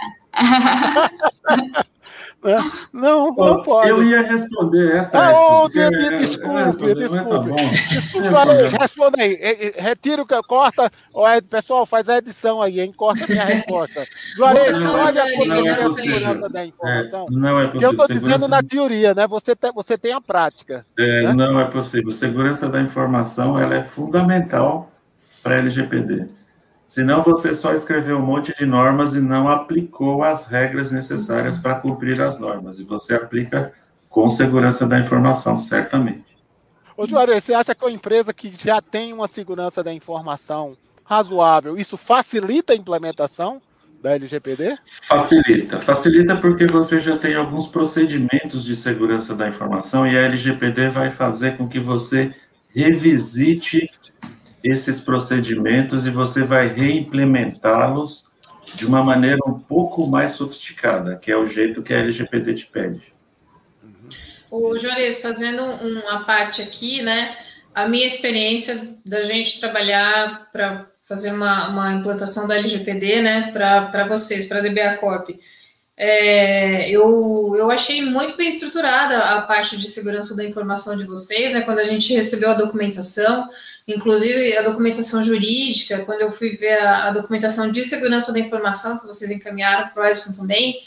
É. 2.44 2.56
Não, 2.94 3.34
não 3.36 3.64
pode. 3.64 3.90
Eu 3.90 4.04
ia 4.04 4.22
responder 4.22 4.96
essa. 4.96 5.18
Ah, 5.18 5.64
oh, 5.64 5.68
de, 5.68 5.90
de, 5.90 6.18
desculpe, 6.20 6.94
desculpe. 6.94 7.50
Tá 7.52 8.46
desculpe, 8.46 8.78
responda 8.80 9.22
aí. 9.22 9.74
Retira 9.76 10.22
o 10.22 10.26
que 10.26 10.40
corta. 10.44 10.92
Pessoal, 11.50 11.86
faz 11.86 12.08
a 12.08 12.20
edição 12.20 12.62
aí, 12.62 12.80
hein? 12.80 12.94
Corta 12.96 13.26
a 13.26 13.28
minha 13.28 13.44
resposta. 13.46 14.06
Juarez, 14.36 14.78
pode 14.78 15.20
acontecer 15.20 15.70
a 15.70 15.94
segurança 15.94 16.50
da 16.50 16.66
informação? 16.66 17.26
É, 17.28 17.32
não 17.32 17.60
é 17.60 17.66
possível. 17.66 17.82
Eu 17.82 17.92
estou 17.92 18.08
dizendo 18.08 18.48
na 18.48 18.64
teoria, 18.64 19.14
né? 19.16 19.28
Você 19.28 19.56
tem, 19.56 19.72
você 19.74 19.98
tem 19.98 20.14
a 20.14 20.22
prática. 20.22 20.86
É, 20.98 21.24
né? 21.24 21.34
Não 21.34 21.60
é 21.60 21.66
possível. 21.66 22.12
Segurança 22.12 22.70
da 22.70 22.80
informação 22.80 23.60
ela 23.60 23.76
é 23.76 23.84
fundamental 23.84 24.92
para 25.42 25.56
a 25.56 25.58
LGPD. 25.58 26.37
Senão 26.88 27.22
você 27.22 27.54
só 27.54 27.74
escreveu 27.74 28.18
um 28.18 28.26
monte 28.26 28.56
de 28.58 28.66
normas 28.66 29.14
e 29.14 29.20
não 29.20 29.50
aplicou 29.50 30.24
as 30.24 30.46
regras 30.46 30.90
necessárias 30.90 31.58
para 31.58 31.76
cumprir 31.76 32.22
as 32.22 32.40
normas. 32.40 32.80
E 32.80 32.86
você 32.86 33.14
aplica 33.14 33.74
com 34.10 34.30
segurança 34.30 34.88
da 34.88 34.98
informação, 34.98 35.58
certamente. 35.58 36.26
Ô, 36.96 37.06
Juarez, 37.06 37.44
você 37.44 37.54
acha 37.54 37.76
que 37.76 37.84
uma 37.84 37.92
empresa 37.92 38.34
que 38.34 38.54
já 38.56 38.82
tem 38.82 39.12
uma 39.12 39.28
segurança 39.28 39.84
da 39.84 39.94
informação 39.94 40.78
razoável, 41.04 41.78
isso 41.78 41.98
facilita 41.98 42.72
a 42.72 42.76
implementação 42.76 43.62
da 44.02 44.16
LGPD? 44.16 44.78
Facilita. 45.04 45.82
Facilita 45.82 46.38
porque 46.38 46.66
você 46.68 47.02
já 47.02 47.18
tem 47.18 47.36
alguns 47.36 47.68
procedimentos 47.68 48.64
de 48.64 48.78
segurança 48.78 49.36
da 49.36 49.50
informação 49.50 50.08
e 50.08 50.18
a 50.18 50.22
LGPD 50.22 50.90
vai 50.90 51.12
fazer 51.12 51.58
com 51.58 51.68
que 51.68 51.82
você 51.82 52.34
revisite 52.74 53.90
esses 54.64 55.00
procedimentos 55.00 56.06
e 56.06 56.12
você 56.12 56.44
vai 56.44 56.68
reimplementá-los 56.68 58.26
de 58.76 58.86
uma 58.86 59.04
maneira 59.04 59.40
um 59.46 59.60
pouco 59.60 60.06
mais 60.08 60.34
sofisticada, 60.34 61.16
que 61.16 61.32
é 61.32 61.38
o 61.38 61.46
jeito 61.46 61.82
que 61.82 61.94
a 61.94 62.00
LGPD 62.00 62.54
te 62.56 62.66
pede. 62.68 63.14
O 64.50 64.78
Juarez, 64.78 65.22
fazendo 65.22 65.64
uma 65.64 66.24
parte 66.24 66.62
aqui, 66.62 67.02
né? 67.02 67.38
A 67.74 67.88
minha 67.88 68.06
experiência 68.06 68.96
da 69.06 69.24
gente 69.24 69.60
trabalhar 69.60 70.50
para 70.52 70.88
fazer 71.08 71.32
uma, 71.32 71.70
uma, 71.70 71.94
implantação 71.94 72.46
da 72.46 72.58
LGPD, 72.58 73.22
né, 73.22 73.52
para 73.54 74.06
vocês, 74.08 74.46
para 74.46 74.60
a 74.60 74.62
DBA 74.62 74.98
Corp. 75.00 75.30
É, 75.96 76.92
eu, 76.92 77.56
eu 77.58 77.72
achei 77.72 78.04
muito 78.04 78.36
bem 78.36 78.50
estruturada 78.50 79.18
a 79.18 79.42
parte 79.44 79.78
de 79.78 79.88
segurança 79.88 80.36
da 80.36 80.44
informação 80.44 80.98
de 80.98 81.06
vocês, 81.06 81.54
né, 81.54 81.62
quando 81.62 81.80
a 81.80 81.84
gente 81.84 82.14
recebeu 82.14 82.52
a 82.52 82.56
documentação, 82.56 83.50
Inclusive, 83.88 84.58
a 84.58 84.64
documentação 84.64 85.24
jurídica, 85.24 86.04
quando 86.06 86.22
eu 86.22 86.32
fui 86.32 86.58
ver 86.58 86.78
a, 86.80 87.08
a 87.08 87.12
documentação 87.12 87.72
de 87.72 87.84
segurança 87.84 88.34
da 88.34 88.40
informação 88.40 89.00
que 89.00 89.06
vocês 89.08 89.32
encaminharam 89.32 89.90
para 89.90 90.04
o 90.04 90.06
Edson 90.06 90.34
também, 90.34 90.82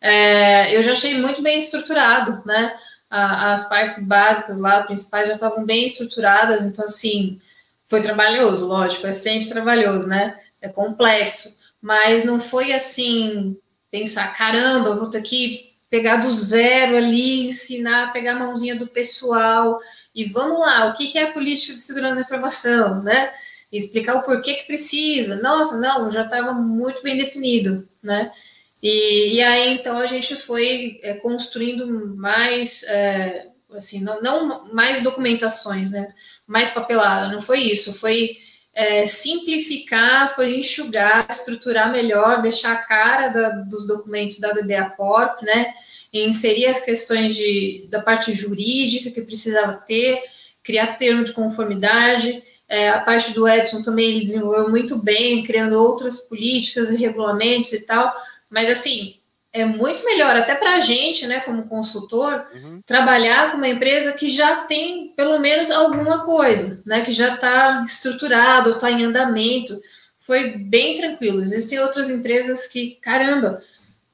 é, 0.00 0.76
eu 0.76 0.82
já 0.82 0.92
achei 0.92 1.18
muito 1.18 1.40
bem 1.40 1.58
estruturado, 1.58 2.42
né? 2.44 2.76
As 3.08 3.68
partes 3.68 4.06
básicas 4.06 4.58
lá, 4.58 4.82
principais, 4.82 5.28
já 5.28 5.34
estavam 5.34 5.64
bem 5.64 5.86
estruturadas, 5.86 6.62
então, 6.62 6.84
assim, 6.86 7.38
foi 7.86 8.02
trabalhoso, 8.02 8.66
lógico, 8.66 9.06
é 9.06 9.12
sempre 9.12 9.50
trabalhoso, 9.50 10.08
né? 10.08 10.38
É 10.60 10.68
complexo, 10.68 11.58
mas 11.80 12.24
não 12.24 12.40
foi 12.40 12.72
assim, 12.72 13.56
pensar, 13.90 14.34
caramba, 14.34 14.96
vou 14.96 15.10
ter 15.10 15.20
que 15.22 15.71
pegar 15.92 16.16
do 16.16 16.32
zero 16.32 16.96
ali, 16.96 17.48
ensinar, 17.48 18.14
pegar 18.14 18.32
a 18.32 18.38
mãozinha 18.38 18.74
do 18.74 18.86
pessoal 18.86 19.78
e 20.14 20.24
vamos 20.24 20.58
lá, 20.58 20.88
o 20.88 20.94
que 20.94 21.18
é 21.18 21.24
a 21.24 21.32
política 21.32 21.74
de 21.74 21.80
segurança 21.80 22.14
da 22.14 22.22
informação, 22.22 23.02
né? 23.02 23.30
E 23.70 23.76
explicar 23.76 24.16
o 24.16 24.22
porquê 24.22 24.54
que 24.54 24.66
precisa. 24.66 25.36
Nossa, 25.36 25.76
não, 25.76 26.08
já 26.08 26.22
estava 26.22 26.54
muito 26.54 27.02
bem 27.02 27.18
definido, 27.18 27.86
né? 28.02 28.32
E, 28.82 29.34
e, 29.34 29.42
aí, 29.42 29.74
então, 29.74 29.98
a 29.98 30.06
gente 30.06 30.34
foi 30.34 30.98
é, 31.02 31.12
construindo 31.16 32.16
mais, 32.16 32.84
é, 32.84 33.48
assim, 33.74 34.02
não, 34.02 34.22
não, 34.22 34.72
mais 34.72 35.02
documentações, 35.02 35.90
né? 35.90 36.14
Mais 36.46 36.70
papelada, 36.70 37.30
não 37.30 37.42
foi 37.42 37.60
isso, 37.60 37.92
foi 37.92 38.38
é, 38.74 39.06
simplificar, 39.06 40.34
foi 40.34 40.56
enxugar, 40.56 41.26
estruturar 41.30 41.92
melhor, 41.92 42.40
deixar 42.40 42.72
a 42.72 42.76
cara 42.76 43.28
da, 43.28 43.48
dos 43.50 43.86
documentos 43.86 44.38
da 44.38 44.52
DBA 44.52 44.90
Corp, 44.96 45.42
né? 45.42 45.74
inserir 46.12 46.66
as 46.66 46.80
questões 46.80 47.34
de, 47.34 47.86
da 47.90 48.02
parte 48.02 48.34
jurídica 48.34 49.10
que 49.10 49.22
precisava 49.22 49.74
ter, 49.74 50.22
criar 50.62 50.98
termo 50.98 51.24
de 51.24 51.32
conformidade. 51.32 52.42
É, 52.68 52.90
a 52.90 53.00
parte 53.00 53.32
do 53.32 53.48
Edson 53.48 53.82
também 53.82 54.10
ele 54.10 54.24
desenvolveu 54.24 54.68
muito 54.68 55.02
bem, 55.02 55.42
criando 55.42 55.72
outras 55.72 56.18
políticas 56.18 56.90
e 56.90 56.96
regulamentos 56.96 57.72
e 57.72 57.80
tal. 57.86 58.14
Mas 58.50 58.68
assim, 58.68 59.16
é 59.52 59.64
muito 59.64 60.02
melhor 60.04 60.34
até 60.34 60.54
para 60.54 60.76
a 60.76 60.80
gente, 60.80 61.26
né, 61.26 61.40
como 61.40 61.68
consultor, 61.68 62.46
uhum. 62.54 62.80
trabalhar 62.86 63.50
com 63.50 63.58
uma 63.58 63.68
empresa 63.68 64.12
que 64.12 64.30
já 64.30 64.62
tem 64.64 65.12
pelo 65.14 65.38
menos 65.38 65.70
alguma 65.70 66.24
coisa, 66.24 66.80
né, 66.86 67.02
que 67.02 67.12
já 67.12 67.34
está 67.34 67.84
estruturado, 67.84 68.70
está 68.70 68.90
em 68.90 69.04
andamento. 69.04 69.74
Foi 70.18 70.56
bem 70.56 70.96
tranquilo. 70.96 71.42
Existem 71.42 71.78
outras 71.80 72.08
empresas 72.08 72.66
que, 72.66 72.96
caramba, 73.02 73.62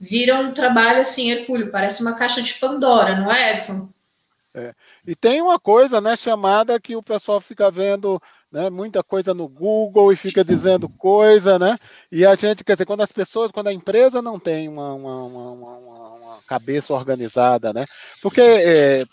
vira 0.01 0.37
um 0.41 0.53
trabalho 0.53 1.01
assim, 1.01 1.31
Hercúleo, 1.31 1.71
parece 1.71 2.03
uma 2.03 2.17
caixa 2.17 2.43
de 2.43 2.55
Pandora, 2.55 3.17
não 3.17 3.31
é, 3.31 3.55
Edson? 3.55 3.89
É. 4.55 4.75
E 5.07 5.15
tem 5.15 5.41
uma 5.41 5.61
coisa, 5.61 6.01
né, 6.01 6.17
chamada 6.17 6.81
que 6.81 6.97
o 6.97 7.03
pessoal 7.03 7.41
fica 7.41 7.71
vendo 7.71 8.21
né, 8.51 8.71
muita 8.71 9.03
coisa 9.03 9.35
no 9.35 9.47
Google 9.49 10.13
e 10.13 10.17
fica 10.17 10.43
dizendo 10.43 10.89
coisa, 10.89 11.59
né? 11.59 11.77
E 12.11 12.25
a 12.25 12.35
gente, 12.35 12.65
quer 12.65 12.73
dizer, 12.73 12.87
quando 12.87 13.03
as 13.03 13.13
pessoas, 13.13 13.51
quando 13.51 13.69
a 13.69 13.73
empresa 13.73 14.23
não 14.23 14.39
tem 14.39 14.69
uma, 14.69 14.95
uma, 14.95 15.25
uma, 15.25 15.53
uma 15.53 16.43
cabeça 16.47 16.95
organizada, 16.95 17.73
né? 17.73 17.85
Porque, 18.23 18.41
é, 18.41 19.05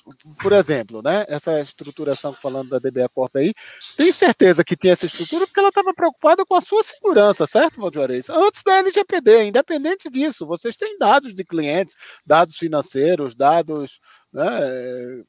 por 0.41 0.53
exemplo, 0.53 1.01
né, 1.01 1.25
essa 1.27 1.59
estruturação 1.59 2.33
falando 2.33 2.69
da 2.69 2.79
DBA 2.79 3.09
Corp 3.09 3.35
aí, 3.35 3.53
tem 3.97 4.11
certeza 4.11 4.63
que 4.63 4.77
tem 4.77 4.91
essa 4.91 5.05
estrutura 5.05 5.45
porque 5.45 5.59
ela 5.59 5.69
estava 5.69 5.93
preocupada 5.93 6.45
com 6.45 6.55
a 6.55 6.61
sua 6.61 6.81
segurança, 6.83 7.45
certo, 7.45 7.81
Valdiores? 7.81 8.29
Antes 8.29 8.63
da 8.63 8.77
LGPD, 8.77 9.45
independente 9.45 10.09
disso, 10.09 10.45
vocês 10.45 10.77
têm 10.77 10.97
dados 10.97 11.35
de 11.35 11.43
clientes, 11.43 11.95
dados 12.25 12.55
financeiros, 12.55 13.35
dados 13.35 13.99
né, 14.31 15.23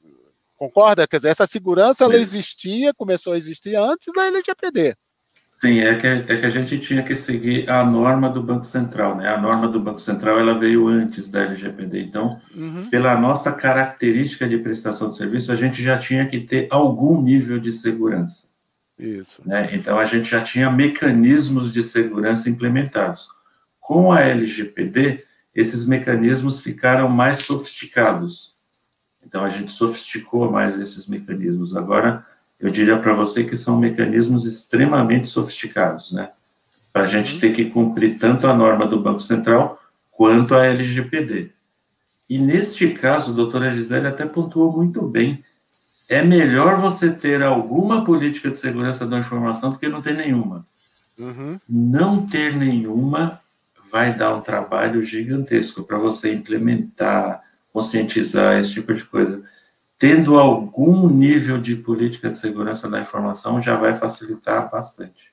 Concorda? 0.56 1.06
Quer 1.06 1.18
dizer, 1.18 1.28
essa 1.28 1.46
segurança 1.46 2.04
ela 2.04 2.16
existia, 2.16 2.92
começou 2.94 3.34
a 3.34 3.38
existir 3.38 3.76
antes 3.76 4.12
da 4.14 4.26
LGPD. 4.26 4.96
Sim, 5.52 5.78
é 5.78 5.94
que, 5.98 6.06
é 6.06 6.22
que 6.22 6.46
a 6.46 6.50
gente 6.50 6.78
tinha 6.78 7.02
que 7.02 7.16
seguir 7.16 7.68
a 7.70 7.82
norma 7.82 8.28
do 8.28 8.42
Banco 8.42 8.66
Central, 8.66 9.16
né? 9.16 9.28
A 9.28 9.40
norma 9.40 9.66
do 9.66 9.80
Banco 9.80 9.98
Central 9.98 10.38
ela 10.38 10.58
veio 10.58 10.86
antes 10.86 11.30
da 11.30 11.44
LGPD. 11.44 12.02
Então, 12.02 12.38
uhum. 12.54 12.90
pela 12.90 13.18
nossa 13.18 13.50
característica 13.50 14.46
de 14.46 14.58
prestação 14.58 15.08
de 15.08 15.16
serviço, 15.16 15.50
a 15.50 15.56
gente 15.56 15.82
já 15.82 15.98
tinha 15.98 16.28
que 16.28 16.40
ter 16.40 16.68
algum 16.70 17.22
nível 17.22 17.58
de 17.58 17.72
segurança. 17.72 18.46
Isso. 18.98 19.40
Né? 19.46 19.70
Então, 19.72 19.98
a 19.98 20.04
gente 20.04 20.28
já 20.28 20.42
tinha 20.42 20.70
mecanismos 20.70 21.72
de 21.72 21.82
segurança 21.82 22.50
implementados. 22.50 23.26
Com 23.80 24.12
a 24.12 24.20
LGPD, 24.20 25.24
esses 25.54 25.86
mecanismos 25.86 26.60
ficaram 26.60 27.08
mais 27.08 27.46
sofisticados. 27.46 28.55
Então, 29.26 29.44
a 29.44 29.50
gente 29.50 29.72
sofisticou 29.72 30.50
mais 30.50 30.78
esses 30.80 31.08
mecanismos. 31.08 31.74
Agora, 31.74 32.24
eu 32.60 32.70
diria 32.70 32.96
para 32.96 33.12
você 33.12 33.42
que 33.42 33.56
são 33.56 33.78
mecanismos 33.78 34.46
extremamente 34.46 35.28
sofisticados, 35.28 36.12
né? 36.12 36.30
Para 36.92 37.04
a 37.04 37.06
gente 37.08 37.34
uhum. 37.34 37.40
ter 37.40 37.52
que 37.52 37.66
cumprir 37.66 38.18
tanto 38.18 38.46
a 38.46 38.54
norma 38.54 38.86
do 38.86 39.00
Banco 39.00 39.20
Central 39.20 39.80
quanto 40.12 40.54
a 40.54 40.64
LGPD. 40.64 41.52
E 42.30 42.38
neste 42.38 42.88
caso, 42.94 43.32
a 43.32 43.34
doutora 43.34 43.72
Gisele 43.72 44.06
até 44.06 44.24
pontuou 44.24 44.72
muito 44.72 45.02
bem. 45.02 45.44
É 46.08 46.22
melhor 46.22 46.80
você 46.80 47.10
ter 47.10 47.42
alguma 47.42 48.04
política 48.04 48.50
de 48.50 48.58
segurança 48.58 49.04
da 49.04 49.18
informação 49.18 49.72
do 49.72 49.78
que 49.78 49.88
não 49.88 50.00
ter 50.00 50.14
nenhuma. 50.14 50.64
Uhum. 51.18 51.58
Não 51.68 52.26
ter 52.26 52.54
nenhuma 52.56 53.40
vai 53.90 54.16
dar 54.16 54.34
um 54.34 54.40
trabalho 54.40 55.02
gigantesco 55.02 55.82
para 55.82 55.98
você 55.98 56.32
implementar, 56.32 57.42
conscientizar, 57.76 58.58
esse 58.58 58.72
tipo 58.72 58.94
de 58.94 59.04
coisa. 59.04 59.44
Tendo 59.98 60.38
algum 60.38 61.10
nível 61.10 61.60
de 61.60 61.76
política 61.76 62.30
de 62.30 62.38
segurança 62.38 62.88
da 62.88 63.00
informação 63.00 63.60
já 63.60 63.76
vai 63.76 63.98
facilitar 63.98 64.70
bastante. 64.70 65.30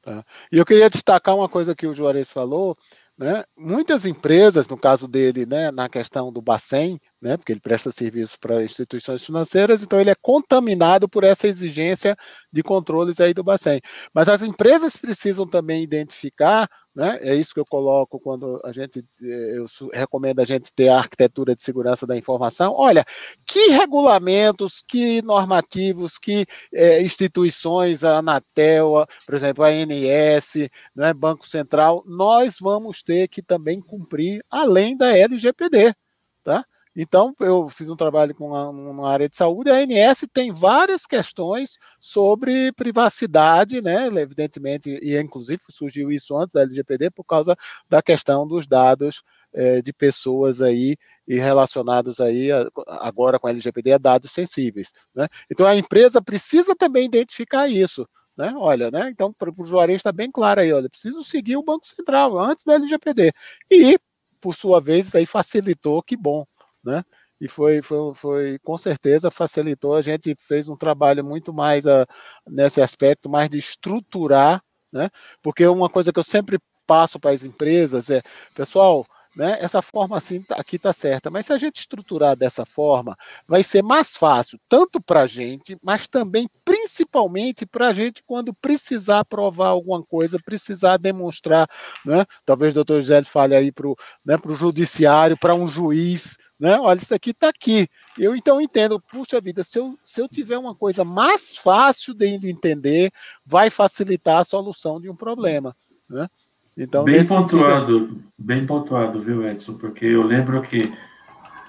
Tá. 0.00 0.24
E 0.50 0.56
eu 0.56 0.64
queria 0.64 0.88
destacar 0.88 1.36
uma 1.36 1.48
coisa 1.48 1.74
que 1.74 1.86
o 1.86 1.92
Juarez 1.92 2.30
falou, 2.30 2.74
né, 3.18 3.44
muitas 3.54 4.06
empresas, 4.06 4.66
no 4.66 4.78
caso 4.78 5.06
dele, 5.06 5.44
né, 5.44 5.70
na 5.70 5.90
questão 5.90 6.32
do 6.32 6.40
Bacen, 6.40 6.98
né, 7.20 7.36
porque 7.36 7.52
ele 7.52 7.60
presta 7.60 7.90
serviço 7.90 8.38
para 8.40 8.62
instituições 8.64 9.22
financeiras, 9.22 9.82
então 9.82 10.00
ele 10.00 10.08
é 10.08 10.14
contaminado 10.22 11.06
por 11.06 11.22
essa 11.22 11.48
exigência 11.48 12.16
de 12.50 12.62
controles 12.62 13.20
aí 13.20 13.34
do 13.34 13.44
Bacen. 13.44 13.80
Mas 14.14 14.30
as 14.30 14.42
empresas 14.42 14.96
precisam 14.96 15.46
também 15.46 15.82
identificar, 15.82 16.66
né, 16.98 17.16
é 17.22 17.32
isso 17.32 17.54
que 17.54 17.60
eu 17.60 17.64
coloco 17.64 18.18
quando 18.18 18.60
a 18.64 18.72
gente, 18.72 19.04
eh, 19.22 19.54
eu 19.56 19.66
recomendo 19.92 20.40
a 20.40 20.44
gente 20.44 20.72
ter 20.74 20.88
a 20.88 20.98
arquitetura 20.98 21.54
de 21.54 21.62
segurança 21.62 22.04
da 22.04 22.16
informação. 22.16 22.74
Olha, 22.76 23.04
que 23.46 23.68
regulamentos, 23.68 24.82
que 24.84 25.22
normativos, 25.22 26.18
que 26.18 26.44
é, 26.74 27.00
instituições, 27.00 28.02
a 28.02 28.18
Anatel, 28.18 29.06
por 29.24 29.34
exemplo, 29.36 29.62
a 29.62 29.68
ANS, 29.68 30.68
né, 30.92 31.14
Banco 31.14 31.46
Central, 31.48 32.02
nós 32.04 32.56
vamos 32.60 33.00
ter 33.00 33.28
que 33.28 33.42
também 33.42 33.80
cumprir 33.80 34.42
além 34.50 34.96
da 34.96 35.16
LGPD, 35.16 35.94
tá? 36.42 36.64
Então, 37.00 37.32
eu 37.38 37.68
fiz 37.68 37.88
um 37.88 37.94
trabalho 37.94 38.34
com 38.34 38.48
uma, 38.48 39.08
área 39.08 39.28
de 39.28 39.36
saúde, 39.36 39.70
a 39.70 39.74
ANS 39.74 40.26
tem 40.32 40.52
várias 40.52 41.06
questões 41.06 41.78
sobre 42.00 42.72
privacidade, 42.72 43.80
né? 43.80 44.08
Evidentemente, 44.08 44.98
e 45.00 45.16
inclusive 45.16 45.62
surgiu 45.70 46.10
isso 46.10 46.36
antes 46.36 46.54
da 46.54 46.62
LGPD 46.62 47.12
por 47.12 47.22
causa 47.22 47.56
da 47.88 48.02
questão 48.02 48.48
dos 48.48 48.66
dados 48.66 49.22
é, 49.54 49.80
de 49.80 49.92
pessoas 49.92 50.60
aí 50.60 50.96
e 51.26 51.36
relacionados 51.36 52.18
aí 52.18 52.50
a, 52.50 52.68
agora 52.88 53.38
com 53.38 53.46
a 53.46 53.50
LGPD 53.50 53.92
a 53.92 53.98
dados 53.98 54.32
sensíveis. 54.32 54.92
Né? 55.14 55.28
Então 55.48 55.68
a 55.68 55.76
empresa 55.76 56.20
precisa 56.20 56.74
também 56.74 57.04
identificar 57.04 57.68
isso. 57.68 58.08
Né? 58.36 58.52
Olha, 58.56 58.90
né? 58.90 59.08
Então, 59.08 59.32
para 59.32 59.50
o 59.50 59.54
usuário 59.56 59.94
está 59.94 60.10
bem 60.10 60.32
claro 60.32 60.62
aí, 60.62 60.72
olha, 60.72 60.90
preciso 60.90 61.22
seguir 61.22 61.56
o 61.56 61.62
Banco 61.62 61.86
Central 61.86 62.36
antes 62.40 62.64
da 62.64 62.74
LGPD. 62.74 63.32
E, 63.70 63.96
por 64.40 64.56
sua 64.56 64.80
vez, 64.80 65.14
aí 65.14 65.26
facilitou, 65.26 66.02
que 66.02 66.16
bom 66.16 66.44
né? 66.84 67.02
E 67.40 67.48
foi, 67.48 67.80
foi, 67.82 68.14
foi, 68.14 68.58
com 68.60 68.76
certeza 68.76 69.30
facilitou. 69.30 69.94
A 69.94 70.02
gente 70.02 70.36
fez 70.40 70.68
um 70.68 70.76
trabalho 70.76 71.24
muito 71.24 71.52
mais 71.52 71.86
a, 71.86 72.02
ah, 72.02 72.06
nesse 72.46 72.80
aspecto, 72.80 73.28
mais 73.28 73.48
de 73.48 73.58
estruturar, 73.58 74.62
né? 74.92 75.08
Porque 75.42 75.66
uma 75.66 75.88
coisa 75.88 76.12
que 76.12 76.18
eu 76.18 76.24
sempre 76.24 76.58
passo 76.86 77.20
para 77.20 77.30
as 77.32 77.44
empresas 77.44 78.10
é, 78.10 78.22
pessoal, 78.54 79.06
né? 79.36 79.56
Essa 79.60 79.80
forma 79.80 80.16
assim 80.16 80.42
tá, 80.42 80.56
aqui 80.56 80.76
está 80.76 80.92
certa, 80.92 81.30
mas 81.30 81.46
se 81.46 81.52
a 81.52 81.58
gente 81.58 81.76
estruturar 81.80 82.36
dessa 82.36 82.64
forma, 82.64 83.16
vai 83.46 83.62
ser 83.62 83.82
mais 83.82 84.16
fácil, 84.16 84.58
tanto 84.68 85.00
para 85.00 85.22
a 85.22 85.26
gente, 85.26 85.78
mas 85.82 86.08
também, 86.08 86.48
principalmente, 86.64 87.64
para 87.64 87.88
a 87.88 87.92
gente 87.92 88.22
quando 88.26 88.52
precisar 88.54 89.24
provar 89.24 89.68
alguma 89.68 90.02
coisa, 90.02 90.40
precisar 90.44 90.96
demonstrar, 90.96 91.68
né? 92.04 92.24
Talvez 92.44 92.72
o 92.72 92.76
doutor 92.76 93.00
José 93.00 93.22
fale 93.22 93.54
aí 93.54 93.70
para 93.70 93.86
o 93.86 93.96
né, 94.24 94.36
judiciário, 94.56 95.38
para 95.38 95.54
um 95.54 95.68
juiz, 95.68 96.36
né? 96.58 96.78
Olha, 96.78 96.98
isso 96.98 97.14
aqui 97.14 97.30
está 97.30 97.48
aqui. 97.48 97.88
Eu 98.18 98.34
então 98.34 98.60
entendo, 98.60 99.00
puxa 99.00 99.40
vida, 99.40 99.62
se 99.62 99.78
eu, 99.78 99.96
se 100.04 100.20
eu 100.20 100.28
tiver 100.28 100.58
uma 100.58 100.74
coisa 100.74 101.04
mais 101.04 101.56
fácil 101.56 102.12
de 102.14 102.26
entender, 102.26 103.12
vai 103.46 103.70
facilitar 103.70 104.38
a 104.38 104.44
solução 104.44 105.00
de 105.00 105.08
um 105.08 105.14
problema. 105.14 105.76
Né? 106.08 106.28
Então, 106.76 107.04
bem 107.04 107.24
pontuado, 107.24 107.98
sentido... 107.98 108.24
bem 108.36 108.66
pontuado, 108.66 109.20
viu, 109.20 109.46
Edson? 109.46 109.74
Porque 109.74 110.06
eu 110.06 110.22
lembro 110.22 110.60
que 110.62 110.92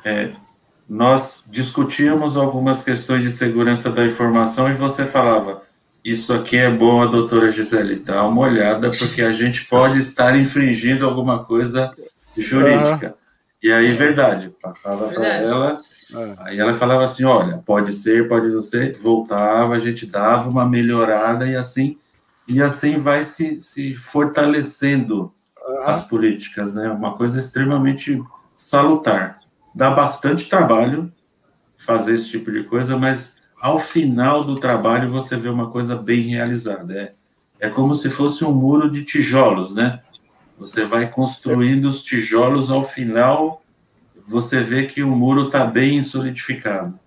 é, 0.03 0.33
nós 0.87 1.43
discutíamos 1.47 2.35
algumas 2.35 2.81
questões 2.81 3.23
de 3.23 3.31
segurança 3.31 3.91
da 3.91 4.05
informação 4.05 4.69
e 4.69 4.73
você 4.73 5.05
falava, 5.05 5.63
isso 6.03 6.33
aqui 6.33 6.57
é 6.57 6.69
bom, 6.69 7.01
a 7.01 7.05
doutora 7.05 7.51
Gisele, 7.51 7.97
dá 7.97 8.25
uma 8.25 8.41
olhada, 8.41 8.89
porque 8.89 9.21
a 9.21 9.33
gente 9.33 9.65
pode 9.67 9.99
estar 9.99 10.35
infringindo 10.35 11.05
alguma 11.05 11.43
coisa 11.43 11.93
jurídica. 12.35 13.15
E 13.61 13.71
aí, 13.71 13.93
verdade, 13.93 14.55
passava 14.61 15.09
para 15.09 15.27
ela, 15.27 15.81
é. 16.13 16.35
aí 16.39 16.59
ela 16.59 16.73
falava 16.75 17.03
assim, 17.03 17.25
olha, 17.25 17.57
pode 17.57 17.91
ser, 17.91 18.29
pode 18.29 18.47
não 18.47 18.61
ser, 18.61 18.97
voltava, 18.99 19.75
a 19.75 19.79
gente 19.79 20.05
dava 20.05 20.49
uma 20.49 20.65
melhorada 20.65 21.45
e 21.45 21.57
assim, 21.57 21.97
e 22.47 22.61
assim 22.61 22.99
vai 22.99 23.23
se, 23.25 23.59
se 23.59 23.95
fortalecendo 23.95 25.33
uhum. 25.61 25.81
as 25.81 26.01
políticas, 26.05 26.73
né? 26.73 26.89
Uma 26.89 27.17
coisa 27.17 27.37
extremamente 27.37 28.21
salutar. 28.55 29.39
Dá 29.75 29.91
bastante 29.91 30.49
trabalho 30.49 31.11
fazer 31.77 32.15
esse 32.15 32.29
tipo 32.29 32.51
de 32.51 32.63
coisa, 32.63 32.97
mas 32.97 33.33
ao 33.61 33.79
final 33.79 34.43
do 34.43 34.55
trabalho 34.55 35.09
você 35.09 35.35
vê 35.35 35.49
uma 35.49 35.69
coisa 35.69 35.95
bem 35.97 36.29
realizada. 36.29 36.93
É, 37.59 37.67
é 37.67 37.69
como 37.69 37.93
se 37.93 38.09
fosse 38.09 38.45
um 38.45 38.53
muro 38.53 38.89
de 38.89 39.03
tijolos, 39.03 39.73
né? 39.73 40.01
Você 40.59 40.85
vai 40.85 41.09
construindo 41.09 41.85
os 41.85 42.03
tijolos, 42.03 42.69
ao 42.69 42.83
final 42.83 43.63
você 44.27 44.61
vê 44.61 44.85
que 44.85 45.01
o 45.01 45.09
muro 45.09 45.47
está 45.47 45.65
bem 45.65 46.03
solidificado. 46.03 46.99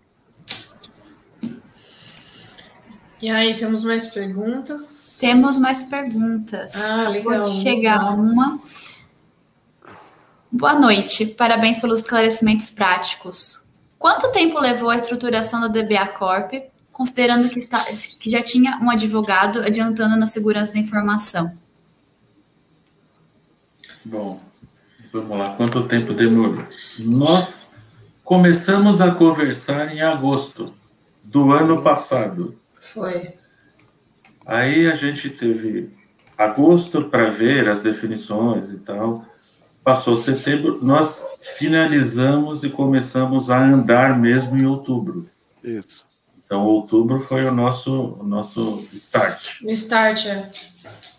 E 3.21 3.31
aí, 3.31 3.57
temos 3.57 3.85
mais 3.85 4.09
perguntas? 4.09 5.19
Temos 5.21 5.57
mais 5.57 5.85
perguntas. 5.85 6.75
Ah, 6.75 7.09
legal. 7.09 7.43
Pode 7.43 7.61
chegar 7.61 8.13
uma. 8.13 8.59
Boa 10.51 10.75
noite, 10.75 11.27
parabéns 11.27 11.79
pelos 11.79 12.01
esclarecimentos 12.01 12.71
práticos. 12.71 13.69
Quanto 13.99 14.33
tempo 14.33 14.59
levou 14.59 14.91
a 14.91 14.97
estruturação 14.97 15.61
da 15.61 15.69
DBA 15.69 16.07
Corp, 16.09 16.55
considerando 16.91 17.49
que, 17.49 17.61
está, 17.61 17.85
que 18.19 18.31
já 18.31 18.43
tinha 18.43 18.79
um 18.83 18.91
advogado 18.91 19.61
adiantando 19.61 20.17
na 20.17 20.27
segurança 20.27 20.73
da 20.73 20.81
informação? 20.81 21.57
Bom, 24.05 24.41
vamos 25.13 25.39
lá. 25.39 25.55
Quanto 25.57 25.87
tempo 25.87 26.13
demorou? 26.13 26.65
Nós 26.99 27.71
começamos 28.25 29.01
a 29.01 29.13
conversar 29.15 29.95
em 29.95 30.01
agosto 30.01 30.75
do 31.23 31.53
ano 31.53 31.83
passado. 31.83 32.59
Foi. 32.93 33.35
Aí 34.45 34.91
a 34.91 34.97
gente 34.97 35.31
teve 35.31 35.91
agosto 36.37 37.05
para 37.05 37.31
ver 37.31 37.69
as 37.69 37.81
definições 37.81 38.71
e 38.71 38.79
tal. 38.79 39.25
Passou 39.85 40.17
setembro, 40.17 40.79
nós 40.83 41.25
finalizamos 41.59 42.63
e 42.63 42.71
começamos 42.71 43.51
a 43.51 43.63
andar 43.63 44.19
mesmo 44.19 44.57
em 44.57 44.65
outubro. 44.65 45.29
Isso. 45.63 46.05
Então, 46.45 46.65
outubro 46.67 47.19
foi 47.19 47.45
o 47.45 47.53
nosso, 47.53 48.17
o 48.21 48.23
nosso 48.23 48.87
start. 48.93 49.61
O 49.63 49.71
start, 49.71 50.27
é. 50.27 50.51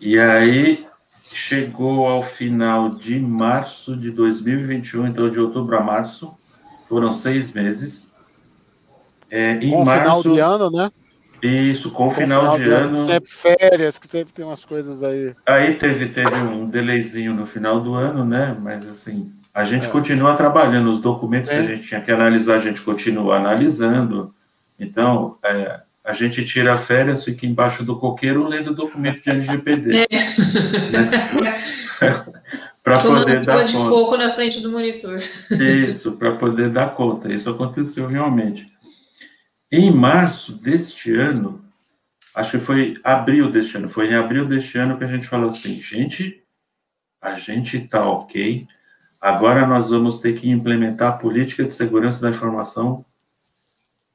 E 0.00 0.18
aí, 0.18 0.86
chegou 1.34 2.06
ao 2.06 2.22
final 2.22 2.90
de 2.90 3.18
março 3.20 3.96
de 3.96 4.10
2021, 4.10 5.08
então 5.08 5.28
de 5.28 5.38
outubro 5.38 5.76
a 5.76 5.80
março, 5.80 6.36
foram 6.88 7.12
seis 7.12 7.52
meses. 7.52 8.12
É, 9.30 9.52
em 9.54 9.70
com 9.70 9.84
março, 9.84 10.22
final 10.22 10.22
de 10.22 10.40
ano, 10.40 10.70
né? 10.70 10.90
Isso, 11.42 11.90
com, 11.90 12.04
com 12.04 12.10
final, 12.10 12.40
final 12.40 12.58
de, 12.58 12.64
de 12.64 12.70
ano. 12.70 12.86
ano. 12.86 13.06
Sempre 13.06 13.30
férias, 13.30 13.98
que 13.98 14.06
sempre 14.08 14.32
tem 14.32 14.44
umas 14.44 14.64
coisas 14.64 15.02
aí. 15.02 15.34
Aí 15.46 15.74
teve, 15.74 16.08
teve 16.08 16.34
um 16.36 16.66
delayzinho 16.66 17.34
no 17.34 17.46
final 17.46 17.80
do 17.80 17.94
ano, 17.94 18.24
né? 18.24 18.56
Mas 18.58 18.88
assim, 18.88 19.32
a 19.52 19.64
gente 19.64 19.86
é. 19.86 19.90
continua 19.90 20.36
trabalhando, 20.36 20.90
os 20.90 21.00
documentos 21.00 21.50
é. 21.50 21.54
que 21.54 21.60
a 21.60 21.74
gente 21.74 21.88
tinha 21.88 22.00
que 22.00 22.10
analisar, 22.10 22.56
a 22.56 22.60
gente 22.60 22.80
continua 22.80 23.36
analisando. 23.36 24.34
Então, 24.78 25.36
é, 25.44 25.80
a 26.04 26.12
gente 26.12 26.44
tira 26.44 26.76
férias, 26.76 27.24
fica 27.24 27.46
embaixo 27.46 27.82
do 27.82 27.98
coqueiro 27.98 28.46
lendo 28.46 28.72
o 28.72 28.74
documento 28.74 29.22
de 29.22 29.30
LGPD. 29.30 29.96
É. 29.96 30.06
Né? 30.90 31.10
para 32.84 32.98
poder 32.98 33.42
dar 33.42 33.62
de 33.64 33.72
conta. 33.72 33.88
coco 33.88 34.16
na 34.18 34.30
frente 34.32 34.60
do 34.60 34.70
monitor. 34.70 35.18
Isso, 35.50 36.12
para 36.12 36.36
poder 36.36 36.68
dar 36.68 36.94
conta. 36.94 37.32
Isso 37.32 37.48
aconteceu 37.48 38.06
realmente. 38.06 38.70
Em 39.72 39.90
março 39.90 40.52
deste 40.52 41.10
ano, 41.14 41.64
acho 42.34 42.50
que 42.50 42.58
foi 42.58 43.00
abril 43.02 43.50
deste 43.50 43.78
ano, 43.78 43.88
foi 43.88 44.10
em 44.10 44.14
abril 44.14 44.44
deste 44.44 44.76
ano 44.76 44.98
que 44.98 45.04
a 45.04 45.08
gente 45.08 45.26
falou 45.26 45.48
assim, 45.48 45.80
gente, 45.80 46.44
a 47.20 47.38
gente 47.38 47.78
está 47.78 48.06
ok, 48.06 48.68
agora 49.18 49.66
nós 49.66 49.88
vamos 49.88 50.18
ter 50.18 50.34
que 50.34 50.50
implementar 50.50 51.14
a 51.14 51.16
política 51.16 51.64
de 51.64 51.72
segurança 51.72 52.20
da 52.20 52.28
informação 52.28 53.04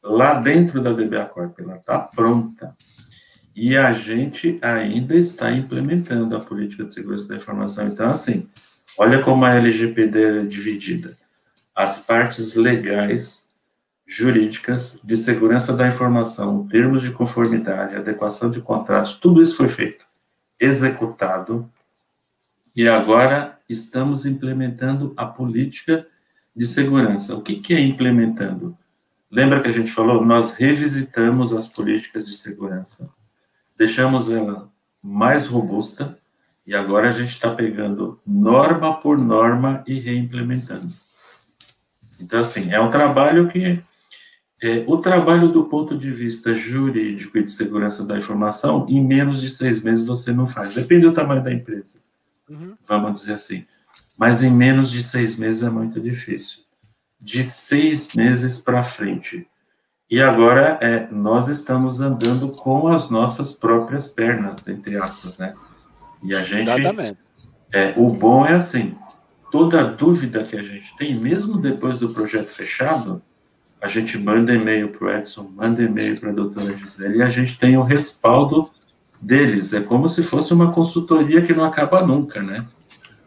lá 0.04 0.36
dentro 0.36 0.82
da 0.82 0.92
DBA 0.92 1.26
Corp, 1.26 1.60
ela 1.60 1.78
está 1.78 2.00
pronta. 2.00 2.76
E 3.56 3.76
a 3.76 3.92
gente 3.92 4.58
ainda 4.62 5.16
está 5.16 5.52
implementando 5.52 6.36
a 6.36 6.40
política 6.40 6.86
de 6.86 6.94
segurança 6.94 7.28
da 7.28 7.36
informação. 7.36 7.88
Então, 7.88 8.10
assim, 8.10 8.50
olha 8.98 9.22
como 9.22 9.44
a 9.44 9.56
LGPD 9.56 10.24
é 10.24 10.46
dividida. 10.46 11.18
As 11.76 12.00
partes 12.00 12.56
legais, 12.56 13.46
jurídicas, 14.08 14.98
de 15.04 15.18
segurança 15.18 15.74
da 15.74 15.88
informação, 15.88 16.68
termos 16.68 17.02
de 17.02 17.12
conformidade, 17.12 17.96
adequação 17.96 18.50
de 18.50 18.62
contratos, 18.62 19.20
tudo 19.20 19.42
isso 19.42 19.56
foi 19.56 19.70
feito, 19.70 20.06
executado, 20.60 21.70
e 22.76 22.88
agora 22.88 23.60
estamos 23.68 24.26
implementando 24.26 25.14
a 25.18 25.26
política 25.26 26.08
de 26.56 26.66
segurança. 26.66 27.36
O 27.36 27.42
que, 27.42 27.58
que 27.58 27.74
é 27.74 27.80
implementando? 27.80 28.78
Lembra 29.32 29.62
que 29.62 29.70
a 29.70 29.74
gente 29.74 29.92
falou? 29.92 30.26
Nós 30.26 30.54
revisitamos 30.54 31.54
as 31.54 31.68
políticas 31.68 32.26
de 32.26 32.36
segurança, 32.36 33.10
deixamos 33.78 34.30
ela 34.30 34.70
mais 35.02 35.46
robusta 35.46 36.18
E 36.66 36.76
agora 36.76 37.10
a 37.10 37.14
gente 37.14 37.32
está 37.32 37.54
pegando 37.54 38.20
norma 38.26 39.00
por 39.00 39.18
norma 39.18 39.84
e 39.88 40.00
reimplementando. 40.00 40.94
Então, 42.20 42.42
assim, 42.42 42.70
é 42.72 42.80
um 42.80 42.92
trabalho 42.92 43.48
que. 43.50 43.82
É, 44.62 44.84
o 44.88 44.98
trabalho 44.98 45.48
do 45.48 45.64
ponto 45.66 45.98
de 45.98 46.12
vista 46.12 46.54
jurídico 46.54 47.38
e 47.38 47.44
de 47.44 47.52
segurança 47.52 48.04
da 48.04 48.18
informação, 48.18 48.86
em 48.90 49.02
menos 49.02 49.40
de 49.40 49.50
seis 49.50 49.82
meses 49.82 50.06
você 50.06 50.34
não 50.34 50.46
faz. 50.46 50.74
Depende 50.74 51.08
do 51.08 51.14
tamanho 51.14 51.42
da 51.42 51.54
empresa, 51.54 51.98
uhum. 52.50 52.76
vamos 52.86 53.22
dizer 53.22 53.34
assim. 53.34 53.66
Mas 54.18 54.44
em 54.44 54.52
menos 54.52 54.92
de 54.92 55.02
seis 55.02 55.38
meses 55.38 55.64
é 55.64 55.70
muito 55.70 56.02
difícil. 56.02 56.60
De 57.20 57.44
seis 57.44 58.14
meses 58.14 58.60
para 58.60 58.84
frente. 58.84 59.48
E 60.10 60.22
agora 60.22 60.80
é, 60.82 61.08
nós 61.12 61.48
estamos 61.48 62.02
andando 62.02 62.50
com 62.50 62.88
as 62.88 63.10
nossas 63.10 63.54
próprias 63.54 64.08
pernas, 64.08 64.68
entre 64.68 64.98
aspas, 64.98 65.38
né? 65.38 65.54
E 66.24 66.34
a 66.34 66.42
gente. 66.42 66.70
Exatamente. 66.70 67.20
É, 67.72 67.94
o 67.96 68.10
bom 68.10 68.46
é 68.46 68.54
assim: 68.54 68.96
toda 69.52 69.84
dúvida 69.84 70.44
que 70.44 70.58
a 70.58 70.64
gente 70.64 70.96
tem, 70.98 71.16
mesmo 71.16 71.58
depois 71.58 72.00
do 72.00 72.14
projeto 72.14 72.50
fechado, 72.50 73.22
a 73.82 73.88
gente 73.88 74.18
manda 74.18 74.54
e-mail 74.54 74.90
para 74.90 75.08
o 75.08 75.12
Edson, 75.12 75.52
manda 75.56 75.82
e-mail 75.82 76.20
para 76.20 76.32
a 76.32 76.34
doutora 76.34 76.76
Gisele 76.76 77.20
e 77.20 77.22
a 77.22 77.30
gente 77.30 77.58
tem 77.58 77.78
o 77.78 77.84
respaldo 77.84 78.70
deles. 79.22 79.74
É 79.74 79.82
como 79.82 80.10
se 80.10 80.24
fosse 80.24 80.54
uma 80.54 80.72
consultoria 80.72 81.42
que 81.42 81.54
não 81.54 81.64
acaba 81.64 82.06
nunca, 82.06 82.42
né? 82.42 82.66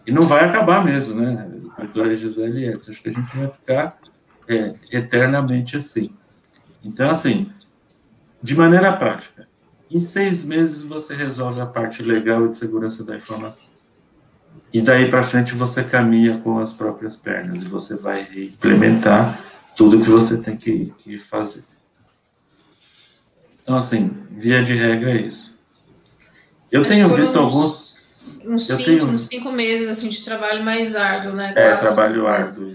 E 0.06 0.10
não 0.10 0.22
vai 0.22 0.44
acabar 0.44 0.84
mesmo, 0.84 1.14
né? 1.14 1.48
Doutora 1.78 2.16
Gisele 2.16 2.66
Edson, 2.66 2.90
acho 2.90 3.02
que 3.02 3.08
a 3.08 3.12
gente 3.12 3.36
vai 3.36 3.48
ficar 3.48 3.98
é, 4.48 4.74
eternamente 4.90 5.76
assim. 5.76 6.10
Então, 6.84 7.10
assim, 7.10 7.50
de 8.42 8.54
maneira 8.54 8.96
prática, 8.96 9.48
em 9.90 10.00
seis 10.00 10.44
meses 10.44 10.82
você 10.82 11.14
resolve 11.14 11.60
a 11.60 11.66
parte 11.66 12.02
legal 12.02 12.46
e 12.46 12.50
de 12.50 12.56
segurança 12.56 13.04
da 13.04 13.16
informação. 13.16 13.66
E 14.72 14.80
daí 14.80 15.10
para 15.10 15.22
frente 15.22 15.54
você 15.54 15.84
caminha 15.84 16.38
com 16.38 16.58
as 16.58 16.72
próprias 16.72 17.16
pernas 17.16 17.62
e 17.62 17.64
você 17.66 17.96
vai 17.96 18.26
implementar 18.34 19.42
tudo 19.76 20.00
que 20.00 20.08
você 20.08 20.36
tem 20.36 20.56
que, 20.56 20.92
que 20.98 21.18
fazer. 21.18 21.64
Então, 23.62 23.76
assim, 23.76 24.10
via 24.30 24.64
de 24.64 24.74
regra 24.74 25.12
é 25.12 25.22
isso. 25.22 25.54
Eu 26.70 26.84
tenho 26.86 27.14
visto 27.14 27.32
uns, 27.32 27.36
alguns. 27.36 27.81
Uns 28.46 28.66
cinco, 28.66 28.84
tenho... 28.84 29.06
uns 29.06 29.26
cinco 29.26 29.52
meses 29.52 29.88
assim, 29.88 30.08
de 30.08 30.24
trabalho 30.24 30.64
mais 30.64 30.94
árduo, 30.94 31.32
né? 31.32 31.52
É, 31.56 31.70
Quatro, 31.70 31.94
trabalho 31.94 32.26
árduo, 32.26 32.72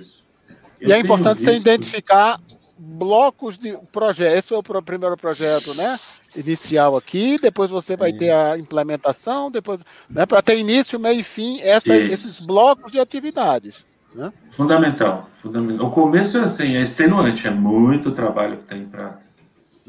e 0.80 0.92
é 0.92 1.00
importante 1.00 1.38
visto... 1.38 1.52
você 1.52 1.58
identificar 1.58 2.40
blocos 2.78 3.58
de 3.58 3.78
projeto. 3.92 4.38
Esse 4.38 4.50
foi 4.50 4.58
o 4.58 4.84
primeiro 4.84 5.18
projeto, 5.18 5.74
né? 5.76 6.00
Inicial 6.36 6.96
aqui, 6.96 7.38
depois 7.42 7.72
você 7.72 7.96
vai 7.96 8.14
ter 8.14 8.32
a 8.32 8.58
implementação, 8.58 9.50
depois, 9.50 9.82
né? 10.10 10.26
Para 10.26 10.42
ter 10.42 10.58
início, 10.58 11.00
meio 11.00 11.20
e 11.20 11.24
fim, 11.24 11.60
essa, 11.62 11.96
esses 11.96 12.40
blocos 12.40 12.92
de 12.92 13.00
atividades. 13.00 13.86
Né? 14.14 14.32
Fundamental, 14.52 15.30
fundamental. 15.42 15.88
O 15.88 15.92
começo 15.92 16.38
é 16.38 16.42
assim, 16.42 16.76
é 16.76 16.82
extenuante, 16.82 17.48
é 17.48 17.52
muito 17.52 18.12
trabalho 18.12 18.58
que 18.58 18.66
tem 18.66 18.86
para 18.86 19.20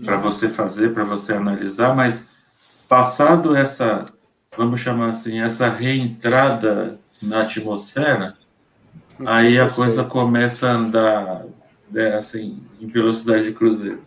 para 0.05 0.17
uhum. 0.17 0.23
você 0.23 0.49
fazer, 0.49 0.95
para 0.95 1.05
você 1.05 1.33
analisar, 1.33 1.95
mas 1.95 2.25
passado 2.89 3.57
essa, 3.57 4.05
vamos 4.57 4.81
chamar 4.81 5.11
assim, 5.11 5.41
essa 5.41 5.69
reentrada 5.69 6.99
na 7.23 7.43
atmosfera, 7.43 8.35
aí 9.27 9.59
a 9.59 9.69
coisa 9.69 10.05
começa 10.05 10.69
a 10.69 10.73
andar 10.73 11.45
né, 11.91 12.17
assim, 12.17 12.59
em 12.81 12.87
velocidade 12.87 13.45
de 13.45 13.53
cruzeiro. 13.53 14.03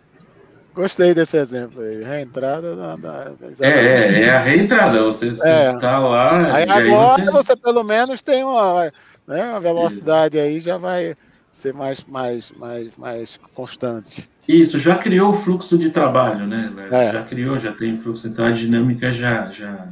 Gostei 0.74 1.14
desse 1.14 1.38
exemplo 1.38 1.82
aí. 1.82 2.02
Reentrada. 2.02 2.76
Na, 2.76 2.96
na, 2.96 3.32
é, 3.60 3.70
é, 3.70 4.22
é, 4.24 4.30
a 4.30 4.40
reentrada. 4.40 5.04
Você 5.04 5.28
está 5.28 5.50
é. 5.50 5.98
lá. 5.98 6.56
Aí 6.56 6.64
agora 6.64 7.18
aí 7.18 7.26
você... 7.26 7.32
você... 7.32 7.56
pelo 7.58 7.84
menos 7.84 8.22
tem 8.22 8.44
uma, 8.44 8.92
né, 9.28 9.50
uma 9.50 9.60
velocidade 9.60 10.40
aí, 10.40 10.62
já 10.62 10.78
vai 10.78 11.16
ser 11.52 11.74
mais, 11.74 12.06
mais, 12.06 12.52
mais, 12.52 12.96
mais 12.98 13.40
constante. 13.54 14.28
Isso, 14.48 14.80
já 14.80 14.98
criou 14.98 15.32
o 15.32 15.34
fluxo 15.34 15.78
de 15.78 15.90
trabalho, 15.90 16.48
né? 16.48 16.74
É. 16.90 17.12
Já 17.12 17.24
criou, 17.24 17.60
já 17.60 17.74
tem 17.74 17.98
fluxo, 17.98 18.28
então 18.28 18.46
a 18.46 18.52
dinâmica 18.52 19.14
já, 19.14 19.50
já 19.50 19.90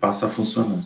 passa 0.00 0.26
a 0.26 0.30
funcionar. 0.30 0.82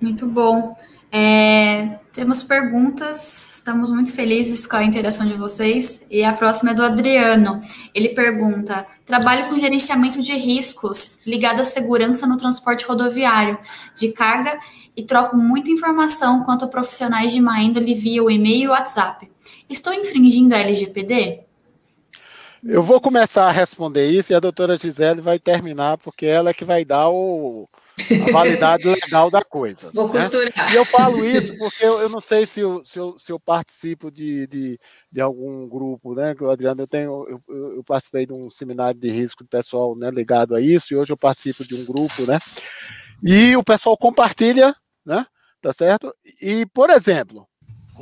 Muito 0.00 0.26
bom. 0.26 0.76
É, 1.10 1.98
temos 2.12 2.42
perguntas, 2.42 3.48
estamos 3.52 3.90
muito 3.90 4.12
felizes 4.12 4.66
com 4.66 4.76
a 4.76 4.84
interação 4.84 5.26
de 5.26 5.34
vocês. 5.34 6.02
E 6.10 6.24
a 6.24 6.32
próxima 6.32 6.72
é 6.72 6.74
do 6.74 6.82
Adriano. 6.82 7.60
Ele 7.94 8.08
pergunta: 8.10 8.86
trabalho 9.04 9.48
com 9.48 9.58
gerenciamento 9.58 10.20
de 10.20 10.32
riscos 10.32 11.18
ligado 11.26 11.60
à 11.60 11.64
segurança 11.64 12.26
no 12.26 12.36
transporte 12.36 12.84
rodoviário 12.84 13.58
de 13.94 14.08
carga 14.12 14.58
e 14.96 15.02
troco 15.02 15.36
muita 15.36 15.70
informação 15.70 16.42
quanto 16.44 16.64
a 16.64 16.68
profissionais 16.68 17.32
de 17.32 17.40
má 17.40 17.62
índole 17.62 17.94
via 17.94 18.22
o 18.22 18.30
e-mail 18.30 18.64
e 18.64 18.68
WhatsApp. 18.68 19.30
Estou 19.68 19.92
infringindo 19.92 20.54
a 20.54 20.58
LGPD? 20.58 21.40
Eu 22.64 22.82
vou 22.82 23.00
começar 23.00 23.46
a 23.48 23.50
responder 23.50 24.06
isso 24.08 24.32
e 24.32 24.36
a 24.36 24.40
doutora 24.40 24.76
Gisele 24.76 25.20
vai 25.20 25.36
terminar, 25.36 25.98
porque 25.98 26.26
ela 26.26 26.50
é 26.50 26.54
que 26.54 26.64
vai 26.64 26.84
dar 26.84 27.08
o, 27.08 27.68
a 28.28 28.32
validade 28.32 28.84
legal 28.86 29.30
da 29.32 29.42
coisa. 29.42 29.90
Vou 29.92 30.06
né? 30.06 30.20
costurar. 30.20 30.72
E 30.72 30.76
eu 30.76 30.84
falo 30.84 31.24
isso 31.24 31.58
porque 31.58 31.84
eu, 31.84 32.00
eu 32.00 32.08
não 32.08 32.20
sei 32.20 32.46
se 32.46 32.60
eu, 32.60 32.84
se 32.84 33.00
eu, 33.00 33.18
se 33.18 33.32
eu 33.32 33.40
participo 33.40 34.12
de, 34.12 34.46
de, 34.46 34.78
de, 35.10 35.20
algum 35.20 35.68
grupo, 35.68 36.14
né? 36.14 36.36
Que 36.36 36.44
o 36.44 36.50
Adriano, 36.50 36.82
eu 36.82 36.86
tenho, 36.86 37.26
eu, 37.28 37.42
eu, 37.48 37.84
participei 37.84 38.26
de 38.26 38.32
um 38.32 38.48
seminário 38.48 38.98
de 38.98 39.10
risco 39.10 39.44
pessoal 39.44 39.96
né, 39.96 40.08
ligado 40.12 40.54
a 40.54 40.60
isso, 40.60 40.94
e 40.94 40.96
hoje 40.96 41.12
eu 41.12 41.16
participo 41.16 41.66
de 41.66 41.74
um 41.74 41.84
grupo, 41.84 42.24
né? 42.28 42.38
E 43.24 43.56
o 43.56 43.64
pessoal 43.64 43.96
compartilha, 43.96 44.72
né? 45.04 45.26
Tá 45.60 45.72
certo? 45.72 46.14
E, 46.40 46.64
por 46.66 46.90
exemplo, 46.90 47.46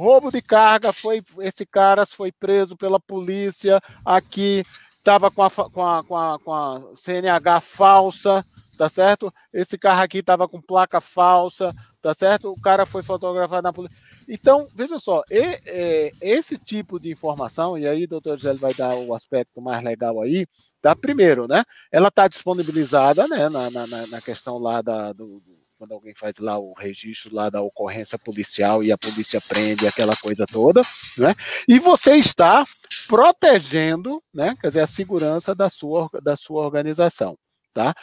roubo 0.00 0.30
de 0.30 0.40
carga, 0.40 0.92
foi 0.92 1.22
esse 1.40 1.66
cara 1.66 2.06
foi 2.06 2.32
preso 2.32 2.74
pela 2.74 2.98
polícia 2.98 3.80
aqui, 4.04 4.64
estava 4.96 5.30
com 5.30 5.42
a, 5.42 5.50
com, 5.50 5.86
a, 5.86 6.04
com, 6.04 6.16
a, 6.16 6.38
com 6.38 6.52
a 6.52 6.80
CNH 6.94 7.60
falsa, 7.60 8.44
tá 8.78 8.88
certo? 8.88 9.32
Esse 9.52 9.76
carro 9.76 10.02
aqui 10.02 10.18
estava 10.18 10.48
com 10.48 10.60
placa 10.60 11.00
falsa, 11.00 11.70
tá 12.00 12.14
certo? 12.14 12.50
O 12.50 12.60
cara 12.60 12.86
foi 12.86 13.02
fotografado 13.02 13.62
na 13.62 13.72
polícia. 13.72 13.96
Então, 14.26 14.66
veja 14.74 14.98
só, 14.98 15.22
e, 15.30 15.58
é, 15.66 16.12
esse 16.22 16.56
tipo 16.56 16.98
de 16.98 17.10
informação, 17.10 17.76
e 17.76 17.86
aí 17.86 18.06
doutor 18.06 18.36
Gisele 18.36 18.58
vai 18.58 18.72
dar 18.72 18.96
o 18.96 19.12
aspecto 19.12 19.60
mais 19.60 19.84
legal 19.84 20.20
aí, 20.22 20.46
tá? 20.80 20.96
Primeiro, 20.96 21.46
né? 21.46 21.62
Ela 21.92 22.08
está 22.08 22.26
disponibilizada, 22.26 23.28
né, 23.28 23.48
na, 23.50 23.70
na, 23.70 24.06
na, 24.06 24.20
questão 24.22 24.58
lá 24.58 24.80
da, 24.80 25.12
do, 25.12 25.42
quando 25.80 25.92
alguém 25.92 26.14
faz 26.14 26.36
lá 26.38 26.58
o 26.58 26.74
registro 26.74 27.34
lá 27.34 27.48
da 27.48 27.62
ocorrência 27.62 28.18
policial 28.18 28.84
e 28.84 28.92
a 28.92 28.98
polícia 28.98 29.40
prende 29.40 29.88
aquela 29.88 30.14
coisa 30.14 30.44
toda, 30.44 30.82
né? 31.16 31.34
E 31.66 31.78
você 31.78 32.16
está 32.16 32.66
protegendo, 33.08 34.22
né? 34.32 34.54
Quer 34.60 34.66
dizer, 34.66 34.80
a 34.80 34.86
segurança 34.86 35.54
da 35.54 35.70
sua, 35.70 36.10
da 36.22 36.36
sua 36.36 36.62
organização. 36.62 37.34
Tá? 37.72 37.94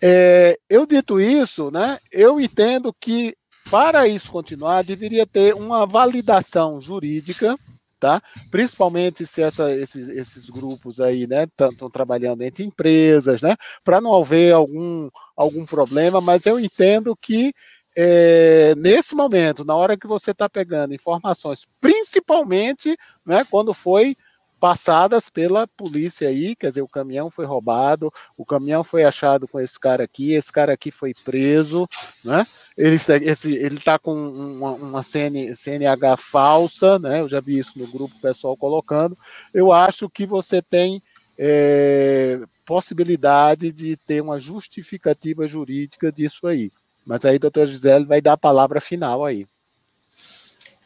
É, 0.00 0.56
eu 0.70 0.86
dito 0.86 1.18
isso, 1.18 1.70
né, 1.70 1.98
eu 2.12 2.38
entendo 2.38 2.92
que 3.00 3.34
para 3.70 4.06
isso 4.06 4.30
continuar 4.30 4.84
deveria 4.84 5.26
ter 5.26 5.54
uma 5.54 5.86
validação 5.86 6.78
jurídica, 6.78 7.56
tá? 7.98 8.22
Principalmente 8.50 9.26
se 9.26 9.42
essa, 9.42 9.72
esses, 9.72 10.08
esses 10.08 10.50
grupos 10.50 11.00
aí, 11.00 11.26
né, 11.26 11.44
estão 11.44 11.90
trabalhando 11.90 12.42
entre 12.42 12.64
empresas, 12.64 13.42
né, 13.42 13.56
para 13.82 14.00
não 14.00 14.14
haver 14.14 14.52
algum, 14.52 15.08
algum 15.36 15.64
problema, 15.64 16.20
mas 16.20 16.46
eu 16.46 16.58
entendo 16.58 17.16
que 17.16 17.52
é, 17.96 18.74
nesse 18.76 19.14
momento, 19.14 19.64
na 19.64 19.76
hora 19.76 19.96
que 19.96 20.06
você 20.06 20.32
está 20.32 20.48
pegando 20.48 20.94
informações, 20.94 21.64
principalmente 21.80 22.96
né, 23.24 23.44
quando 23.48 23.72
foi 23.72 24.16
passadas 24.64 25.28
pela 25.28 25.66
polícia 25.66 26.26
aí, 26.26 26.56
quer 26.56 26.68
dizer, 26.68 26.80
o 26.80 26.88
caminhão 26.88 27.30
foi 27.30 27.44
roubado, 27.44 28.10
o 28.34 28.46
caminhão 28.46 28.82
foi 28.82 29.04
achado 29.04 29.46
com 29.46 29.60
esse 29.60 29.78
cara 29.78 30.04
aqui, 30.04 30.32
esse 30.32 30.50
cara 30.50 30.72
aqui 30.72 30.90
foi 30.90 31.12
preso, 31.22 31.86
né? 32.24 32.46
Ele 32.74 32.94
está 32.94 33.98
com 33.98 34.14
uma, 34.14 34.70
uma 34.70 35.02
CN, 35.02 35.54
CNH 35.54 36.16
falsa, 36.16 36.98
né? 36.98 37.20
Eu 37.20 37.28
já 37.28 37.40
vi 37.40 37.58
isso 37.58 37.78
no 37.78 37.86
grupo 37.92 38.18
pessoal 38.22 38.56
colocando. 38.56 39.14
Eu 39.52 39.70
acho 39.70 40.08
que 40.08 40.24
você 40.24 40.62
tem 40.62 41.02
é, 41.38 42.40
possibilidade 42.64 43.70
de 43.70 43.98
ter 43.98 44.22
uma 44.22 44.40
justificativa 44.40 45.46
jurídica 45.46 46.10
disso 46.10 46.46
aí. 46.46 46.72
Mas 47.04 47.22
aí, 47.26 47.38
doutor 47.38 47.66
Gisele 47.66 48.06
vai 48.06 48.22
dar 48.22 48.32
a 48.32 48.38
palavra 48.38 48.80
final 48.80 49.26
aí. 49.26 49.46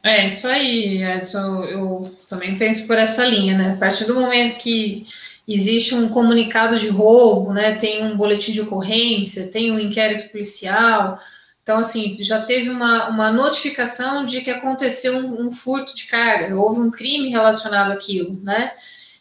É, 0.02 0.26
isso 0.26 0.46
aí, 0.46 1.02
Edson. 1.02 1.64
Eu 1.64 2.16
também 2.28 2.56
penso 2.58 2.86
por 2.86 2.98
essa 2.98 3.24
linha, 3.24 3.56
né? 3.56 3.72
A 3.72 3.76
partir 3.76 4.04
do 4.04 4.14
momento 4.14 4.58
que 4.58 5.06
existe 5.46 5.94
um 5.94 6.08
comunicado 6.08 6.78
de 6.78 6.88
roubo, 6.88 7.52
né? 7.52 7.76
Tem 7.76 8.04
um 8.04 8.16
boletim 8.16 8.52
de 8.52 8.60
ocorrência, 8.60 9.50
tem 9.50 9.72
um 9.72 9.78
inquérito 9.78 10.30
policial. 10.30 11.18
Então, 11.62 11.78
assim, 11.78 12.16
já 12.20 12.42
teve 12.42 12.70
uma, 12.70 13.08
uma 13.08 13.32
notificação 13.32 14.24
de 14.24 14.40
que 14.40 14.50
aconteceu 14.50 15.16
um, 15.18 15.46
um 15.46 15.50
furto 15.50 15.94
de 15.94 16.06
carga, 16.06 16.56
houve 16.56 16.80
um 16.80 16.90
crime 16.90 17.28
relacionado 17.28 17.92
àquilo, 17.92 18.40
né? 18.42 18.72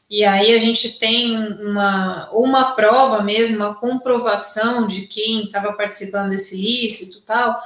e 0.10 0.24
aí 0.24 0.54
a 0.54 0.58
gente 0.58 0.98
tem 0.98 1.38
uma, 1.62 2.30
uma 2.32 2.72
prova 2.76 3.22
mesmo, 3.22 3.58
uma 3.58 3.76
comprovação 3.76 4.88
de 4.88 5.02
quem 5.02 5.44
estava 5.44 5.74
participando 5.74 6.30
desse 6.30 6.56
ilícito 6.56 7.22
tal. 7.22 7.62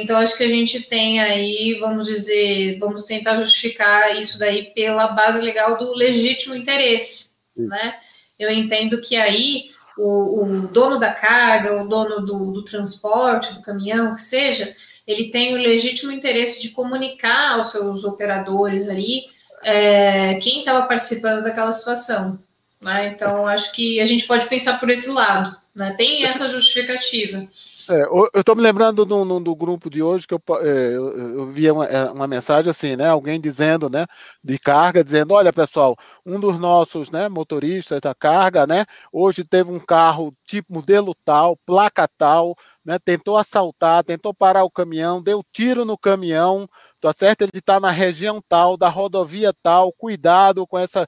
Então, 0.00 0.16
acho 0.16 0.36
que 0.36 0.44
a 0.44 0.48
gente 0.48 0.82
tem 0.82 1.20
aí, 1.20 1.78
vamos 1.80 2.06
dizer, 2.06 2.78
vamos 2.78 3.04
tentar 3.04 3.36
justificar 3.36 4.16
isso 4.18 4.38
daí 4.38 4.72
pela 4.74 5.08
base 5.08 5.40
legal 5.40 5.78
do 5.78 5.94
legítimo 5.94 6.54
interesse, 6.54 7.30
né? 7.56 7.94
Eu 8.38 8.50
entendo 8.50 9.00
que 9.00 9.16
aí 9.16 9.70
o, 9.96 10.44
o 10.44 10.68
dono 10.68 10.98
da 10.98 11.12
carga, 11.12 11.82
o 11.82 11.88
dono 11.88 12.20
do, 12.20 12.52
do 12.52 12.64
transporte, 12.64 13.54
do 13.54 13.62
caminhão, 13.62 14.14
que 14.14 14.22
seja, 14.22 14.74
ele 15.06 15.30
tem 15.30 15.54
o 15.54 15.58
legítimo 15.58 16.10
interesse 16.10 16.60
de 16.60 16.70
comunicar 16.70 17.52
aos 17.52 17.70
seus 17.70 18.04
operadores 18.04 18.88
ali 18.88 19.26
é, 19.62 20.34
quem 20.34 20.60
estava 20.60 20.86
participando 20.86 21.42
daquela 21.42 21.72
situação. 21.72 22.38
Né? 22.80 23.08
Então, 23.08 23.46
acho 23.46 23.72
que 23.72 24.00
a 24.00 24.06
gente 24.06 24.26
pode 24.26 24.46
pensar 24.46 24.78
por 24.78 24.90
esse 24.90 25.08
lado. 25.10 25.56
Né? 25.74 25.92
Tem 25.98 26.24
essa 26.24 26.48
justificativa. 26.48 27.48
É, 27.90 28.02
eu 28.04 28.30
estou 28.36 28.54
me 28.54 28.62
lembrando 28.62 29.04
do, 29.04 29.24
do, 29.24 29.40
do, 29.40 29.56
grupo 29.56 29.90
de 29.90 30.00
hoje 30.00 30.26
que 30.26 30.32
eu, 30.32 30.40
é, 30.60 30.96
eu, 30.96 31.10
eu 31.10 31.46
vi 31.50 31.68
uma, 31.68 31.84
é, 31.84 32.10
uma, 32.12 32.28
mensagem 32.28 32.70
assim, 32.70 32.94
né? 32.94 33.08
Alguém 33.08 33.40
dizendo, 33.40 33.90
né? 33.90 34.06
De 34.42 34.56
carga, 34.56 35.02
dizendo, 35.02 35.34
olha 35.34 35.52
pessoal, 35.52 35.96
um 36.24 36.38
dos 36.38 36.58
nossos 36.60 37.10
né, 37.10 37.28
motoristas 37.28 38.00
da 38.00 38.14
carga, 38.14 38.66
né? 38.68 38.86
Hoje 39.12 39.42
teve 39.42 39.70
um 39.70 39.80
carro 39.80 40.32
tipo 40.46 40.72
modelo 40.72 41.12
tal, 41.24 41.56
placa 41.66 42.08
tal, 42.16 42.56
né? 42.84 42.96
Tentou 43.04 43.36
assaltar, 43.36 44.04
tentou 44.04 44.32
parar 44.32 44.62
o 44.62 44.70
caminhão, 44.70 45.20
deu 45.20 45.42
tiro 45.52 45.84
no 45.84 45.98
caminhão, 45.98 46.68
tá 47.00 47.12
certo? 47.12 47.42
Ele 47.42 47.50
está 47.54 47.80
na 47.80 47.90
região 47.90 48.40
tal, 48.48 48.76
da 48.76 48.88
rodovia 48.88 49.52
tal, 49.62 49.92
cuidado 49.92 50.66
com 50.68 50.78
essa 50.78 51.06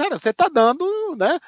cara, 0.00 0.18
você 0.18 0.30
está 0.30 0.48
dando, 0.48 0.86
né? 1.16 1.38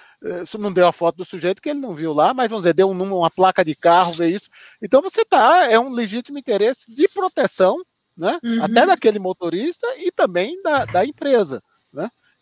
Isso 0.42 0.58
não 0.58 0.70
deu 0.70 0.86
a 0.86 0.92
foto 0.92 1.16
do 1.16 1.24
sujeito 1.24 1.62
que 1.62 1.70
ele 1.70 1.80
não 1.80 1.94
viu 1.94 2.12
lá, 2.12 2.34
mas 2.34 2.50
vamos 2.50 2.64
dizer, 2.64 2.74
deu 2.74 2.90
um, 2.90 3.18
uma 3.18 3.30
placa 3.30 3.64
de 3.64 3.74
carro, 3.74 4.12
vê 4.12 4.28
isso. 4.28 4.50
Então 4.82 5.00
você 5.00 5.22
está, 5.22 5.70
é 5.70 5.78
um 5.78 5.90
legítimo 5.90 6.38
interesse 6.38 6.92
de 6.94 7.08
proteção, 7.08 7.78
né? 8.14 8.38
Uhum. 8.44 8.62
Até 8.62 8.84
daquele 8.84 9.18
motorista 9.18 9.86
e 9.96 10.12
também 10.12 10.60
da, 10.62 10.84
da 10.84 11.06
empresa? 11.06 11.62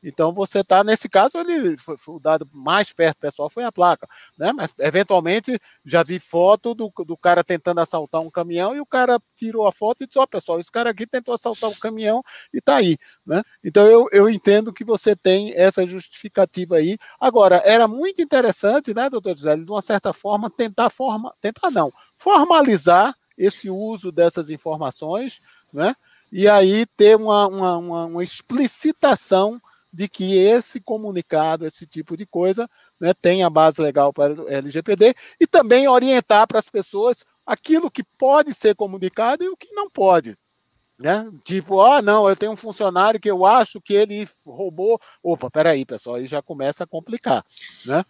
Então 0.02 0.32
você 0.32 0.60
está, 0.60 0.82
nesse 0.82 1.08
caso, 1.08 1.38
ele 1.38 1.76
foi, 1.76 1.96
foi, 1.96 2.14
o 2.14 2.18
dado 2.18 2.48
mais 2.52 2.92
perto 2.92 3.18
pessoal 3.18 3.50
foi 3.50 3.64
a 3.64 3.72
placa, 3.72 4.08
né? 4.38 4.52
Mas 4.52 4.74
eventualmente 4.78 5.60
já 5.84 6.02
vi 6.02 6.18
foto 6.18 6.74
do, 6.74 6.90
do 7.06 7.16
cara 7.16 7.44
tentando 7.44 7.80
assaltar 7.80 8.20
um 8.20 8.30
caminhão 8.30 8.74
e 8.74 8.80
o 8.80 8.86
cara 8.86 9.20
tirou 9.36 9.66
a 9.66 9.72
foto 9.72 10.02
e 10.02 10.06
disse: 10.06 10.18
Ó, 10.18 10.22
oh, 10.22 10.26
pessoal, 10.26 10.58
esse 10.58 10.72
cara 10.72 10.90
aqui 10.90 11.06
tentou 11.06 11.34
assaltar 11.34 11.68
um 11.68 11.78
caminhão 11.78 12.22
e 12.52 12.58
está 12.58 12.76
aí, 12.76 12.96
né? 13.26 13.42
Então 13.62 13.86
eu, 13.86 14.06
eu 14.10 14.28
entendo 14.30 14.72
que 14.72 14.84
você 14.84 15.14
tem 15.14 15.52
essa 15.54 15.86
justificativa 15.86 16.76
aí. 16.76 16.96
Agora, 17.20 17.60
era 17.64 17.86
muito 17.86 18.22
interessante, 18.22 18.94
né, 18.94 19.10
doutor 19.10 19.36
Gisele, 19.36 19.64
de 19.64 19.70
uma 19.70 19.82
certa 19.82 20.12
forma, 20.12 20.50
tentar 20.50 20.88
forma, 20.88 21.34
tentar 21.40 21.70
não, 21.70 21.92
formalizar 22.16 23.14
esse 23.36 23.68
uso 23.68 24.10
dessas 24.10 24.50
informações, 24.50 25.40
né? 25.72 25.94
E 26.32 26.48
aí 26.48 26.86
ter 26.86 27.16
uma, 27.16 27.46
uma, 27.46 27.76
uma, 27.76 28.04
uma 28.06 28.24
explicitação 28.24 29.60
de 29.92 30.08
que 30.08 30.36
esse 30.36 30.80
comunicado, 30.80 31.66
esse 31.66 31.86
tipo 31.86 32.16
de 32.16 32.24
coisa, 32.26 32.68
né, 32.98 33.12
tem 33.14 33.42
a 33.42 33.50
base 33.50 33.82
legal 33.82 34.12
para 34.12 34.34
o 34.34 34.48
LGPD 34.48 35.14
e 35.40 35.46
também 35.46 35.88
orientar 35.88 36.46
para 36.46 36.58
as 36.58 36.68
pessoas 36.68 37.24
aquilo 37.44 37.90
que 37.90 38.04
pode 38.04 38.54
ser 38.54 38.74
comunicado 38.76 39.42
e 39.42 39.48
o 39.48 39.56
que 39.56 39.72
não 39.72 39.90
pode. 39.90 40.36
Né? 40.98 41.30
Tipo, 41.44 41.80
ah, 41.80 42.02
não, 42.02 42.28
eu 42.28 42.36
tenho 42.36 42.52
um 42.52 42.56
funcionário 42.56 43.18
que 43.18 43.30
eu 43.30 43.46
acho 43.46 43.80
que 43.80 43.94
ele 43.94 44.28
roubou. 44.44 45.00
Opa, 45.22 45.50
peraí, 45.50 45.84
pessoal, 45.84 46.16
aí 46.16 46.26
já 46.26 46.42
começa 46.42 46.84
a 46.84 46.86
complicar, 46.86 47.42
né? 47.86 48.04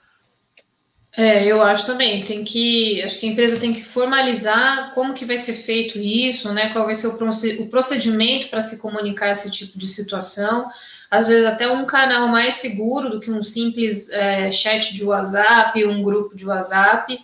É, 1.16 1.44
eu 1.44 1.60
acho 1.62 1.86
também. 1.86 2.24
Tem 2.24 2.44
que, 2.44 3.02
acho 3.02 3.18
que 3.18 3.26
a 3.26 3.30
empresa 3.30 3.58
tem 3.58 3.72
que 3.72 3.82
formalizar 3.82 4.94
como 4.94 5.14
que 5.14 5.24
vai 5.24 5.36
ser 5.36 5.54
feito 5.54 5.98
isso, 5.98 6.52
né? 6.52 6.72
Qual 6.72 6.84
vai 6.84 6.94
ser 6.94 7.08
o 7.08 7.68
procedimento 7.68 8.48
para 8.48 8.60
se 8.60 8.78
comunicar 8.78 9.30
esse 9.30 9.50
tipo 9.50 9.78
de 9.78 9.86
situação 9.86 10.70
às 11.10 11.26
vezes 11.26 11.44
até 11.44 11.68
um 11.68 11.84
canal 11.84 12.28
mais 12.28 12.54
seguro 12.56 13.10
do 13.10 13.18
que 13.18 13.30
um 13.30 13.42
simples 13.42 14.08
é, 14.10 14.52
chat 14.52 14.94
de 14.94 15.04
WhatsApp, 15.04 15.84
um 15.84 16.02
grupo 16.02 16.36
de 16.36 16.46
WhatsApp, 16.46 17.18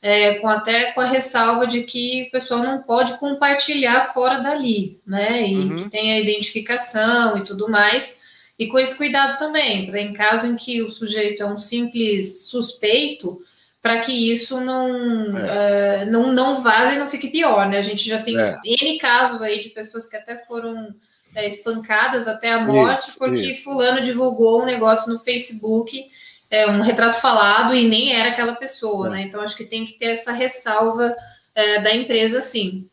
é, 0.00 0.34
com 0.34 0.48
até 0.48 0.92
com 0.92 1.00
a 1.00 1.06
ressalva 1.06 1.66
de 1.66 1.82
que 1.82 2.26
o 2.28 2.30
pessoal 2.30 2.62
não 2.62 2.82
pode 2.82 3.18
compartilhar 3.18 4.12
fora 4.12 4.38
dali, 4.38 5.00
né? 5.04 5.44
E 5.48 5.56
uhum. 5.56 5.76
que 5.76 5.90
tem 5.90 6.12
a 6.12 6.20
identificação 6.20 7.36
e 7.36 7.44
tudo 7.44 7.68
mais. 7.68 8.21
E 8.62 8.68
com 8.68 8.78
esse 8.78 8.96
cuidado 8.96 9.36
também, 9.38 9.86
para 9.86 10.00
em 10.00 10.12
caso 10.12 10.46
em 10.46 10.54
que 10.54 10.82
o 10.82 10.90
sujeito 10.90 11.42
é 11.42 11.46
um 11.46 11.58
simples 11.58 12.44
suspeito, 12.44 13.42
para 13.82 13.98
que 13.98 14.12
isso 14.12 14.60
não, 14.60 15.36
é. 15.36 16.04
uh, 16.04 16.10
não, 16.10 16.32
não 16.32 16.62
vaze 16.62 16.94
e 16.94 16.98
não 16.98 17.08
fique 17.08 17.28
pior, 17.28 17.68
né? 17.68 17.78
A 17.78 17.82
gente 17.82 18.08
já 18.08 18.22
tem 18.22 18.38
é. 18.38 18.56
N 18.64 18.98
casos 18.98 19.42
aí 19.42 19.60
de 19.60 19.70
pessoas 19.70 20.06
que 20.06 20.16
até 20.16 20.36
foram 20.44 20.94
é, 21.34 21.48
espancadas 21.48 22.28
até 22.28 22.52
a 22.52 22.60
morte, 22.60 23.08
isso, 23.08 23.18
porque 23.18 23.40
isso. 23.40 23.64
fulano 23.64 24.00
divulgou 24.00 24.62
um 24.62 24.66
negócio 24.66 25.12
no 25.12 25.18
Facebook, 25.18 26.00
é, 26.48 26.68
um 26.68 26.82
retrato 26.82 27.20
falado, 27.20 27.74
e 27.74 27.88
nem 27.88 28.14
era 28.14 28.28
aquela 28.28 28.54
pessoa, 28.54 29.08
é. 29.08 29.10
né? 29.10 29.22
Então 29.22 29.40
acho 29.40 29.56
que 29.56 29.64
tem 29.64 29.84
que 29.84 29.94
ter 29.94 30.12
essa 30.12 30.30
ressalva 30.30 31.12
é, 31.52 31.82
da 31.82 31.92
empresa, 31.92 32.40
sim. 32.40 32.88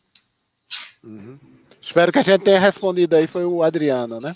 Uhum. 1.04 1.38
Espero 1.80 2.10
que 2.10 2.18
a 2.18 2.22
gente 2.22 2.42
tenha 2.42 2.58
respondido 2.58 3.14
aí, 3.14 3.28
foi 3.28 3.44
o 3.44 3.62
Adriano, 3.62 4.20
né? 4.20 4.34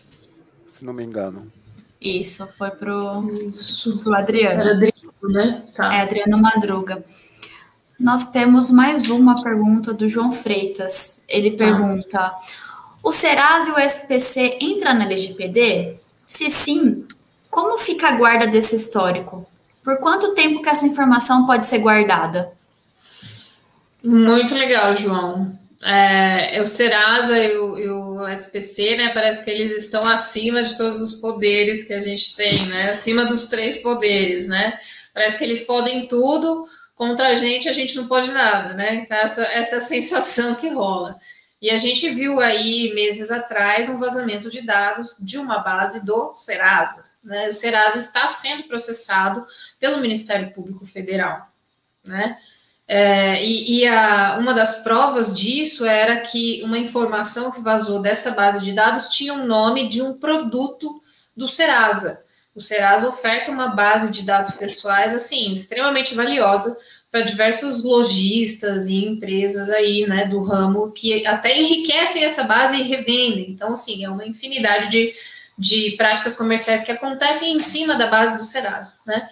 Se 0.84 0.86
não 0.86 0.92
me 0.92 1.02
engano. 1.02 1.50
Isso, 1.98 2.46
foi 2.58 2.70
pro, 2.70 3.26
Isso. 3.48 4.00
pro 4.00 4.14
Adriano. 4.14 4.60
Era 4.60 4.72
Adriano, 4.72 5.12
né? 5.22 5.62
Tá. 5.74 5.94
É, 5.94 6.02
Adriano 6.02 6.36
Madruga. 6.36 7.02
Nós 7.98 8.24
temos 8.24 8.70
mais 8.70 9.08
uma 9.08 9.42
pergunta 9.42 9.94
do 9.94 10.06
João 10.06 10.30
Freitas. 10.30 11.22
Ele 11.26 11.52
tá. 11.52 11.64
pergunta: 11.64 12.34
o 13.02 13.10
Serasa 13.10 13.70
e 13.70 13.72
o 13.72 13.78
SPC 13.78 14.58
entram 14.60 14.92
na 14.92 15.06
LGPD? 15.06 15.96
Se 16.26 16.50
sim, 16.50 17.06
como 17.50 17.78
fica 17.78 18.08
a 18.08 18.16
guarda 18.18 18.46
desse 18.46 18.76
histórico? 18.76 19.46
Por 19.82 19.96
quanto 20.00 20.34
tempo 20.34 20.60
que 20.60 20.68
essa 20.68 20.86
informação 20.86 21.46
pode 21.46 21.66
ser 21.66 21.78
guardada? 21.78 22.52
Muito 24.04 24.54
legal, 24.54 24.94
João. 24.98 25.58
É, 25.82 26.60
o 26.60 26.66
Serasa 26.66 27.38
e 27.38 27.56
o, 27.56 27.78
e 27.78 27.88
o, 27.88 28.13
SPC, 28.28 28.96
né? 28.96 29.12
Parece 29.12 29.44
que 29.44 29.50
eles 29.50 29.72
estão 29.72 30.06
acima 30.08 30.62
de 30.62 30.76
todos 30.76 31.00
os 31.00 31.14
poderes 31.14 31.84
que 31.84 31.92
a 31.92 32.00
gente 32.00 32.34
tem, 32.34 32.66
né? 32.66 32.90
Acima 32.90 33.24
dos 33.24 33.46
três 33.46 33.78
poderes, 33.78 34.46
né? 34.46 34.78
Parece 35.12 35.38
que 35.38 35.44
eles 35.44 35.62
podem 35.62 36.08
tudo, 36.08 36.68
contra 36.94 37.28
a 37.28 37.34
gente 37.34 37.68
a 37.68 37.72
gente 37.72 37.96
não 37.96 38.06
pode 38.08 38.30
nada, 38.32 38.74
né? 38.74 38.94
Então, 38.96 39.16
essa, 39.16 39.42
essa 39.44 39.74
é 39.76 39.78
a 39.78 39.82
sensação 39.82 40.54
que 40.54 40.68
rola. 40.68 41.18
E 41.64 41.70
a 41.70 41.76
gente 41.78 42.10
viu 42.10 42.40
aí, 42.40 42.92
meses 42.94 43.30
atrás, 43.30 43.88
um 43.88 43.98
vazamento 43.98 44.50
de 44.50 44.60
dados 44.60 45.16
de 45.18 45.38
uma 45.38 45.60
base 45.60 46.04
do 46.04 46.34
Serasa. 46.34 47.04
Né? 47.22 47.48
O 47.48 47.54
Serasa 47.54 47.98
está 47.98 48.28
sendo 48.28 48.64
processado 48.64 49.46
pelo 49.80 50.00
Ministério 50.00 50.52
Público 50.52 50.84
Federal. 50.84 51.48
Né? 52.04 52.38
É, 52.86 53.42
e, 53.42 53.78
e 53.80 53.86
a, 53.86 54.36
uma 54.38 54.52
das 54.52 54.82
provas 54.82 55.34
disso 55.34 55.86
era 55.86 56.20
que 56.20 56.62
uma 56.64 56.78
informação 56.78 57.50
que 57.50 57.60
vazou 57.60 58.00
dessa 58.00 58.32
base 58.32 58.62
de 58.62 58.72
dados 58.72 59.08
tinha 59.08 59.32
o 59.32 59.38
um 59.38 59.46
nome 59.46 59.88
de 59.88 60.02
um 60.02 60.12
produto 60.14 61.00
do 61.36 61.48
Serasa. 61.48 62.22
O 62.54 62.60
Serasa 62.60 63.08
oferta 63.08 63.50
uma 63.50 63.68
base 63.68 64.12
de 64.12 64.22
dados 64.22 64.52
pessoais 64.52 65.14
assim 65.14 65.52
extremamente 65.52 66.14
valiosa 66.14 66.76
para 67.10 67.22
diversos 67.22 67.82
lojistas 67.82 68.86
e 68.86 69.06
empresas 69.06 69.70
aí, 69.70 70.04
né, 70.06 70.26
do 70.26 70.42
ramo 70.42 70.90
que 70.90 71.24
até 71.26 71.56
enriquecem 71.56 72.24
essa 72.24 72.42
base 72.42 72.76
e 72.76 72.82
revendem. 72.82 73.50
Então, 73.50 73.72
assim, 73.72 74.04
é 74.04 74.10
uma 74.10 74.26
infinidade 74.26 74.90
de, 74.90 75.14
de 75.56 75.94
práticas 75.96 76.34
comerciais 76.34 76.82
que 76.82 76.90
acontecem 76.90 77.54
em 77.54 77.60
cima 77.60 77.94
da 77.94 78.08
base 78.08 78.36
do 78.36 78.42
Serasa, 78.42 78.96
né? 79.06 79.28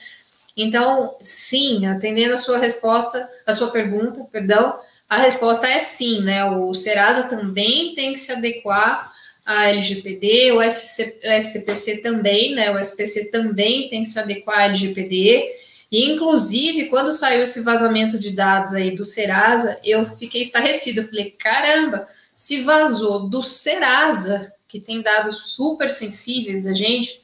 Então, 0.56 1.16
sim, 1.20 1.86
atendendo 1.86 2.34
a 2.34 2.38
sua 2.38 2.58
resposta, 2.58 3.28
a 3.46 3.54
sua 3.54 3.70
pergunta, 3.70 4.26
perdão, 4.30 4.78
a 5.08 5.18
resposta 5.18 5.66
é 5.66 5.78
sim, 5.78 6.22
né? 6.22 6.44
O 6.44 6.74
Serasa 6.74 7.24
também 7.24 7.94
tem 7.94 8.12
que 8.12 8.18
se 8.18 8.32
adequar 8.32 9.12
à 9.44 9.68
LGPD, 9.68 10.52
o, 10.52 10.62
SC, 10.62 11.18
SCPC 11.22 11.98
também, 11.98 12.54
né? 12.54 12.70
O 12.70 12.78
SPC 12.78 13.30
também 13.30 13.88
tem 13.88 14.02
que 14.02 14.08
se 14.08 14.18
adequar 14.18 14.60
à 14.60 14.64
LGPD. 14.64 15.50
E, 15.90 16.10
inclusive, 16.10 16.88
quando 16.88 17.12
saiu 17.12 17.42
esse 17.42 17.60
vazamento 17.60 18.18
de 18.18 18.30
dados 18.30 18.72
aí 18.72 18.96
do 18.96 19.04
Serasa, 19.04 19.78
eu 19.84 20.06
fiquei 20.16 20.40
estarrecido. 20.40 21.00
Eu 21.00 21.08
falei, 21.08 21.30
caramba, 21.32 22.08
se 22.34 22.62
vazou 22.62 23.28
do 23.28 23.42
Serasa, 23.42 24.50
que 24.66 24.80
tem 24.80 25.02
dados 25.02 25.52
super 25.54 25.90
sensíveis 25.90 26.62
da 26.62 26.72
gente, 26.72 27.20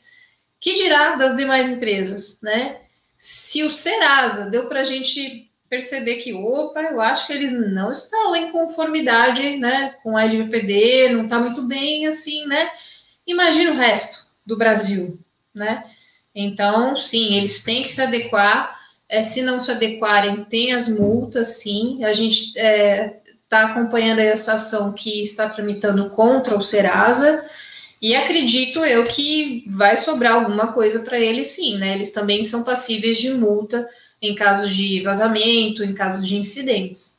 que 0.60 0.74
dirá 0.74 1.16
das 1.16 1.34
demais 1.34 1.68
empresas, 1.68 2.38
né? 2.42 2.80
Se 3.18 3.64
o 3.64 3.70
Serasa 3.70 4.46
deu 4.46 4.68
para 4.68 4.80
a 4.80 4.84
gente 4.84 5.50
perceber 5.68 6.16
que, 6.16 6.32
opa, 6.32 6.80
eu 6.82 7.00
acho 7.00 7.26
que 7.26 7.32
eles 7.32 7.52
não 7.52 7.92
estão 7.92 8.34
em 8.34 8.50
conformidade, 8.50 9.56
né, 9.56 9.94
com 10.02 10.16
a 10.16 10.24
LGPD, 10.24 11.10
não 11.10 11.24
está 11.24 11.38
muito 11.38 11.62
bem 11.62 12.06
assim, 12.06 12.46
né? 12.46 12.70
Imagina 13.26 13.72
o 13.72 13.76
resto 13.76 14.28
do 14.46 14.56
Brasil, 14.56 15.18
né? 15.54 15.84
Então, 16.34 16.96
sim, 16.96 17.36
eles 17.36 17.64
têm 17.64 17.82
que 17.82 17.92
se 17.92 18.00
adequar. 18.00 18.78
É, 19.08 19.22
se 19.22 19.42
não 19.42 19.60
se 19.60 19.70
adequarem, 19.70 20.44
tem 20.44 20.72
as 20.72 20.88
multas, 20.88 21.58
sim. 21.58 22.04
A 22.04 22.12
gente 22.12 22.48
está 22.48 22.60
é, 22.60 23.20
tá 23.48 23.66
acompanhando 23.66 24.20
essa 24.20 24.54
ação 24.54 24.92
que 24.92 25.22
está 25.22 25.48
tramitando 25.48 26.08
contra 26.10 26.56
o 26.56 26.62
Serasa. 26.62 27.44
E 28.00 28.14
acredito 28.14 28.84
eu 28.84 29.04
que 29.04 29.64
vai 29.68 29.96
sobrar 29.96 30.34
alguma 30.34 30.72
coisa 30.72 31.00
para 31.00 31.18
eles, 31.18 31.48
sim, 31.48 31.76
né? 31.78 31.94
Eles 31.94 32.12
também 32.12 32.44
são 32.44 32.62
passíveis 32.62 33.18
de 33.18 33.30
multa 33.30 33.88
em 34.22 34.34
casos 34.34 34.74
de 34.74 35.02
vazamento, 35.02 35.82
em 35.82 35.94
casos 35.94 36.26
de 36.26 36.36
incidentes. 36.36 37.18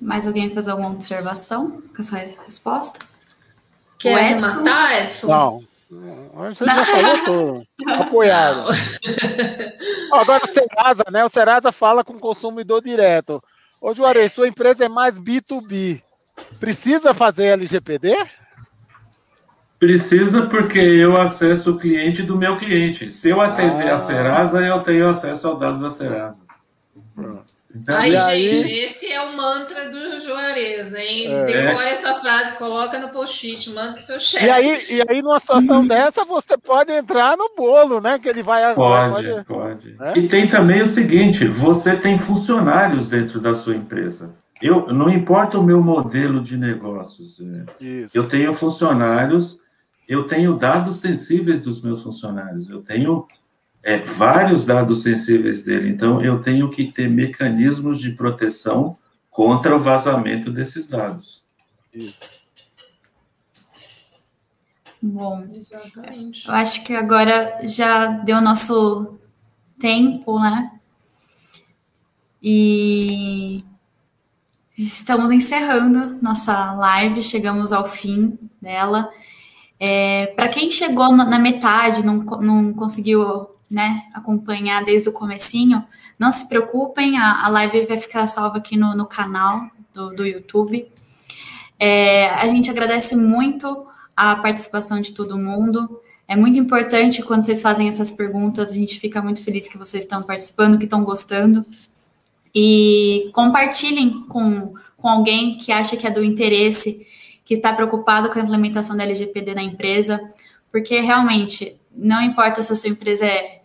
Mais 0.00 0.26
alguém 0.26 0.50
fazer 0.50 0.70
alguma 0.70 0.90
observação 0.90 1.82
com 1.94 2.00
essa 2.00 2.16
resposta? 2.44 3.00
Quer 3.98 4.32
Edson? 4.32 4.46
matar, 4.46 5.02
Edson? 5.02 5.26
Não. 5.26 5.68
Você 6.34 6.64
já 6.64 6.84
falou 6.84 7.24
tudo. 7.24 7.66
Apoiado. 7.94 8.70
Agora 10.12 10.44
o 10.44 10.46
Serasa, 10.46 11.04
né? 11.10 11.24
O 11.24 11.28
Serasa 11.28 11.72
fala 11.72 12.04
com 12.04 12.12
o 12.12 12.20
consumidor 12.20 12.82
direto. 12.82 13.42
Ô, 13.80 13.94
Juarez, 13.94 14.32
sua 14.32 14.48
empresa 14.48 14.84
é 14.84 14.88
mais 14.88 15.18
B2B. 15.18 16.02
Precisa 16.58 17.14
fazer 17.14 17.46
LGPD? 17.46 18.14
Precisa 19.78 20.46
porque 20.46 20.78
eu 20.78 21.16
acesso 21.16 21.72
o 21.72 21.78
cliente 21.78 22.22
do 22.22 22.36
meu 22.36 22.56
cliente. 22.56 23.12
Se 23.12 23.28
eu 23.28 23.40
atender 23.40 23.90
ah. 23.90 23.96
a 23.96 23.98
Serasa, 24.00 24.60
eu 24.60 24.82
tenho 24.82 25.08
acesso 25.08 25.46
aos 25.46 25.60
dados 25.60 25.80
da 25.80 25.90
Serasa. 25.92 26.36
Pronto. 27.14 27.57
Então, 27.74 27.96
aí, 27.96 28.16
aí, 28.16 28.54
gente, 28.54 28.72
esse 28.72 29.12
é 29.12 29.20
o 29.20 29.36
mantra 29.36 29.90
do 29.90 30.18
Juarez, 30.20 30.94
hein? 30.94 31.34
É. 31.34 31.44
Decore 31.44 31.84
essa 31.84 32.14
frase, 32.14 32.56
coloca 32.56 32.98
no 32.98 33.10
post-it, 33.10 33.68
manda 33.70 33.92
pro 33.92 34.02
seu 34.02 34.18
chefe. 34.18 34.46
E 34.46 34.50
aí, 34.50 34.86
e 34.88 35.02
aí, 35.06 35.20
numa 35.20 35.38
situação 35.38 35.84
dessa, 35.86 36.24
você 36.24 36.56
pode 36.56 36.92
entrar 36.92 37.36
no 37.36 37.50
bolo, 37.54 38.00
né? 38.00 38.18
Que 38.18 38.28
ele 38.28 38.42
vai 38.42 38.74
Pode, 38.74 39.28
pode. 39.28 39.44
pode. 39.44 39.96
É? 40.00 40.18
E 40.18 40.28
tem 40.28 40.48
também 40.48 40.82
o 40.82 40.88
seguinte: 40.88 41.46
você 41.46 41.94
tem 41.94 42.18
funcionários 42.18 43.06
dentro 43.06 43.38
da 43.38 43.54
sua 43.54 43.76
empresa. 43.76 44.30
Eu 44.62 44.86
não 44.88 45.10
importa 45.10 45.58
o 45.58 45.62
meu 45.62 45.82
modelo 45.82 46.42
de 46.42 46.56
negócios. 46.56 47.38
É, 47.40 48.06
eu 48.14 48.28
tenho 48.28 48.54
funcionários, 48.54 49.60
eu 50.08 50.26
tenho 50.26 50.56
dados 50.56 50.96
sensíveis 50.96 51.60
dos 51.60 51.82
meus 51.82 52.02
funcionários, 52.02 52.68
eu 52.68 52.82
tenho 52.82 53.26
é, 53.88 53.96
vários 53.96 54.66
dados 54.66 55.02
sensíveis 55.02 55.62
dele. 55.62 55.88
Então, 55.88 56.20
eu 56.20 56.42
tenho 56.42 56.70
que 56.70 56.92
ter 56.92 57.08
mecanismos 57.08 57.98
de 57.98 58.12
proteção 58.12 58.98
contra 59.30 59.74
o 59.74 59.80
vazamento 59.80 60.52
desses 60.52 60.84
dados. 60.84 61.42
Isso. 61.94 62.38
Bom, 65.00 65.46
Exatamente. 65.54 66.46
eu 66.46 66.54
acho 66.54 66.84
que 66.84 66.94
agora 66.94 67.60
já 67.62 68.08
deu 68.08 68.42
nosso 68.42 69.18
tempo, 69.80 70.38
né? 70.38 70.70
E 72.42 73.56
estamos 74.76 75.30
encerrando 75.30 76.18
nossa 76.20 76.72
live, 76.74 77.22
chegamos 77.22 77.72
ao 77.72 77.88
fim 77.88 78.38
dela. 78.60 79.10
É, 79.80 80.26
Para 80.36 80.48
quem 80.48 80.70
chegou 80.70 81.10
na 81.10 81.38
metade, 81.38 82.04
não, 82.04 82.16
não 82.16 82.74
conseguiu 82.74 83.56
né, 83.70 84.04
acompanhar 84.14 84.84
desde 84.84 85.08
o 85.08 85.12
comecinho, 85.12 85.84
não 86.18 86.32
se 86.32 86.48
preocupem, 86.48 87.18
a, 87.18 87.44
a 87.44 87.48
live 87.48 87.86
vai 87.86 87.98
ficar 87.98 88.26
salva 88.26 88.58
aqui 88.58 88.76
no, 88.76 88.94
no 88.94 89.06
canal 89.06 89.70
do, 89.92 90.10
do 90.10 90.26
YouTube. 90.26 90.90
É, 91.78 92.26
a 92.30 92.46
gente 92.48 92.70
agradece 92.70 93.14
muito 93.14 93.86
a 94.16 94.34
participação 94.36 95.00
de 95.00 95.12
todo 95.12 95.38
mundo. 95.38 96.00
É 96.26 96.34
muito 96.34 96.58
importante 96.58 97.22
quando 97.22 97.44
vocês 97.44 97.62
fazem 97.62 97.88
essas 97.88 98.10
perguntas, 98.10 98.72
a 98.72 98.74
gente 98.74 98.98
fica 98.98 99.22
muito 99.22 99.42
feliz 99.42 99.68
que 99.68 99.78
vocês 99.78 100.04
estão 100.04 100.22
participando, 100.22 100.76
que 100.76 100.84
estão 100.84 101.04
gostando. 101.04 101.64
E 102.54 103.30
compartilhem 103.32 104.24
com, 104.28 104.74
com 104.96 105.08
alguém 105.08 105.56
que 105.58 105.70
acha 105.70 105.96
que 105.96 106.06
é 106.06 106.10
do 106.10 106.24
interesse, 106.24 107.06
que 107.44 107.54
está 107.54 107.72
preocupado 107.72 108.28
com 108.28 108.38
a 108.38 108.42
implementação 108.42 108.96
da 108.96 109.04
LGPD 109.04 109.54
na 109.54 109.62
empresa, 109.62 110.20
porque 110.70 111.00
realmente 111.00 111.76
não 111.96 112.20
importa 112.20 112.62
se 112.62 112.72
a 112.72 112.76
sua 112.76 112.90
empresa 112.90 113.24
é, 113.24 113.57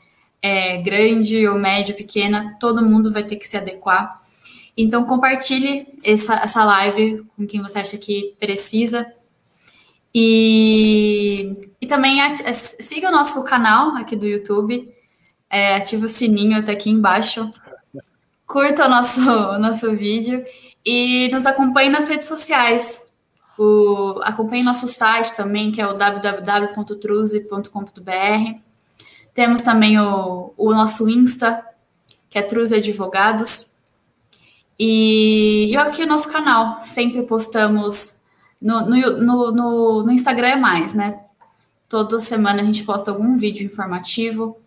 é 0.44 0.78
grande 0.78 1.48
ou 1.48 1.57
média, 1.57 1.95
pequena, 1.95 2.56
todo 2.60 2.86
mundo 2.86 3.11
vai 3.14 3.24
ter 3.24 3.38
que 3.38 3.48
se 3.48 3.56
adequar. 3.56 4.20
Então, 4.76 5.06
compartilhe 5.06 5.88
essa, 6.03 6.34
essa 6.36 6.65
live 6.65 7.24
com 7.38 7.48
quem 7.48 7.61
você 7.61 7.80
acha 7.80 7.98
que 7.98 8.36
precisa. 8.38 9.10
E, 10.14 11.70
e 11.80 11.88
também 11.88 12.20
siga 12.80 13.07
o 13.07 13.11
nosso 13.11 13.41
canal 13.45 13.95
aqui 13.95 14.18
do 14.18 14.28
YouTube, 14.28 14.94
é, 15.49 15.76
ative 15.76 16.07
o 16.07 16.10
sininho 16.10 16.60
até 16.60 16.74
aqui 16.74 16.90
embaixo, 16.90 17.49
curta 18.45 18.86
o 18.86 18.90
nosso, 18.90 19.22
o 19.22 19.57
nosso 19.57 19.95
vídeo 19.95 20.44
e 20.86 21.30
nos 21.32 21.45
acompanhe 21.45 21.90
nas 21.90 22.10
redes 22.10 22.26
sociais. 22.26 23.02
O, 23.57 24.20
acompanhe 24.24 24.61
nosso 24.61 24.90
site 24.90 25.34
também, 25.38 25.72
que 25.72 25.80
é 25.80 25.88
o 25.88 25.94
www.truze.com.br. 25.94 28.73
Temos 29.34 29.61
também 29.61 29.99
o, 29.99 30.53
o 30.55 30.73
nosso 30.73 31.10
Insta, 31.10 31.65
que 32.30 32.38
é 32.38 32.41
Truze 32.41 32.76
Advogados. 32.76 33.72
E, 34.77 35.68
e 35.72 35.77
aqui 35.77 36.03
o 36.03 36.07
nosso 36.07 36.31
canal. 36.31 36.81
Sempre 36.85 37.23
postamos 37.23 38.14
no, 38.61 38.81
no, 38.81 39.18
no, 39.19 39.51
no, 39.51 40.03
no 40.03 40.11
Instagram 40.11 40.47
é 40.47 40.55
mais, 40.55 40.93
né? 40.93 41.23
Toda 41.89 42.19
semana 42.19 42.61
a 42.61 42.65
gente 42.65 42.84
posta 42.84 43.11
algum 43.11 43.38
vídeo 43.38 43.65
informativo. 43.65 44.57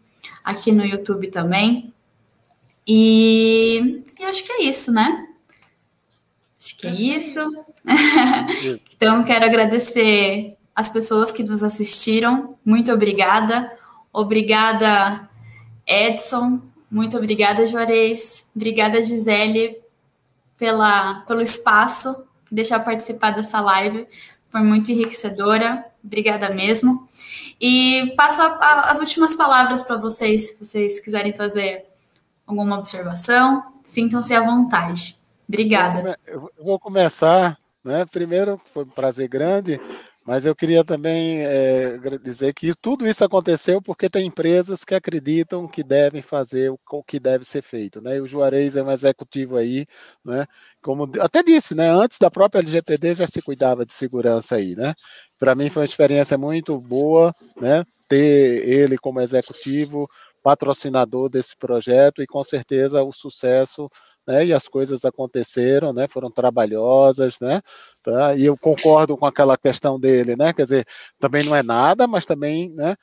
Aqui 0.44 0.70
no 0.70 0.84
YouTube 0.84 1.28
também. 1.28 1.92
E, 2.86 4.04
e 4.18 4.24
acho 4.24 4.44
que 4.44 4.52
é 4.52 4.62
isso, 4.64 4.92
né? 4.92 5.26
Acho 6.58 6.76
que 6.76 6.86
é 6.86 6.92
isso. 6.92 7.40
então, 8.94 9.24
quero 9.24 9.44
agradecer 9.44 10.56
as 10.74 10.88
pessoas 10.88 11.32
que 11.32 11.42
nos 11.42 11.62
assistiram. 11.62 12.56
Muito 12.64 12.92
obrigada. 12.92 13.72
Obrigada, 14.16 15.28
Edson. 15.86 16.62
Muito 16.90 17.18
obrigada, 17.18 17.66
Juarez. 17.66 18.48
Obrigada, 18.56 19.02
Gisele, 19.02 19.76
pela, 20.58 21.20
pelo 21.26 21.42
espaço, 21.42 22.24
deixar 22.50 22.80
participar 22.80 23.32
dessa 23.32 23.60
live. 23.60 24.08
Foi 24.46 24.62
muito 24.62 24.90
enriquecedora. 24.90 25.84
Obrigada 26.02 26.48
mesmo. 26.48 27.06
E 27.60 28.14
passo 28.16 28.40
a, 28.40 28.46
a, 28.46 28.90
as 28.90 28.98
últimas 28.98 29.34
palavras 29.34 29.82
para 29.82 29.98
vocês, 29.98 30.48
se 30.48 30.64
vocês 30.64 30.98
quiserem 30.98 31.34
fazer 31.34 31.84
alguma 32.46 32.78
observação. 32.78 33.62
Sintam-se 33.84 34.32
à 34.32 34.40
vontade. 34.40 35.18
Obrigada. 35.46 36.18
Eu 36.26 36.50
vou 36.58 36.78
começar, 36.78 37.58
né? 37.84 38.06
Primeiro, 38.06 38.58
foi 38.72 38.84
um 38.84 38.88
prazer 38.88 39.28
grande, 39.28 39.78
mas 40.26 40.44
eu 40.44 40.56
queria 40.56 40.84
também 40.84 41.42
é, 41.42 41.98
dizer 42.22 42.52
que 42.52 42.74
tudo 42.74 43.06
isso 43.06 43.24
aconteceu 43.24 43.80
porque 43.80 44.10
tem 44.10 44.26
empresas 44.26 44.82
que 44.84 44.94
acreditam 44.94 45.68
que 45.68 45.84
devem 45.84 46.20
fazer 46.20 46.70
o, 46.70 46.78
que 47.04 47.20
deve 47.20 47.44
ser 47.44 47.62
feito, 47.62 48.00
né? 48.00 48.16
E 48.16 48.20
o 48.20 48.26
Juarez 48.26 48.76
é 48.76 48.82
um 48.82 48.90
executivo 48.90 49.56
aí, 49.56 49.86
né? 50.24 50.46
Como 50.82 51.08
até 51.20 51.42
disse, 51.44 51.74
né? 51.76 51.88
Antes 51.88 52.18
da 52.18 52.28
própria 52.28 52.60
LGPD 52.60 53.14
já 53.14 53.26
se 53.28 53.40
cuidava 53.40 53.86
de 53.86 53.92
segurança 53.92 54.56
aí, 54.56 54.74
né? 54.74 54.94
Para 55.38 55.54
mim 55.54 55.70
foi 55.70 55.82
uma 55.82 55.86
experiência 55.86 56.36
muito 56.36 56.76
boa, 56.80 57.32
né? 57.56 57.84
Ter 58.08 58.68
ele 58.68 58.96
como 58.98 59.20
executivo, 59.20 60.08
patrocinador 60.42 61.28
desse 61.28 61.56
projeto 61.56 62.20
e 62.20 62.26
com 62.26 62.42
certeza 62.42 63.02
o 63.02 63.12
sucesso 63.12 63.88
né, 64.26 64.46
e 64.46 64.52
as 64.52 64.66
coisas 64.68 65.04
aconteceram, 65.04 65.92
né, 65.92 66.08
foram 66.08 66.30
trabalhosas, 66.30 67.38
né, 67.40 67.62
tá, 68.02 68.34
e 68.34 68.44
eu 68.44 68.56
concordo 68.56 69.16
com 69.16 69.26
aquela 69.26 69.56
questão 69.56 69.98
dele, 69.98 70.36
né, 70.36 70.52
quer 70.52 70.64
dizer, 70.64 70.86
também 71.18 71.44
não 71.44 71.54
é 71.54 71.62
nada, 71.62 72.06
mas 72.06 72.26
também, 72.26 72.70
né, 72.74 72.96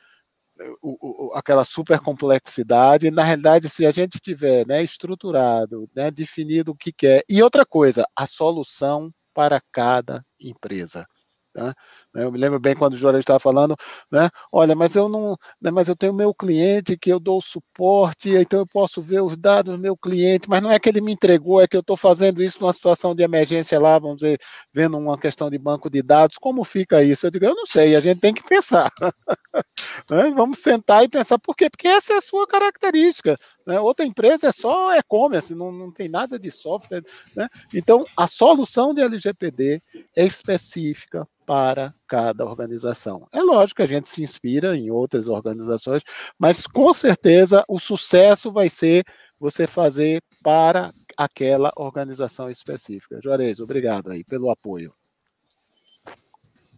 o, 0.82 1.28
o, 1.30 1.34
aquela 1.34 1.64
super 1.64 2.00
complexidade, 2.00 3.10
na 3.10 3.24
realidade, 3.24 3.70
se 3.70 3.86
a 3.86 3.92
gente 3.92 4.20
tiver, 4.20 4.66
né, 4.68 4.84
estruturado, 4.84 5.90
né, 5.96 6.12
definido 6.12 6.72
o 6.72 6.76
que 6.76 6.92
quer, 6.92 7.24
e 7.28 7.42
outra 7.42 7.66
coisa, 7.66 8.06
a 8.16 8.26
solução 8.26 9.12
para 9.34 9.62
cada 9.72 10.24
empresa, 10.40 11.08
Tá? 11.54 11.74
Eu 12.16 12.32
me 12.32 12.38
lembro 12.40 12.60
bem 12.60 12.76
quando 12.76 12.94
o 12.94 12.98
Juarez 12.98 13.20
estava 13.22 13.40
falando, 13.40 13.76
né? 14.12 14.30
Olha, 14.52 14.76
mas 14.76 14.96
eu 14.96 15.08
não, 15.08 15.38
né, 15.62 15.70
mas 15.70 15.88
eu 15.88 15.96
tenho 15.96 16.14
meu 16.14 16.34
cliente 16.34 16.98
que 16.98 17.12
eu 17.12 17.20
dou 17.20 17.40
suporte, 17.42 18.30
então 18.30 18.60
eu 18.60 18.68
posso 18.68 19.02
ver 19.02 19.22
os 19.22 19.38
dados 19.38 19.76
do 19.76 19.80
meu 19.80 19.96
cliente, 19.96 20.50
mas 20.50 20.62
não 20.64 20.72
é 20.72 20.80
que 20.80 20.90
ele 20.90 21.02
me 21.02 21.14
entregou, 21.14 21.62
é 21.62 21.68
que 21.68 21.78
eu 21.78 21.82
estou 21.82 21.96
fazendo 21.96 22.42
isso 22.42 22.60
numa 22.60 22.74
situação 22.74 23.14
de 23.16 23.24
emergência 23.24 23.80
lá, 23.80 24.00
vamos 24.00 24.18
dizer, 24.18 24.40
vendo 24.74 24.98
uma 24.98 25.18
questão 25.18 25.50
de 25.50 25.58
banco 25.60 25.90
de 25.90 26.02
dados, 26.02 26.38
como 26.38 26.64
fica 26.64 27.04
isso? 27.04 27.28
Eu 27.28 27.32
digo, 27.32 27.46
eu 27.46 27.56
não 27.56 27.66
sei, 27.68 27.96
a 27.96 28.00
gente 28.00 28.20
tem 28.20 28.34
que 28.34 28.44
pensar. 28.44 28.90
né? 30.10 30.32
Vamos 30.36 30.60
sentar 30.60 31.04
e 31.04 31.10
pensar, 31.10 31.38
por 31.40 31.56
quê? 31.56 31.70
Porque 31.70 31.88
essa 31.88 32.14
é 32.14 32.18
a 32.18 32.22
sua 32.22 32.48
característica. 32.48 33.38
Né? 33.66 33.80
Outra 33.80 34.06
empresa 34.06 34.48
é 34.48 34.52
só 34.52 34.96
e-commerce, 34.96 35.56
não, 35.56 35.72
não 35.72 35.92
tem 35.92 36.10
nada 36.10 36.38
de 36.38 36.52
software. 36.52 37.04
Né? 37.36 37.48
Então, 37.74 38.06
a 38.18 38.28
solução 38.28 38.94
de 38.94 39.02
LGPD 39.02 39.82
é 40.16 40.26
específica 40.26 41.28
para 41.46 41.94
cada 42.08 42.46
organização. 42.46 43.28
É 43.32 43.42
lógico 43.42 43.78
que 43.78 43.84
a 43.84 43.88
gente 43.88 44.08
se 44.08 44.24
inspira 44.24 44.76
em 44.76 44.90
outras 44.90 45.28
organizações, 45.28 46.04
mas 46.38 46.66
com 46.66 46.94
certeza 46.94 47.64
o 47.68 47.80
sucesso 47.80 48.52
vai 48.52 48.70
ser 48.70 49.04
você 49.40 49.68
fazer 49.68 50.22
para 50.42 50.92
aquela 51.18 51.72
organização 51.76 52.50
específica. 52.50 53.20
Juarez, 53.22 53.60
obrigado 53.60 54.12
aí 54.12 54.24
pelo 54.24 54.50
apoio. 54.50 54.94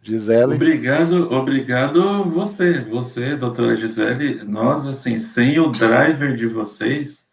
Gisele. 0.06 0.54
Obrigado, 0.54 1.32
obrigado 1.32 2.24
você, 2.26 2.80
você, 2.80 3.36
doutora 3.36 3.76
Gisele. 3.76 4.44
Nós, 4.44 4.86
assim, 4.86 5.18
sem 5.18 5.60
o 5.60 5.72
driver 5.72 6.36
de 6.36 6.46
vocês, 6.46 7.26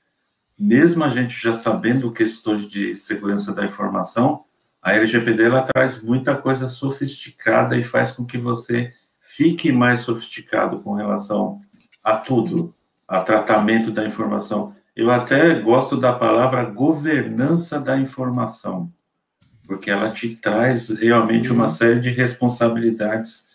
mesmo 0.59 1.05
a 1.05 1.11
gente 1.11 1.39
já 1.39 1.53
sabendo 1.53 2.11
questões 2.11 2.67
de 2.67 2.97
segurança 2.97 3.53
da 3.53 3.67
informação, 3.67 4.45
a 4.81 4.95
LGPD 4.95 5.45
ela 5.45 5.69
traz 5.75 6.03
muita 6.03 6.35
coisa 6.35 6.71
sofisticada 6.71 7.77
e 7.77 7.85
faz 7.85 8.13
com 8.13 8.25
que 8.25 8.39
você 8.39 8.95
fique 9.21 9.71
mais 9.71 10.01
sofisticado 10.01 10.81
com 10.81 10.95
relação 10.95 11.61
a 12.03 12.17
tudo, 12.17 12.75
a 13.07 13.21
tratamento 13.21 13.91
da 13.91 14.07
informação. 14.07 14.75
Eu 14.97 15.11
até 15.11 15.61
gosto 15.61 15.95
da 15.95 16.15
palavra 16.15 16.65
governança 16.65 17.79
da 17.79 17.99
informação 17.99 18.91
porque 19.67 19.91
ela 19.91 20.11
te 20.11 20.35
traz 20.37 20.89
realmente 20.89 21.51
uma 21.51 21.65
uhum. 21.65 21.71
série 21.71 22.01
de 22.01 22.11
responsabilidades 22.11 23.47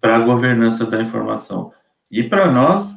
para 0.00 0.16
a 0.16 0.20
governança 0.20 0.84
da 0.84 1.00
informação. 1.00 1.72
E 2.10 2.22
para 2.22 2.50
nós, 2.50 2.94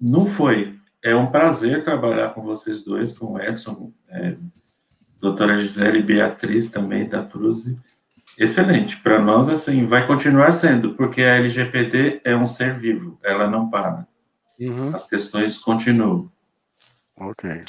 não 0.00 0.26
foi. 0.26 0.78
É 1.02 1.14
um 1.14 1.30
prazer 1.30 1.84
trabalhar 1.84 2.30
com 2.30 2.42
vocês 2.42 2.82
dois, 2.82 3.16
com 3.16 3.34
o 3.34 3.40
Edson, 3.40 3.92
é, 4.08 4.36
doutora 5.20 5.58
Gisele 5.58 6.00
e 6.00 6.02
Beatriz 6.02 6.70
também, 6.70 7.08
da 7.08 7.22
Truze. 7.22 7.78
Excelente. 8.38 8.96
Para 8.98 9.20
nós, 9.20 9.48
assim, 9.48 9.86
vai 9.86 10.06
continuar 10.06 10.52
sendo, 10.52 10.94
porque 10.94 11.22
a 11.22 11.36
LGPD 11.36 12.22
é 12.24 12.34
um 12.34 12.46
ser 12.46 12.78
vivo, 12.78 13.18
ela 13.22 13.46
não 13.46 13.68
para. 13.68 14.06
Uhum. 14.58 14.94
As 14.94 15.08
questões 15.08 15.58
continuam. 15.58 16.30
Ok. 17.16 17.64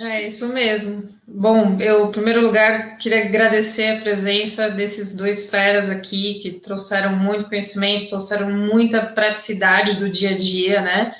É 0.00 0.26
isso 0.26 0.48
mesmo. 0.52 1.08
Bom, 1.26 1.76
eu, 1.80 2.06
em 2.06 2.12
primeiro 2.12 2.40
lugar, 2.40 2.96
queria 2.98 3.24
agradecer 3.24 3.96
a 3.96 4.00
presença 4.00 4.70
desses 4.70 5.12
dois 5.12 5.50
feras 5.50 5.90
aqui, 5.90 6.34
que 6.40 6.52
trouxeram 6.52 7.16
muito 7.16 7.48
conhecimento, 7.48 8.08
trouxeram 8.08 8.48
muita 8.50 9.04
praticidade 9.06 9.96
do 9.96 10.08
dia 10.08 10.30
a 10.30 10.36
dia, 10.36 10.80
né? 10.80 11.14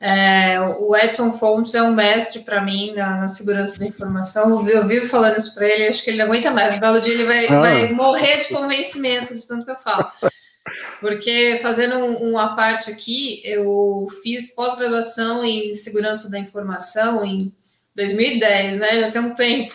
É, 0.00 0.60
o 0.60 0.96
Edson 0.96 1.32
Fontes 1.32 1.74
é 1.74 1.82
um 1.82 1.92
mestre 1.92 2.40
para 2.40 2.62
mim 2.62 2.92
na, 2.94 3.16
na, 3.16 3.28
segurança 3.28 3.78
da 3.78 3.86
informação. 3.86 4.64
Eu, 4.64 4.68
eu 4.68 4.86
vivo 4.86 5.08
falando 5.08 5.36
isso 5.36 5.54
para 5.54 5.66
ele, 5.66 5.88
acho 5.88 6.04
que 6.04 6.10
ele 6.10 6.18
não 6.18 6.26
aguenta 6.26 6.50
mais. 6.52 6.74
No 6.74 6.80
belo 6.80 7.00
dia 7.00 7.14
ele 7.14 7.24
vai, 7.24 7.46
ah. 7.48 7.60
vai 7.60 7.92
morrer 7.92 8.38
de 8.38 8.48
convencimento 8.48 9.34
de 9.34 9.46
tanto 9.46 9.64
que 9.64 9.72
eu 9.72 9.76
falo. 9.76 10.12
Porque, 11.00 11.58
fazendo 11.62 11.96
um, 11.96 12.30
uma 12.30 12.54
parte 12.54 12.90
aqui, 12.90 13.40
eu 13.44 14.06
fiz 14.22 14.54
pós-graduação 14.54 15.44
em 15.44 15.74
segurança 15.74 16.30
da 16.30 16.38
informação, 16.38 17.24
em 17.24 17.52
2010, 17.98 18.78
né? 18.78 19.00
Já 19.00 19.10
tem 19.10 19.20
um 19.20 19.34
tempo. 19.34 19.74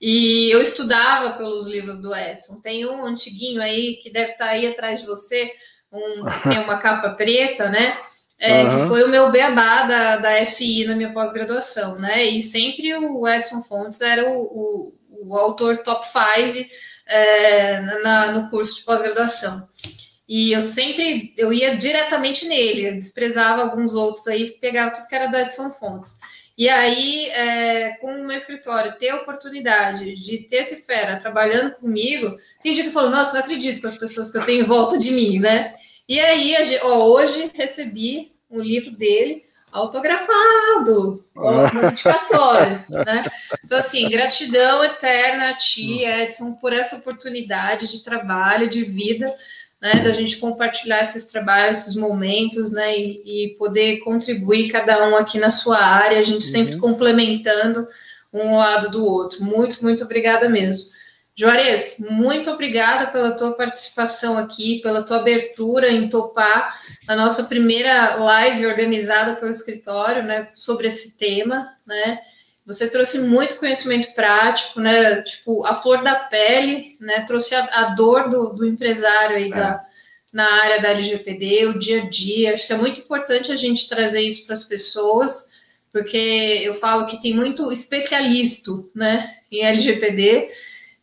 E 0.00 0.50
eu 0.50 0.60
estudava 0.62 1.36
pelos 1.36 1.66
livros 1.66 2.00
do 2.00 2.14
Edson. 2.16 2.60
Tem 2.60 2.86
um 2.86 3.04
antiguinho 3.04 3.60
aí 3.60 4.00
que 4.02 4.10
deve 4.10 4.32
estar 4.32 4.46
tá 4.46 4.50
aí 4.52 4.66
atrás 4.66 5.00
de 5.00 5.06
você, 5.06 5.52
um, 5.92 6.24
tem 6.48 6.58
uma 6.58 6.78
capa 6.78 7.10
preta, 7.10 7.68
né? 7.68 7.98
É, 8.38 8.64
uhum. 8.64 8.70
Que 8.70 8.88
foi 8.88 9.02
o 9.04 9.08
meu 9.08 9.30
beabá 9.30 9.82
da, 9.82 10.16
da 10.16 10.44
SI 10.46 10.86
na 10.86 10.96
minha 10.96 11.12
pós-graduação, 11.12 11.98
né? 11.98 12.24
E 12.24 12.40
sempre 12.40 12.94
o 12.94 13.28
Edson 13.28 13.62
Fontes 13.62 14.00
era 14.00 14.26
o, 14.26 14.40
o, 14.40 14.94
o 15.26 15.36
autor 15.36 15.76
top 15.78 16.06
5 16.06 16.66
é, 17.06 17.80
na, 18.02 18.32
no 18.32 18.48
curso 18.48 18.76
de 18.78 18.84
pós-graduação. 18.84 19.68
E 20.26 20.52
eu 20.54 20.62
sempre, 20.62 21.34
eu 21.36 21.52
ia 21.52 21.76
diretamente 21.76 22.46
nele, 22.46 22.92
desprezava 22.92 23.62
alguns 23.62 23.94
outros 23.94 24.26
aí, 24.28 24.52
pegava 24.52 24.92
tudo 24.92 25.08
que 25.08 25.14
era 25.14 25.26
do 25.26 25.36
Edson 25.36 25.70
Fontes. 25.72 26.12
E 26.56 26.68
aí, 26.68 27.26
é, 27.30 27.96
com 28.00 28.12
o 28.12 28.24
meu 28.24 28.36
escritório, 28.36 28.98
ter 28.98 29.10
a 29.10 29.16
oportunidade 29.16 30.14
de 30.16 30.38
ter 30.40 30.56
esse 30.56 30.82
fera 30.82 31.18
trabalhando 31.18 31.74
comigo, 31.76 32.36
tem 32.62 32.74
gente 32.74 32.88
que 32.88 32.92
falou, 32.92 33.10
nossa, 33.10 33.32
não 33.32 33.40
acredito 33.40 33.80
com 33.80 33.86
as 33.86 33.96
pessoas 33.96 34.30
que 34.30 34.38
eu 34.38 34.44
tenho 34.44 34.64
em 34.64 34.68
volta 34.68 34.98
de 34.98 35.10
mim, 35.10 35.38
né? 35.38 35.74
E 36.08 36.20
aí, 36.20 36.54
ó, 36.82 37.06
hoje 37.06 37.50
recebi 37.54 38.32
um 38.50 38.60
livro 38.60 38.90
dele 38.90 39.44
autografado, 39.72 41.24
ó, 41.36 41.72
no 41.72 41.80
dedicatório, 41.82 42.84
né? 42.88 43.24
Então, 43.64 43.78
assim, 43.78 44.08
gratidão 44.08 44.84
eterna 44.84 45.50
a 45.50 45.56
ti, 45.56 46.04
Edson, 46.04 46.54
por 46.54 46.72
essa 46.72 46.96
oportunidade 46.96 47.88
de 47.88 48.02
trabalho, 48.02 48.68
de 48.68 48.84
vida, 48.84 49.32
né, 49.80 49.94
da 50.02 50.12
gente 50.12 50.36
compartilhar 50.36 51.00
esses 51.00 51.24
trabalhos, 51.26 51.78
esses 51.78 51.96
momentos, 51.96 52.70
né, 52.70 52.98
e, 52.98 53.22
e, 53.24 53.56
poder 53.56 54.00
contribuir 54.00 54.70
cada 54.70 55.08
um 55.08 55.16
aqui 55.16 55.38
na 55.38 55.50
sua 55.50 55.78
área, 55.78 56.18
a 56.18 56.22
gente 56.22 56.44
uhum. 56.44 56.52
sempre 56.52 56.76
complementando 56.76 57.88
um 58.32 58.56
lado 58.56 58.90
do 58.90 59.04
outro. 59.04 59.42
Muito, 59.42 59.82
muito 59.82 60.04
obrigada 60.04 60.48
mesmo. 60.48 60.90
Juarez, 61.34 61.96
muito 61.98 62.50
obrigada 62.50 63.10
pela 63.10 63.34
tua 63.34 63.56
participação 63.56 64.36
aqui, 64.36 64.80
pela 64.82 65.02
tua 65.02 65.16
abertura 65.16 65.88
em 65.88 66.08
topar 66.08 66.78
a 67.08 67.16
nossa 67.16 67.44
primeira 67.44 68.16
live 68.16 68.66
organizada 68.66 69.36
pelo 69.36 69.50
escritório, 69.50 70.22
né, 70.22 70.50
sobre 70.54 70.88
esse 70.88 71.16
tema, 71.16 71.72
né, 71.86 72.18
você 72.72 72.88
trouxe 72.88 73.18
muito 73.18 73.56
conhecimento 73.56 74.14
prático, 74.14 74.80
né? 74.80 75.22
Tipo, 75.22 75.66
a 75.66 75.74
flor 75.74 76.04
da 76.04 76.14
pele, 76.14 76.96
né? 77.00 77.22
Trouxe 77.22 77.54
a, 77.54 77.64
a 77.64 77.94
dor 77.94 78.30
do, 78.30 78.54
do, 78.54 78.66
empresário 78.66 79.36
aí 79.36 79.48
é. 79.48 79.50
da, 79.50 79.84
na 80.32 80.62
área 80.62 80.80
da 80.80 80.90
LGPD, 80.90 81.66
o 81.66 81.78
dia 81.78 82.02
a 82.02 82.08
dia. 82.08 82.54
Acho 82.54 82.66
que 82.66 82.72
é 82.72 82.76
muito 82.76 83.00
importante 83.00 83.50
a 83.50 83.56
gente 83.56 83.88
trazer 83.88 84.20
isso 84.20 84.46
para 84.46 84.52
as 84.52 84.62
pessoas, 84.62 85.48
porque 85.92 86.62
eu 86.64 86.74
falo 86.76 87.06
que 87.06 87.20
tem 87.20 87.34
muito 87.34 87.72
especialista, 87.72 88.70
né? 88.94 89.36
Em 89.50 89.64
LGPD. 89.64 90.52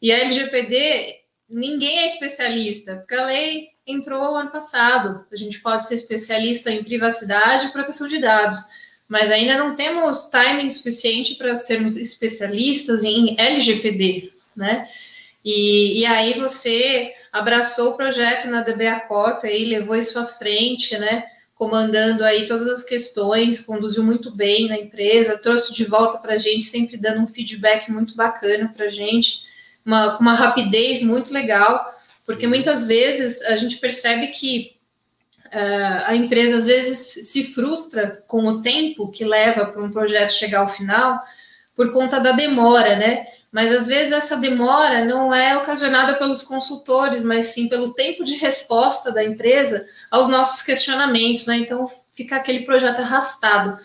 E 0.01 0.11
a 0.11 0.19
LGPD, 0.19 1.17
ninguém 1.49 1.99
é 1.99 2.07
especialista, 2.07 2.95
porque 2.95 3.15
a 3.15 3.25
lei 3.25 3.67
entrou 3.85 4.35
ano 4.35 4.51
passado. 4.51 5.25
A 5.29 5.35
gente 5.35 5.59
pode 5.59 5.85
ser 5.85 5.95
especialista 5.95 6.71
em 6.71 6.83
privacidade 6.83 7.67
e 7.67 7.71
proteção 7.71 8.07
de 8.07 8.19
dados 8.19 8.57
mas 9.07 9.31
ainda 9.31 9.57
não 9.57 9.75
temos 9.75 10.25
timing 10.29 10.69
suficiente 10.69 11.35
para 11.35 11.55
sermos 11.55 11.95
especialistas 11.95 13.03
em 13.03 13.35
LGPD, 13.39 14.31
né? 14.55 14.87
E, 15.45 16.01
e, 16.01 16.05
aí 16.05 16.37
você 16.39 17.13
abraçou 17.31 17.91
o 17.91 17.97
projeto 17.97 18.49
na 18.49 18.63
DBA 18.63 18.99
Corp, 19.07 19.45
aí 19.45 19.63
levou 19.65 19.95
isso 19.95 20.19
à 20.19 20.25
frente, 20.25 20.97
né? 20.97 21.23
Comandando 21.55 22.23
aí 22.23 22.45
todas 22.45 22.67
as 22.67 22.83
questões, 22.83 23.61
conduziu 23.61 24.03
muito 24.03 24.29
bem 24.29 24.67
na 24.67 24.77
empresa, 24.77 25.37
trouxe 25.37 25.73
de 25.73 25.85
volta 25.85 26.17
para 26.17 26.33
a 26.33 26.37
gente, 26.37 26.65
sempre 26.65 26.97
dando 26.97 27.21
um 27.21 27.27
feedback 27.27 27.89
muito 27.89 28.13
bacana 28.15 28.71
para 28.75 28.85
a 28.85 28.89
gente, 28.89 29.43
uma, 29.85 30.19
uma 30.19 30.33
rapidez 30.33 31.01
muito 31.01 31.33
legal, 31.33 31.93
porque 32.25 32.45
muitas 32.45 32.85
vezes 32.85 33.41
a 33.43 33.55
gente 33.55 33.77
percebe 33.77 34.27
que 34.27 34.76
Uh, 35.53 36.03
a 36.05 36.15
empresa 36.15 36.57
às 36.57 36.65
vezes 36.65 37.27
se 37.29 37.53
frustra 37.53 38.23
com 38.27 38.45
o 38.45 38.61
tempo 38.61 39.11
que 39.11 39.23
leva 39.23 39.65
para 39.65 39.81
um 39.81 39.91
projeto 39.91 40.31
chegar 40.31 40.59
ao 40.59 40.69
final 40.69 41.21
por 41.75 41.91
conta 41.93 42.19
da 42.19 42.31
demora, 42.31 42.95
né? 42.95 43.25
Mas 43.51 43.71
às 43.71 43.87
vezes 43.87 44.11
essa 44.11 44.35
demora 44.37 45.05
não 45.05 45.33
é 45.33 45.55
ocasionada 45.57 46.15
pelos 46.15 46.41
consultores, 46.41 47.23
mas 47.23 47.47
sim 47.47 47.69
pelo 47.69 47.93
tempo 47.93 48.23
de 48.23 48.35
resposta 48.35 49.11
da 49.11 49.23
empresa 49.23 49.85
aos 50.09 50.27
nossos 50.27 50.61
questionamentos, 50.61 51.45
né? 51.45 51.57
Então 51.57 51.89
fica 52.13 52.35
aquele 52.35 52.65
projeto 52.65 52.99
arrastado. 52.99 53.77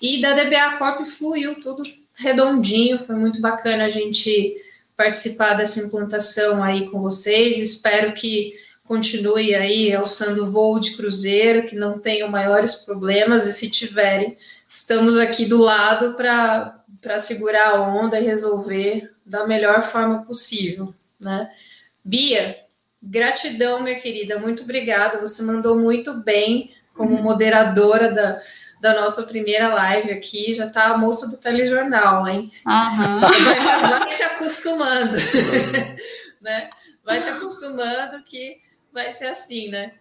E 0.00 0.20
da 0.20 0.34
DBA 0.34 0.76
Corp 0.78 1.04
fluiu 1.06 1.60
tudo 1.60 1.82
redondinho, 2.14 3.04
foi 3.04 3.16
muito 3.16 3.40
bacana 3.40 3.86
a 3.86 3.88
gente 3.88 4.56
participar 4.96 5.54
dessa 5.54 5.80
implantação 5.80 6.62
aí 6.62 6.90
com 6.90 7.00
vocês. 7.00 7.58
Espero 7.58 8.12
que 8.12 8.52
continue 8.88 9.54
aí 9.54 9.94
alçando 9.94 10.50
voo 10.50 10.80
de 10.80 10.96
cruzeiro, 10.96 11.68
que 11.68 11.76
não 11.76 11.98
tenham 11.98 12.30
maiores 12.30 12.74
problemas, 12.74 13.46
e 13.46 13.52
se 13.52 13.70
tiverem, 13.70 14.36
estamos 14.72 15.18
aqui 15.18 15.44
do 15.44 15.58
lado 15.58 16.14
para 16.14 17.20
segurar 17.20 17.74
a 17.74 17.82
onda 17.82 18.18
e 18.18 18.24
resolver 18.24 19.12
da 19.24 19.46
melhor 19.46 19.82
forma 19.82 20.24
possível, 20.24 20.94
né? 21.20 21.50
Bia, 22.02 22.56
gratidão, 23.02 23.82
minha 23.82 24.00
querida, 24.00 24.38
muito 24.38 24.62
obrigada, 24.62 25.20
você 25.20 25.42
mandou 25.42 25.78
muito 25.78 26.24
bem 26.24 26.72
como 26.94 27.16
uhum. 27.16 27.22
moderadora 27.22 28.10
da, 28.10 28.40
da 28.80 29.00
nossa 29.02 29.24
primeira 29.24 29.68
live 29.68 30.10
aqui, 30.12 30.54
já 30.54 30.70
tá 30.70 30.86
a 30.86 30.98
moça 30.98 31.28
do 31.28 31.36
telejornal, 31.36 32.26
hein? 32.26 32.50
Uhum. 32.66 33.20
Vai, 33.20 33.98
vai 34.00 34.10
se 34.10 34.22
acostumando, 34.22 35.16
né? 36.40 36.70
Vai 37.04 37.20
se 37.20 37.28
acostumando 37.28 38.22
que 38.24 38.66
vai 38.92 39.12
ser 39.12 39.26
assim, 39.26 39.68
né? 39.68 39.92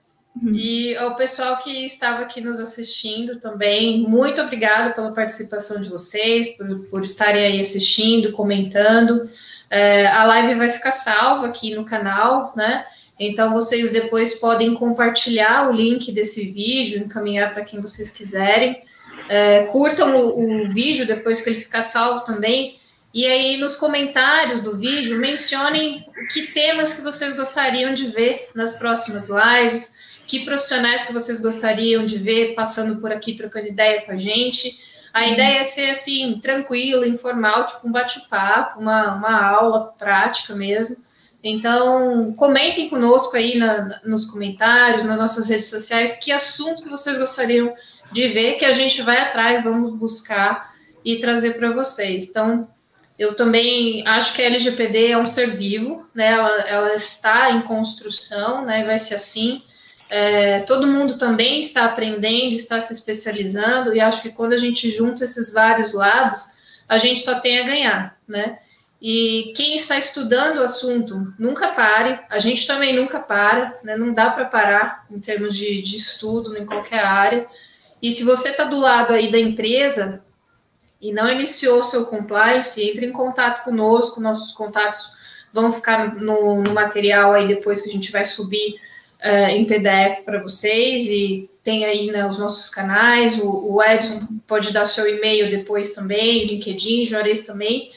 Uhum. 0.41 0.53
E 0.53 0.95
ao 0.97 1.15
pessoal 1.15 1.57
que 1.63 1.85
estava 1.85 2.21
aqui 2.21 2.41
nos 2.41 2.59
assistindo 2.59 3.39
também, 3.39 4.01
muito 4.07 4.41
obrigada 4.41 4.93
pela 4.93 5.13
participação 5.13 5.81
de 5.81 5.89
vocês, 5.89 6.55
por, 6.55 6.85
por 6.89 7.03
estarem 7.03 7.43
aí 7.43 7.59
assistindo, 7.59 8.31
comentando. 8.31 9.29
É, 9.69 10.07
a 10.07 10.25
live 10.25 10.55
vai 10.55 10.69
ficar 10.69 10.91
salva 10.91 11.47
aqui 11.47 11.75
no 11.75 11.85
canal, 11.85 12.53
né? 12.55 12.85
Então 13.19 13.51
vocês 13.51 13.89
depois 13.91 14.35
podem 14.35 14.75
compartilhar 14.75 15.69
o 15.69 15.73
link 15.73 16.11
desse 16.11 16.51
vídeo, 16.51 16.99
encaminhar 16.99 17.53
para 17.53 17.63
quem 17.63 17.81
vocês 17.81 18.11
quiserem. 18.11 18.81
É, 19.27 19.63
curtam 19.65 20.15
o, 20.15 20.65
o 20.65 20.69
vídeo 20.69 21.05
depois 21.05 21.41
que 21.41 21.49
ele 21.49 21.61
ficar 21.61 21.81
salvo 21.81 22.23
também. 22.23 22.77
E 23.13 23.25
aí, 23.25 23.57
nos 23.57 23.75
comentários 23.75 24.61
do 24.61 24.77
vídeo, 24.77 25.17
mencionem 25.17 26.05
que 26.31 26.47
temas 26.47 26.93
que 26.93 27.01
vocês 27.01 27.35
gostariam 27.35 27.93
de 27.93 28.07
ver 28.07 28.49
nas 28.53 28.77
próximas 28.77 29.29
lives, 29.29 30.21
que 30.25 30.45
profissionais 30.45 31.03
que 31.03 31.13
vocês 31.13 31.39
gostariam 31.39 32.05
de 32.05 32.17
ver 32.17 32.53
passando 32.53 32.99
por 32.99 33.11
aqui 33.11 33.35
trocando 33.35 33.67
ideia 33.67 34.01
com 34.01 34.11
a 34.11 34.17
gente. 34.17 34.77
A 35.13 35.23
uhum. 35.23 35.33
ideia 35.33 35.59
é 35.59 35.63
ser 35.63 35.89
assim, 35.89 36.39
tranquilo, 36.41 37.05
informal, 37.05 37.65
tipo 37.65 37.87
um 37.87 37.91
bate-papo, 37.91 38.79
uma, 38.79 39.15
uma 39.15 39.47
aula 39.47 39.85
prática 39.97 40.53
mesmo. 40.53 40.97
Então, 41.41 42.33
comentem 42.33 42.89
conosco 42.89 43.37
aí 43.37 43.57
na, 43.57 44.01
nos 44.03 44.25
comentários, 44.25 45.05
nas 45.05 45.17
nossas 45.17 45.47
redes 45.47 45.67
sociais, 45.67 46.17
que 46.17 46.31
assunto 46.31 46.83
que 46.83 46.89
vocês 46.89 47.17
gostariam 47.17 47.73
de 48.11 48.27
ver, 48.27 48.55
que 48.55 48.65
a 48.65 48.73
gente 48.73 49.01
vai 49.01 49.17
atrás, 49.17 49.63
vamos 49.63 49.93
buscar 49.93 50.73
e 51.05 51.19
trazer 51.19 51.53
para 51.53 51.71
vocês. 51.71 52.27
Então, 52.27 52.67
eu 53.17 53.35
também 53.35 54.07
acho 54.07 54.33
que 54.33 54.41
a 54.41 54.45
LGPD 54.45 55.11
é 55.11 55.17
um 55.17 55.25
ser 55.25 55.55
vivo, 55.57 56.07
né? 56.13 56.27
Ela, 56.27 56.61
ela 56.61 56.95
está 56.95 57.51
em 57.51 57.61
construção, 57.61 58.63
né? 58.63 58.85
Vai 58.85 58.99
ser 58.99 59.15
assim. 59.15 59.63
É, 60.09 60.59
todo 60.61 60.87
mundo 60.87 61.17
também 61.17 61.59
está 61.59 61.85
aprendendo, 61.85 62.53
está 62.53 62.79
se 62.79 62.93
especializando, 62.93 63.93
e 63.93 63.99
acho 63.99 64.21
que 64.21 64.29
quando 64.29 64.53
a 64.53 64.57
gente 64.57 64.89
junta 64.89 65.23
esses 65.23 65.51
vários 65.51 65.93
lados, 65.93 66.47
a 66.87 66.97
gente 66.97 67.21
só 67.21 67.39
tem 67.39 67.59
a 67.59 67.63
ganhar, 67.63 68.17
né? 68.27 68.59
E 69.01 69.53
quem 69.55 69.75
está 69.75 69.97
estudando 69.97 70.57
o 70.57 70.63
assunto, 70.63 71.33
nunca 71.37 71.69
pare, 71.69 72.19
a 72.29 72.39
gente 72.39 72.65
também 72.65 72.95
nunca 72.95 73.19
para, 73.19 73.79
né? 73.83 73.97
Não 73.97 74.13
dá 74.13 74.29
para 74.29 74.45
parar 74.45 75.05
em 75.09 75.19
termos 75.19 75.57
de, 75.57 75.81
de 75.81 75.97
estudo 75.97 76.55
em 76.55 76.65
qualquer 76.65 77.03
área. 77.03 77.47
E 78.01 78.11
se 78.11 78.23
você 78.23 78.49
está 78.49 78.63
do 78.63 78.77
lado 78.77 79.13
aí 79.13 79.31
da 79.31 79.39
empresa 79.39 80.23
e 81.01 81.11
não 81.11 81.29
iniciou 81.29 81.83
seu 81.83 82.05
compliance, 82.05 82.81
entre 82.81 83.05
em 83.05 83.11
contato 83.11 83.63
conosco, 83.63 84.19
nossos 84.19 84.51
contatos 84.51 85.15
vão 85.53 85.71
ficar 85.71 86.15
no, 86.15 86.61
no 86.61 86.73
material 86.73 87.33
aí 87.33 87.47
depois 87.47 87.81
que 87.81 87.89
a 87.89 87.91
gente 87.91 88.11
vai 88.11 88.25
subir 88.25 88.79
uh, 89.23 89.49
em 89.49 89.65
PDF 89.65 90.23
para 90.23 90.41
vocês 90.41 91.07
e 91.07 91.49
tem 91.63 91.85
aí 91.85 92.07
né, 92.07 92.25
os 92.25 92.37
nossos 92.37 92.69
canais, 92.69 93.37
o, 93.39 93.73
o, 93.73 93.83
Edson 93.83 94.27
pode 94.47 94.71
dar 94.71 94.85
seu 94.85 95.07
e-mail 95.07 95.49
depois 95.49 95.91
também, 95.91 96.45
LinkedIn, 96.45 97.05
Juarez 97.05 97.41
também. 97.41 97.91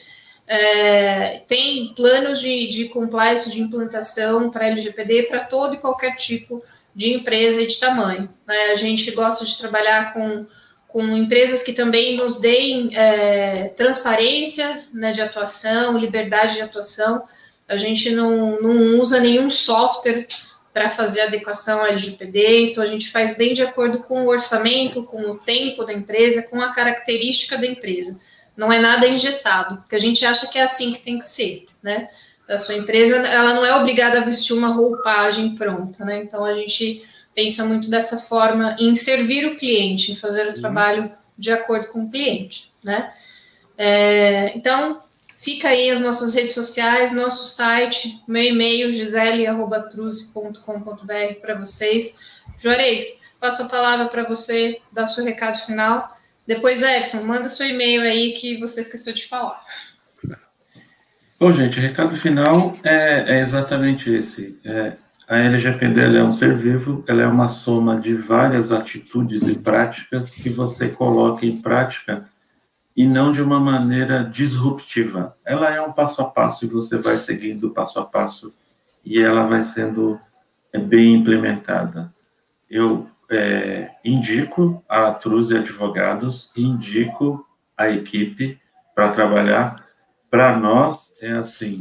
É, 0.45 1.43
tem 1.47 1.93
planos 1.95 2.41
de, 2.41 2.67
de 2.69 2.89
compliance, 2.89 3.49
de 3.49 3.61
implantação 3.61 4.49
para 4.49 4.67
LGPD 4.67 5.23
para 5.23 5.45
todo 5.45 5.75
e 5.75 5.77
qualquer 5.77 6.17
tipo 6.17 6.61
de 6.93 7.13
empresa 7.13 7.61
e 7.61 7.67
de 7.67 7.79
tamanho. 7.79 8.29
Né? 8.45 8.71
A 8.71 8.75
gente 8.75 9.09
gosta 9.11 9.45
de 9.45 9.57
trabalhar 9.57 10.13
com, 10.13 10.45
com 10.91 11.01
empresas 11.15 11.63
que 11.63 11.71
também 11.71 12.17
nos 12.17 12.39
deem 12.39 12.95
é, 12.95 13.69
transparência 13.69 14.83
né, 14.93 15.13
de 15.13 15.21
atuação, 15.21 15.97
liberdade 15.97 16.55
de 16.55 16.61
atuação. 16.61 17.23
A 17.67 17.77
gente 17.77 18.11
não, 18.11 18.61
não 18.61 18.99
usa 18.99 19.19
nenhum 19.19 19.49
software 19.49 20.27
para 20.73 20.89
fazer 20.89 21.21
adequação 21.21 21.79
ao 21.79 21.87
LGPD, 21.87 22.69
então 22.69 22.83
a 22.83 22.87
gente 22.87 23.09
faz 23.09 23.35
bem 23.35 23.53
de 23.53 23.61
acordo 23.61 23.99
com 23.99 24.25
o 24.25 24.29
orçamento, 24.29 25.03
com 25.03 25.21
o 25.21 25.37
tempo 25.37 25.83
da 25.85 25.93
empresa, 25.93 26.43
com 26.43 26.61
a 26.61 26.73
característica 26.73 27.57
da 27.57 27.65
empresa. 27.65 28.19
Não 28.55 28.71
é 28.71 28.79
nada 28.79 29.07
engessado, 29.07 29.77
porque 29.77 29.95
a 29.95 29.99
gente 29.99 30.25
acha 30.25 30.47
que 30.47 30.57
é 30.57 30.63
assim 30.63 30.93
que 30.93 30.99
tem 30.99 31.19
que 31.19 31.25
ser, 31.25 31.65
né? 31.81 32.07
A 32.49 32.57
sua 32.57 32.75
empresa, 32.75 33.15
ela 33.15 33.53
não 33.53 33.65
é 33.65 33.73
obrigada 33.75 34.19
a 34.19 34.25
vestir 34.25 34.53
uma 34.53 34.69
roupagem 34.69 35.55
pronta, 35.55 36.03
né? 36.03 36.21
Então 36.23 36.43
a 36.43 36.53
gente 36.53 37.01
pensa 37.33 37.65
muito 37.65 37.89
dessa 37.89 38.17
forma 38.17 38.75
em 38.79 38.93
servir 38.95 39.45
o 39.47 39.57
cliente, 39.57 40.11
em 40.11 40.15
fazer 40.15 40.45
o 40.45 40.49
uhum. 40.49 40.53
trabalho 40.53 41.11
de 41.37 41.51
acordo 41.51 41.87
com 41.87 42.03
o 42.03 42.11
cliente, 42.11 42.71
né? 42.83 43.11
É, 43.77 44.55
então, 44.55 45.01
Fica 45.41 45.69
aí 45.69 45.89
as 45.89 45.99
nossas 45.99 46.35
redes 46.35 46.53
sociais, 46.53 47.11
nosso 47.11 47.47
site, 47.47 48.21
meu 48.27 48.43
e-mail, 48.43 48.93
gisele.truze.com.br 48.93 51.33
para 51.41 51.55
vocês. 51.55 52.13
Juarez, 52.59 53.17
passo 53.39 53.63
a 53.63 53.67
palavra 53.67 54.07
para 54.07 54.23
você 54.23 54.79
dar 54.93 55.07
seu 55.07 55.25
recado 55.25 55.57
final. 55.65 56.15
Depois, 56.45 56.83
Edson, 56.83 57.23
manda 57.23 57.49
seu 57.49 57.65
e-mail 57.65 58.03
aí 58.03 58.33
que 58.33 58.59
você 58.59 58.81
esqueceu 58.81 59.13
de 59.13 59.27
falar. 59.27 59.65
Bom, 61.39 61.51
gente, 61.51 61.79
o 61.79 61.81
recado 61.81 62.15
final 62.15 62.77
é, 62.83 63.37
é 63.37 63.39
exatamente 63.39 64.11
esse. 64.11 64.59
É, 64.63 64.93
a 65.31 65.37
LGPD 65.37 66.17
é 66.17 66.23
um 66.25 66.33
ser 66.33 66.57
vivo, 66.57 67.05
ela 67.07 67.21
é 67.21 67.25
uma 67.25 67.47
soma 67.47 67.97
de 67.97 68.13
várias 68.13 68.69
atitudes 68.69 69.47
e 69.47 69.55
práticas 69.55 70.35
que 70.35 70.49
você 70.49 70.89
coloca 70.89 71.45
em 71.45 71.61
prática 71.61 72.29
e 72.97 73.07
não 73.07 73.31
de 73.31 73.41
uma 73.41 73.57
maneira 73.57 74.25
disruptiva. 74.25 75.37
Ela 75.45 75.73
é 75.73 75.79
um 75.79 75.93
passo 75.93 76.21
a 76.21 76.25
passo 76.25 76.65
e 76.65 76.67
você 76.67 76.97
vai 76.97 77.15
seguindo 77.15 77.69
passo 77.69 77.97
a 77.97 78.05
passo 78.05 78.53
e 79.05 79.21
ela 79.21 79.47
vai 79.47 79.63
sendo 79.63 80.19
é, 80.73 80.77
bem 80.77 81.15
implementada. 81.15 82.13
Eu 82.69 83.07
é, 83.29 83.89
indico 84.03 84.83
a 84.89 85.13
Truze 85.13 85.55
Advogados, 85.55 86.51
indico 86.57 87.47
a 87.77 87.89
equipe 87.89 88.59
para 88.93 89.13
trabalhar. 89.13 89.87
Para 90.29 90.57
nós, 90.57 91.13
é 91.21 91.31
assim, 91.31 91.79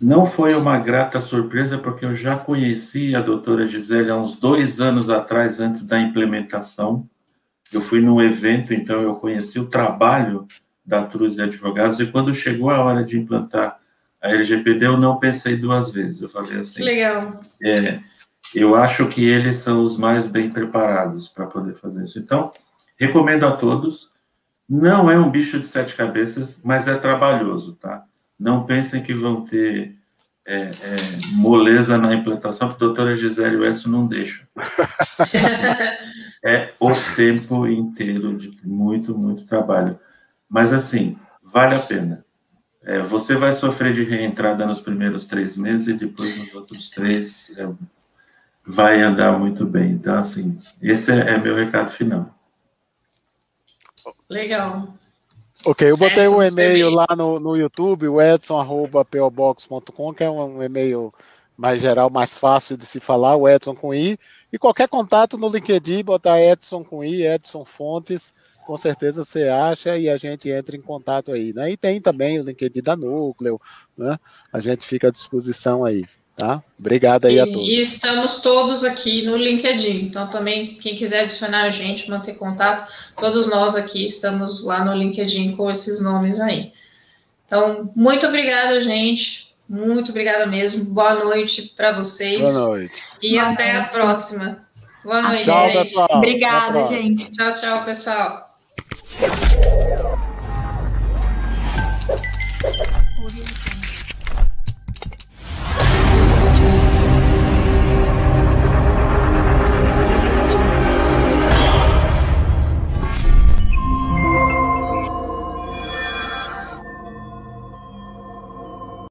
não 0.00 0.24
foi 0.24 0.54
uma 0.54 0.78
grata 0.78 1.20
surpresa, 1.20 1.78
porque 1.78 2.04
eu 2.04 2.14
já 2.14 2.36
conheci 2.36 3.16
a 3.16 3.20
doutora 3.20 3.66
Gisele 3.66 4.10
há 4.10 4.16
uns 4.16 4.36
dois 4.36 4.80
anos 4.80 5.10
atrás, 5.10 5.60
antes 5.60 5.86
da 5.86 5.98
implementação, 6.00 7.08
eu 7.72 7.80
fui 7.80 8.00
num 8.00 8.20
evento, 8.22 8.72
então 8.72 9.00
eu 9.00 9.16
conheci 9.16 9.58
o 9.58 9.66
trabalho 9.66 10.46
da 10.84 11.04
Truz 11.04 11.38
Advogados, 11.38 12.00
e 12.00 12.06
quando 12.06 12.34
chegou 12.34 12.70
a 12.70 12.82
hora 12.82 13.04
de 13.04 13.18
implantar 13.18 13.78
a 14.20 14.30
LGPD, 14.30 14.86
eu 14.86 14.96
não 14.96 15.18
pensei 15.18 15.56
duas 15.56 15.90
vezes. 15.90 16.22
Eu 16.22 16.28
falei 16.28 16.58
assim. 16.58 16.82
Legal. 16.82 17.40
É, 17.62 18.00
eu 18.54 18.74
acho 18.74 19.06
que 19.08 19.24
eles 19.24 19.56
são 19.56 19.82
os 19.82 19.96
mais 19.96 20.26
bem 20.26 20.50
preparados 20.50 21.28
para 21.28 21.46
poder 21.46 21.74
fazer 21.74 22.04
isso. 22.04 22.18
Então, 22.18 22.52
recomendo 22.98 23.44
a 23.44 23.52
todos. 23.52 24.10
Não 24.68 25.10
é 25.10 25.18
um 25.18 25.30
bicho 25.30 25.58
de 25.58 25.66
sete 25.66 25.94
cabeças, 25.94 26.60
mas 26.62 26.86
é 26.86 26.94
trabalhoso, 26.94 27.74
tá? 27.76 28.04
Não 28.38 28.64
pensem 28.64 29.02
que 29.02 29.12
vão 29.12 29.44
ter 29.44 29.98
é, 30.46 30.56
é, 30.60 30.96
moleza 31.32 31.98
na 31.98 32.14
implantação, 32.14 32.68
porque 32.68 32.82
a 32.82 32.86
doutora 32.86 33.16
Gisele 33.16 33.56
e 33.56 33.58
o 33.58 33.64
Edson 33.66 33.90
não 33.90 34.06
deixam. 34.06 34.46
é 36.44 36.72
o 36.80 36.92
tempo 37.14 37.66
inteiro 37.66 38.36
de 38.36 38.56
muito, 38.66 39.16
muito 39.16 39.44
trabalho. 39.44 39.98
Mas, 40.48 40.72
assim, 40.72 41.18
vale 41.42 41.74
a 41.74 41.80
pena. 41.80 42.24
É, 42.82 43.02
você 43.02 43.34
vai 43.34 43.52
sofrer 43.52 43.92
de 43.92 44.04
reentrada 44.04 44.64
nos 44.64 44.80
primeiros 44.80 45.26
três 45.26 45.56
meses 45.56 45.88
e 45.88 45.92
depois 45.92 46.38
nos 46.38 46.54
outros 46.54 46.88
três 46.88 47.54
é, 47.58 47.70
vai 48.64 49.02
andar 49.02 49.38
muito 49.38 49.66
bem. 49.66 49.92
Então, 49.92 50.16
assim, 50.16 50.58
esse 50.80 51.10
é, 51.10 51.34
é 51.34 51.38
meu 51.38 51.54
recado 51.54 51.90
final. 51.90 52.34
Legal. 54.30 54.97
Ok, 55.64 55.90
eu 55.90 55.96
botei 55.96 56.24
Edson, 56.24 56.36
um 56.36 56.42
e-mail 56.42 56.90
lá 56.90 57.06
no, 57.16 57.40
no 57.40 57.56
YouTube, 57.56 58.06
o 58.08 58.22
edson.pobox.com, 58.22 60.14
que 60.14 60.22
é 60.22 60.30
um 60.30 60.62
e-mail 60.62 61.12
mais 61.56 61.82
geral, 61.82 62.08
mais 62.08 62.38
fácil 62.38 62.76
de 62.76 62.86
se 62.86 63.00
falar, 63.00 63.34
o 63.34 63.48
Edson 63.48 63.74
com 63.74 63.92
I. 63.92 64.16
E 64.52 64.58
qualquer 64.58 64.88
contato 64.88 65.36
no 65.36 65.48
LinkedIn, 65.48 66.04
botar 66.04 66.40
Edson 66.40 66.84
com 66.84 67.02
I, 67.02 67.26
Edson 67.26 67.64
Fontes, 67.64 68.32
com 68.64 68.76
certeza 68.76 69.24
você 69.24 69.48
acha 69.48 69.96
e 69.98 70.08
a 70.08 70.16
gente 70.16 70.48
entra 70.48 70.76
em 70.76 70.80
contato 70.80 71.32
aí, 71.32 71.52
né? 71.52 71.70
E 71.72 71.76
tem 71.76 72.00
também 72.00 72.38
o 72.38 72.44
LinkedIn 72.44 72.82
da 72.82 72.94
Núcleo, 72.94 73.60
né? 73.96 74.16
A 74.52 74.60
gente 74.60 74.86
fica 74.86 75.08
à 75.08 75.10
disposição 75.10 75.84
aí, 75.84 76.04
tá? 76.38 76.62
Obrigado 76.78 77.26
aí 77.26 77.34
e, 77.34 77.40
a 77.40 77.46
todos. 77.46 77.68
E 77.68 77.80
estamos 77.80 78.36
todos 78.36 78.84
aqui 78.84 79.22
no 79.22 79.36
LinkedIn, 79.36 80.06
então 80.06 80.28
também 80.28 80.76
quem 80.76 80.94
quiser 80.94 81.22
adicionar 81.22 81.64
a 81.64 81.70
gente, 81.70 82.08
manter 82.08 82.34
contato, 82.34 82.90
todos 83.16 83.48
nós 83.48 83.74
aqui 83.74 84.04
estamos 84.04 84.64
lá 84.64 84.84
no 84.84 84.94
LinkedIn 84.94 85.56
com 85.56 85.68
esses 85.68 86.00
nomes 86.00 86.38
aí. 86.38 86.72
Então, 87.46 87.90
muito 87.96 88.26
obrigada, 88.26 88.80
gente. 88.80 89.52
Muito 89.68 90.10
obrigada 90.10 90.46
mesmo. 90.46 90.84
Boa 90.84 91.14
noite 91.14 91.74
para 91.76 91.92
vocês. 91.92 92.40
Boa 92.40 92.52
noite. 92.52 92.94
E 93.20 93.32
Boa 93.32 93.50
até 93.50 93.72
noite. 93.72 93.86
a 93.86 93.98
próxima. 93.98 94.68
Boa 95.04 95.22
noite, 95.22 95.44
tchau, 95.44 95.68
gente. 95.68 95.78
Pessoal. 95.78 96.08
Obrigada, 96.12 96.84
gente. 96.84 97.32
Tchau, 97.32 97.52
tchau, 97.54 97.84
pessoal. 97.84 98.48